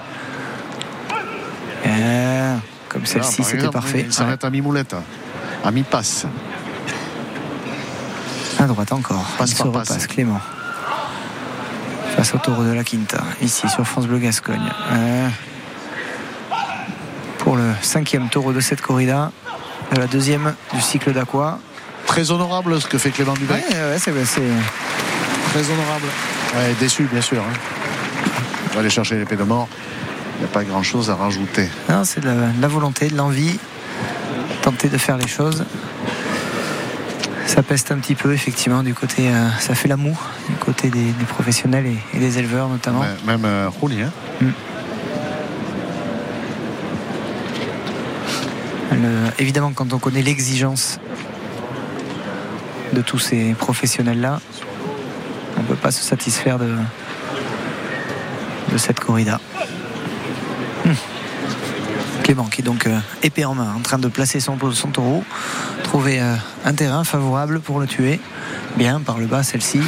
Comme 2.94 3.04
celle-ci, 3.06 3.42
c'était 3.44 3.68
parfait. 3.68 4.04
Il 4.06 4.12
s'arrête 4.12 4.42
à 4.44 4.50
mi-moulette, 4.50 4.94
à 5.64 5.70
mi-passe. 5.70 6.24
Ouais. 6.24 6.30
À 8.64 8.66
droite 8.68 8.92
encore. 8.92 9.24
Passe 9.36 9.50
il 9.52 9.62
repasse 9.62 10.06
Clément. 10.06 10.40
Face 12.16 12.32
au 12.34 12.38
taureau 12.38 12.62
de 12.62 12.72
la 12.72 12.84
Quinta, 12.84 13.22
ici 13.42 13.68
sur 13.68 13.84
France 13.84 14.06
Bleu 14.06 14.18
Gascogne. 14.18 14.70
Euh, 14.92 15.28
pour 17.38 17.56
le 17.56 17.72
cinquième 17.82 18.28
taureau 18.28 18.52
de 18.52 18.60
cette 18.60 18.80
corrida, 18.80 19.32
de 19.92 19.98
la 20.00 20.06
deuxième 20.06 20.54
du 20.72 20.80
cycle 20.80 21.12
d'Aqua. 21.12 21.58
Très 22.06 22.30
honorable 22.30 22.80
ce 22.80 22.86
que 22.86 22.96
fait 22.98 23.10
Clément 23.10 23.34
Dubec. 23.34 23.64
Ouais, 23.70 23.76
ouais, 23.76 23.98
c'est 23.98 24.12
c'est- 24.24 24.40
Très 25.52 25.70
honorable. 25.70 26.06
Ouais, 26.54 26.74
déçu, 26.78 27.08
bien 27.10 27.20
sûr. 27.20 27.42
hein. 27.42 27.52
On 28.70 28.74
va 28.74 28.80
aller 28.80 28.90
chercher 28.90 29.16
l'épée 29.16 29.36
de 29.36 29.42
mort 29.44 29.68
il 30.36 30.40
n'y 30.40 30.44
a 30.44 30.48
pas 30.48 30.64
grand-chose 30.64 31.10
à 31.10 31.14
rajouter. 31.14 31.68
Non, 31.88 32.04
c'est 32.04 32.20
de 32.20 32.28
la, 32.60 32.68
volonté, 32.68 33.08
de 33.08 33.16
l'envie, 33.16 33.58
tenter 34.62 34.88
de 34.88 34.98
faire 34.98 35.16
les 35.16 35.28
choses. 35.28 35.64
Ça 37.46 37.62
peste 37.62 37.92
un 37.92 37.98
petit 37.98 38.14
peu, 38.14 38.32
effectivement, 38.32 38.82
du 38.82 38.94
côté. 38.94 39.28
Euh, 39.28 39.48
ça 39.60 39.74
fait 39.74 39.86
l'amour 39.86 40.16
du 40.48 40.56
côté 40.56 40.90
des, 40.90 41.12
professionnels 41.28 41.86
et, 42.12 42.18
des 42.18 42.38
éleveurs, 42.38 42.68
notamment. 42.68 43.00
Même, 43.26 43.44
euh, 43.44 43.64
même 43.64 43.70
Rouli, 43.80 44.02
hein 44.02 44.10
mm. 44.40 44.48
évidemment, 49.38 49.72
quand 49.72 49.92
on 49.92 49.98
connaît 49.98 50.22
l'exigence 50.22 50.98
de 52.92 53.02
tous 53.02 53.18
ces 53.18 53.54
professionnels-là, 53.54 54.40
on 55.58 55.62
ne 55.62 55.66
peut 55.66 55.76
pas 55.76 55.90
se 55.90 56.02
satisfaire 56.02 56.58
de 56.58 56.76
cette 58.76 59.00
corrida. 59.00 59.40
Clément 62.22 62.44
qui 62.44 62.62
est 62.62 62.64
donc 62.64 62.86
euh, 62.86 62.98
épée 63.22 63.44
en 63.44 63.54
main, 63.54 63.74
en 63.76 63.80
train 63.80 63.98
de 63.98 64.08
placer 64.08 64.40
son, 64.40 64.56
son 64.72 64.88
taureau, 64.88 65.24
trouver 65.82 66.20
euh, 66.20 66.34
un 66.64 66.72
terrain 66.72 67.04
favorable 67.04 67.60
pour 67.60 67.80
le 67.80 67.86
tuer. 67.86 68.20
Bien 68.76 69.00
par 69.00 69.18
le 69.18 69.26
bas, 69.26 69.42
celle-ci. 69.42 69.80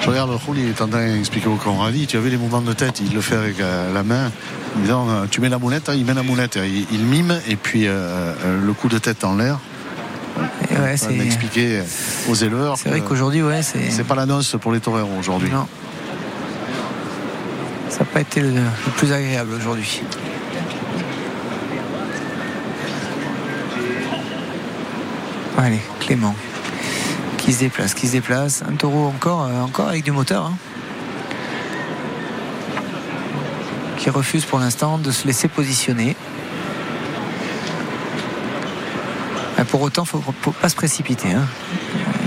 Je 0.00 0.08
regarde 0.08 0.30
le 0.30 0.36
Rouli, 0.36 0.62
il 0.62 0.68
est 0.70 0.82
en 0.82 0.88
train 0.88 1.06
d'expliquer 1.06 1.46
au 1.46 1.54
Conradi. 1.54 2.08
Tu 2.08 2.16
avais 2.16 2.30
les 2.30 2.36
mouvements 2.36 2.60
de 2.60 2.72
tête, 2.72 3.00
il 3.00 3.14
le 3.14 3.20
fait 3.20 3.36
avec 3.36 3.60
euh, 3.60 3.92
la 3.94 4.02
main. 4.02 4.32
En 4.76 4.80
disant, 4.80 5.06
tu 5.30 5.40
mets 5.40 5.50
la 5.50 5.58
moulette, 5.58 5.90
hein, 5.90 5.94
il 5.94 6.04
met 6.04 6.14
la 6.14 6.22
moulette. 6.22 6.58
Il, 6.60 6.86
il 6.90 7.04
mime 7.04 7.38
et 7.46 7.56
puis 7.56 7.86
le 7.86 8.72
coup 8.72 8.88
de 8.88 8.96
tête 8.96 9.22
en 9.22 9.36
l'air. 9.36 9.58
Ouais, 10.70 10.96
c'est 10.96 11.14
expliquer 11.18 11.82
aux 12.26 12.34
éleveurs. 12.34 12.78
c'est 12.78 12.88
vrai 12.88 13.02
qu'aujourd'hui, 13.02 13.42
ouais, 13.42 13.62
c'est. 13.62 13.90
c'est 13.90 14.04
pas 14.04 14.14
la 14.14 14.24
noce 14.24 14.56
pour 14.58 14.72
les 14.72 14.80
toreros 14.80 15.18
aujourd'hui. 15.18 15.50
Non. 15.50 15.66
Ça 17.92 17.98
n'a 17.98 18.04
pas 18.06 18.22
été 18.22 18.40
le, 18.40 18.48
plus 18.96 19.12
agréable 19.12 19.52
aujourd'hui. 19.52 20.00
Allez, 25.58 25.80
Clément. 26.00 26.34
Qui 27.36 27.52
se 27.52 27.60
déplace, 27.60 27.92
qui 27.92 28.06
se 28.06 28.12
déplace. 28.12 28.62
Un 28.66 28.76
taureau 28.76 29.06
encore, 29.08 29.42
euh, 29.44 29.60
encore 29.60 29.88
avec 29.88 30.04
du 30.04 30.10
moteur. 30.10 30.46
hein. 30.46 30.56
Qui 33.98 34.08
refuse 34.08 34.46
pour 34.46 34.58
l'instant 34.58 34.96
de 34.96 35.10
se 35.10 35.26
laisser 35.26 35.48
positionner. 35.48 36.16
Ah, 39.58 39.64
Pour 39.66 39.82
autant, 39.82 40.04
il 40.10 40.16
ne 40.16 40.22
faut, 40.22 40.34
faut 40.40 40.52
pas 40.52 40.70
se 40.70 40.74
précipiter. 40.76 41.32
hein. 41.32 41.46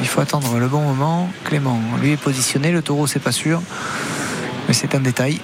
Il 0.02 0.08
faut 0.08 0.22
attendre 0.22 0.60
le 0.60 0.68
bon 0.68 0.82
moment. 0.82 1.28
Clément, 1.44 1.82
lui 2.00 2.12
est 2.12 2.18
positionné. 2.18 2.72
Le 2.72 2.84
taureau, 2.84 3.08
c'est 3.08 3.20
pas 3.20 3.32
sûr. 3.32 3.62
C'est 4.76 4.94
un 4.94 5.00
détail. 5.00 5.40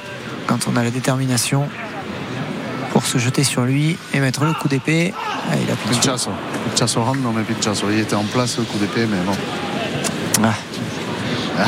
Quand 0.45 0.67
on 0.67 0.75
a 0.75 0.83
la 0.83 0.91
détermination 0.91 1.67
pour 2.91 3.05
se 3.05 3.17
jeter 3.17 3.43
sur 3.45 3.63
lui 3.63 3.97
et 4.13 4.19
mettre 4.19 4.43
le 4.43 4.53
coup 4.53 4.67
d'épée, 4.67 5.13
ah, 5.49 5.55
il 5.55 5.71
a 5.71 5.75
plus 5.75 5.89
de 5.95 6.01
Pinchasso. 6.01 6.31
Pinchasso 6.69 7.01
rentre, 7.01 7.19
non 7.19 7.31
mais 7.31 7.43
Pinchasso. 7.43 7.89
Il 7.89 7.99
était 7.99 8.15
en 8.15 8.23
place 8.25 8.57
le 8.57 8.65
coup 8.65 8.77
d'épée, 8.77 9.05
mais 9.09 9.17
bon. 9.25 9.33
Ah. 10.43 10.53
Ah. 11.59 11.65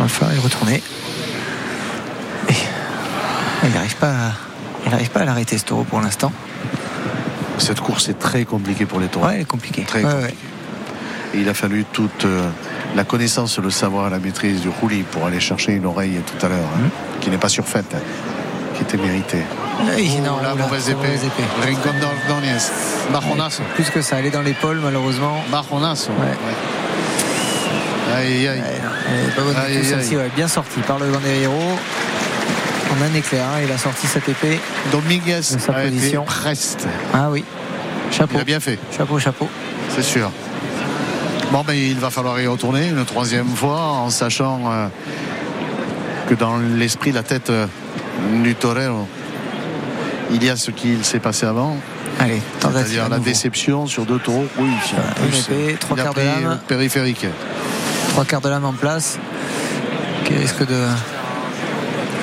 Enfin, 0.00 0.26
il 0.32 0.38
retourner. 0.40 0.82
Et 2.48 2.54
il 3.64 3.70
n'arrive 3.72 3.96
pas, 3.96 4.08
à- 4.10 4.32
il 4.84 4.90
n'arrive 4.92 5.10
pas 5.10 5.20
à 5.20 5.24
l'arrêter 5.24 5.58
ce 5.58 5.64
taureau 5.64 5.84
pour 5.84 6.00
l'instant. 6.00 6.32
Cette 7.58 7.80
course 7.80 8.08
est 8.08 8.18
très 8.18 8.44
compliquée 8.44 8.86
pour 8.86 9.00
les 9.00 9.06
taureaux. 9.08 9.26
Ouais, 9.26 9.44
compliquée. 9.44 9.82
Très 9.82 10.04
Ouais, 10.04 10.10
compliqué. 10.12 10.34
Et 11.34 11.38
il 11.40 11.48
a 11.48 11.54
fallu 11.54 11.84
toute 11.92 12.24
euh, 12.24 12.48
la 12.94 13.04
connaissance, 13.04 13.58
le 13.58 13.70
savoir, 13.70 14.08
la 14.10 14.18
maîtrise 14.18 14.60
du 14.60 14.68
roulis 14.68 15.02
pour 15.02 15.26
aller 15.26 15.40
chercher 15.40 15.72
une 15.72 15.86
oreille 15.86 16.20
tout 16.26 16.46
à 16.46 16.48
l'heure, 16.48 16.58
hein, 16.76 16.80
Mhm. 16.84 16.90
qui 17.20 17.30
n'est 17.30 17.38
pas 17.38 17.48
surfaite, 17.48 17.86
hein, 17.94 17.98
qui 18.74 18.82
était 18.82 18.96
méritée. 18.96 19.42
Et 19.98 20.08
Oh, 20.18 20.22
non, 20.24 20.36
la 20.42 20.54
mauvaise 20.54 20.88
épée. 20.88 20.96
mauvaise 20.96 21.24
épée. 21.24 21.42
Rincon. 21.62 21.90
Bajonazo. 23.12 23.62
Plus 23.74 23.90
que 23.90 24.00
ça, 24.02 24.18
elle 24.18 24.26
est 24.26 24.30
dans 24.30 24.42
l'épaule 24.42 24.80
malheureusement. 24.82 25.42
Bajonazo. 25.50 26.10
Aïe, 28.14 28.48
aïe. 28.48 28.62
Aïe, 29.56 29.94
aïe, 29.94 30.30
bien 30.34 30.48
sortie 30.48 30.80
par 30.80 30.98
le 30.98 31.06
Ganderero. 31.10 31.52
En 32.98 33.02
un 33.02 33.14
éclair, 33.14 33.44
hein, 33.44 33.60
il 33.64 33.70
a 33.70 33.78
sorti 33.78 34.06
cette 34.06 34.28
épée. 34.28 34.58
Dominguez 34.92 35.42
sa 35.42 35.72
position. 35.72 36.24
preste. 36.24 36.86
Ah 37.12 37.28
oui, 37.30 37.44
chapeau. 38.10 38.34
Il 38.36 38.40
a 38.40 38.44
bien 38.44 38.60
fait, 38.60 38.78
Chapeau, 38.96 39.18
chapeau. 39.18 39.48
c'est 39.94 40.02
sûr. 40.02 40.30
Bon, 41.52 41.62
ben, 41.62 41.74
il 41.74 41.98
va 41.98 42.10
falloir 42.10 42.40
y 42.40 42.46
retourner 42.46 42.88
une 42.88 43.04
troisième 43.04 43.48
fois 43.54 43.80
en 43.80 44.10
sachant 44.10 44.62
euh, 44.66 44.86
que 46.28 46.34
dans 46.34 46.56
l'esprit, 46.58 47.12
la 47.12 47.22
tête 47.22 47.50
euh, 47.50 47.66
du 48.42 48.54
torero, 48.54 49.06
il 50.32 50.42
y 50.42 50.50
a 50.50 50.56
ce 50.56 50.70
qu'il 50.70 51.04
s'est 51.04 51.20
passé 51.20 51.46
avant, 51.46 51.76
Allez, 52.18 52.40
c'est-à-dire 52.60 53.08
la 53.08 53.18
déception 53.18 53.86
sur 53.86 54.06
deux 54.06 54.18
taureaux. 54.18 54.46
Oui, 54.58 54.68
une 54.68 55.28
plus, 55.28 55.40
épée, 55.40 55.76
trois 55.78 55.96
quarts 55.96 56.14
de 56.14 56.20
lame. 56.20 56.50
le 56.52 56.56
périphérique. 56.66 57.26
Trois 58.10 58.24
quarts 58.24 58.40
de 58.40 58.48
lame 58.48 58.64
en 58.64 58.72
place. 58.72 59.18
Qui 60.24 60.34
risque 60.34 60.66
de. 60.66 60.86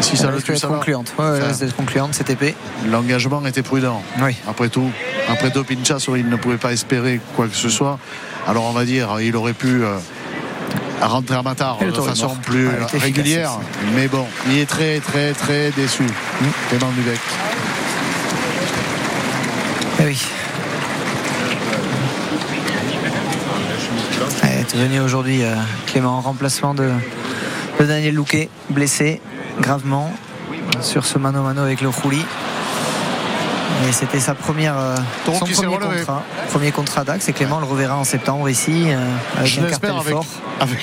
Si 0.04 0.18
ça 0.18 0.30
le 0.30 0.42
tue, 0.42 0.58
ça 0.58 0.68
concluante. 0.68 1.14
Ouais, 1.18 1.40
Enfin, 1.42 1.68
concluante 1.78 2.14
cette 2.14 2.30
épée. 2.30 2.56
L'engagement 2.92 3.46
était 3.46 3.64
prudent. 3.64 4.02
Oui. 4.22 4.36
Après 4.48 4.70
tout, 4.70 4.90
après 5.30 5.50
deux 5.50 5.64
pinchas, 5.64 6.04
il 6.16 6.28
ne 6.30 6.36
pouvait 6.36 6.58
pas 6.58 6.74
espérer 6.74 7.20
quoi 7.36 7.48
que 7.48 7.56
ce 7.56 7.70
soit. 7.70 7.98
Alors 8.48 8.66
on 8.66 8.74
va 8.74 8.84
dire, 8.86 9.18
il 9.22 9.36
aurait 9.38 9.54
pu 9.54 9.84
euh, 9.84 9.98
rentrer 11.02 11.36
à 11.36 11.42
Matar 11.42 11.78
de 11.80 11.92
façon 11.94 12.28
mort. 12.28 12.38
plus 12.40 12.68
Ouais, 12.68 12.74
régulière. 13.00 13.52
efficace 13.52 13.94
Mais 13.96 14.08
bon, 14.10 14.26
il 14.50 14.60
est 14.60 14.66
très 14.66 15.00
très 15.00 15.32
très 15.32 15.72
déçu. 15.72 16.04
Mm. 16.04 16.46
Clément 16.70 16.92
Dubec. 16.92 17.20
Eh 20.02 20.06
oui. 20.06 20.20
Elle 24.44 24.60
est 24.60 24.88
venu 24.88 25.00
aujourd'hui 25.00 25.44
euh, 25.44 25.56
Clément 25.88 26.18
en 26.18 26.22
remplacement 26.22 26.74
de, 26.74 26.90
de 27.80 27.86
Daniel 27.86 28.16
Louquet, 28.16 28.50
blessé 28.70 29.22
gravement 29.60 30.12
sur 30.82 31.06
ce 31.06 31.18
mano-mano 31.18 31.62
avec 31.62 31.82
le 31.82 31.90
Rouli. 31.90 32.24
Et 33.88 33.92
c'était 33.92 34.20
sa 34.20 34.34
première, 34.34 34.78
euh, 34.78 34.96
son 35.26 35.40
premier 35.40 35.78
contrat, 35.78 36.24
premier 36.50 36.72
contrat 36.72 37.04
d'Axe 37.04 37.28
et 37.28 37.34
Clément 37.34 37.60
le 37.60 37.66
reverra 37.66 37.98
en 37.98 38.04
septembre 38.04 38.50
ici 38.50 38.86
euh, 38.88 38.98
avec 39.38 39.52
Je 39.52 39.62
un 39.62 39.70
cartel 39.70 39.92
avec, 40.00 40.14
fort. 40.14 40.26
avec 40.60 40.80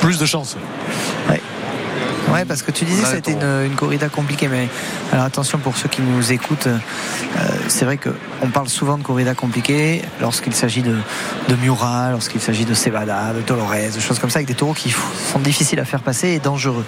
plus 0.00 0.18
de 0.18 0.26
chance. 0.26 0.56
Ouais, 2.32 2.44
parce 2.44 2.62
que 2.62 2.70
tu 2.70 2.84
disais 2.84 3.02
que 3.02 3.08
c'était 3.08 3.32
une, 3.32 3.66
une 3.66 3.76
corrida 3.76 4.08
compliquée, 4.08 4.48
mais 4.48 4.68
alors 5.12 5.24
attention 5.24 5.58
pour 5.58 5.76
ceux 5.76 5.88
qui 5.88 6.00
nous 6.00 6.32
écoutent, 6.32 6.66
euh, 6.66 6.78
c'est 7.68 7.84
vrai 7.84 7.98
qu'on 7.98 8.48
parle 8.48 8.68
souvent 8.68 8.98
de 8.98 9.02
corrida 9.02 9.34
compliquée 9.34 10.02
lorsqu'il 10.20 10.54
s'agit 10.54 10.82
de, 10.82 10.96
de 11.48 11.54
Murat, 11.56 12.10
lorsqu'il 12.10 12.40
s'agit 12.40 12.64
de 12.64 12.74
Cevada, 12.74 13.32
de 13.34 13.42
Dolores, 13.42 13.92
de 13.94 14.00
choses 14.00 14.18
comme 14.18 14.30
ça, 14.30 14.38
avec 14.38 14.48
des 14.48 14.54
taureaux 14.54 14.74
qui 14.74 14.90
sont 14.90 15.38
difficiles 15.38 15.78
à 15.80 15.84
faire 15.84 16.00
passer 16.00 16.28
et 16.30 16.38
dangereux. 16.38 16.84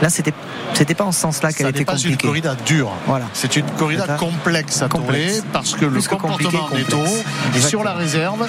Là, 0.00 0.08
c'était 0.08 0.32
c'était 0.76 0.94
pas 0.94 1.04
en 1.04 1.12
ce 1.12 1.20
sens-là 1.20 1.52
qu'elle 1.52 1.68
était 1.68 1.80
n'est 1.80 1.84
pas 1.86 1.92
une 1.96 1.98
compliquée. 2.02 2.26
corrida 2.26 2.54
dure. 2.66 2.92
Voilà. 3.06 3.26
C'est 3.32 3.56
une 3.56 3.64
corrida 3.78 4.04
C'est 4.06 4.16
complexe 4.18 4.82
à 4.82 4.88
Complexe. 4.88 5.36
tourner 5.36 5.48
parce 5.52 5.74
que 5.74 5.84
le 5.86 5.90
Plus 5.92 6.06
que 6.08 6.14
comportement 6.14 6.68
des 6.70 6.80
Exactement. 6.80 7.68
sur 7.68 7.82
la 7.84 7.94
réserve 7.94 8.46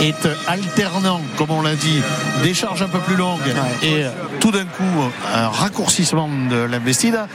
est 0.00 0.28
alternant, 0.46 1.20
comme 1.36 1.50
on 1.50 1.62
l'a 1.62 1.74
dit, 1.74 2.02
des 2.42 2.54
charges 2.54 2.82
un 2.82 2.88
peu 2.88 2.98
plus 3.00 3.16
longues 3.16 3.40
Ouais. 3.46 3.88
et 3.88 4.04
tout 4.40 4.50
d'un 4.50 4.64
coup 4.64 4.82
un 5.34 5.48
raccourcissement 5.48 6.28
de 6.50 6.56
l'investida 6.64 7.28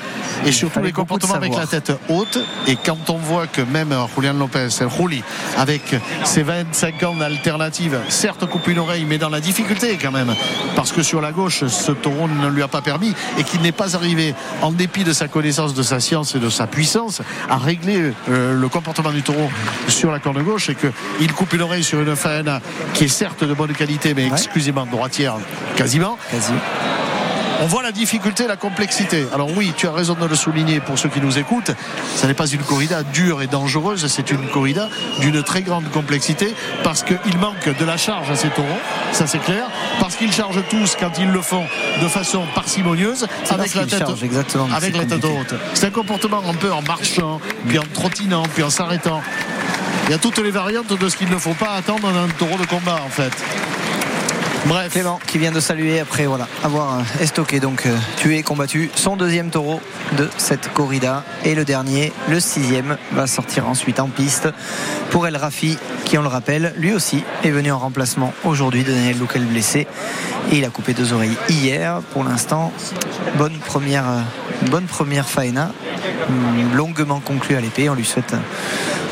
et 0.46 0.52
surtout 0.52 0.82
les 0.82 0.92
comportements 0.92 1.36
avec 1.36 1.56
la 1.56 1.66
tête 1.68 1.92
haute. 2.10 2.40
Et 2.68 2.76
quand 2.76 3.10
on 3.10 3.18
voit 3.18 3.48
que 3.48 3.62
même 3.62 3.94
Julian 4.16 4.34
Lopez, 4.34 4.68
Juli, 4.70 5.24
avec 5.58 5.96
ses 6.24 6.44
25 6.44 7.04
ans 7.04 7.16
d'alternative, 7.16 8.00
certes 8.10 8.46
coupe 8.48 8.68
une 8.68 8.80
oreille 8.80 9.06
mais 9.08 9.18
dans 9.18 9.30
la 9.30 9.40
difficulté 9.40 9.98
quand 10.02 10.12
même. 10.12 10.34
Parce 10.76 10.92
que 10.92 11.02
sur 11.04 11.22
la 11.22 11.32
gauche 11.32 11.66
ce 11.66 11.92
taureau 11.92 12.28
ne 12.28 12.50
lui 12.50 12.64
a 12.64 12.68
pas 12.68 12.82
permis 12.82 13.14
et 13.38 13.44
qu'il 13.44 13.62
n'est 13.62 13.72
pas 13.72 13.96
arrivé 13.96 14.34
en 14.62 14.72
dépit 14.72 15.04
de 15.04 15.14
sa 15.14 15.28
connaissance 15.28 15.74
de 15.74 15.84
sa 15.84 16.00
science 16.00 16.36
et 16.36 16.40
de 16.40 16.50
sa 16.50 16.68
puissance 16.68 17.22
à 17.50 17.58
régler 17.58 18.14
euh, 18.30 18.54
le 18.60 18.70
comportement 18.70 19.12
du 19.12 19.22
taureau 19.24 19.50
sur 19.88 20.12
la 20.12 20.20
corne 20.20 20.42
gauche 20.44 20.70
et 20.70 20.76
qu'il 20.76 21.34
coupe 21.34 21.54
une 21.54 21.62
oreille 21.62 21.84
sur 21.84 22.00
une 22.02 22.16
qui 22.94 23.06
est 23.06 23.08
certes 23.08 23.44
de 23.44 23.54
bonne 23.54 23.74
qualité 23.74 24.14
mais 24.14 24.26
Ouais. 24.26 24.32
exclusivement 24.34 24.86
droitière 24.86 25.36
quasiment 25.76 26.18
Quasi. 26.32 26.52
on 27.62 27.66
voit 27.68 27.84
la 27.84 27.92
difficulté, 27.92 28.48
la 28.48 28.56
complexité. 28.58 29.28
Alors 29.34 29.50
oui, 29.56 29.72
tu 29.78 29.86
as 29.88 29.92
raison 29.92 30.16
de 30.16 30.26
le 30.26 30.36
souligner 30.36 30.80
pour 30.80 30.98
ceux 30.98 31.10
qui 31.10 31.22
nous 31.22 31.38
écoutent. 31.38 31.72
Ce 32.16 32.26
n'est 32.26 32.34
pas 32.34 32.48
une 32.48 32.62
corrida 32.64 33.04
dure 33.04 33.42
et 33.44 33.48
dangereuse, 33.48 34.08
c'est 34.08 34.32
une 34.32 34.48
corrida 34.48 34.90
d'une 35.20 35.44
très 35.44 35.62
grande 35.62 35.88
complexité 35.92 36.56
parce 36.84 37.04
qu'il 37.04 37.38
manque 37.40 37.70
de 37.78 37.86
la 37.86 37.98
charge 37.98 38.32
à 38.32 38.36
ces 38.36 38.50
taureaux, 38.50 38.68
ça 39.12 39.28
c'est 39.28 39.38
clair, 39.44 39.66
parce 40.00 40.16
qu'ils 40.16 40.32
chargent 40.34 40.64
tous 40.70 40.96
quand 41.00 41.12
ils 41.20 41.30
le 41.32 41.42
font 41.42 41.66
de 42.02 42.08
façon 42.08 42.42
parcimonieuse, 42.56 43.28
avec 43.52 43.76
la 43.76 43.86
tête, 43.86 44.04
exactement, 44.24 44.68
avec 44.74 44.98
la 44.98 45.06
tête 45.06 45.24
haute. 45.24 45.54
C'est 45.76 45.86
un 45.86 45.92
comportement 45.92 46.42
un 46.50 46.56
peu 46.56 46.72
en 46.72 46.82
marchant, 46.82 47.40
puis 47.68 47.78
en 47.78 47.84
trottinant, 47.94 48.44
puis 48.56 48.64
en 48.64 48.72
s'arrêtant. 48.72 49.22
Il 50.12 50.16
y 50.16 50.18
a 50.18 50.20
toutes 50.20 50.40
les 50.40 50.52
variantes 50.52 50.92
de 50.92 51.08
ce 51.08 51.16
qu'il 51.16 51.30
ne 51.30 51.38
faut 51.38 51.54
pas 51.54 51.72
attendre 51.72 52.12
d'un 52.12 52.28
taureau 52.28 52.58
de 52.58 52.66
combat 52.66 53.00
en 53.02 53.08
fait. 53.08 53.32
Bref. 54.66 54.92
Clément 54.92 55.22
qui 55.26 55.38
vient 55.38 55.54
de 55.54 55.62
saluer 55.62 56.02
après 56.02 56.28
avoir 56.66 57.00
euh, 57.00 57.24
estoqué 57.24 57.62
donc 57.62 57.86
euh, 57.86 57.96
tué 58.18 58.44
combattu 58.44 58.92
son 58.94 59.16
deuxième 59.16 59.52
taureau 59.52 59.80
de 60.18 60.28
cette 60.36 60.74
corrida 60.74 61.24
et 61.46 61.56
le 61.56 61.64
dernier 61.64 62.12
le 62.28 62.42
sixième 62.42 62.98
va 63.14 63.26
sortir 63.26 63.70
ensuite 63.70 64.02
en 64.02 64.10
piste 64.10 64.50
pour 65.12 65.28
El 65.28 65.38
Rafi 65.38 65.78
qui 66.04 66.18
on 66.18 66.24
le 66.24 66.28
rappelle 66.28 66.74
lui 66.76 66.92
aussi 66.92 67.24
est 67.46 67.52
venu 67.52 67.72
en 67.72 67.80
remplacement 67.80 68.34
aujourd'hui 68.44 68.84
de 68.84 68.92
Daniel 68.92 69.18
Louquel 69.18 69.46
blessé 69.46 69.88
Et 70.52 70.58
il 70.58 70.66
a 70.66 70.70
coupé 70.70 70.94
deux 70.94 71.14
oreilles 71.14 71.38
hier. 71.48 72.02
Pour 72.12 72.26
l'instant, 72.26 72.74
bonne 73.38 73.58
première, 73.60 74.04
bonne 74.70 74.86
première 74.86 75.28
faena, 75.28 75.72
hum, 76.30 76.76
longuement 76.76 77.20
conclue 77.20 77.56
à 77.56 77.62
l'épée. 77.62 77.90
On 77.90 77.96
lui 77.96 78.06
souhaite 78.06 78.36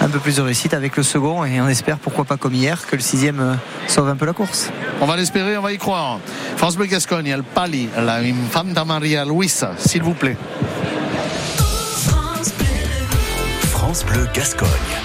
un, 0.02 0.08
peu 0.10 0.20
plus 0.20 0.38
de 0.38 0.42
réussite 0.42 0.74
avec 0.74 0.98
le 0.98 1.04
second 1.04 1.46
et 1.46 1.60
on 1.62 1.68
espère, 1.68 1.98
pourquoi 1.98 2.26
pas 2.26 2.38
comme 2.38 2.54
hier, 2.54 2.86
que 2.88 2.96
le 2.96 3.02
sixième 3.02 3.40
euh, 3.40 3.56
sauve 3.88 4.10
un 4.10 4.16
peu 4.16 4.26
la 4.26 4.34
course. 4.34 4.70
On 5.02 5.06
va 5.06 5.18
l'espérer, 5.18 5.58
on 5.58 5.62
va 5.62 5.74
y 5.74 5.78
croire. 5.78 6.20
France 6.58 6.76
Bleu 6.76 6.88
Gascogne, 6.88 7.28
el 7.28 7.44
Pali, 7.44 7.90
la 7.98 8.16
Infanta 8.18 8.86
Maria 8.86 9.26
Luisa, 9.26 9.74
s'il 9.78 10.04
vous 10.04 10.14
plaît. 10.14 10.38
France 12.06 12.54
Bleu, 12.58 12.68
France 13.72 14.06
Bleu 14.06 14.28
Gascogne. 14.34 14.99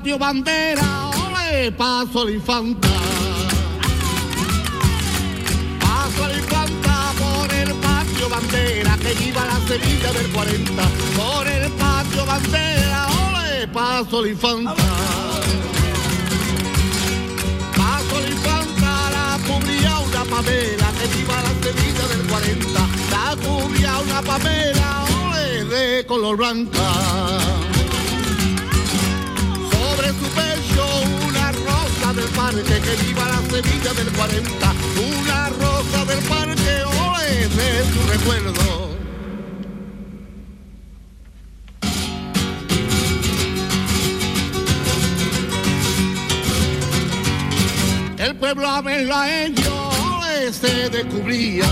Patio 0.00 0.16
bandera, 0.16 1.10
ole, 1.10 1.72
paso 1.72 2.24
la 2.24 2.30
infanta. 2.30 2.88
Paso 5.78 6.26
la 6.26 6.38
infanta 6.38 7.12
por 7.18 7.52
el 7.52 7.74
patio 7.74 8.28
bandera, 8.30 8.96
que 8.96 9.12
viva 9.12 9.44
la 9.44 9.60
Sevilla 9.68 10.12
del 10.12 10.28
40. 10.30 10.82
Por 11.16 11.46
el 11.46 11.70
patio 11.72 12.24
bandera, 12.24 13.08
ole, 13.28 13.68
paso 13.68 14.22
la 14.22 14.28
infanta. 14.28 14.74
Paso 17.76 18.20
la 18.20 18.28
infanta, 18.28 19.10
la 19.10 19.38
cubría 19.46 19.98
una 19.98 20.24
pamela, 20.24 20.92
que 20.98 21.06
viva 21.18 21.34
la 21.42 21.52
Sevilla 21.62 22.06
del 22.08 22.26
40. 22.26 22.80
La 23.10 23.36
cubría 23.36 23.98
una 23.98 24.22
pamela, 24.22 25.04
ole, 25.26 25.64
de 25.66 26.06
color 26.06 26.38
blanca 26.38 27.69
del 32.12 32.28
parque 32.30 32.62
que 32.62 33.04
viva 33.04 33.24
la 33.24 33.40
Sevilla 33.48 33.92
del 33.92 34.10
40 34.12 34.74
una 34.98 35.48
rosa 35.50 36.04
del 36.06 36.18
parque 36.24 36.82
ole 37.06 37.48
de 37.48 37.84
su 37.92 38.08
recuerdo. 38.08 38.90
El 48.18 48.36
pueblo 48.36 48.68
abelarreño 48.68 49.88
ole, 50.16 50.52
se 50.52 50.90
descubría. 50.90 51.66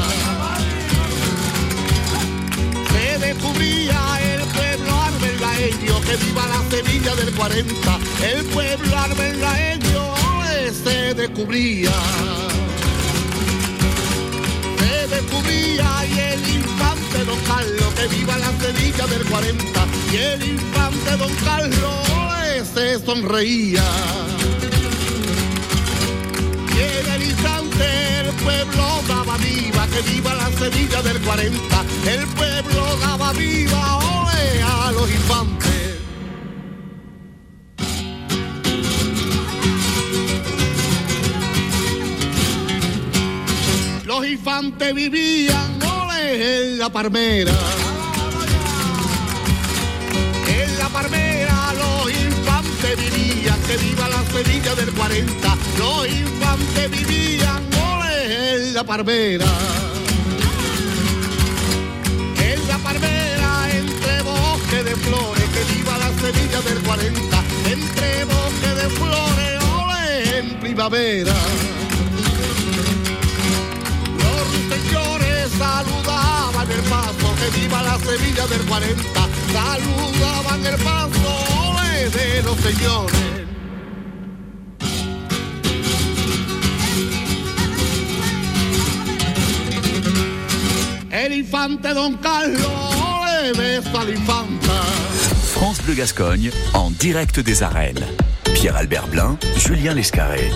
Se 2.93 3.19
descubría 3.19 4.01
el 4.35 4.43
pueblo 4.43 4.95
arbeláeño 5.03 6.01
que 6.03 6.17
viva 6.25 6.47
la 6.47 6.71
Sevilla 6.71 7.15
del 7.17 7.35
40 7.35 7.99
el 8.23 8.45
pueblo 8.47 8.99
arbeláeño 8.99 10.08
se 10.73 11.15
descubría 11.15 11.91
se 14.79 15.09
descubría 15.09 16.07
y 16.07 16.19
el 16.19 16.41
infante 16.57 17.25
don 17.25 17.39
Carlos 17.47 17.95
que 17.95 18.07
viva 18.17 18.37
la 18.39 18.53
Sevilla 18.61 19.07
del 19.07 19.25
40 19.25 19.87
y 20.13 20.17
el 20.17 20.49
infante 20.49 21.17
don 21.17 21.33
Carlos 21.45 22.09
se 22.75 22.99
sonreía 23.05 23.85
y 26.77 26.81
en 26.81 27.13
el 27.15 27.23
instante 27.23 28.21
el 28.21 28.35
pueblo 28.45 29.03
daba 29.09 29.37
viva, 29.39 29.87
que 29.87 30.03
viva 30.11 30.35
la 30.35 30.51
Sevilla 30.53 31.03
del 31.03 31.21
40. 31.23 31.85
El 32.07 32.27
pueblo 32.29 32.97
daba 33.01 33.33
viva, 33.33 33.97
ole, 33.97 34.63
a 34.63 34.93
los 34.93 35.11
infantes. 35.11 35.78
Los 44.19 44.27
infantes 44.27 44.93
vivían, 44.95 45.79
ole, 45.81 46.73
en 46.73 46.79
la 46.81 46.89
palmera. 46.89 47.53
En 50.49 50.77
la 50.77 50.89
palmera 50.89 51.73
los 51.75 52.11
infantes 52.11 52.97
vivían, 52.97 53.61
que 53.63 53.77
viva 53.77 54.09
la 54.09 54.25
Sevilla 54.25 54.75
del 54.75 54.93
40. 54.93 55.57
Los 55.79 56.09
infantes 56.09 56.91
vivían, 56.91 57.63
ole, 57.93 58.57
en 58.57 58.75
la 58.75 58.83
palmera. 58.83 59.47
En 62.43 62.67
la 62.67 62.79
palmera, 62.79 63.69
entre 63.71 64.23
bosque 64.23 64.83
de 64.83 64.97
flores, 64.97 65.45
que 65.45 65.75
viva 65.75 65.97
la 65.97 66.11
Sevilla 66.21 66.61
del 66.63 66.83
40. 66.83 67.45
Entre 67.71 68.25
bosque 68.25 68.75
de 68.83 68.89
flores, 68.97 69.63
ole, 69.63 70.39
en 70.39 70.59
primavera. 70.59 71.35
Saludaban 75.59 76.71
el 76.71 76.83
paso, 76.83 77.35
que 77.39 77.61
viva 77.61 77.83
la 77.83 77.99
Sevilla 77.99 78.47
del 78.47 78.63
40. 78.67 79.03
Saludaban 79.53 80.67
el 80.67 80.77
paso 80.77 81.31
ole, 81.71 82.11
de 82.11 82.43
los 82.43 82.57
señores. 82.59 83.17
El 91.11 91.33
infante 91.33 91.93
Don 91.95 92.17
Carlos 92.19 92.67
ole, 92.67 93.53
besa 93.53 94.01
a 94.01 94.05
la 94.05 94.11
infanta. 94.11 94.83
France 95.55 95.83
Bleu 95.83 95.97
Gascogne 95.97 96.51
en 96.75 96.91
direct 96.99 97.41
des 97.41 97.63
arènes. 97.63 98.05
Pierre-Albert 98.55 99.09
Blin, 99.09 99.39
Julien 99.57 99.95
Lescarré. 99.95 100.51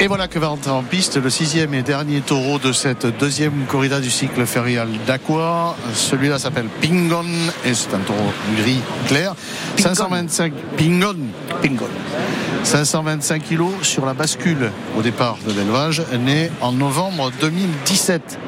Et 0.00 0.06
voilà 0.06 0.28
que 0.28 0.38
va 0.38 0.48
entrer 0.50 0.70
en 0.70 0.84
piste 0.84 1.16
le 1.16 1.28
sixième 1.28 1.74
et 1.74 1.82
dernier 1.82 2.20
taureau 2.20 2.60
de 2.60 2.70
cette 2.70 3.06
deuxième 3.18 3.64
corrida 3.66 3.98
du 3.98 4.10
cycle 4.10 4.46
férial 4.46 4.88
d'Aqua. 5.08 5.74
Celui-là 5.92 6.38
s'appelle 6.38 6.68
Pingon 6.80 7.24
et 7.64 7.74
c'est 7.74 7.92
un 7.94 7.98
taureau 7.98 8.32
gris 8.58 8.80
clair. 9.08 9.34
525 9.76 10.52
Pingon. 10.76 11.16
Pingon. 11.60 11.88
525 12.62 13.42
kilos 13.42 13.72
sur 13.82 14.06
la 14.06 14.14
bascule 14.14 14.70
au 14.96 15.02
départ 15.02 15.36
de 15.44 15.52
l'élevage, 15.52 16.02
né 16.20 16.52
en 16.60 16.70
novembre 16.70 17.32
2017. 17.40 18.38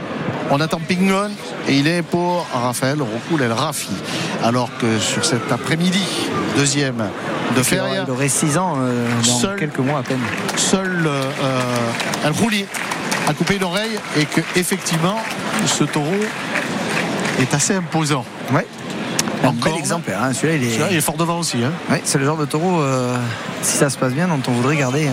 On 0.52 0.60
attend 0.60 0.80
Pingon 0.86 1.30
et 1.68 1.76
il 1.76 1.88
est 1.88 2.02
pour 2.02 2.46
Raphaël 2.52 3.02
Roucoul 3.02 3.42
El 3.42 3.52
Rafi. 3.52 3.90
Alors 4.44 4.70
que 4.78 5.00
sur 5.00 5.24
cet 5.24 5.50
après-midi, 5.50 6.04
deuxième 6.56 7.08
de 7.56 7.62
Feria, 7.62 8.04
Il 8.06 8.10
aurait 8.10 8.28
6 8.28 8.58
ans 8.58 8.74
euh, 8.78 9.06
dans 9.26 9.38
Seul- 9.38 9.56
quelques 9.58 9.78
mois 9.78 10.00
à 10.00 10.02
peine. 10.02 10.20
seul 10.56 11.04
euh, 11.06 11.22
euh, 11.42 12.26
El 12.26 12.32
Rouli 12.32 12.64
a 13.28 13.34
coupé 13.34 13.56
une 13.56 13.64
oreille 13.64 13.98
et 14.16 14.24
que 14.24 14.40
effectivement 14.56 15.16
ce 15.66 15.84
taureau 15.84 16.14
est 17.40 17.54
assez 17.54 17.74
imposant. 17.74 18.24
Ouais. 18.52 18.66
Un 19.42 19.52
bel 19.52 19.74
exemplaire. 19.76 20.20
hein. 20.22 20.32
Celui-là, 20.34 20.54
il 20.56 20.64
est. 20.64 20.70
Celui-là, 20.70 20.88
il 20.90 20.96
est 20.98 21.00
fort 21.00 21.16
devant 21.16 21.38
aussi. 21.38 21.58
hein. 21.64 21.72
Ouais, 21.90 22.02
c'est 22.04 22.18
le 22.18 22.26
genre 22.26 22.36
de 22.36 22.44
taureau, 22.44 22.80
euh, 22.82 23.16
si 23.62 23.78
ça 23.78 23.88
se 23.88 23.96
passe 23.96 24.12
bien, 24.12 24.28
dont 24.28 24.40
on 24.48 24.52
voudrait 24.52 24.76
garder. 24.76 25.06
euh, 25.08 25.12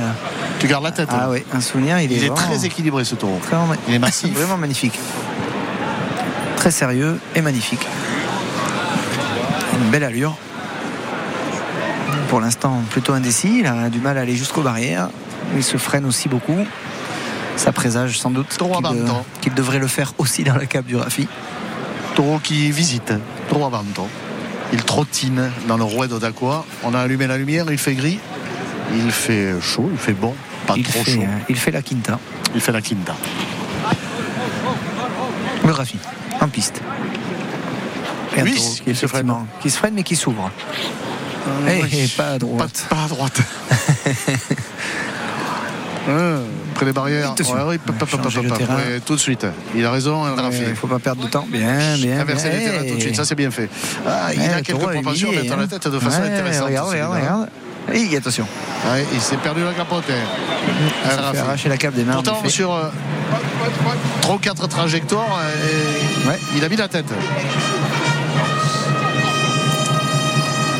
Tu 0.59 0.67
gardes 0.67 0.83
la 0.83 0.91
tête. 0.91 1.07
Ah 1.11 1.23
hein. 1.23 1.27
oui, 1.31 1.43
un 1.53 1.61
souvenir. 1.61 1.97
Il, 2.01 2.11
Il 2.11 2.17
est 2.23 2.27
vraiment- 2.27 2.35
très 2.35 2.65
équilibré 2.65 3.05
ce 3.05 3.15
taureau. 3.15 3.39
vraiment- 3.49 3.73
Il 3.87 3.93
est 3.95 3.99
massif. 4.07 4.33
Vraiment 4.33 4.57
magnifique. 4.57 4.99
Très 6.57 6.71
sérieux 6.71 7.19
et 7.35 7.41
magnifique. 7.41 7.87
Une 9.81 9.89
belle 9.89 10.03
allure. 10.03 10.35
Pour 12.29 12.41
l'instant, 12.41 12.81
plutôt 12.89 13.13
indécis. 13.13 13.59
Il 13.59 13.65
a 13.67 13.89
du 13.89 13.99
mal 13.99 14.17
à 14.17 14.21
aller 14.21 14.35
jusqu'aux 14.35 14.61
barrières. 14.61 15.09
Il 15.55 15.63
se 15.63 15.77
freine 15.77 16.05
aussi 16.05 16.27
beaucoup. 16.29 16.57
Ça 17.55 17.71
présage 17.71 18.19
sans 18.19 18.29
doute 18.31 18.49
qu'il 18.49 18.67
de- 18.67 18.73
abattant. 18.75 19.25
qu'il 19.41 19.53
devrait 19.53 19.79
le 19.79 19.87
faire 19.87 20.13
aussi 20.17 20.43
dans 20.43 20.55
la 20.55 20.65
cape 20.65 20.85
du 20.85 20.95
Rafi. 20.95 21.27
Taureau 22.15 22.39
qui 22.39 22.71
visite. 22.71 23.13
Taureau 23.49 23.65
à 23.65 23.69
Banton. 23.69 24.07
Il 24.73 24.83
trottine 24.83 25.49
dans 25.67 25.77
le 25.77 25.83
rouet 25.83 26.07
d'Aqua. 26.07 26.65
On 26.83 26.93
a 26.93 26.99
allumé 26.99 27.25
la 27.27 27.37
lumière, 27.37 27.65
il 27.71 27.77
fait 27.77 27.95
gris. 27.95 28.19
Il 28.93 29.11
fait 29.11 29.53
chaud, 29.61 29.89
il 29.91 29.97
fait 29.97 30.13
bon. 30.13 30.33
Pas 30.65 30.73
Il 30.77 30.83
trop 30.83 31.03
fait, 31.03 31.11
chaud. 31.13 31.21
euh, 31.21 31.37
il 31.49 31.55
fait 31.55 31.71
la 31.71 31.81
quinta. 31.81 32.19
Il 32.53 32.59
fait 32.61 32.71
la 32.73 32.81
quinta. 32.81 33.15
Le 35.65 35.71
Rafi, 35.71 35.97
en 36.41 36.47
piste. 36.47 36.81
Et 38.35 38.41
un 38.41 38.43
Oui, 38.43 38.55
taureau 38.55 38.69
qui 38.69 38.75
se 38.95 39.07
freine. 39.07 39.25
effectivement, 39.29 39.47
Qui 39.61 39.69
se 39.69 39.77
freine 39.77 39.93
mais 39.95 40.03
qui 40.03 40.15
s'ouvre. 40.15 40.51
Eh, 41.67 41.81
oui. 41.83 42.13
pas 42.17 42.29
à 42.33 42.37
droite. 42.39 42.85
Pas, 42.89 42.95
pas 42.95 43.03
à 43.03 43.07
droite. 43.07 43.41
Euh, 46.09 46.39
près 46.73 46.85
des 46.85 46.93
barrières. 46.93 47.35
Ouais, 47.37 47.45
oui, 47.67 47.79
ouais, 47.89 48.99
tout 49.05 49.15
de 49.15 49.19
suite. 49.19 49.45
Il 49.75 49.85
a 49.85 49.91
raison, 49.91 50.21
Rafi. 50.21 50.59
Il 50.61 50.69
ne 50.69 50.75
faut 50.75 50.87
pas 50.87 50.99
perdre 50.99 51.23
de 51.25 51.29
temps. 51.29 51.45
Bien, 51.49 51.97
bien. 51.97 52.21
Inverser 52.21 52.49
les 52.49 52.59
terrains 52.63 52.85
tout 52.87 52.95
de 52.95 53.01
suite, 53.01 53.15
ça 53.15 53.25
c'est 53.25 53.35
bien 53.35 53.51
fait. 53.51 53.69
Ah, 54.07 54.29
il 54.33 54.41
a 54.41 54.61
quelques 54.61 54.79
propensions 54.79 55.29
à 55.29 55.33
mettre 55.33 55.53
hein. 55.53 55.57
la 55.59 55.67
tête 55.67 55.87
de 55.87 55.99
façon 55.99 56.21
intéressante. 56.21 56.67
Regarde, 56.67 56.87
regarde, 56.89 57.13
celui-là. 57.13 57.31
regarde. 57.33 57.49
Et 57.93 58.17
attention. 58.17 58.45
Ouais, 58.89 59.05
il 59.13 59.19
s'est 59.21 59.37
perdu 59.37 59.63
la 59.63 59.73
capote. 59.73 60.03
hein. 60.09 60.13
Il 61.05 61.09
s'est 61.11 61.15
Rafi. 61.17 61.35
fait 61.35 61.41
arracher 61.41 61.69
la 61.69 61.77
cape 61.77 61.93
des 61.93 62.03
mains. 62.03 62.13
Pourtant, 62.13 62.41
sur 62.47 62.73
euh, 62.73 62.89
3 64.21 64.35
ou 64.35 64.39
4 64.39 64.67
trajectoires, 64.67 65.39
euh, 65.41 66.29
Ouais. 66.29 66.39
il 66.55 66.63
a 66.63 66.69
mis 66.69 66.75
la 66.75 66.87
tête. 66.89 67.05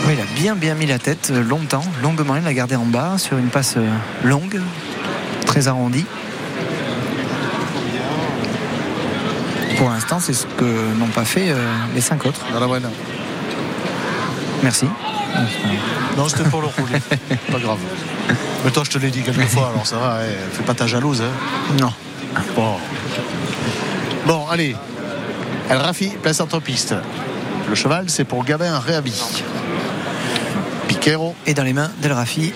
Oui, 0.08 0.14
il 0.14 0.22
a 0.22 0.26
bien 0.40 0.56
bien 0.56 0.74
mis 0.74 0.86
la 0.86 1.00
tête 1.00 1.32
euh, 1.32 1.44
longtemps, 1.44 1.84
longuement. 2.02 2.38
Il 2.38 2.44
l'a 2.44 2.54
gardé 2.54 2.78
en 2.78 2.86
bas 2.86 3.18
sur 3.18 3.38
une 3.38 3.50
passe 3.50 3.76
euh, 3.76 3.86
longue, 4.24 4.62
très 5.46 5.68
arrondie. 5.68 6.06
Pour 9.78 9.90
l'instant, 9.90 10.20
c'est 10.22 10.32
ce 10.32 10.46
que 10.46 10.64
n'ont 10.98 11.08
pas 11.08 11.26
fait 11.26 11.50
euh, 11.50 11.58
les 11.94 12.00
cinq 12.00 12.26
autres. 12.26 12.40
Dans 12.54 12.60
la 12.62 12.68
bonne. 12.68 12.90
Merci. 14.64 14.86
Non, 16.16 16.30
c'était 16.30 16.50
pour 16.50 16.62
le 16.62 16.68
rouler. 16.68 17.00
pas 17.52 17.60
grave. 17.60 17.80
Mais 18.64 18.72
toi, 18.72 18.84
je 18.86 18.92
te 18.92 18.98
l'ai 18.98 19.12
dit 19.12 19.24
quelques 19.24 19.48
fois, 19.48 19.72
alors 19.74 19.86
ça 19.86 19.98
va, 19.98 20.20
eh, 20.24 20.56
fais 20.56 20.64
pas 20.64 20.74
ta 20.74 20.88
jalouse. 20.88 21.22
hein. 21.22 21.76
Non. 21.82 21.92
Bon. 22.56 22.78
Bon, 24.26 24.48
allez. 24.50 24.74
El 25.70 25.78
Rafi, 25.78 26.12
place 26.24 26.40
entre 26.40 26.62
piste. 26.62 26.96
Le 27.68 27.76
cheval, 27.76 28.06
c'est 28.08 28.24
pour 28.24 28.46
Gabin 28.46 28.80
Réhabi. 28.80 29.22
Et 31.46 31.54
dans 31.54 31.64
les 31.64 31.72
mains 31.72 31.90
d'El 32.02 32.12
Rafi. 32.12 32.52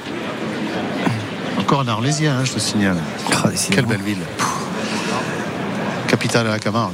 encore 1.57 1.82
un 1.82 1.88
Arlésien, 1.88 2.34
hein, 2.38 2.44
je 2.44 2.52
te 2.52 2.60
signale. 2.60 2.98
Oh, 3.32 3.48
Quelle 3.72 3.86
belle 3.86 4.02
ville. 4.02 4.18
Capitale 6.07 6.45
de 6.48 6.49
la 6.52 6.60
Camargue, 6.60 6.91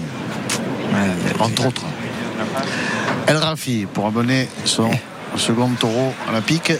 Ouais, 0.94 1.34
entre 1.40 1.66
autres. 1.68 1.82
El 3.26 3.38
Rafi, 3.38 3.88
pour 3.92 4.06
amener 4.06 4.48
son 4.66 4.92
second 5.36 5.70
taureau 5.80 6.14
à 6.30 6.32
la 6.32 6.42
pique. 6.42 6.74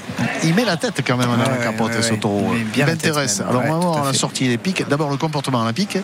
Il 0.44 0.54
met 0.54 0.64
la 0.64 0.78
tête 0.78 1.02
quand 1.06 1.18
même 1.18 1.28
dans 1.28 1.38
la 1.38 1.58
Ouais, 1.58 1.64
capote, 1.64 1.92
ouais, 1.96 2.02
ce 2.04 2.12
ouais. 2.12 2.18
taureau. 2.20 2.54
Il 2.76 2.86
m'intéresse. 2.86 3.42
Alors, 3.42 3.64
Ouais, 3.64 3.70
vraiment, 3.70 4.04
à 4.04 4.06
la 4.06 4.14
sortie, 4.14 4.48
les 4.48 4.60
piques. 4.60 4.88
D'abord, 4.88 5.10
le 5.10 5.18
comportement 5.18 5.64
à 5.64 5.66
la 5.66 5.74
pique. 5.74 5.98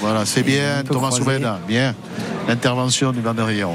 Voilà, 0.00 0.24
c'est 0.24 0.42
bien. 0.42 0.82
Thomas. 0.90 1.10
Soubeda, 1.10 1.60
bien. 1.68 1.94
L'intervention 2.48 3.12
du 3.12 3.20
banderillon 3.20 3.74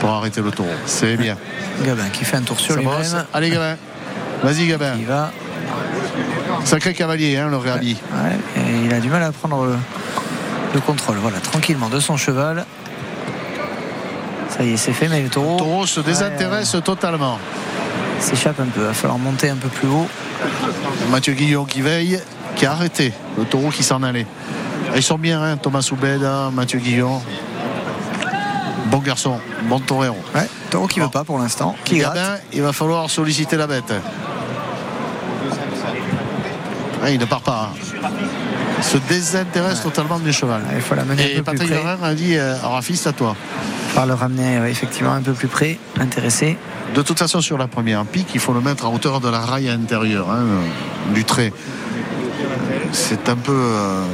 pour 0.00 0.10
arrêter 0.10 0.40
le 0.42 0.50
taureau. 0.50 0.68
C'est 0.86 1.16
bien. 1.16 1.36
Gabin 1.84 2.08
qui 2.12 2.24
fait 2.24 2.36
un 2.36 2.42
tour 2.42 2.58
sur 2.60 2.76
lui-même. 2.76 3.24
Allez, 3.32 3.50
Gabin. 3.50 3.76
Vas-y, 4.42 4.66
Gabin. 4.66 4.94
Il 4.98 5.06
va. 5.06 5.30
Sacré 6.64 6.94
cavalier, 6.94 7.36
hein, 7.36 7.48
le 7.48 7.56
Réhabi. 7.56 7.96
Ouais, 8.12 8.60
et 8.62 8.84
il 8.86 8.92
a 8.92 9.00
du 9.00 9.08
mal 9.08 9.22
à 9.22 9.30
prendre 9.32 9.64
le, 9.66 9.76
le 10.74 10.80
contrôle. 10.80 11.16
Voilà, 11.16 11.38
tranquillement 11.38 11.88
de 11.88 12.00
son 12.00 12.16
cheval. 12.16 12.64
Ça 14.56 14.64
y 14.64 14.72
est, 14.72 14.76
c'est 14.76 14.92
fait, 14.92 15.08
mais 15.08 15.22
le 15.22 15.28
taureau 15.28 15.54
Le 15.54 15.58
taureau 15.58 15.86
se 15.86 16.00
désintéresse 16.00 16.76
totalement. 16.84 17.38
s'échappe 18.20 18.58
un 18.60 18.66
peu. 18.66 18.80
Il 18.80 18.86
va 18.86 18.94
falloir 18.94 19.18
monter 19.18 19.50
un 19.50 19.56
peu 19.56 19.68
plus 19.68 19.88
haut. 19.88 20.08
Mathieu 21.10 21.34
Guillon 21.34 21.64
qui 21.64 21.82
veille, 21.82 22.20
qui 22.56 22.66
a 22.66 22.72
arrêté 22.72 23.12
le 23.38 23.44
taureau 23.44 23.70
qui 23.70 23.82
s'en 23.82 24.02
allait. 24.02 24.26
Ils 24.94 25.02
sont 25.02 25.18
bien, 25.18 25.42
hein, 25.42 25.56
Thomas 25.56 25.82
Soubeda, 25.82 26.50
Mathieu 26.52 26.78
Guillon. 26.78 27.20
Bon 28.96 29.02
garçon, 29.02 29.38
bon 29.68 29.78
torero. 29.78 30.16
Ouais, 30.34 30.48
taureau 30.70 30.86
qui 30.86 31.00
veut 31.00 31.10
pas 31.10 31.22
pour 31.22 31.38
l'instant. 31.38 31.76
Qui 31.84 31.98
gratte. 31.98 32.14
Gabin, 32.14 32.38
il 32.54 32.62
va 32.62 32.72
falloir 32.72 33.10
solliciter 33.10 33.58
la 33.58 33.66
bête. 33.66 33.92
Ouais, 37.02 37.12
il 37.12 37.20
ne 37.20 37.26
part 37.26 37.42
pas. 37.42 37.72
hein. 37.74 38.08
Il 38.78 38.82
se 38.82 38.96
désintéresse 38.96 39.82
totalement 39.82 40.18
du 40.18 40.32
cheval. 40.32 40.62
Ouais, 40.62 40.76
Il 40.76 40.80
faut 40.80 40.94
l'amener 40.94 41.34
Et 41.34 41.42
Patrick 41.42 41.70
a 42.02 42.14
dit 42.14 42.38
euh, 42.38 42.56
Rafi, 42.62 42.96
c'est 42.96 43.10
à 43.10 43.12
toi. 43.12 43.36
Par 43.94 44.06
le 44.06 44.14
ramener 44.14 44.60
ouais, 44.60 44.70
effectivement 44.70 45.12
un 45.12 45.20
peu 45.20 45.34
plus 45.34 45.48
près. 45.48 45.78
Intéressé. 46.00 46.56
De 46.94 47.02
toute 47.02 47.18
façon, 47.18 47.42
sur 47.42 47.58
la 47.58 47.66
première 47.66 48.02
pique, 48.06 48.30
il 48.32 48.40
faut 48.40 48.54
le 48.54 48.62
mettre 48.62 48.86
à 48.86 48.88
hauteur 48.88 49.20
de 49.20 49.28
la 49.28 49.40
raille 49.40 49.68
intérieure, 49.68 50.30
hein, 50.30 50.46
du 51.12 51.22
trait. 51.26 51.52
C'est 52.92 53.28
un 53.28 53.36
peu 53.36 53.52
euh, 53.52 54.04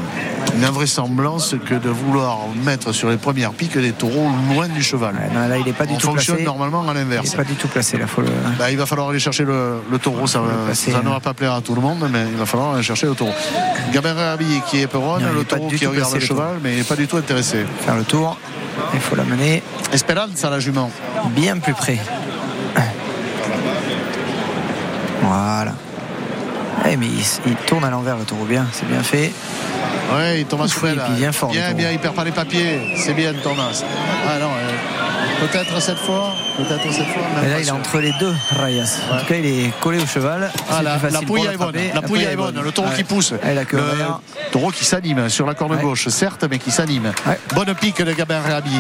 une 0.57 0.65
invraisemblance 0.65 1.55
que 1.67 1.75
de 1.75 1.89
vouloir 1.89 2.39
mettre 2.65 2.93
sur 2.93 3.09
les 3.09 3.17
premières 3.17 3.53
piques 3.53 3.79
des 3.79 3.93
taureaux 3.93 4.29
loin 4.53 4.69
du 4.69 4.83
cheval. 4.83 5.15
Ouais, 5.15 5.35
non, 5.35 5.49
là, 5.49 5.57
il 5.59 5.65
n'est 5.65 5.73
pas 5.73 5.87
du 5.87 5.95
On 5.95 5.99
tout 5.99 6.09
fonctionne 6.09 6.37
placé. 6.37 6.47
normalement 6.47 6.83
à 6.89 6.93
Il 6.93 6.99
l'inverse. 6.99 7.31
n'est 7.31 7.37
pas 7.37 7.45
du 7.45 7.55
tout 7.55 7.69
placé. 7.69 7.97
Là, 7.99 8.07
faut 8.07 8.21
le... 8.21 8.29
Bah, 8.59 8.71
il 8.71 8.77
va 8.77 8.87
falloir 8.87 9.09
aller 9.09 9.19
chercher 9.19 9.45
le, 9.45 9.83
le 9.91 9.99
taureau. 9.99 10.27
Ça, 10.27 10.41
ne 10.41 10.95
hein. 10.95 11.01
va 11.05 11.21
pas 11.21 11.35
plaire 11.35 11.55
à 11.55 11.61
tout 11.61 11.75
le 11.75 11.81
monde, 11.81 12.07
mais 12.13 12.25
il 12.31 12.37
va 12.37 12.47
falloir 12.47 12.75
aller 12.75 12.83
chercher 12.83 13.07
le 13.07 13.15
taureau. 13.15 13.33
Gabin 13.93 14.15
Réhabi 14.15 14.61
qui 14.69 14.79
est 14.79 14.81
il 14.83 15.37
le 15.37 15.45
taureau 15.45 15.69
qui 15.69 15.87
regarde 15.87 16.15
le 16.15 16.21
cheval, 16.21 16.57
mais 16.63 16.73
il 16.73 16.79
n'est 16.79 16.85
pas 16.85 16.97
du 16.97 17.07
tout 17.07 17.17
intéressé. 17.17 17.65
faire 17.81 17.97
le 17.97 18.05
tour. 18.05 18.37
Il 18.95 19.01
faut 19.01 19.17
l'amener 19.17 19.63
Espérance 19.93 20.43
à 20.45 20.51
la 20.51 20.59
jument. 20.61 20.91
bien 21.35 21.59
plus 21.59 21.75
près. 21.75 21.99
Voilà. 25.23 25.73
Eh, 26.89 26.97
mais 26.97 27.07
il, 27.07 27.25
il 27.47 27.55
tourne 27.67 27.85
à 27.85 27.91
l'envers 27.91 28.17
le 28.17 28.25
taureau 28.25 28.45
bien, 28.45 28.67
c'est 28.73 28.89
bien 28.89 29.03
fait. 29.03 29.33
Oui, 30.13 30.45
Thomas 30.45 30.67
il 30.67 31.15
vient 31.17 31.33
fort, 31.33 31.51
le 31.51 31.55
Bien, 31.59 31.73
bien, 31.73 31.91
il 31.91 31.99
perd 31.99 32.15
pas 32.15 32.25
les 32.25 32.33
papiers. 32.33 32.81
C'est 32.97 33.15
bien, 33.15 33.33
Thomas. 33.43 33.83
Ah 34.29 34.39
non, 34.39 34.47
euh, 34.49 35.47
peut-être 35.47 35.81
cette 35.81 35.99
fois. 35.99 36.35
Peut-être 36.57 36.93
cette 36.93 37.07
fois. 37.07 37.23
même 37.37 37.45
Et 37.45 37.49
là, 37.51 37.61
il 37.61 37.67
est 37.69 37.71
entre 37.71 37.99
les 37.99 38.13
deux 38.21 38.35
Rayas. 38.51 38.99
En 39.13 39.19
tout 39.21 39.27
cas, 39.27 39.35
il 39.37 39.47
est 39.47 39.73
collé 39.81 39.99
au 40.01 40.07
cheval. 40.07 40.51
Ah, 40.71 40.83
la, 40.83 40.99
pouille 41.21 41.47
est 41.47 41.57
bonne. 41.57 41.75
La 41.95 42.03
pouille 42.03 42.25
est 42.25 42.37
bonne. 42.37 42.61
Le 42.63 42.73
taureau 42.73 42.89
Ouais. 42.89 42.97
qui 42.97 43.05
pousse. 43.05 43.33
Et 43.49 43.55
la 43.55 43.65
queue 43.65 43.79
le 43.79 44.53
taureau 44.53 44.71
qui 44.71 44.85
s'anime 44.85 45.29
sur 45.31 45.47
la 45.47 45.55
corde 45.55 45.73
Ouais. 45.73 45.81
gauche, 45.83 46.09
certes, 46.09 46.45
mais 46.51 46.59
qui 46.59 46.71
s'anime. 46.71 47.13
Bonne 47.55 47.75
pique 47.75 48.03
de 48.03 48.13
Gabin 48.13 48.41
Réhabi. 48.41 48.71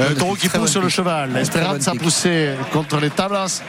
Euh, 0.00 0.08
Bonne 0.08 0.16
taureau 0.18 0.34
qui 0.34 0.48
pousse 0.48 0.74
bonne 0.74 0.82
le 0.82 0.88
cheval. 0.90 1.36
Espérance 1.36 1.84
bonne 1.86 1.96
a 1.96 2.00
poussé 2.00 2.50
contre 2.72 2.98
les 3.00 3.10
tablas. 3.10 3.62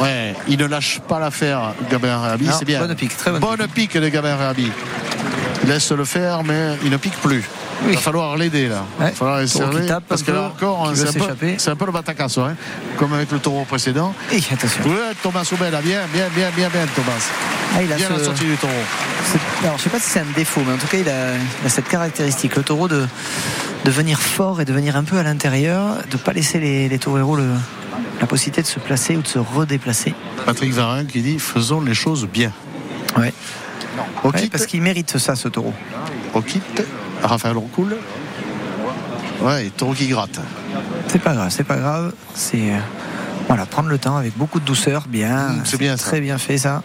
Ouais, 0.00 0.34
il 0.48 0.58
ne 0.58 0.66
lâche 0.66 1.00
pas 1.08 1.18
l'affaire, 1.18 1.72
Gabin. 1.90 2.36
Non, 2.40 2.52
C'est 2.58 2.64
bien. 2.64 2.80
bonne 2.80 2.94
pique, 2.94 3.16
très 3.16 3.30
bonne 3.32 3.66
pique 3.68 3.96
de 3.96 4.08
Gabin 4.08 4.36
Réhabi. 4.36 4.70
Il 5.62 5.68
laisse 5.68 5.92
le 5.92 6.04
faire, 6.04 6.42
mais 6.44 6.76
il 6.84 6.90
ne 6.90 6.96
pique 6.96 7.16
plus. 7.20 7.44
Il 7.82 7.88
Oui. 7.88 7.94
va 7.94 8.00
falloir 8.00 8.36
l'aider 8.36 8.68
là. 8.68 8.84
Il 8.98 9.04
va 9.06 9.10
falloir 9.12 9.86
tape 9.86 10.04
parce 10.08 10.22
que 10.22 10.30
là 10.32 10.42
encore, 10.54 10.90
c'est 10.94 11.02
un, 11.02 11.12
peu, 11.12 11.18
s'échapper. 11.20 11.54
c'est 11.58 11.70
un 11.70 11.76
peu 11.76 11.86
le 11.86 11.92
batacasso, 11.92 12.40
hein, 12.42 12.54
comme 12.96 13.12
avec 13.12 13.30
le 13.32 13.38
taureau 13.38 13.64
précédent. 13.64 14.14
Et 14.32 14.36
attention. 14.52 14.82
Ouais, 14.84 15.14
Thomas 15.22 15.44
Soubel, 15.44 15.70
bien, 15.84 16.00
bien, 16.12 16.28
bien, 16.34 16.50
bien, 16.54 16.68
bien, 16.68 16.86
Thomas. 16.94 17.12
Ah, 17.76 17.82
il 17.82 17.92
a 17.92 17.96
Bien 17.96 18.08
ce- 18.08 18.12
la 18.12 18.24
sortie 18.24 18.44
du 18.44 18.56
taureau. 18.56 18.72
Alors, 19.62 19.78
je 19.78 19.82
sais 19.84 19.90
pas 19.90 19.98
si 19.98 20.10
c'est 20.10 20.20
un 20.20 20.26
défaut, 20.36 20.62
mais 20.66 20.74
en 20.74 20.78
tout 20.78 20.86
cas, 20.86 20.98
il 20.98 21.08
a, 21.08 21.34
il 21.62 21.66
a 21.66 21.68
cette 21.68 21.88
caractéristique, 21.88 22.56
le 22.56 22.62
taureau, 22.62 22.86
de, 22.88 23.06
de 23.84 23.90
venir 23.90 24.20
fort 24.20 24.60
et 24.60 24.64
de 24.64 24.72
venir 24.72 24.96
un 24.96 25.04
peu 25.04 25.16
à 25.16 25.22
l'intérieur, 25.22 25.96
de 26.10 26.16
pas 26.16 26.32
laisser 26.32 26.58
les, 26.60 26.88
les 26.88 26.98
taureaux 26.98 27.36
le, 27.36 27.46
la 28.20 28.26
possibilité 28.26 28.62
de 28.62 28.66
se 28.66 28.78
placer 28.78 29.16
ou 29.16 29.22
de 29.22 29.28
se 29.28 29.38
redéplacer. 29.38 30.14
Patrick 30.44 30.72
Varin 30.72 31.04
qui 31.04 31.22
dit 31.22 31.38
faisons 31.38 31.80
les 31.80 31.94
choses 31.94 32.26
bien. 32.26 32.52
Ouais. 33.16 33.32
Au 34.24 34.28
Ouais, 34.30 34.40
kit, 34.40 34.48
parce 34.48 34.66
qu'il 34.66 34.82
mérite 34.82 35.18
ça, 35.18 35.34
ce 35.36 35.48
taureau. 35.48 35.74
au 36.34 36.40
kit, 36.40 36.60
Raphaël 37.22 37.56
Roncoul. 37.56 37.96
Ouais, 39.40 39.66
et 39.66 39.70
taureau 39.70 39.92
qui 39.92 40.06
gratte. 40.08 40.38
C'est 41.08 41.18
pas 41.20 41.34
grave, 41.34 41.48
c'est 41.50 41.64
pas 41.64 41.76
grave. 41.76 42.12
C'est 42.34 42.72
euh, 42.72 42.78
voilà, 43.48 43.66
prendre 43.66 43.88
le 43.88 43.98
temps 43.98 44.16
avec 44.16 44.36
beaucoup 44.36 44.60
de 44.60 44.64
douceur, 44.64 45.04
bien. 45.08 45.48
Mmh, 45.48 45.62
c'est 45.64 45.78
bien 45.78 45.96
ça. 45.96 46.04
Très 46.06 46.20
bien 46.20 46.38
fait 46.38 46.58
ça. 46.58 46.82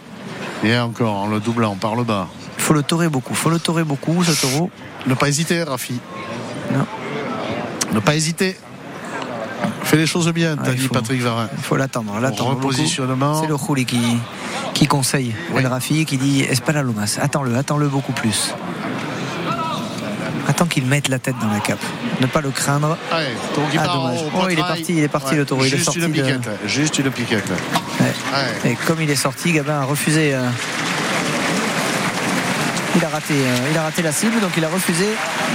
Et 0.64 0.76
encore, 0.78 1.14
en 1.14 1.26
le 1.28 1.38
doublant 1.40 1.76
par 1.76 1.94
le 1.94 2.02
bas. 2.04 2.26
Il 2.56 2.62
faut 2.62 2.74
le 2.74 2.82
taurer 2.82 3.08
beaucoup. 3.08 3.34
faut 3.34 3.50
le 3.50 3.60
taurer 3.60 3.84
beaucoup, 3.84 4.22
ce 4.24 4.32
taureau. 4.40 4.70
Ne 5.06 5.14
pas 5.14 5.28
hésiter, 5.28 5.62
Rafi. 5.62 6.00
Non. 6.72 6.84
Ne 7.94 8.00
pas 8.00 8.16
hésiter. 8.16 8.56
Fais 9.84 9.96
les 9.96 10.06
choses 10.06 10.28
bien, 10.32 10.56
t'as 10.56 10.70
Ouais, 10.70 10.74
dit 10.76 10.86
faut- 10.86 10.94
Patrick 10.94 11.20
Varin. 11.22 11.48
Il 11.56 11.62
faut 11.62 11.76
l'attendre. 11.76 12.12
Repositionnement. 12.40 13.40
C'est 13.40 13.46
le 13.48 13.54
Rouli 13.54 13.84
qui, 13.86 14.00
qui 14.74 14.86
conseille 14.86 15.34
Oui. 15.52 15.62
El 15.62 15.66
Rafi 15.68 16.04
qui 16.04 16.18
dit 16.18 16.42
Espera 16.42 16.82
Lomas, 16.82 17.18
attends-le, 17.20 17.56
attends-le 17.56 17.88
beaucoup 17.88 18.12
plus. 18.12 18.54
Attends 20.46 20.66
qu'il 20.66 20.86
mette 20.86 21.08
la 21.08 21.18
tête 21.18 21.34
dans 21.42 21.48
la 21.52 21.60
cape. 21.60 21.78
Ne 22.22 22.26
pas 22.26 22.40
le 22.40 22.50
craindre. 22.50 22.96
Ah, 23.12 23.18
dommage. 23.54 24.18
Oh, 24.34 24.46
il 24.50 24.58
est 24.58 24.62
parti, 24.62 24.84
il 24.96 25.02
est 25.04 25.08
parti, 25.08 25.34
le 25.34 25.44
taureau, 25.44 25.64
il 25.64 25.66
est 25.66 25.76
Juste 25.76 25.84
sorti 25.84 26.00
une 26.00 26.06
de- 26.08 26.12
piquette, 26.12 26.48
juste 26.66 26.98
une 26.98 27.10
piquette. 27.10 27.44
Ouais. 28.00 28.70
Et 28.70 28.74
comme 28.86 29.00
il 29.02 29.10
est 29.10 29.16
sorti, 29.16 29.52
Gabin 29.52 29.80
a 29.80 29.84
refusé. 29.84 30.34
euh, 30.34 30.48
Il 33.00 33.04
a, 33.04 33.08
raté, 33.08 33.34
euh, 33.34 33.68
il 33.70 33.78
a 33.78 33.82
raté 33.82 34.02
la 34.02 34.10
cible, 34.10 34.40
donc 34.40 34.50
il 34.56 34.64
a 34.64 34.68
refusé 34.68 35.06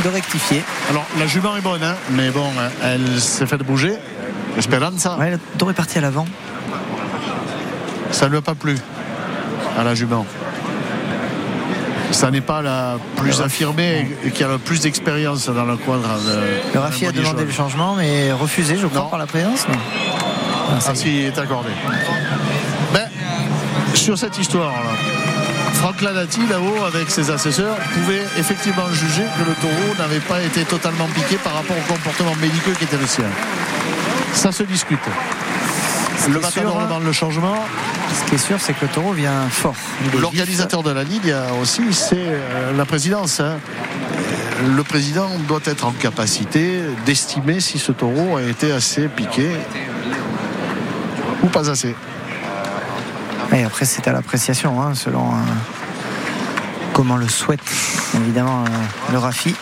de 0.03 0.09
rectifier. 0.09 0.63
Alors, 0.89 1.05
la 1.19 1.27
jument 1.27 1.57
est 1.57 1.61
bonne, 1.61 1.83
hein, 1.83 1.95
mais 2.11 2.29
bon, 2.29 2.45
elle 2.81 3.19
s'est 3.19 3.45
fait 3.45 3.57
bouger. 3.57 3.93
Esperanza, 4.57 5.17
Ouais, 5.17 5.31
le 5.31 5.39
taureau 5.57 5.71
est 5.71 5.75
parti 5.75 5.97
à 5.97 6.01
l'avant. 6.01 6.25
ça 8.11 8.25
ne 8.25 8.31
lui 8.31 8.37
a 8.37 8.41
pas 8.41 8.55
plu 8.55 8.77
à 9.77 9.83
la 9.83 9.93
jument. 9.93 10.25
Ça 12.11 12.29
n'est 12.31 12.41
pas 12.41 12.61
la 12.61 12.97
plus 13.17 13.41
affirmée 13.41 14.07
et 14.23 14.29
qui 14.31 14.43
a 14.43 14.47
le 14.47 14.57
plus 14.59 14.79
d'expérience 14.81 15.49
dans 15.49 15.65
le 15.65 15.75
quadre. 15.77 16.07
Le 16.73 16.79
Rafi 16.79 17.07
a 17.07 17.11
de 17.11 17.17
demandé 17.17 17.39
jaune. 17.39 17.47
le 17.47 17.51
changement, 17.53 17.95
mais 17.95 18.31
refusé, 18.31 18.77
je 18.77 18.85
crois, 18.87 19.01
Non. 19.01 19.09
par 19.09 19.19
la 19.19 19.25
présidence. 19.25 19.67
non 19.67 19.75
Ah, 20.69 20.79
Ah 20.87 20.91
est. 20.91 20.95
si, 20.95 21.09
il 21.19 21.25
est 21.25 21.37
accordé. 21.37 21.69
Ben, 22.93 23.09
sur 23.95 24.17
cette 24.17 24.37
histoire-là, 24.37 24.91
Franck 25.83 25.99
Lanati, 25.99 26.39
là-haut, 26.47 26.85
avec 26.85 27.11
ses 27.11 27.29
assesseurs, 27.29 27.75
pouvait 27.93 28.23
effectivement 28.37 28.87
juger 28.93 29.23
que 29.37 29.49
le 29.49 29.53
taureau 29.55 29.93
n'avait 29.99 30.21
pas 30.21 30.41
été 30.41 30.63
totalement 30.63 31.07
piqué 31.07 31.35
par 31.35 31.55
rapport 31.55 31.75
au 31.75 31.93
comportement 31.93 32.33
médical 32.35 32.73
qui 32.77 32.85
était 32.85 32.95
le 32.95 33.05
sien. 33.05 33.25
Ça 34.33 34.53
se 34.53 34.63
discute. 34.63 35.01
Le 36.29 36.39
matador 36.39 36.71
sûr, 36.71 36.79
hein. 36.79 36.85
demande 36.85 37.03
le 37.03 37.11
changement. 37.11 37.57
Ce 38.17 38.29
qui 38.29 38.35
est 38.35 38.37
sûr, 38.37 38.61
c'est 38.61 38.71
que 38.71 38.85
le 38.85 38.91
taureau 38.93 39.11
vient 39.11 39.49
fort. 39.49 39.75
L'organisateur 40.17 40.83
de 40.83 40.91
la 40.91 41.03
Ligue 41.03 41.35
aussi, 41.61 41.81
c'est 41.91 42.15
euh, 42.15 42.71
la 42.77 42.85
présidence. 42.85 43.41
hein. 43.41 43.57
Le 44.77 44.83
président 44.83 45.27
doit 45.49 45.59
être 45.65 45.85
en 45.85 45.91
capacité 45.91 46.79
d'estimer 47.05 47.59
si 47.59 47.77
ce 47.77 47.91
taureau 47.91 48.37
a 48.37 48.43
été 48.43 48.71
assez 48.71 49.09
piqué. 49.09 49.49
pas 51.51 51.69
assez. 51.69 51.93
Et 53.53 53.63
après, 53.63 53.85
c'est 53.85 54.07
à 54.07 54.11
l'appréciation, 54.11 54.81
hein, 54.81 54.95
selon 54.95 55.25
euh, 55.31 55.35
comment 56.93 57.17
le 57.17 57.27
souhaite 57.27 57.59
évidemment 58.15 58.63
euh, 58.63 59.11
le 59.11 59.17
Rafi. 59.19 59.55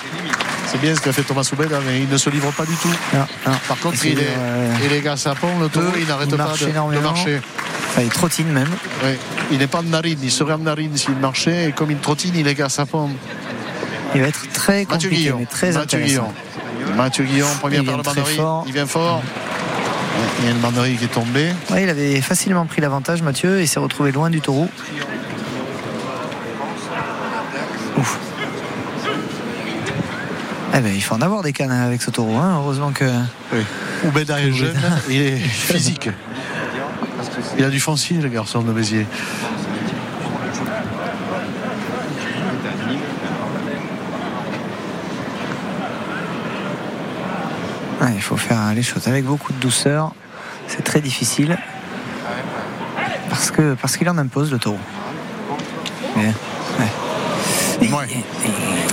C'est 0.67 0.79
bien 0.79 0.95
ce 0.95 1.01
qu'a 1.01 1.11
fait 1.11 1.23
Thomas 1.23 1.43
Soubeda, 1.43 1.79
mais 1.85 1.99
il 1.99 2.07
ne 2.07 2.17
se 2.17 2.29
livre 2.29 2.51
pas 2.51 2.65
du 2.65 2.75
tout. 2.75 2.93
Non, 3.13 3.25
non. 3.45 3.53
Par 3.67 3.77
contre, 3.79 4.05
il 4.05 4.17
est, 4.19 4.23
euh, 4.37 4.73
il 4.85 4.93
est 4.93 5.01
gars 5.01 5.15
pont, 5.39 5.59
le 5.59 5.67
taureau, 5.67 5.87
il 5.99 6.07
n'arrête 6.07 6.29
pas 6.29 6.37
de, 6.37 6.99
marcher. 6.99 7.41
Enfin, 7.89 8.01
il 8.03 8.09
trottine 8.09 8.47
même. 8.47 8.69
Oui. 9.03 9.17
Il 9.51 9.57
n'est 9.57 9.67
pas 9.67 9.79
en 9.79 9.83
narine, 9.83 10.19
il 10.23 10.31
serait 10.31 10.53
en 10.53 10.59
narine 10.59 10.95
s'il 10.95 11.17
marchait, 11.17 11.69
et 11.69 11.71
comme 11.73 11.91
il 11.91 11.97
trottine, 11.97 12.33
il 12.35 12.47
est 12.47 12.55
gars 12.55 12.69
pont. 12.89 13.09
Il 14.15 14.21
va 14.21 14.27
être 14.27 14.49
très 14.53 14.85
Mathieu 14.85 15.09
compliqué, 15.09 15.15
Guillon. 15.15 15.37
mais 15.39 15.45
très 15.45 15.71
Mathieu 15.73 15.99
intéressant. 15.99 16.33
Guillon. 16.85 16.95
Mathieu 16.95 17.23
Guillon, 17.25 17.47
très 17.61 17.81
banderie. 17.81 18.35
fort. 18.35 18.63
Il 18.67 18.73
vient 18.73 18.85
fort. 18.85 19.21
Il 20.39 20.45
y 20.45 20.47
a 20.47 20.51
une 20.51 20.59
banderie 20.59 20.97
qui 20.97 21.05
est 21.05 21.07
tombée. 21.07 21.49
Il 21.71 21.89
avait 21.89 22.19
facilement 22.21 22.65
pris 22.65 22.81
l'avantage, 22.81 23.21
Mathieu, 23.21 23.59
et 23.61 23.65
s'est 23.67 23.79
retrouvé 23.79 24.11
loin 24.11 24.29
du 24.29 24.41
taureau. 24.41 24.67
Ouf. 27.97 28.19
Eh 30.73 30.79
ben, 30.79 30.91
il 30.93 31.01
faut 31.01 31.15
en 31.15 31.21
avoir 31.21 31.43
des 31.43 31.53
cannes 31.53 31.71
avec 31.71 32.01
ce 32.01 32.09
taureau. 32.11 32.35
hein. 32.37 32.55
Heureusement 32.57 32.91
que. 32.91 33.05
Oubeda 34.05 34.41
est 34.41 34.51
jeune, 34.51 34.79
il 35.09 35.21
est 35.21 35.37
physique. 35.37 36.09
Il 37.57 37.63
a 37.63 37.69
du 37.69 37.79
foncier, 37.79 38.17
le 38.17 38.29
garçon 38.29 38.61
de 38.61 38.71
Béziers. 38.71 39.05
Il 48.21 48.23
faut 48.23 48.37
faire 48.37 48.71
les 48.75 48.83
choses 48.83 49.07
avec 49.07 49.25
beaucoup 49.25 49.51
de 49.51 49.57
douceur. 49.59 50.11
C'est 50.67 50.83
très 50.83 51.01
difficile. 51.01 51.57
Parce 53.29 53.49
que 53.49 53.73
parce 53.81 53.97
qu'il 53.97 54.07
en 54.09 54.17
impose 54.19 54.51
le 54.51 54.59
taureau. 54.59 54.77
Ouais. 56.15 56.31
Ouais. 57.81 57.87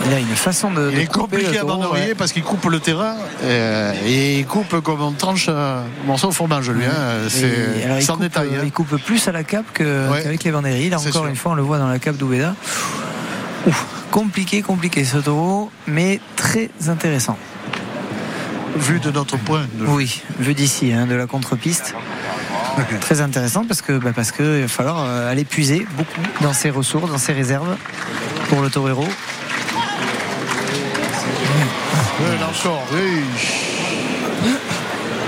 il 0.06 0.14
a 0.14 0.18
une 0.18 0.26
façon 0.28 0.70
de. 0.70 0.88
Il 0.90 0.96
de 0.96 1.00
est 1.02 1.06
couper 1.06 1.20
compliqué 1.42 1.60
le 1.62 1.70
à 1.70 1.90
ouais. 1.90 2.14
parce 2.16 2.32
qu'il 2.32 2.42
coupe 2.42 2.64
le 2.70 2.80
terrain 2.80 3.16
euh, 3.42 3.92
et 4.06 4.38
il 4.38 4.46
coupe 4.46 4.80
comme 4.80 5.02
on 5.02 5.12
tranche 5.12 5.50
un 5.50 5.82
morceau 6.06 6.28
au 6.28 6.32
fromage, 6.32 6.70
lui. 6.70 6.86
hein. 6.86 6.90
Alors, 6.90 7.30
C'est 7.30 7.98
il 7.98 8.02
sans 8.02 8.14
coupe, 8.14 8.22
détail. 8.22 8.48
euh, 8.55 8.60
hein. 8.60 8.64
Il 8.64 8.72
coupe 8.72 8.96
plus 9.05 9.28
à 9.28 9.32
la 9.32 9.44
cape 9.44 9.66
qu'avec 9.74 10.42
les 10.42 10.50
banderies. 10.50 10.88
Là 10.88 10.98
encore 10.98 11.12
sûr. 11.12 11.26
une 11.26 11.36
fois, 11.36 11.52
on 11.52 11.55
le 11.55 11.62
voit 11.62 11.78
dans 11.78 11.88
la 11.88 11.98
cape 11.98 12.16
d'Oubeda. 12.16 12.55
Compliqué, 14.10 14.62
compliqué 14.62 15.05
ce 15.05 15.18
taureau, 15.18 15.70
mais 15.86 16.18
très 16.36 16.70
intéressant. 16.88 17.36
Vu 18.77 19.01
de 19.01 19.11
notre 19.11 19.36
point 19.36 19.66
de 19.74 19.85
vue. 19.85 19.90
Oui, 19.90 20.23
vu 20.39 20.55
d'ici, 20.55 20.93
hein, 20.93 21.07
de 21.07 21.15
la 21.15 21.27
contre-piste. 21.27 21.95
Très 23.01 23.20
intéressant 23.20 23.65
parce 23.65 23.82
que 23.82 23.99
bah, 23.99 24.12
parce 24.15 24.31
que 24.31 24.59
il 24.59 24.62
va 24.62 24.69
falloir 24.69 25.05
euh, 25.05 25.31
aller 25.31 25.45
puiser 25.45 25.85
beaucoup 25.97 26.20
dans 26.40 26.53
ses 26.53 26.70
ressources, 26.70 27.11
dans 27.11 27.19
ses 27.19 27.32
réserves 27.32 27.77
pour 28.49 28.61
le 28.61 28.70
torero. 28.70 29.05
Encore, 32.59 32.82
oui. 32.93 33.23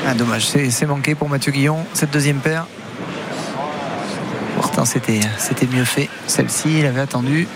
Ah, 0.07 0.15
dommage, 0.15 0.47
c'est 0.49 0.87
manqué 0.87 1.15
pour 1.15 1.29
Mathieu 1.29 1.53
Guillon 1.53 1.85
cette 1.93 2.11
deuxième 2.11 2.39
paire. 2.39 2.67
Pourtant 4.57 4.85
c'était 4.85 5.21
c'était 5.39 5.67
mieux 5.67 5.85
fait. 5.85 6.09
Celle-ci, 6.27 6.81
il 6.81 6.87
avait 6.87 7.01
attendu. 7.01 7.47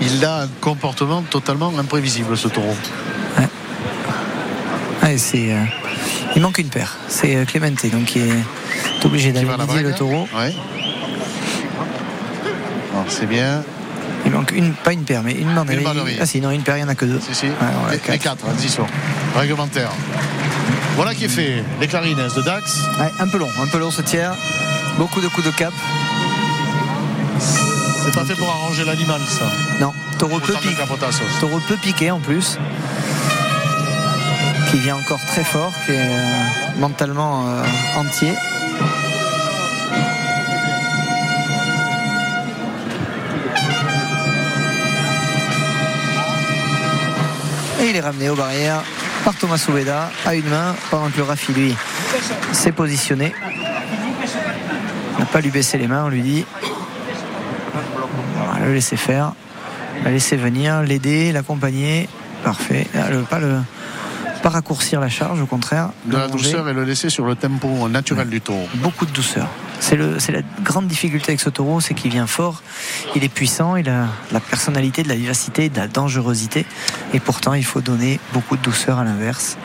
Il 0.00 0.24
a 0.24 0.42
un 0.42 0.48
comportement 0.60 1.22
totalement 1.22 1.72
imprévisible, 1.78 2.36
ce 2.36 2.48
taureau. 2.48 2.76
Ah, 5.18 5.20
et 5.20 5.20
c'est 5.20 5.52
euh, 5.52 5.64
il 6.36 6.42
manque 6.42 6.58
une 6.58 6.68
paire. 6.68 6.96
C'est 7.08 7.34
euh, 7.34 7.44
Clemente 7.44 7.84
donc 7.90 8.04
qui 8.04 8.20
est 8.20 9.04
obligé 9.04 9.32
d'aller 9.32 9.48
le 9.82 9.92
taureau. 9.92 10.28
Ouais. 10.36 10.54
C'est 13.08 13.26
bien. 13.26 13.62
Il 14.26 14.32
manque 14.32 14.52
une 14.52 14.72
pas 14.74 14.92
une 14.92 15.02
paire 15.02 15.22
mais 15.24 15.32
une 15.32 15.52
banderie. 15.54 15.78
Une 15.78 15.82
banderie. 15.82 16.16
Ah 16.20 16.26
si 16.26 16.40
non 16.40 16.52
une 16.52 16.62
paire 16.62 16.76
il 16.76 16.80
n'y 16.80 16.84
en 16.84 16.88
a 16.88 16.94
que 16.94 17.04
deux. 17.04 17.20
Si, 17.20 17.34
si. 17.34 17.46
Ouais, 17.46 17.52
voilà, 17.58 17.92
les, 17.94 17.98
quatre. 17.98 18.12
les 18.12 18.18
quatre, 18.18 18.36
transition. 18.38 18.86
Réglementaire. 19.34 19.90
Voilà 20.94 21.14
qui 21.14 21.24
est 21.24 21.28
fait. 21.28 21.64
Les 21.80 21.88
clarines 21.88 22.16
de 22.16 22.42
Dax. 22.42 22.78
Ouais, 23.00 23.10
un 23.18 23.26
peu 23.26 23.38
long, 23.38 23.48
un 23.60 23.66
peu 23.66 23.78
long 23.78 23.90
ce 23.90 24.02
tiers. 24.02 24.34
Beaucoup 24.98 25.20
de 25.20 25.28
coups 25.28 25.46
de 25.46 25.52
cap. 25.52 25.72
C'est 27.40 28.14
pas 28.14 28.24
fait 28.24 28.34
pour 28.34 28.48
arranger 28.48 28.84
l'animal, 28.84 29.20
ça. 29.28 29.46
Non, 29.80 29.92
taureau 30.18 30.38
peu, 30.38 30.52
Autant 30.52 30.60
de 30.60 30.68
piqué, 30.68 30.80
capotassos. 30.80 31.24
taureau 31.40 31.60
peu 31.66 31.76
piqué 31.76 32.10
en 32.12 32.20
plus. 32.20 32.56
Qui 34.70 34.78
vient 34.78 34.96
encore 34.96 35.24
très 35.26 35.44
fort, 35.44 35.72
qui 35.84 35.92
est 35.92 35.98
euh, 35.98 36.78
mentalement 36.78 37.46
euh, 37.48 37.62
entier. 37.96 38.32
Et 47.80 47.90
il 47.90 47.96
est 47.96 48.00
ramené 48.00 48.28
aux 48.28 48.34
barrières 48.34 48.82
par 49.24 49.34
Thomas 49.34 49.58
Soubeda 49.58 50.10
à 50.26 50.34
une 50.34 50.48
main 50.48 50.74
pendant 50.90 51.10
que 51.10 51.16
le 51.16 51.22
Rafi 51.22 51.52
lui 51.52 51.74
s'est 52.52 52.72
positionné. 52.72 53.32
On 55.16 55.20
n'a 55.20 55.26
pas 55.26 55.40
lui 55.40 55.50
baisser 55.50 55.78
les 55.78 55.86
mains, 55.86 56.04
on 56.04 56.08
lui 56.08 56.22
dit 56.22 56.44
va 58.58 58.66
le 58.66 58.74
laisser 58.74 58.96
faire, 58.96 59.32
la 60.04 60.10
laisser 60.10 60.36
venir, 60.36 60.82
l'aider, 60.82 61.32
l'accompagner. 61.32 62.08
Parfait. 62.44 62.86
Ah, 62.94 63.08
pas, 63.28 63.38
le, 63.38 63.58
pas 64.42 64.48
raccourcir 64.50 65.00
la 65.00 65.08
charge, 65.08 65.40
au 65.40 65.46
contraire. 65.46 65.90
De 66.06 66.16
la 66.16 66.28
douceur 66.28 66.68
et 66.68 66.72
le 66.72 66.84
laisser 66.84 67.10
sur 67.10 67.24
le 67.24 67.34
tempo 67.34 67.88
naturel 67.88 68.28
du 68.28 68.40
taureau. 68.40 68.68
Beaucoup 68.74 69.06
de 69.06 69.12
douceur. 69.12 69.48
C'est 69.80 69.96
la 69.96 70.42
grande 70.62 70.86
difficulté 70.86 71.30
avec 71.30 71.40
ce 71.40 71.50
taureau, 71.50 71.80
c'est 71.80 71.94
qu'il 71.94 72.10
vient 72.10 72.26
fort, 72.26 72.62
il 73.14 73.22
est 73.24 73.28
puissant, 73.28 73.76
il 73.76 73.88
a 73.88 74.06
la 74.32 74.40
personnalité, 74.40 75.02
de 75.02 75.08
la 75.08 75.14
vivacité, 75.14 75.68
de 75.68 75.76
la 75.76 75.86
dangerosité. 75.86 76.66
Et 77.14 77.20
pourtant, 77.20 77.54
il 77.54 77.64
faut 77.64 77.80
donner 77.80 78.18
beaucoup 78.32 78.56
de 78.56 78.62
douceur 78.62 78.98
à 78.98 79.04
l'inverse. 79.04 79.56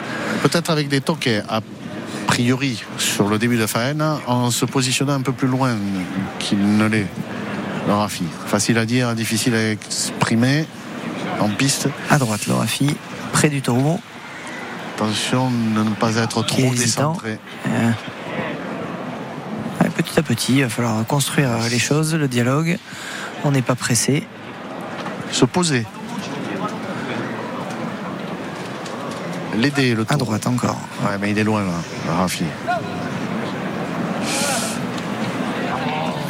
Peut-être 0.41 0.69
avec 0.69 0.87
des 0.87 1.01
toquets, 1.01 1.41
a 1.49 1.61
priori, 2.27 2.83
sur 2.97 3.27
le 3.27 3.37
début 3.39 3.57
de 3.57 3.67
faine, 3.67 4.03
en 4.27 4.51
se 4.51 4.65
positionnant 4.65 5.13
un 5.13 5.21
peu 5.21 5.33
plus 5.33 5.47
loin 5.47 5.75
qu'il 6.39 6.77
ne 6.77 6.85
l'est. 6.85 7.07
Le 7.87 7.93
Rafi. 7.93 8.23
Facile 8.47 8.77
à 8.77 8.85
dire, 8.85 9.13
difficile 9.13 9.55
à 9.55 9.71
exprimer. 9.71 10.65
En 11.39 11.49
piste, 11.49 11.89
À 12.09 12.17
droite, 12.17 12.47
le 12.47 12.53
Rafi, 12.53 12.95
près 13.33 13.49
du 13.49 13.61
taureau. 13.61 13.99
Attention 14.95 15.49
de 15.49 15.83
ne 15.83 15.89
pas 15.95 16.15
être 16.17 16.43
trop 16.43 16.73
décentré. 16.73 17.39
Euh, 17.67 17.91
petit 19.95 20.19
à 20.19 20.23
petit, 20.23 20.55
il 20.57 20.63
va 20.63 20.69
falloir 20.69 21.05
construire 21.05 21.49
euh, 21.51 21.69
les 21.69 21.79
choses, 21.79 22.13
le 22.15 22.27
dialogue. 22.27 22.77
On 23.43 23.51
n'est 23.51 23.61
pas 23.61 23.75
pressé. 23.75 24.25
Se 25.31 25.45
poser. 25.45 25.85
L'aider, 29.57 29.93
le 29.93 30.01
À 30.01 30.05
taureau. 30.05 30.25
droite 30.25 30.47
encore. 30.47 30.79
Ouais, 31.03 31.17
mais 31.19 31.31
il 31.31 31.37
est 31.37 31.43
loin 31.43 31.63
là, 31.63 32.13
Rafi. 32.15 32.45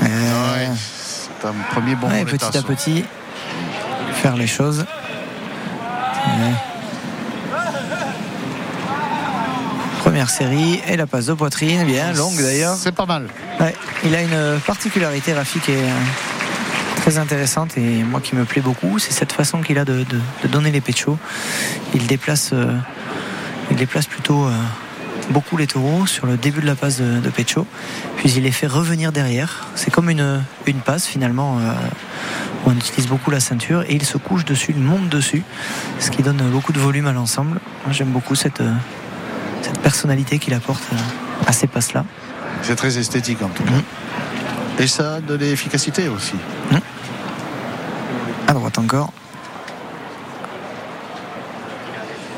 Euh, 0.01 0.07
Ouais, 0.55 0.69
c'est 0.75 1.47
un 1.47 1.53
premier 1.73 1.95
bon 1.95 2.07
ouais, 2.09 2.25
petit 2.25 2.57
à 2.57 2.61
petit, 2.61 3.05
faire 4.13 4.35
les 4.35 4.47
choses. 4.47 4.85
Ouais. 6.27 6.72
Première 10.23 10.37
série 10.37 10.81
et 10.87 10.95
la 10.95 11.05
passe 11.05 11.25
de 11.25 11.33
poitrine, 11.33 11.83
bien 11.83 12.13
longue 12.13 12.37
d'ailleurs. 12.41 12.77
C'est 12.77 12.93
pas 12.93 13.05
mal. 13.05 13.27
Ouais, 13.59 13.75
il 14.05 14.15
a 14.15 14.21
une 14.21 14.57
particularité, 14.65 15.33
Rafi, 15.33 15.59
qui 15.59 15.71
est 15.71 15.75
euh, 15.75 15.89
très 16.95 17.17
intéressante 17.17 17.77
et 17.77 17.81
moi 18.03 18.21
qui 18.21 18.37
me 18.37 18.45
plaît 18.45 18.61
beaucoup, 18.61 18.99
c'est 18.99 19.11
cette 19.11 19.33
façon 19.33 19.59
qu'il 19.61 19.77
a 19.77 19.83
de, 19.83 20.05
de- 20.05 20.21
de 20.43 20.47
donner 20.47 20.71
les 20.71 20.79
péchos. 20.79 21.17
Il 21.93 22.07
déplace, 22.07 22.51
euh, 22.53 22.73
il 23.69 23.75
déplace 23.75 24.05
plutôt 24.05 24.45
euh, 24.45 24.51
beaucoup 25.31 25.57
les 25.57 25.67
taureaux 25.67 26.05
sur 26.05 26.25
le 26.25 26.37
début 26.37 26.61
de 26.61 26.67
la 26.67 26.75
passe 26.75 27.01
de, 27.01 27.19
de 27.19 27.29
puis 27.29 28.31
il 28.31 28.43
les 28.43 28.51
fait 28.51 28.67
revenir 28.67 29.11
derrière. 29.11 29.67
C'est 29.75 29.91
comme 29.91 30.09
une, 30.09 30.41
une 30.67 30.79
passe 30.79 31.05
finalement. 31.05 31.57
euh, 31.59 31.73
où 32.65 32.69
on 32.69 32.77
utilise 32.77 33.07
beaucoup 33.09 33.29
la 33.29 33.41
ceinture 33.41 33.81
et 33.89 33.93
il 33.95 34.05
se 34.05 34.17
couche 34.17 34.45
dessus, 34.45 34.73
il 34.73 34.81
monte 34.81 35.09
dessus, 35.09 35.43
ce 35.99 36.09
qui 36.11 36.23
donne 36.23 36.37
beaucoup 36.49 36.71
de 36.71 36.79
volume 36.79 37.07
à 37.07 37.11
l'ensemble. 37.11 37.59
J'aime 37.91 38.07
beaucoup 38.07 38.35
cette, 38.35 38.61
cette 39.63 39.79
personnalité 39.79 40.37
qu'il 40.39 40.53
apporte 40.53 40.83
euh, 40.93 40.97
à 41.47 41.51
ces 41.53 41.67
passes-là. 41.67 42.05
C'est 42.61 42.75
très 42.75 42.97
esthétique 42.97 43.41
en 43.41 43.49
tout 43.49 43.63
cas. 43.63 43.71
Mm. 43.71 43.83
Et 44.81 44.87
ça 44.87 45.15
a 45.15 45.19
de 45.21 45.33
l'efficacité 45.35 46.07
aussi. 46.09 46.35
À 48.47 48.53
droite 48.53 48.77
encore. 48.77 49.11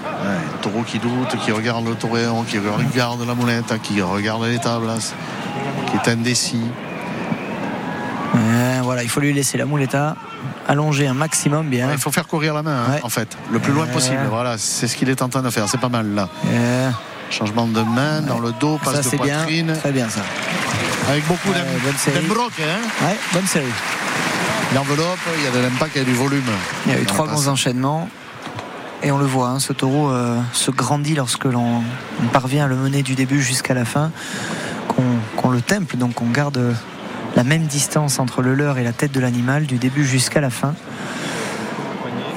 Ouais, 0.05 0.61
taureau 0.61 0.83
qui 0.83 0.99
doute, 0.99 1.35
qui 1.43 1.51
regarde 1.51 1.85
le 1.87 1.95
taureau, 1.95 2.43
qui 2.47 2.57
regarde 2.59 3.25
la 3.27 3.33
moulette, 3.33 3.73
qui 3.81 4.01
regarde 4.01 4.43
les 4.45 4.59
tables, 4.59 4.87
qui 5.87 5.97
est 5.97 6.11
indécis. 6.11 6.63
Euh, 8.35 8.79
voilà, 8.83 9.03
il 9.03 9.09
faut 9.09 9.19
lui 9.19 9.33
laisser 9.33 9.57
la 9.57 9.65
mouletta 9.65 10.15
allonger 10.67 11.07
un 11.07 11.13
maximum 11.13 11.69
bien. 11.69 11.89
Il 11.91 11.97
faut 11.99 12.11
faire 12.11 12.27
courir 12.27 12.53
la 12.53 12.63
main, 12.63 12.83
hein, 12.87 12.91
Ouais. 12.93 12.99
en 13.03 13.09
fait, 13.09 13.37
le 13.51 13.59
plus 13.59 13.71
loin 13.71 13.85
Euh. 13.87 13.93
possible. 13.93 14.19
Voilà, 14.29 14.57
c'est 14.57 14.87
ce 14.87 14.95
qu'il 14.95 15.09
est 15.09 15.21
en 15.21 15.29
train 15.29 15.41
de 15.41 15.49
faire. 15.49 15.69
C'est 15.69 15.79
pas 15.79 15.89
mal 15.89 16.07
là. 16.15 16.27
Euh, 16.47 16.89
Changement 17.37 17.67
de 17.67 17.81
main 17.81 18.21
dans 18.21 18.39
le 18.39 18.53
dos, 18.53 18.79
passe 18.83 18.93
Ça, 18.95 19.01
de 19.01 19.07
c'est 19.09 19.17
bien. 19.21 19.37
poitrine. 19.39 19.73
Très 19.77 19.91
bien, 19.91 20.07
ça. 20.09 20.21
Avec 21.09 21.27
beaucoup 21.27 21.49
Ouais, 21.49 22.21
d'embroc, 22.21 22.51
hein. 22.61 23.05
Ouais, 23.05 23.17
bonne 23.33 23.45
série. 23.45 23.65
L'enveloppe, 24.73 25.19
il 25.37 25.43
y 25.43 25.47
a 25.47 25.51
de 25.51 25.59
l'impact, 25.59 25.91
il 25.95 25.99
y 25.99 26.01
a 26.01 26.05
du 26.05 26.13
volume. 26.13 26.43
Il 26.85 26.93
y 26.93 26.95
a 26.95 26.99
eu 27.01 27.05
trois 27.05 27.27
bons 27.27 27.49
enchaînements. 27.49 28.09
Et 29.03 29.11
on 29.11 29.17
le 29.17 29.25
voit, 29.25 29.49
hein, 29.49 29.59
ce 29.59 29.73
taureau 29.73 30.09
euh, 30.11 30.39
se 30.53 30.71
grandit 30.71 31.13
lorsque 31.13 31.43
l'on 31.43 31.83
on 32.23 32.27
parvient 32.31 32.65
à 32.65 32.67
le 32.67 32.75
mener 32.77 33.03
du 33.03 33.15
début 33.15 33.41
jusqu'à 33.41 33.73
la 33.73 33.83
fin, 33.85 34.11
qu'on 35.35 35.49
le 35.49 35.61
temple, 35.61 35.97
donc 35.97 36.21
on 36.21 36.29
garde 36.29 36.73
la 37.35 37.43
même 37.43 37.63
distance 37.63 38.17
entre 38.19 38.41
le 38.41 38.55
leurre 38.55 38.77
et 38.77 38.83
la 38.83 38.93
tête 38.93 39.11
de 39.11 39.19
l'animal 39.19 39.65
du 39.65 39.75
début 39.77 40.05
jusqu'à 40.05 40.39
la 40.41 40.49
fin. 40.49 40.73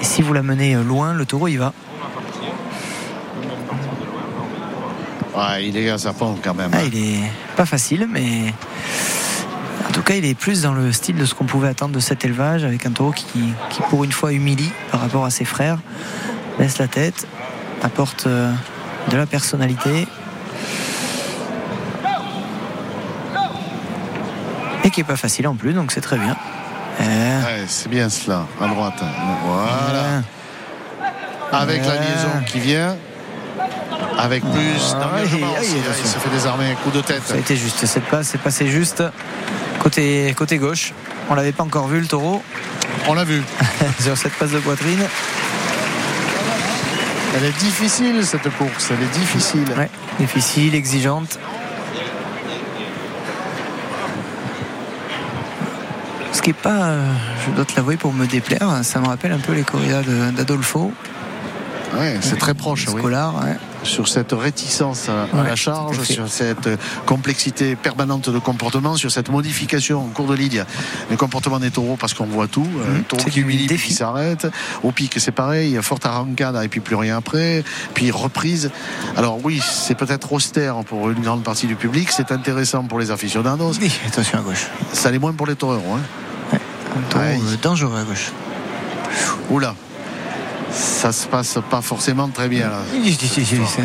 Et 0.00 0.04
si 0.04 0.22
vous 0.22 0.32
la 0.32 0.42
menez 0.42 0.74
euh, 0.74 0.82
loin, 0.82 1.14
le 1.14 1.24
taureau 1.24 1.46
y 1.48 1.56
va. 1.56 1.72
Ouais, 5.38 5.66
il 5.68 5.76
est 5.76 5.88
à 5.88 5.98
sa 5.98 6.12
pompe 6.12 6.40
quand 6.42 6.54
même. 6.54 6.70
Ah, 6.72 6.82
il 6.84 6.96
est 6.96 7.30
pas 7.56 7.64
facile, 7.64 8.08
mais 8.10 8.52
en 9.88 9.92
tout 9.92 10.02
cas, 10.02 10.14
il 10.14 10.24
est 10.24 10.34
plus 10.34 10.62
dans 10.62 10.72
le 10.72 10.90
style 10.90 11.14
de 11.16 11.24
ce 11.24 11.34
qu'on 11.34 11.44
pouvait 11.44 11.68
attendre 11.68 11.94
de 11.94 12.00
cet 12.00 12.24
élevage, 12.24 12.64
avec 12.64 12.86
un 12.86 12.90
taureau 12.90 13.12
qui, 13.12 13.26
qui, 13.70 13.80
pour 13.88 14.02
une 14.02 14.10
fois, 14.10 14.32
humilie 14.32 14.72
par 14.90 15.00
rapport 15.00 15.24
à 15.24 15.30
ses 15.30 15.44
frères, 15.44 15.78
laisse 16.58 16.78
la 16.78 16.88
tête, 16.88 17.28
apporte 17.84 18.26
euh, 18.26 18.52
de 19.10 19.16
la 19.16 19.26
personnalité. 19.26 20.08
Et 24.82 24.90
qui 24.90 25.00
est 25.02 25.04
pas 25.04 25.16
facile 25.16 25.46
en 25.46 25.54
plus, 25.54 25.72
donc 25.72 25.92
c'est 25.92 26.00
très 26.00 26.18
bien. 26.18 26.36
Eh, 27.00 27.04
Ouais, 27.04 27.64
c'est 27.68 27.88
bien 27.88 28.08
cela, 28.08 28.44
à 28.60 28.66
droite. 28.66 29.00
Voilà. 29.44 30.22
Avec 31.52 31.86
la 31.86 31.94
liaison 31.94 32.44
qui 32.46 32.58
vient. 32.58 32.96
Avec 34.18 34.42
plus 34.42 34.94
Ah, 34.94 35.04
d'engagement 35.04 35.14
oui, 35.22 35.28
oui, 35.32 35.44
hein, 35.44 35.82
attention. 35.86 36.02
Il 36.04 36.08
se 36.08 36.18
fait 36.18 36.30
désarmer 36.30 36.70
un 36.72 36.74
coup 36.74 36.90
de 36.90 37.00
tête. 37.00 37.22
Ça 37.24 37.34
a 37.34 37.38
été 37.38 37.56
juste, 37.56 37.86
cette 37.86 38.04
passe 38.04 38.34
est 38.34 38.38
passée 38.38 38.66
juste 38.66 39.02
côté, 39.80 40.34
côté 40.36 40.58
gauche. 40.58 40.92
On 41.30 41.34
l'avait 41.34 41.52
pas 41.52 41.62
encore 41.62 41.86
vu 41.88 42.00
le 42.00 42.06
taureau 42.06 42.42
On 43.06 43.14
l'a 43.14 43.24
vu. 43.24 43.42
sur 44.00 44.16
cette 44.18 44.32
passe 44.34 44.50
de 44.50 44.58
poitrine. 44.58 44.98
Elle 47.36 47.44
est 47.44 47.58
difficile 47.58 48.24
cette 48.26 48.48
course, 48.56 48.90
elle 48.90 49.02
est 49.04 49.18
difficile. 49.18 49.66
Ouais, 49.76 49.90
difficile, 50.18 50.74
exigeante. 50.74 51.38
Ce 56.32 56.42
qui 56.42 56.50
est 56.50 56.54
pas, 56.54 56.70
euh, 56.88 57.12
je 57.46 57.52
dois 57.52 57.64
te 57.64 57.74
l'avouer 57.76 57.96
pour 57.96 58.12
me 58.12 58.26
déplaire, 58.26 58.80
ça 58.82 59.00
me 59.00 59.06
rappelle 59.06 59.32
un 59.32 59.38
peu 59.38 59.52
les 59.52 59.62
corridas 59.62 60.02
d'Adolfo, 60.32 60.92
Ouais, 61.98 62.18
c'est 62.20 62.38
très 62.38 62.54
proche, 62.54 62.84
oui. 62.88 62.98
Scolar. 62.98 63.34
ouais. 63.44 63.56
Sur 63.84 64.08
cette 64.08 64.32
réticence 64.32 65.08
à, 65.08 65.26
Ouais, 65.36 65.44
la 65.48 65.56
charge, 65.56 66.02
sur 66.02 66.28
cette 66.28 66.68
complexité 67.06 67.76
permanente 67.76 68.28
de 68.28 68.38
comportement, 68.38 68.96
sur 68.96 69.10
cette 69.10 69.30
modification 69.30 70.00
en 70.04 70.08
cours 70.08 70.26
de 70.26 70.34
ligne 70.34 70.64
du 71.10 71.16
comportement 71.16 71.58
des 71.58 71.70
taureaux, 71.70 71.96
parce 71.98 72.12
qu'on 72.12 72.26
voit 72.26 72.48
tout. 72.48 72.64
Mhm, 72.64 73.04
taureau 73.04 73.22
qui 73.24 73.30
du 73.30 73.40
humilie, 73.42 73.58
puis 73.66 73.76
défi. 73.76 73.88
qui 73.88 73.94
s'arrête. 73.94 74.46
Au 74.82 74.90
pic, 74.92 75.14
c'est 75.18 75.32
pareil. 75.32 75.78
Forte 75.82 76.06
arrancade 76.06 76.58
et 76.62 76.68
puis 76.68 76.80
plus 76.80 76.96
rien 76.96 77.16
après. 77.18 77.62
Puis 77.94 78.10
reprise. 78.10 78.70
Alors 79.16 79.38
oui, 79.44 79.62
c'est 79.64 79.94
peut-être 79.94 80.32
austère 80.32 80.84
pour 80.84 81.10
une 81.10 81.20
grande 81.22 81.42
partie 81.44 81.66
du 81.66 81.76
public. 81.76 82.10
C'est 82.10 82.32
intéressant 82.32 82.82
pour 82.84 82.98
les 82.98 83.10
aficionados. 83.10 83.72
Oui, 83.80 83.92
attention 84.06 84.38
à 84.38 84.42
gauche. 84.42 84.66
Ça 84.92 85.10
l'est 85.10 85.18
moins 85.18 85.32
pour 85.32 85.46
les 85.46 85.54
taureaux. 85.56 85.80
Hein. 85.94 86.58
Un 86.96 87.02
taureau 87.10 87.24
Ouais. 87.24 87.38
euh, 87.42 87.56
dangereux 87.62 87.96
à 87.98 88.02
gauche. 88.04 88.32
Oula. 89.50 89.74
Ça 90.78 91.12
se 91.12 91.26
passe 91.26 91.58
pas 91.68 91.82
forcément 91.82 92.28
très 92.28 92.48
bien 92.48 92.68
là. 92.68 92.78
C'est, 93.04 93.82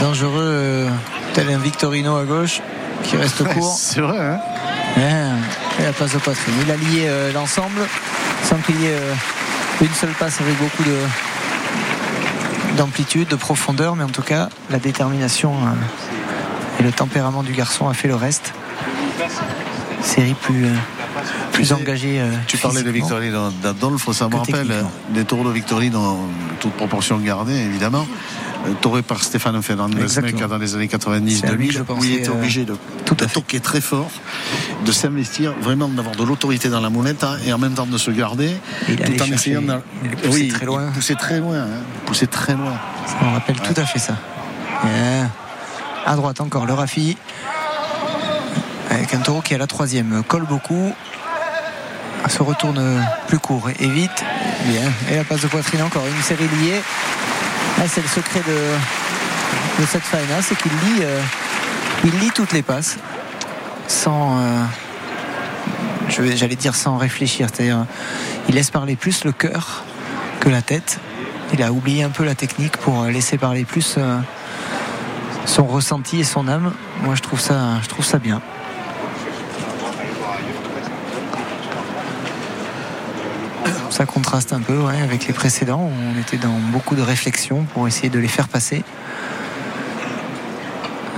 dangereux, 0.00 0.40
euh, 0.40 0.88
tel 1.34 1.50
un 1.50 1.58
Victorino 1.58 2.16
à 2.16 2.24
gauche 2.24 2.62
qui 3.02 3.16
reste 3.16 3.44
court. 3.44 3.76
c'est 3.78 4.00
vrai, 4.00 4.18
hein 4.18 4.40
Ouais, 4.96 5.80
et 5.80 5.84
la 5.84 5.92
passe 5.92 6.12
de 6.12 6.18
poitrine. 6.18 6.54
Il 6.64 6.70
a 6.70 6.76
lié 6.76 7.04
euh, 7.06 7.32
l'ensemble 7.32 7.80
sans 8.44 8.56
qu'il 8.56 8.80
y 8.80 8.86
ait 8.86 8.94
euh, 8.94 9.14
une 9.82 9.92
seule 9.92 10.12
passe 10.18 10.40
avec 10.40 10.56
beaucoup 10.58 10.84
de 10.84 10.96
d'amplitude, 12.76 13.28
de 13.28 13.36
profondeur, 13.36 13.94
mais 13.96 14.04
en 14.04 14.08
tout 14.08 14.22
cas 14.22 14.48
la 14.70 14.78
détermination 14.78 15.52
et 16.80 16.82
le 16.82 16.90
tempérament 16.90 17.42
du 17.42 17.52
garçon 17.52 17.86
a 17.86 17.92
fait 17.92 18.08
le 18.08 18.14
reste. 18.14 18.54
Série 20.02 20.32
plus 20.32 20.68
plus 21.52 21.64
sais, 21.66 21.74
engagée. 21.74 22.20
euh, 22.20 22.30
Tu 22.46 22.56
parlais 22.56 22.82
de. 22.82 22.90
Victorine 22.90 23.34
d'Adolphe, 23.62 24.10
ça 24.12 24.28
me 24.28 24.36
rappelle 24.36 24.84
des 25.10 25.24
taureaux 25.24 25.44
de 25.48 25.52
Victorine 25.52 25.96
en 25.96 26.18
toute 26.60 26.72
proportion 26.72 27.18
gardée, 27.18 27.54
évidemment. 27.54 28.06
Euh, 28.66 28.74
Tauré 28.80 29.02
par 29.02 29.24
Stéphane 29.24 29.60
Fernandez 29.60 29.94
dans 29.96 30.00
les 30.02 30.18
années 30.18 30.34
C'est 30.38 31.46
à 31.46 31.52
lui, 31.52 31.68
90-2000, 31.68 31.72
je 31.72 31.80
où 31.80 32.04
il 32.04 32.12
était 32.14 32.28
euh, 32.28 32.32
obligé 32.32 32.64
de, 32.64 32.76
tout 33.04 33.16
de 33.16 33.24
toquer 33.24 33.58
très 33.58 33.80
fort, 33.80 34.08
de 34.86 34.92
s'investir, 34.92 35.52
vraiment 35.60 35.88
d'avoir 35.88 36.14
de 36.14 36.22
l'autorité 36.22 36.68
dans 36.68 36.80
la 36.80 36.88
moulette 36.88 37.24
hein, 37.24 37.36
et 37.44 37.52
en 37.52 37.58
même 37.58 37.72
temps 37.74 37.86
de 37.86 37.98
se 37.98 38.12
garder, 38.12 38.56
Il 38.88 38.96
tout 38.96 39.14
en 39.14 39.16
chercher- 39.26 39.34
essayant 39.34 39.62
de... 39.62 39.80
pousser 40.22 40.48
très 40.48 40.66
loin. 40.66 40.82
il 40.86 40.92
poussait 40.94 41.14
très 41.16 41.38
loin, 41.40 41.56
hein, 41.56 41.66
poussait 42.06 42.26
très 42.28 42.52
loin. 42.54 42.74
Ça 43.06 43.24
me 43.26 43.32
rappelle 43.32 43.56
tout 43.56 43.74
à 43.80 43.84
fait 43.84 43.98
ça. 43.98 44.14
Yeah. 44.84 45.28
À 46.06 46.14
droite 46.14 46.40
encore 46.40 46.64
le 46.66 46.72
Rafi. 46.74 47.16
Avec 48.92 49.14
un 49.14 49.18
taureau 49.18 49.40
qui 49.40 49.54
à 49.54 49.58
la 49.58 49.66
troisième 49.66 50.22
colle 50.22 50.44
beaucoup. 50.46 50.94
Se 52.28 52.42
retourne 52.42 53.04
plus 53.26 53.38
court 53.38 53.68
et 53.68 53.88
vite. 53.88 54.24
Bien. 54.66 54.92
Et 55.10 55.16
la 55.16 55.24
passe 55.24 55.40
de 55.40 55.48
poitrine 55.48 55.82
encore. 55.82 56.02
Une 56.06 56.22
série 56.22 56.48
liée. 56.62 56.80
Là, 57.78 57.84
c'est 57.88 58.00
le 58.00 58.08
secret 58.08 58.40
de, 58.46 59.82
de 59.82 59.86
cette 59.86 60.04
faena, 60.04 60.40
c'est 60.40 60.56
qu'il 60.56 60.70
lit, 60.70 61.00
euh, 61.02 61.20
il 62.04 62.18
lit 62.20 62.30
toutes 62.34 62.52
les 62.52 62.62
passes 62.62 62.96
sans. 63.88 64.38
euh, 64.40 64.62
J'allais 66.08 66.56
dire 66.56 66.74
sans 66.74 66.96
réfléchir. 66.96 67.48
C'est-à-dire, 67.52 67.86
il 68.48 68.54
laisse 68.54 68.70
parler 68.70 68.94
plus 68.96 69.24
le 69.24 69.32
cœur 69.32 69.82
que 70.40 70.48
la 70.48 70.62
tête. 70.62 70.98
Il 71.54 71.62
a 71.62 71.72
oublié 71.72 72.04
un 72.04 72.10
peu 72.10 72.24
la 72.24 72.34
technique 72.34 72.76
pour 72.76 73.04
laisser 73.04 73.36
parler 73.36 73.64
plus 73.64 73.96
euh, 73.98 74.18
son 75.44 75.66
ressenti 75.66 76.20
et 76.20 76.24
son 76.24 76.46
âme. 76.48 76.72
Moi, 77.02 77.14
je 77.14 77.22
trouve 77.22 77.40
ça, 77.40 77.80
je 77.82 77.88
trouve 77.88 78.04
ça 78.04 78.18
bien. 78.18 78.40
Ça 83.92 84.06
contraste 84.06 84.54
un 84.54 84.60
peu 84.60 84.78
ouais, 84.78 85.02
avec 85.02 85.26
les 85.26 85.34
précédents. 85.34 85.82
où 85.82 85.90
On 86.16 86.18
était 86.18 86.38
dans 86.38 86.58
beaucoup 86.72 86.94
de 86.94 87.02
réflexion 87.02 87.64
pour 87.74 87.86
essayer 87.86 88.08
de 88.08 88.18
les 88.18 88.26
faire 88.28 88.48
passer. 88.48 88.84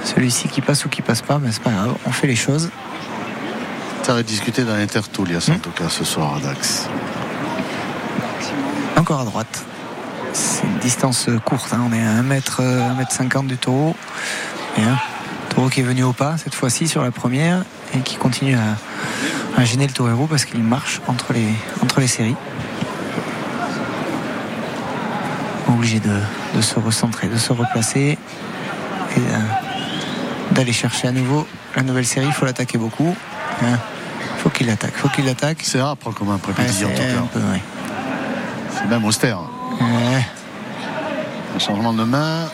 Celui-ci 0.03 0.49
qui 0.49 0.61
passe 0.61 0.85
ou 0.85 0.89
qui 0.89 1.01
passe 1.01 1.23
pas, 1.23 1.39
mais 1.41 1.53
c'est 1.53 1.63
pas 1.63 1.71
grave. 1.71 1.95
On 2.05 2.11
fait 2.11 2.27
les 2.27 2.35
choses. 2.37 2.71
Ça 4.03 4.13
va 4.13 4.25
discuter 4.25 4.65
dans 4.65 4.75
l'Intertoulias, 4.75 5.47
Hmm. 5.49 5.53
en 5.53 5.59
tout 5.59 5.71
cas, 5.71 5.89
ce 5.89 6.05
soir 6.05 6.35
à 6.37 6.41
Dax. 6.41 6.89
Encore 8.97 9.21
à 9.21 9.25
droite. 9.25 9.65
C'est 10.33 10.65
une 10.65 10.79
distance 10.79 11.29
euh, 11.29 11.39
courte. 11.39 11.73
hein. 11.73 11.81
On 11.89 11.93
est 11.93 12.03
à 12.05 12.21
1m, 12.23 12.43
euh, 12.61 12.91
1m50 12.91 13.47
du 13.47 13.57
taureau. 13.57 13.95
Bien. 14.77 14.99
Taureau 15.55 15.69
qui 15.69 15.81
est 15.81 15.85
venu 15.85 16.03
au 16.03 16.13
pas 16.13 16.37
cette 16.39 16.55
fois-ci 16.57 16.89
sur 16.89 17.03
la 17.03 17.13
première 17.13 17.65
et 17.95 18.01
qui 18.01 18.17
continue 18.17 18.57
à, 18.57 18.77
à 19.57 19.65
gêner 19.65 19.87
le 19.87 19.93
torero 19.93 20.27
parce 20.27 20.45
qu'il 20.45 20.63
marche 20.63 21.01
entre 21.07 21.33
les, 21.33 21.49
entre 21.83 22.01
les 22.01 22.07
séries. 22.07 22.37
Obligé 25.69 26.01
de, 26.01 26.21
de 26.55 26.61
se 26.61 26.79
recentrer, 26.79 27.29
de 27.29 27.37
se 27.37 27.53
replacer 27.53 28.19
et 29.17 29.19
euh, 29.19 29.39
d'aller 30.53 30.73
chercher 30.73 31.09
à 31.09 31.13
nouveau 31.13 31.47
la 31.77 31.83
nouvelle 31.83 32.07
série. 32.07 32.27
Il 32.27 32.33
faut 32.33 32.45
l'attaquer 32.47 32.79
beaucoup. 32.79 33.15
Hein. 33.63 33.79
faut 34.39 34.51
qu'il 34.51 34.67
l'attaque, 34.67 34.95
faut 34.97 35.09
qu'il 35.09 35.25
l'attaque. 35.25 35.59
C'est 35.63 35.81
âpre 35.81 36.13
comme 36.13 36.31
un 36.31 36.35
Ouais, 36.35 36.39
préposition, 36.39 36.89
en 36.89 36.91
tout 36.93 36.99
peu, 37.33 37.41
cas. 37.41 37.47
ouais. 37.53 37.63
C'est 38.71 38.87
même 38.89 39.05
austère. 39.05 39.39
Ouais. 39.81 40.27
Un 41.55 41.59
changement 41.59 41.93
de 41.93 42.05
main, 42.05 42.47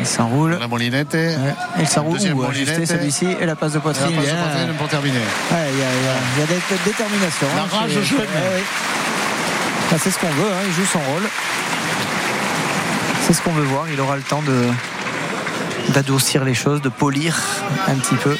Il 0.00 0.06
s'enroule. 0.06 0.56
la 0.60 0.68
molinette. 0.68 1.12
Ouais, 1.14 1.36
et 1.76 1.80
le 1.80 1.86
s'enroule 1.86 2.14
Deuxième 2.14 2.38
ou 2.38 2.42
molinette. 2.42 2.86
celui-ci 2.86 3.26
et 3.40 3.46
la 3.46 3.56
passe 3.56 3.72
de 3.72 3.76
la 3.76 3.82
poitrine. 3.82 4.14
passe 4.16 4.24
de 4.24 4.30
bien. 4.30 4.36
poitrine 4.42 4.74
pour 4.78 4.88
terminer. 4.88 5.18
Ouais, 5.18 5.56
Il 5.72 5.78
y, 5.78 5.82
a- 5.82 5.86
il 6.00 6.04
y 6.04 6.08
a- 6.08 6.12
il 6.36 6.40
y 6.40 6.42
a 6.42 6.46
de 6.46 6.52
la 6.52 6.84
détermination. 6.84 7.46
La 7.56 7.62
hein, 7.62 7.66
rage 7.70 7.90
ouais, 7.94 8.18
ouais. 8.20 8.62
Bah, 9.90 9.96
c'est 10.02 10.10
ce 10.10 10.18
qu'on 10.18 10.28
veut, 10.28 10.50
hein, 10.52 10.62
il 10.66 10.72
joue 10.72 10.84
son 10.92 10.98
rôle. 11.00 11.22
C'est 13.26 13.32
ce 13.32 13.42
qu'on 13.42 13.52
veut 13.52 13.64
voir. 13.64 13.84
Il 13.92 14.00
aura 14.00 14.16
le 14.16 14.22
temps 14.22 14.42
de 14.42 14.66
d'adoucir 15.94 16.44
les 16.44 16.54
choses, 16.54 16.82
de 16.82 16.90
polir 16.90 17.38
un 17.86 17.94
petit 17.94 18.14
peu. 18.16 18.36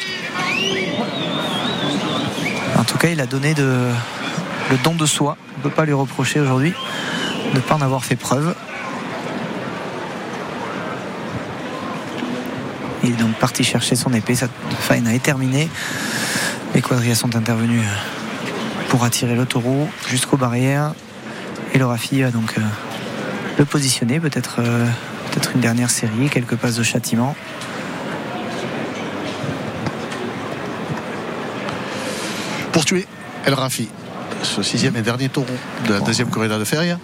En 2.78 2.84
tout 2.84 2.98
cas, 2.98 3.08
il 3.08 3.20
a 3.20 3.26
donné 3.26 3.54
de, 3.54 3.88
le 4.70 4.76
don 4.84 4.94
de 4.94 5.06
soi. 5.06 5.36
On 5.54 5.58
ne 5.58 5.62
peut 5.62 5.70
pas 5.74 5.84
lui 5.86 5.94
reprocher 5.94 6.40
aujourd'hui 6.40 6.74
de 7.52 7.56
ne 7.56 7.60
pas 7.60 7.74
en 7.76 7.80
avoir 7.80 8.04
fait 8.04 8.16
preuve. 8.16 8.54
Il 13.08 13.14
est 13.14 13.16
donc 13.16 13.34
parti 13.36 13.64
chercher 13.64 13.96
son 13.96 14.12
épée. 14.12 14.34
Cette 14.34 14.50
faena 14.80 15.14
est 15.14 15.22
terminée. 15.22 15.70
Les 16.74 16.82
quadrillas 16.82 17.14
sont 17.14 17.34
intervenus 17.36 17.80
pour 18.90 19.02
attirer 19.02 19.34
le 19.34 19.46
taureau 19.46 19.88
jusqu'aux 20.10 20.36
barrières. 20.36 20.92
Et 21.72 21.78
le 21.78 21.86
Rafi 21.86 22.20
va 22.20 22.30
donc 22.30 22.58
euh, 22.58 22.60
le 23.58 23.64
positionner, 23.64 24.20
peut-être 24.20 24.56
euh, 24.58 24.84
peut-être 25.30 25.52
une 25.54 25.62
dernière 25.62 25.88
série, 25.88 26.28
quelques 26.28 26.56
passes 26.56 26.76
de 26.76 26.82
châtiment. 26.82 27.34
Pour 32.72 32.84
tuer 32.84 33.06
El 33.46 33.54
Rafi, 33.54 33.88
ce 34.42 34.62
sixième 34.62 34.96
et 34.96 35.02
dernier 35.02 35.30
taureau 35.30 35.46
de 35.86 35.94
la 35.94 36.00
deuxième 36.00 36.28
corrida 36.28 36.58
de 36.58 36.64
Feria. 36.64 36.98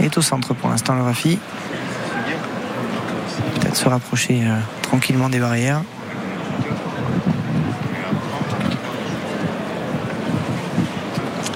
Il 0.00 0.04
est 0.04 0.18
au 0.18 0.22
centre 0.22 0.52
pour 0.52 0.68
l'instant 0.68 0.94
le 0.94 1.02
Rafi. 1.02 1.38
Peut-être 3.54 3.76
se 3.76 3.88
rapprocher 3.88 4.42
euh, 4.44 4.58
tranquillement 4.88 5.28
des 5.28 5.38
barrières. 5.40 5.82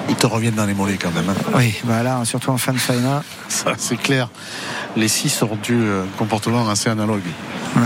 Ils 0.09 0.15
te 0.15 0.27
reviennent 0.27 0.55
dans 0.55 0.65
les 0.65 0.73
mollets 0.73 0.97
quand 0.97 1.11
même. 1.11 1.29
hein. 1.29 1.51
Oui, 1.55 1.75
bah 1.85 2.03
là, 2.03 2.21
surtout 2.25 2.51
en 2.51 2.57
fin 2.57 2.73
de 2.73 2.77
faena. 2.77 3.23
Ça, 3.47 3.71
c'est 3.77 3.95
clair. 3.97 4.29
Les 4.95 5.07
six 5.07 5.41
ont 5.43 5.57
eu 5.69 5.73
un 5.89 6.05
comportement 6.17 6.67
assez 6.69 6.89
analogue. 6.89 7.21
Ouais. 7.75 7.81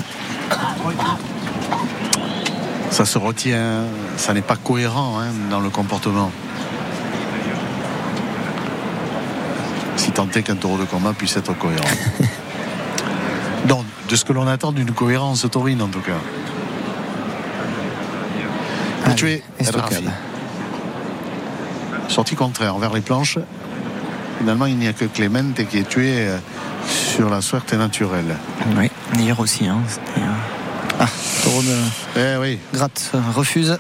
Ça 2.89 3.05
se 3.05 3.17
retient, 3.17 3.83
ça 4.17 4.33
n'est 4.33 4.41
pas 4.41 4.55
cohérent 4.55 5.19
hein, 5.19 5.27
dans 5.49 5.59
le 5.59 5.69
comportement. 5.69 6.31
Si 9.97 10.11
tant 10.11 10.27
est 10.33 10.43
qu'un 10.43 10.55
taureau 10.55 10.77
de 10.77 10.85
combat 10.85 11.13
puisse 11.13 11.35
être 11.37 11.53
cohérent. 11.57 11.83
De 14.09 14.15
ce 14.15 14.23
que 14.23 14.33
l'on 14.33 14.47
attend 14.47 14.71
d'une 14.71 14.91
cohérence 14.91 15.45
taurine 15.49 15.81
en 15.81 15.87
tout 15.87 16.01
cas. 16.01 16.19
Allez. 19.05 19.43
Sortie 22.07 22.35
contraire 22.35 22.77
vers 22.77 22.93
les 22.93 23.01
planches. 23.01 23.39
Finalement, 24.37 24.65
il 24.65 24.77
n'y 24.77 24.87
a 24.87 24.93
que 24.93 25.05
Clemente 25.05 25.65
qui 25.67 25.77
est 25.79 25.87
tué 25.87 26.27
euh, 26.27 26.37
sur 26.87 27.29
la 27.29 27.41
suerte 27.41 27.73
naturelle. 27.73 28.35
Oui, 28.77 28.91
hier 29.17 29.39
aussi. 29.39 29.67
Hein, 29.67 29.77
euh, 30.17 30.21
Ah, 30.99 31.07
taureau 31.43 31.61
de 31.61 31.75
Eh 32.19 32.37
oui, 32.39 32.59
gratte 32.73 33.11
euh, 33.15 33.19
refuse. 33.35 33.77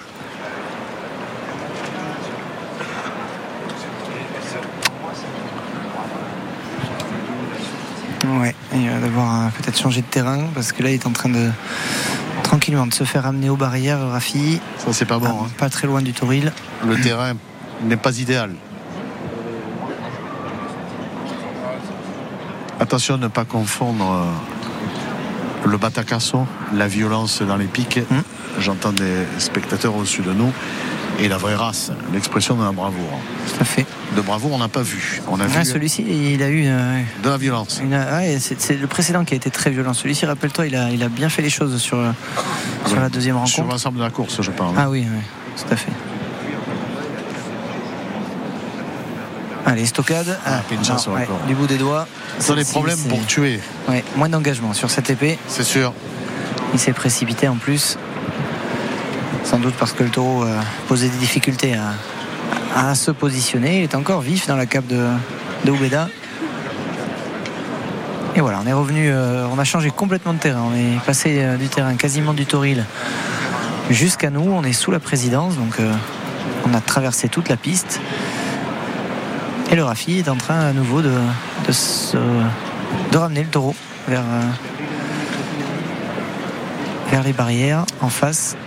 Ouais, 8.39 8.55
il 8.73 8.89
va 8.89 9.51
changer 9.77 10.01
de 10.01 10.07
terrain 10.07 10.39
parce 10.53 10.71
que 10.71 10.83
là 10.83 10.89
il 10.89 10.95
est 10.95 11.07
en 11.07 11.11
train 11.11 11.29
de 11.29 11.49
tranquillement 12.43 12.87
de 12.87 12.93
se 12.93 13.03
faire 13.03 13.25
amener 13.25 13.49
aux 13.49 13.55
barrières, 13.55 13.99
Rafi. 13.99 14.59
ça 14.77 14.93
c'est 14.93 15.05
pas 15.05 15.19
bon. 15.19 15.27
Ah, 15.29 15.43
hein. 15.45 15.49
Pas 15.57 15.69
très 15.69 15.87
loin 15.87 16.01
du 16.01 16.13
Toril. 16.13 16.51
Le 16.85 16.99
terrain 16.99 17.33
n'est 17.83 17.97
pas 17.97 18.17
idéal. 18.17 18.51
Attention 22.79 23.15
à 23.15 23.17
ne 23.17 23.27
pas 23.27 23.45
confondre 23.45 24.11
euh, 25.65 25.67
le 25.69 25.77
batacasso, 25.77 26.45
la 26.73 26.87
violence 26.87 27.41
dans 27.41 27.57
les 27.57 27.67
pics. 27.67 27.99
Mm. 28.09 28.21
J'entends 28.59 28.91
des 28.91 29.25
spectateurs 29.37 29.95
au-dessus 29.95 30.21
de 30.21 30.33
nous. 30.33 30.51
Et 31.17 31.29
la 31.29 31.37
vraie 31.37 31.55
race, 31.55 31.91
l'expression 32.13 32.55
de 32.55 32.63
la 32.63 32.71
bravoure. 32.71 33.19
Tout 33.47 33.61
à 33.61 33.63
fait. 33.63 33.85
De 34.17 34.21
bravoure, 34.21 34.51
on 34.51 34.57
n'a 34.57 34.67
pas 34.67 34.81
vu. 34.81 35.21
On 35.29 35.39
a 35.39 35.45
Ah, 35.45 35.59
vu 35.59 35.65
celui-ci, 35.65 36.03
il 36.33 36.43
a 36.43 36.49
eu 36.49 36.65
euh, 36.67 37.01
de 37.23 37.29
la 37.29 37.37
violence. 37.37 37.81
ouais, 37.81 38.37
c'est 38.39 38.75
le 38.77 38.87
précédent 38.87 39.23
qui 39.23 39.33
a 39.33 39.37
été 39.37 39.49
très 39.49 39.69
violent. 39.71 39.93
Celui-ci, 39.93 40.25
rappelle-toi, 40.25 40.67
il 40.67 40.75
a, 40.75 40.89
il 40.91 41.01
a 41.03 41.07
bien 41.07 41.29
fait 41.29 41.41
les 41.41 41.49
choses 41.49 41.77
sur, 41.81 41.97
sur 42.85 42.99
la 42.99 43.07
deuxième 43.09 43.35
Sur 43.45 43.57
rencontre. 43.63 43.73
l'ensemble 43.75 43.97
de 43.99 44.03
la 44.03 44.09
course, 44.09 44.41
je 44.41 44.51
parle. 44.51 44.75
Ah 44.77 44.89
oui, 44.89 45.05
oui, 45.09 45.21
tout 45.57 45.73
à 45.73 45.77
fait. 45.77 45.91
Allez, 49.65 49.85
stockade. 49.85 50.37
Ah, 50.45 50.61
pinchazo 50.69 51.11
ouais, 51.11 51.27
du 51.47 51.55
bout 51.55 51.65
des 51.65 51.77
doigts. 51.77 52.07
Ce 52.39 52.47
sont 52.47 52.55
des 52.55 52.65
problèmes 52.65 52.99
pour 53.09 53.25
tuer, 53.25 53.59
ouais, 53.89 54.03
moins 54.15 54.29
d'engagement 54.29 54.73
sur 54.73 54.89
cette 54.91 55.09
épée. 55.09 55.39
c'est 55.47 55.63
sûr. 55.63 55.93
Il 56.73 56.79
s'est 56.79 56.93
précipité 56.93 57.47
en 57.47 57.55
plus. 57.55 57.97
Sans 59.45 59.59
doute 59.59 59.75
parce 59.75 59.93
que 59.93 60.03
le 60.03 60.09
taureau 60.09 60.43
euh, 60.43 60.59
posait 60.87 61.07
des 61.07 61.17
difficultés 61.17 61.75
à, 62.75 62.95
se 62.95 63.11
positionner. 63.11 63.77
Il 63.77 63.83
est 63.83 63.95
encore 63.95 64.21
vif 64.21 64.47
dans 64.47 64.55
la 64.55 64.65
cape 64.65 64.87
de, 64.87 65.07
de 65.65 65.71
Oubeda. 65.71 66.09
Et 68.35 68.41
voilà, 68.41 68.59
on 68.61 68.67
est 68.67 68.73
revenu, 68.73 69.09
euh, 69.09 69.47
on 69.47 69.59
a 69.59 69.63
changé 69.63 69.91
complètement 69.91 70.33
de 70.33 70.39
terrain. 70.39 70.63
On 70.69 70.75
est 70.75 70.99
passé 71.05 71.37
euh, 71.37 71.57
du 71.57 71.67
terrain 71.67 71.93
quasiment 71.95 72.33
du 72.33 72.47
Toril 72.47 72.85
jusqu'à 73.91 74.31
nous. 74.31 74.41
On 74.41 74.63
est 74.63 74.73
sous 74.73 74.89
la 74.89 74.99
présidence, 74.99 75.55
donc 75.55 75.77
on 76.65 76.73
a 76.73 76.81
traversé 76.81 77.29
toute 77.29 77.47
la 77.47 77.55
piste. 77.55 78.01
Et 79.71 79.75
le 79.75 79.83
Rafi 79.83 80.17
est 80.17 80.27
en 80.27 80.37
train 80.37 80.59
à 80.59 80.73
nouveau 80.73 81.03
de, 81.03 81.13
ramener 83.13 83.43
le 83.43 83.49
taureau 83.49 83.75
vers 84.07 84.23
les 87.23 87.33
barrières 87.33 87.85
en 88.01 88.09
face. 88.09 88.57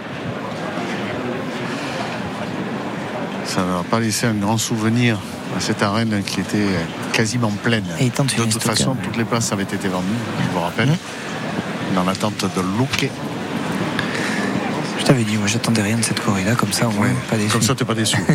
Ça 3.59 3.65
ne 3.65 3.73
va 3.73 3.83
pas 3.83 3.99
laisser 3.99 4.29
un 4.29 4.35
grand 4.35 4.57
souvenir 4.57 5.19
à 5.57 5.61
cette 5.61 5.83
arène 5.83 6.23
qui 6.25 6.39
était 6.39 6.69
quasiment 7.13 7.51
pleine. 7.51 7.87
Et 7.99 8.09
de 8.09 8.45
toute 8.45 8.63
façon, 8.63 8.95
toutes 9.03 9.17
les 9.17 9.25
places 9.25 9.51
avaient 9.51 9.65
été 9.65 9.89
vendues, 9.89 10.07
je 10.45 10.55
vous 10.55 10.61
rappelle, 10.61 10.97
dans 11.93 12.05
l'attente 12.05 12.45
de 12.45 12.61
Luque. 12.79 13.11
Je 15.01 15.05
t'avais 15.05 15.25
dit, 15.25 15.37
moi 15.39 15.49
j'attendais 15.49 15.83
rien 15.83 15.97
de 15.97 16.05
cette 16.05 16.25
corrida, 16.25 16.55
comme 16.55 16.71
ça, 16.71 16.87
au 16.87 16.93
moins, 16.93 17.09
Ouais, 17.09 17.15
pas 17.29 17.37
déçu. 17.37 17.51
Comme 17.51 17.63
ça, 17.63 17.75
t'es 17.75 17.85
pas 17.85 17.97
déçu. 17.97 18.19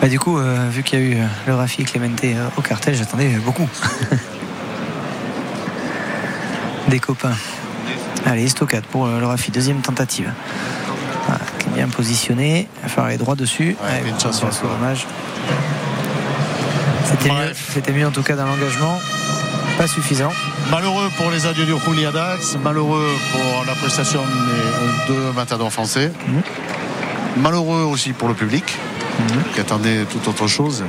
Bah, 0.00 0.08
du 0.08 0.18
coup, 0.18 0.38
euh, 0.38 0.68
vu 0.68 0.82
qu'il 0.82 0.98
y 0.98 1.02
a 1.02 1.04
eu 1.04 1.14
euh, 1.14 1.26
le 1.46 1.54
Rafi 1.54 1.82
et 1.82 1.84
Clemente 1.84 2.22
euh, 2.24 2.48
au 2.56 2.60
cartel, 2.60 2.94
j'attendais 2.94 3.28
beaucoup. 3.36 3.68
Des 6.88 6.98
copains. 6.98 7.36
Allez, 8.26 8.44
estocade 8.44 8.84
pour 8.84 9.06
le 9.06 9.24
Rafi, 9.24 9.52
deuxième 9.52 9.80
tentative. 9.80 10.30
Bien 11.86 11.94
positionné. 11.96 12.68
Il 12.82 12.88
falloir 12.88 13.06
aller 13.08 13.16
droit 13.18 13.36
dessus. 13.36 13.76
Ouais, 13.80 14.02
Ouais, 14.02 14.08
une 14.10 14.18
chance 14.18 14.40
bon, 14.40 14.46
encore. 14.48 14.58
c'est 14.60 14.66
dommage. 14.68 15.06
C'était 17.04 17.28
mieux, 17.30 17.52
c'était 17.72 17.92
mieux 17.92 18.06
en 18.06 18.10
tout 18.10 18.22
cas 18.22 18.34
dans 18.34 18.46
l'engagement. 18.46 18.98
Pas 19.78 19.86
suffisant. 19.86 20.32
malheureux 20.70 21.10
pour 21.16 21.30
les 21.30 21.46
adieux 21.46 21.64
du 21.66 21.74
Juli 21.78 22.06
Dax, 22.12 22.56
malheureux 22.64 23.06
pour 23.30 23.64
la 23.66 23.74
prestation 23.74 24.20
des 24.22 25.14
deux 25.14 25.32
matadors 25.32 25.70
français, 25.72 26.10
Mhm. 26.26 26.42
malheureux 27.42 27.82
aussi 27.84 28.12
pour 28.12 28.26
le 28.28 28.34
public 28.34 28.64
qui 29.54 29.60
attendait 29.60 30.04
tout 30.06 30.28
autre 30.28 30.46
chose. 30.48 30.82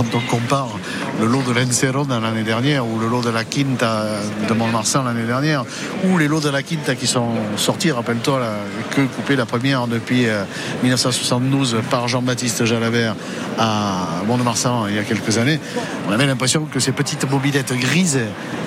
Quand 0.00 0.16
on 0.16 0.20
compare 0.34 0.78
le 1.20 1.26
lot 1.26 1.42
de 1.42 1.52
l'Encerro 1.52 2.06
dans 2.06 2.20
l'année 2.20 2.42
dernière 2.42 2.86
ou 2.86 2.98
le 2.98 3.06
lot 3.06 3.20
de 3.20 3.28
la 3.28 3.44
Quinta 3.44 4.06
de 4.48 4.54
Montmarsan 4.54 5.02
l'année 5.04 5.26
dernière 5.26 5.62
ou 6.04 6.16
les 6.16 6.26
lots 6.26 6.40
de 6.40 6.48
la 6.48 6.62
Quinta 6.62 6.94
qui 6.94 7.06
sont 7.06 7.28
sortis, 7.56 7.90
rappelle-toi, 7.90 8.40
la 8.40 8.94
queue 8.96 9.06
coupée 9.14 9.36
la 9.36 9.44
première 9.44 9.86
depuis 9.88 10.26
euh, 10.26 10.44
1972 10.82 11.82
par 11.90 12.08
Jean-Baptiste 12.08 12.64
Jalabert 12.64 13.14
à 13.58 14.22
Mont-de-Marsan 14.26 14.86
il 14.88 14.94
y 14.94 14.98
a 14.98 15.02
quelques 15.02 15.36
années, 15.36 15.60
on 16.08 16.12
avait 16.12 16.26
l'impression 16.26 16.64
que 16.64 16.80
ces 16.80 16.92
petites 16.92 17.30
mobilettes 17.30 17.74
grises 17.74 18.20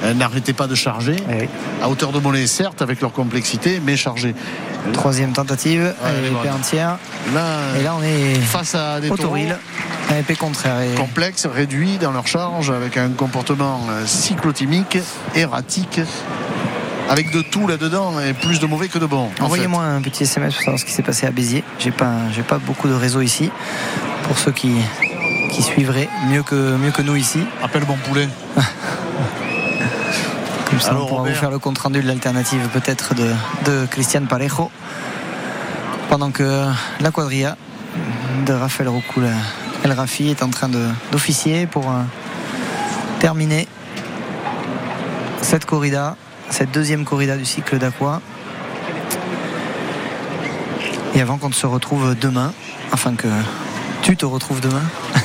euh, 0.04 0.14
n'arrêtaient 0.14 0.54
pas 0.54 0.68
de 0.68 0.76
charger 0.76 1.16
Eh 1.32 1.34
oui. 1.34 1.50
à 1.82 1.90
hauteur 1.90 2.12
de 2.12 2.20
mollet, 2.20 2.46
certes, 2.46 2.84
avec 2.84 3.02
leur 3.02 3.12
complexité, 3.12 3.82
mais 3.84 3.98
chargées. 3.98 4.36
Troisième 4.92 5.32
tentative. 5.34 5.96
Elle 6.06 6.26
est 6.32 6.52
entière. 6.52 7.00
Là, 7.34 7.80
Et 7.80 7.84
là, 7.84 7.96
on 7.98 8.04
est 8.04 8.36
face 8.36 8.76
à 8.76 9.00
des 9.00 9.10
au 9.10 9.18
taureaux 9.18 9.38
À 10.10 10.20
épée 10.20 10.36
contraire. 10.36 10.82
Et 10.82 10.96
complexes, 10.96 11.46
réduits 11.46 11.98
dans 11.98 12.12
leur 12.12 12.28
charge, 12.28 12.70
avec 12.70 12.98
un 12.98 13.10
comportement 13.10 13.80
euh, 13.90 14.06
cyclotimique, 14.06 14.98
erratique, 15.36 16.02
avec 17.10 17.32
de 17.32 17.42
tout 17.42 17.68
là-dedans 17.68 18.20
et 18.20 18.34
plus 18.34 18.60
de 18.60 18.66
mauvais 18.66 18.88
que 18.90 19.00
de 19.00 19.06
bon. 19.06 19.30
en 19.40 19.46
Envoyez-moi 19.46 19.84
un 19.84 20.02
petit 20.02 20.24
SMS 20.24 20.54
pour 20.54 20.64
savoir 20.64 20.80
ce 20.80 20.86
qui 20.86 20.92
s'est 20.92 21.04
passé 21.04 21.26
à 21.26 21.32
Béziers. 21.32 21.64
J'ai 21.80 21.92
pas, 21.92 22.14
j'ai 22.34 22.44
pas 22.44 22.58
beaucoup 22.60 22.88
de 22.88 22.94
réseau 22.94 23.22
ici. 23.22 23.50
Pour 24.24 24.38
ceux 24.38 24.52
qui, 24.52 24.74
qui 25.52 25.64
suivraient 25.64 26.10
mieux 26.30 26.44
que, 26.44 26.76
mieux 26.78 26.92
que 26.92 27.02
nous 27.02 27.16
ici. 27.16 27.40
Appelle 27.62 27.86
mon 27.88 27.98
poulet. 27.98 28.28
Comme 30.70 30.80
ça, 30.80 30.92
Alors, 30.92 31.04
on 31.04 31.08
pourra 31.08 31.20
Robert. 31.22 31.34
vous 31.36 31.40
faire 31.40 31.52
le 31.52 31.60
compte 31.60 31.78
rendu 31.78 32.02
de 32.02 32.08
l'alternative 32.08 32.68
peut-être 32.74 33.14
de, 33.16 33.32
de 33.66 33.86
Christian 33.86 34.26
Parejo. 34.26 34.72
Pendant 36.10 36.32
que 36.32 36.66
la 37.00 37.12
quadrilla 37.12 37.58
de 38.46 38.54
Rafael 38.54 38.88
Roucoul 38.90 39.28
El 39.84 39.92
Rafi 39.92 40.30
est 40.30 40.42
en 40.44 40.50
train 40.50 40.70
d'officier 41.12 41.68
pour 41.68 41.90
euh, 41.90 42.02
terminer 43.20 43.68
cette 45.42 45.66
corrida, 45.66 46.16
cette 46.50 46.72
deuxième 46.72 47.04
corrida 47.06 47.36
du 47.38 47.46
cycle 47.46 47.78
d'Aqua. 47.78 48.22
Et 51.16 51.22
avant 51.22 51.38
qu'on 51.38 51.52
se 51.52 51.68
retrouve 51.68 52.16
demain, 52.20 52.54
enfin 52.92 53.14
que 53.16 53.28
tu 54.02 54.16
te 54.18 54.26
retrouves 54.26 54.62
demain, 54.62 54.82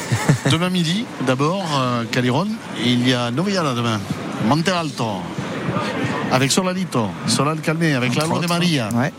Demain 0.51 0.71
midi, 0.71 1.05
d'abord, 1.27 1.65
euh, 1.79 2.05
Caliron. 2.11 2.47
Il 2.85 3.07
y 3.07 3.13
a 3.15 3.31
Noviala 3.31 3.75
demain. 3.75 4.01
Monte 4.47 4.69
Alto. 4.69 5.23
Avec 6.33 6.51
Solalito. 6.53 7.11
Solal 7.27 7.61
Calmé. 7.61 7.95
Avec 7.95 8.15
la 8.15 8.25
entre 8.25 8.39
autres. 8.39 8.49
Maria. 8.49 8.89
Ouais, 8.95 9.13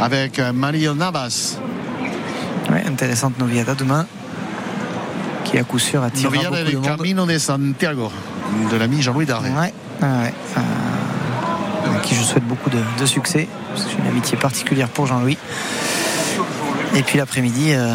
Avec 0.00 0.38
euh, 0.38 0.52
Mario 0.52 0.94
Navas. 0.94 1.58
ouais, 2.70 2.84
intéressante 2.86 3.38
Noviada 3.38 3.74
demain, 3.74 4.06
qui 5.50 5.58
à 5.58 5.64
coup 5.64 5.78
sûr 5.78 6.02
attirera 6.02 6.34
beaucoup 6.36 6.56
de 6.56 6.76
monde. 6.76 6.84
Camino 6.84 7.26
de 7.26 7.38
Santiago. 7.38 8.10
De 8.70 8.76
l'ami 8.76 9.02
Jean-Louis 9.02 9.26
Darré. 9.26 9.50
Ouais, 9.50 9.72
ouais, 10.02 10.34
euh, 10.56 11.96
à 11.96 12.00
qui 12.00 12.14
je 12.14 12.22
souhaite 12.22 12.44
beaucoup 12.44 12.70
de, 12.70 12.78
de 12.98 13.06
succès. 13.06 13.48
J'ai 13.76 13.98
une 14.02 14.08
amitié 14.08 14.36
particulière 14.36 14.88
pour 14.88 15.06
Jean-Louis. 15.06 15.38
Et 16.94 17.02
puis 17.02 17.18
l'après-midi, 17.18 17.72
euh, 17.72 17.94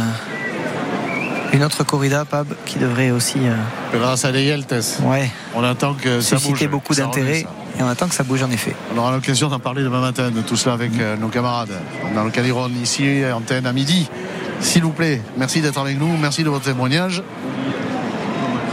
une 1.53 1.63
autre 1.63 1.83
corrida, 1.83 2.25
Pab, 2.25 2.47
qui 2.65 2.77
devrait 2.79 3.11
aussi 3.11 3.37
euh, 3.43 3.55
Grâce 3.97 4.25
à 4.25 4.31
des 4.31 4.43
Yeltes. 4.43 4.99
ouais, 5.03 5.29
On 5.55 5.63
attend 5.63 5.93
que 5.93 6.21
ça 6.21 6.35
bouge. 6.35 6.45
susciter 6.45 6.67
beaucoup 6.67 6.89
que 6.89 6.95
ça 6.95 7.03
d'intérêt. 7.03 7.45
Et 7.79 7.81
on 7.81 7.87
attend 7.87 8.07
que 8.07 8.13
ça 8.15 8.23
bouge 8.23 8.43
en 8.43 8.51
effet. 8.51 8.75
On 8.95 8.99
aura 8.99 9.11
l'occasion 9.11 9.49
d'en 9.49 9.59
parler 9.59 9.81
demain 9.81 10.01
matin 10.01 10.29
de 10.29 10.41
tout 10.41 10.55
cela 10.55 10.73
avec 10.75 10.91
nos 11.19 11.29
camarades 11.29 11.73
dans 12.13 12.23
le 12.23 12.29
Caliron 12.29 12.69
ici, 12.81 13.23
antenne 13.33 13.65
à 13.65 13.73
midi. 13.73 14.07
S'il 14.61 14.83
vous 14.83 14.91
plaît, 14.91 15.21
merci 15.37 15.61
d'être 15.61 15.79
avec 15.79 15.99
nous, 15.99 16.15
merci 16.17 16.43
de 16.43 16.49
votre 16.49 16.65
témoignage. 16.65 17.23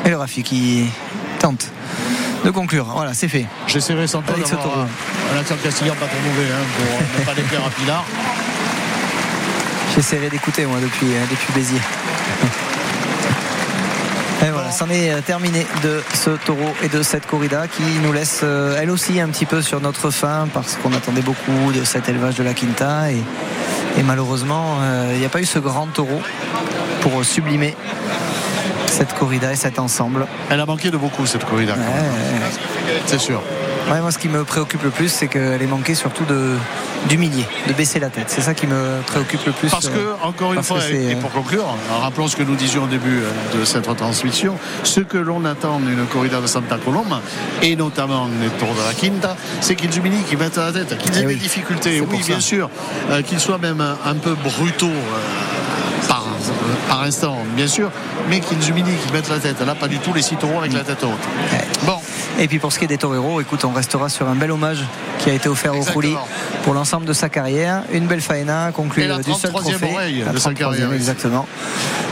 Et 0.05 0.11
le 0.11 0.17
Rafi 0.17 0.43
qui 0.43 0.87
tente 1.39 1.71
de 2.45 2.51
conclure. 2.51 2.87
Voilà, 2.95 3.13
c'est 3.15 3.29
fait. 3.29 3.47
J'essaierai 3.67 4.07
sans 4.07 4.21
doute 4.21 4.31
Avec 4.31 4.47
ce 4.47 4.53
d'avoir 4.53 4.69
taureau. 4.73 4.81
un, 4.81 5.37
un 5.37 5.41
accent 5.41 5.57
castillan 5.63 5.95
pas 5.95 6.07
trop 6.07 6.17
mauvais 6.27 6.49
hein, 6.51 6.65
pour 6.77 6.87
euh, 6.87 7.21
ne 7.21 7.25
pas 7.25 7.35
déplaire 7.35 7.67
à 7.67 7.71
Pilar. 7.71 8.05
J'essaierai 9.95 10.31
d'écouter 10.31 10.65
moi 10.67 10.79
depuis, 10.81 11.07
euh, 11.09 11.25
depuis 11.31 11.53
Béziers. 11.53 11.81
Et 14.43 14.51
voilà, 14.51 14.71
c'en 14.71 14.89
est 14.89 15.11
euh, 15.13 15.21
terminé 15.21 15.67
de 15.83 16.01
ce 16.15 16.31
taureau 16.31 16.75
et 16.83 16.89
de 16.89 17.03
cette 17.03 17.27
corrida 17.27 17.69
qui 17.69 17.83
nous 18.03 18.13
laisse 18.13 18.41
euh, 18.43 18.79
elle 18.81 18.91
aussi 18.91 19.21
un 19.21 19.29
petit 19.29 19.45
peu 19.45 19.61
sur 19.61 19.83
notre 19.83 20.09
fin 20.11 20.49
parce 20.55 20.77
qu'on 20.77 20.95
attendait 20.95 21.21
beaucoup 21.21 21.73
de 21.75 21.85
cet 21.85 22.09
élevage 22.09 22.37
de 22.37 22.43
la 22.43 22.55
Quinta 22.55 23.11
et, 23.13 23.17
et 23.99 24.03
malheureusement 24.03 24.77
euh, 24.81 25.11
il 25.15 25.19
n'y 25.21 25.27
a 25.27 25.29
pas 25.29 25.41
eu 25.41 25.45
ce 25.45 25.59
grand 25.59 25.87
taureau 25.87 26.21
pour 27.01 27.25
sublimer 27.25 27.75
cette 28.87 29.15
corrida 29.15 29.53
et 29.53 29.57
cet 29.57 29.79
ensemble. 29.79 30.27
Elle 30.51 30.61
a 30.61 30.67
manqué 30.67 30.91
de 30.91 30.97
beaucoup 30.97 31.25
cette 31.27 31.45
corrida. 31.45 31.75
quand 31.75 31.81
Ouais, 31.81 31.87
même. 31.87 32.13
ouais, 32.13 32.45
ouais. 32.45 33.01
C'est 33.07 33.19
sûr. 33.21 33.41
Ouais, 33.91 34.01
moi, 34.01 34.13
ce 34.13 34.19
qui 34.19 34.29
me 34.29 34.45
préoccupe 34.45 34.85
le 34.85 34.91
plus, 34.91 35.09
c'est 35.09 35.27
qu'elle 35.27 35.61
ait 35.61 35.67
manqué 35.67 35.97
surtout 35.97 36.25
de 36.25 36.55
d'humilier, 37.09 37.45
de 37.67 37.73
baisser 37.73 37.99
la 37.99 38.09
tête. 38.09 38.27
C'est 38.29 38.43
ça 38.43 38.55
qui 38.55 38.69
me 38.69 39.01
préoccupe 39.07 39.45
le 39.47 39.53
plus. 39.53 39.69
Parce 39.69 39.87
euh, 39.87 40.15
que, 40.17 40.25
encore 40.25 40.53
une 40.53 40.63
fois, 40.63 40.79
et 40.89 41.17
pour 41.17 41.33
conclure, 41.33 41.65
rappelons 42.01 42.29
ce 42.29 42.37
que 42.37 42.45
nous 42.45 42.55
disions 42.55 42.85
au 42.85 42.87
début 42.87 43.19
euh, 43.19 43.59
de 43.59 43.65
cette 43.65 43.89
retransmission, 43.89 44.57
ce 44.85 45.01
que 45.01 45.19
l'on 45.19 45.45
attend 45.45 45.81
d'une 45.81 46.05
corrida 46.07 46.41
de 46.41 46.47
Santa 46.47 46.77
Coloma, 46.77 47.21
et 47.63 47.75
notamment 47.75 48.29
les 48.41 48.49
tours 48.51 48.75
de 48.75 48.87
la 48.87 48.95
Quinta, 48.95 49.35
c'est 49.61 49.75
qu'ils 49.75 49.97
humilient, 49.99 50.23
qu'ils 50.29 50.39
mettent 50.39 50.57
la 50.59 50.73
tête, 50.73 50.97
qu'ils 50.99 51.17
aient 51.17 51.23
Eh 51.23 51.27
oui. 51.27 51.35
des 51.35 51.41
difficultés. 51.41 52.01
Oui, 52.01 52.23
bien 52.25 52.37
ça. 52.37 52.41
sûr, 52.41 52.71
euh, 53.11 53.23
qu'ils 53.23 53.41
soient 53.41 53.59
même 53.59 53.81
un, 53.81 54.15
peu 54.15 54.35
brutaux. 54.35 54.93
par, 56.07 56.27
par 56.89 57.03
instant, 57.03 57.39
bien 57.57 57.67
sûr, 57.67 57.91
mais 58.29 58.39
qu'ils 58.39 58.69
humilient, 58.69 58.97
qu'ils 59.03 59.13
mettent 59.13 59.31
la 59.31 59.39
tête. 59.41 59.61
Là, 59.67 59.75
pas 59.75 59.89
du 59.89 59.99
tout 59.99 60.13
les 60.13 60.23
taureaux 60.23 60.61
avec 60.61 60.75
la 60.75 60.85
tête 60.85 61.03
haute. 61.03 61.70
Bon, 61.85 61.99
Et 62.39 62.47
puis 62.49 62.59
pour 62.59 62.73
ce 62.73 62.79
qui 62.79 62.85
est 62.85 62.89
des 62.89 62.99
toreros, 62.99 63.41
écoute, 63.41 63.65
on 63.65 63.73
restera 63.73 64.09
sur 64.09 64.29
un 64.29 64.35
bel 64.35 64.51
hommage 64.51 64.85
qui 65.19 65.31
a 65.31 65.35
été 65.35 65.49
offert 65.49 65.75
au. 65.77 65.83
Rouli 65.83 66.15
pour 66.63 66.75
l'ensemble 66.75 67.07
de 67.07 67.13
sa 67.13 67.29
carrière. 67.29 67.83
Une 67.93 68.07
belle 68.07 68.21
faena 68.21 68.71
conclue 68.73 69.05
euh, 69.05 69.19
du 69.19 69.33
seul 69.33 69.51
33e 69.51 69.53
trophée. 69.53 69.91
oreille 69.93 70.23
La 70.25 70.33
de 70.33 70.39
sa 70.39 70.51
33e, 70.51 70.55
carrière. 70.55 70.93
Exactement. 70.93 71.47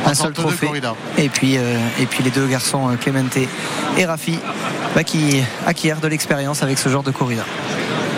En 0.05 0.11
Un 0.11 0.15
seul 0.15 0.33
32 0.33 0.57
trophée. 0.57 0.81
Et 1.19 1.29
puis, 1.29 1.59
euh, 1.59 1.77
et 2.01 2.07
puis 2.07 2.25
les 2.25 2.31
deux 2.31 2.47
garçons, 2.47 2.89
euh, 2.89 2.97
Clemente 2.97 3.37
et 3.37 4.05
Rafi, 4.05 4.39
bah, 4.95 5.05
qui 5.05 5.43
acquièrent 5.67 6.01
de 6.01 6.09
l'expérience 6.09 6.63
avec 6.63 6.79
ce 6.79 6.89
genre 6.89 7.03
de 7.03 7.11
corrida. 7.11 7.45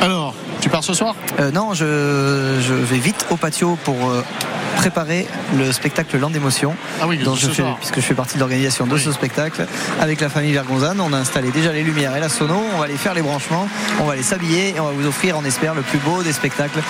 alors, 0.01 0.35
tu 0.61 0.69
pars 0.69 0.85
ce 0.85 0.93
soir? 0.93 1.15
Euh, 1.39 1.51
non, 1.51 1.73
je, 1.73 2.59
je 2.61 2.75
vais 2.75 2.99
vite 2.99 3.27
au 3.31 3.37
patio 3.37 3.79
pour 3.83 4.11
euh, 4.11 4.23
préparer 4.85 5.27
le 5.59 5.73
spectacle 5.73 6.17
Land 6.19 6.31
d'émotion. 6.31 6.75
Ah 7.03 7.07
oui, 7.07 7.19
dont 7.19 7.35
ce 7.37 7.43
je 7.43 7.51
fais, 7.51 7.63
soir. 7.63 7.77
puisque 7.77 7.97
je 7.97 8.01
fais 8.01 8.15
partie 8.15 8.37
de 8.37 8.41
l'organisation 8.41 8.87
de 8.87 8.95
Oui. 8.95 9.01
ce 9.05 9.13
spectacle 9.13 9.67
avec 10.01 10.23
la 10.23 10.31
famille 10.31 10.53
Vergonzane. 10.55 10.99
On 11.03 11.13
a 11.13 11.19
installé 11.19 11.51
déjà 11.51 11.71
les 11.71 11.83
lumières 11.83 12.17
et 12.17 12.21
la 12.21 12.31
sono. 12.31 12.57
On 12.75 12.79
va 12.79 12.85
aller 12.87 12.97
faire 12.97 13.13
les 13.13 13.21
branchements, 13.21 13.69
on 14.01 14.05
va 14.05 14.17
les 14.17 14.23
s'habiller 14.23 14.75
et 14.75 14.81
on 14.81 14.87
va 14.87 14.93
vous 14.93 15.07
offrir, 15.07 15.37
on 15.37 15.45
espère, 15.45 15.75
le 15.75 15.83
plus 15.83 15.99
beau 15.99 16.23
des 16.23 16.33
spectacles 16.33 16.81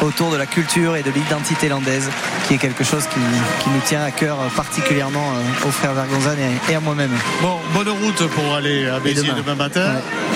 autour 0.00 0.30
de 0.30 0.36
la 0.36 0.46
culture 0.46 0.94
et 0.96 1.02
de 1.02 1.10
l'identité 1.10 1.68
landaise, 1.68 2.08
qui 2.46 2.54
est 2.54 2.58
quelque 2.58 2.84
chose 2.84 3.02
qui, 3.12 3.18
qui 3.64 3.70
nous 3.70 3.80
tient 3.84 4.02
à 4.04 4.12
cœur 4.12 4.36
particulièrement 4.54 5.32
euh, 5.34 5.68
aux 5.68 5.72
frères 5.72 5.92
Vergonzane 5.94 6.38
et, 6.68 6.74
à 6.76 6.80
moi-même. 6.80 7.10
Bon, 7.42 7.58
bonne 7.74 7.88
route 7.88 8.26
pour 8.28 8.54
aller 8.54 8.86
à 8.86 9.00
Béziers 9.00 9.24
demain. 9.30 9.38
demain. 9.38 9.54
matin. 9.56 9.90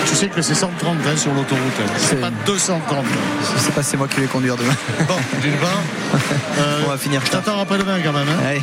Tu 0.05 0.15
sais 0.15 0.27
que 0.27 0.41
c'est 0.41 0.53
130 0.53 0.97
hein, 1.07 1.15
sur 1.17 1.33
l'autoroute. 1.33 1.61
C'est 1.97 2.07
C'est- 2.09 2.15
pas 2.17 2.29
230. 2.45 3.05
Je 3.55 3.59
sais 3.63 3.71
pas 3.71 3.81
si 3.83 3.91
c'est 3.91 3.97
moi 3.97 4.07
qui 4.09 4.19
vais 4.19 4.27
conduire 4.27 4.57
demain. 4.57 4.75
Bon, 5.07 5.15
d'une 5.41 5.53
part. 5.53 5.69
euh, 6.59 6.81
On 6.85 6.89
va 6.89 6.97
finir 7.05 7.21
Je 7.23 7.29
t'attends 7.31 7.59
après-demain 7.61 7.99
quand 8.03 8.13
même. 8.13 8.27
hein. 8.27 8.59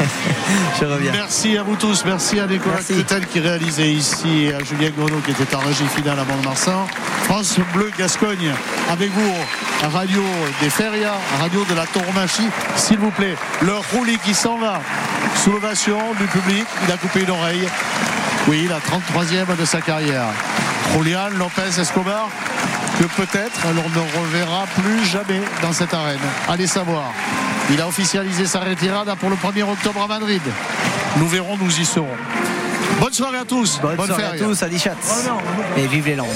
Je 0.80 0.84
reviens. 0.84 1.12
Merci 1.12 1.56
à 1.58 1.62
vous 1.62 1.74
tous. 1.76 2.04
Merci 2.04 2.38
à 2.38 2.46
Nicolas. 2.46 2.78
Clutel 2.86 3.26
qui 3.26 3.40
réalisait 3.40 3.90
ici 3.92 4.44
et 4.44 4.54
à 4.54 4.58
Julien 4.62 4.90
Grenot 4.96 5.20
qui 5.24 5.32
était 5.32 5.54
en 5.54 5.60
régie 5.60 5.86
finale 5.94 6.18
à 6.20 6.24
Mont-de-Marsan. 6.24 6.86
France 7.24 7.56
Bleu 7.74 7.90
Gascogne 7.98 8.52
avec 8.90 9.10
vous 9.12 9.34
Radio 9.92 10.22
des 10.60 10.70
Ferias, 10.70 11.18
Radio 11.40 11.64
de 11.68 11.74
la 11.74 11.86
Tourmachie. 11.86 12.48
S'il 12.76 12.98
vous 12.98 13.10
plaît, 13.10 13.34
le 13.62 13.74
roulis 13.92 14.18
qui 14.18 14.34
s'en 14.34 14.58
va. 14.58 14.80
Sous 15.42 15.50
l'ovation 15.50 15.98
du 16.20 16.26
public, 16.26 16.64
il 16.86 16.92
a 16.92 16.96
coupé 16.96 17.22
une 17.22 17.30
oreille. 17.30 17.66
Oui, 18.48 18.68
la 18.68 18.78
33e 18.78 19.56
de 19.58 19.64
sa 19.64 19.80
carrière. 19.80 20.26
Julian 20.94 21.30
Lopez 21.38 21.80
Escobar, 21.80 22.28
que 22.98 23.04
peut-être 23.04 23.60
on 23.66 23.74
ne 23.74 24.20
reverra 24.20 24.64
plus 24.80 25.04
jamais 25.06 25.40
dans 25.62 25.72
cette 25.72 25.94
arène. 25.94 26.18
Allez 26.48 26.66
savoir. 26.66 27.12
Il 27.70 27.80
a 27.80 27.86
officialisé 27.86 28.46
sa 28.46 28.60
retirada 28.60 29.16
pour 29.16 29.30
le 29.30 29.36
1er 29.36 29.62
octobre 29.62 30.02
à 30.02 30.06
Madrid. 30.06 30.42
Nous 31.16 31.28
verrons, 31.28 31.56
nous 31.56 31.80
y 31.80 31.84
serons. 31.84 32.08
Bonne 33.00 33.12
soirée 33.12 33.38
à 33.38 33.44
tous. 33.44 33.80
Bonne, 33.80 33.96
soirée 34.06 34.24
à 34.24 34.38
tous, 34.38 34.62
à 34.62 34.68
Dichat. 34.68 34.96
Et 35.76 35.86
vive 35.86 36.06
les 36.06 36.16
Landes. 36.16 36.28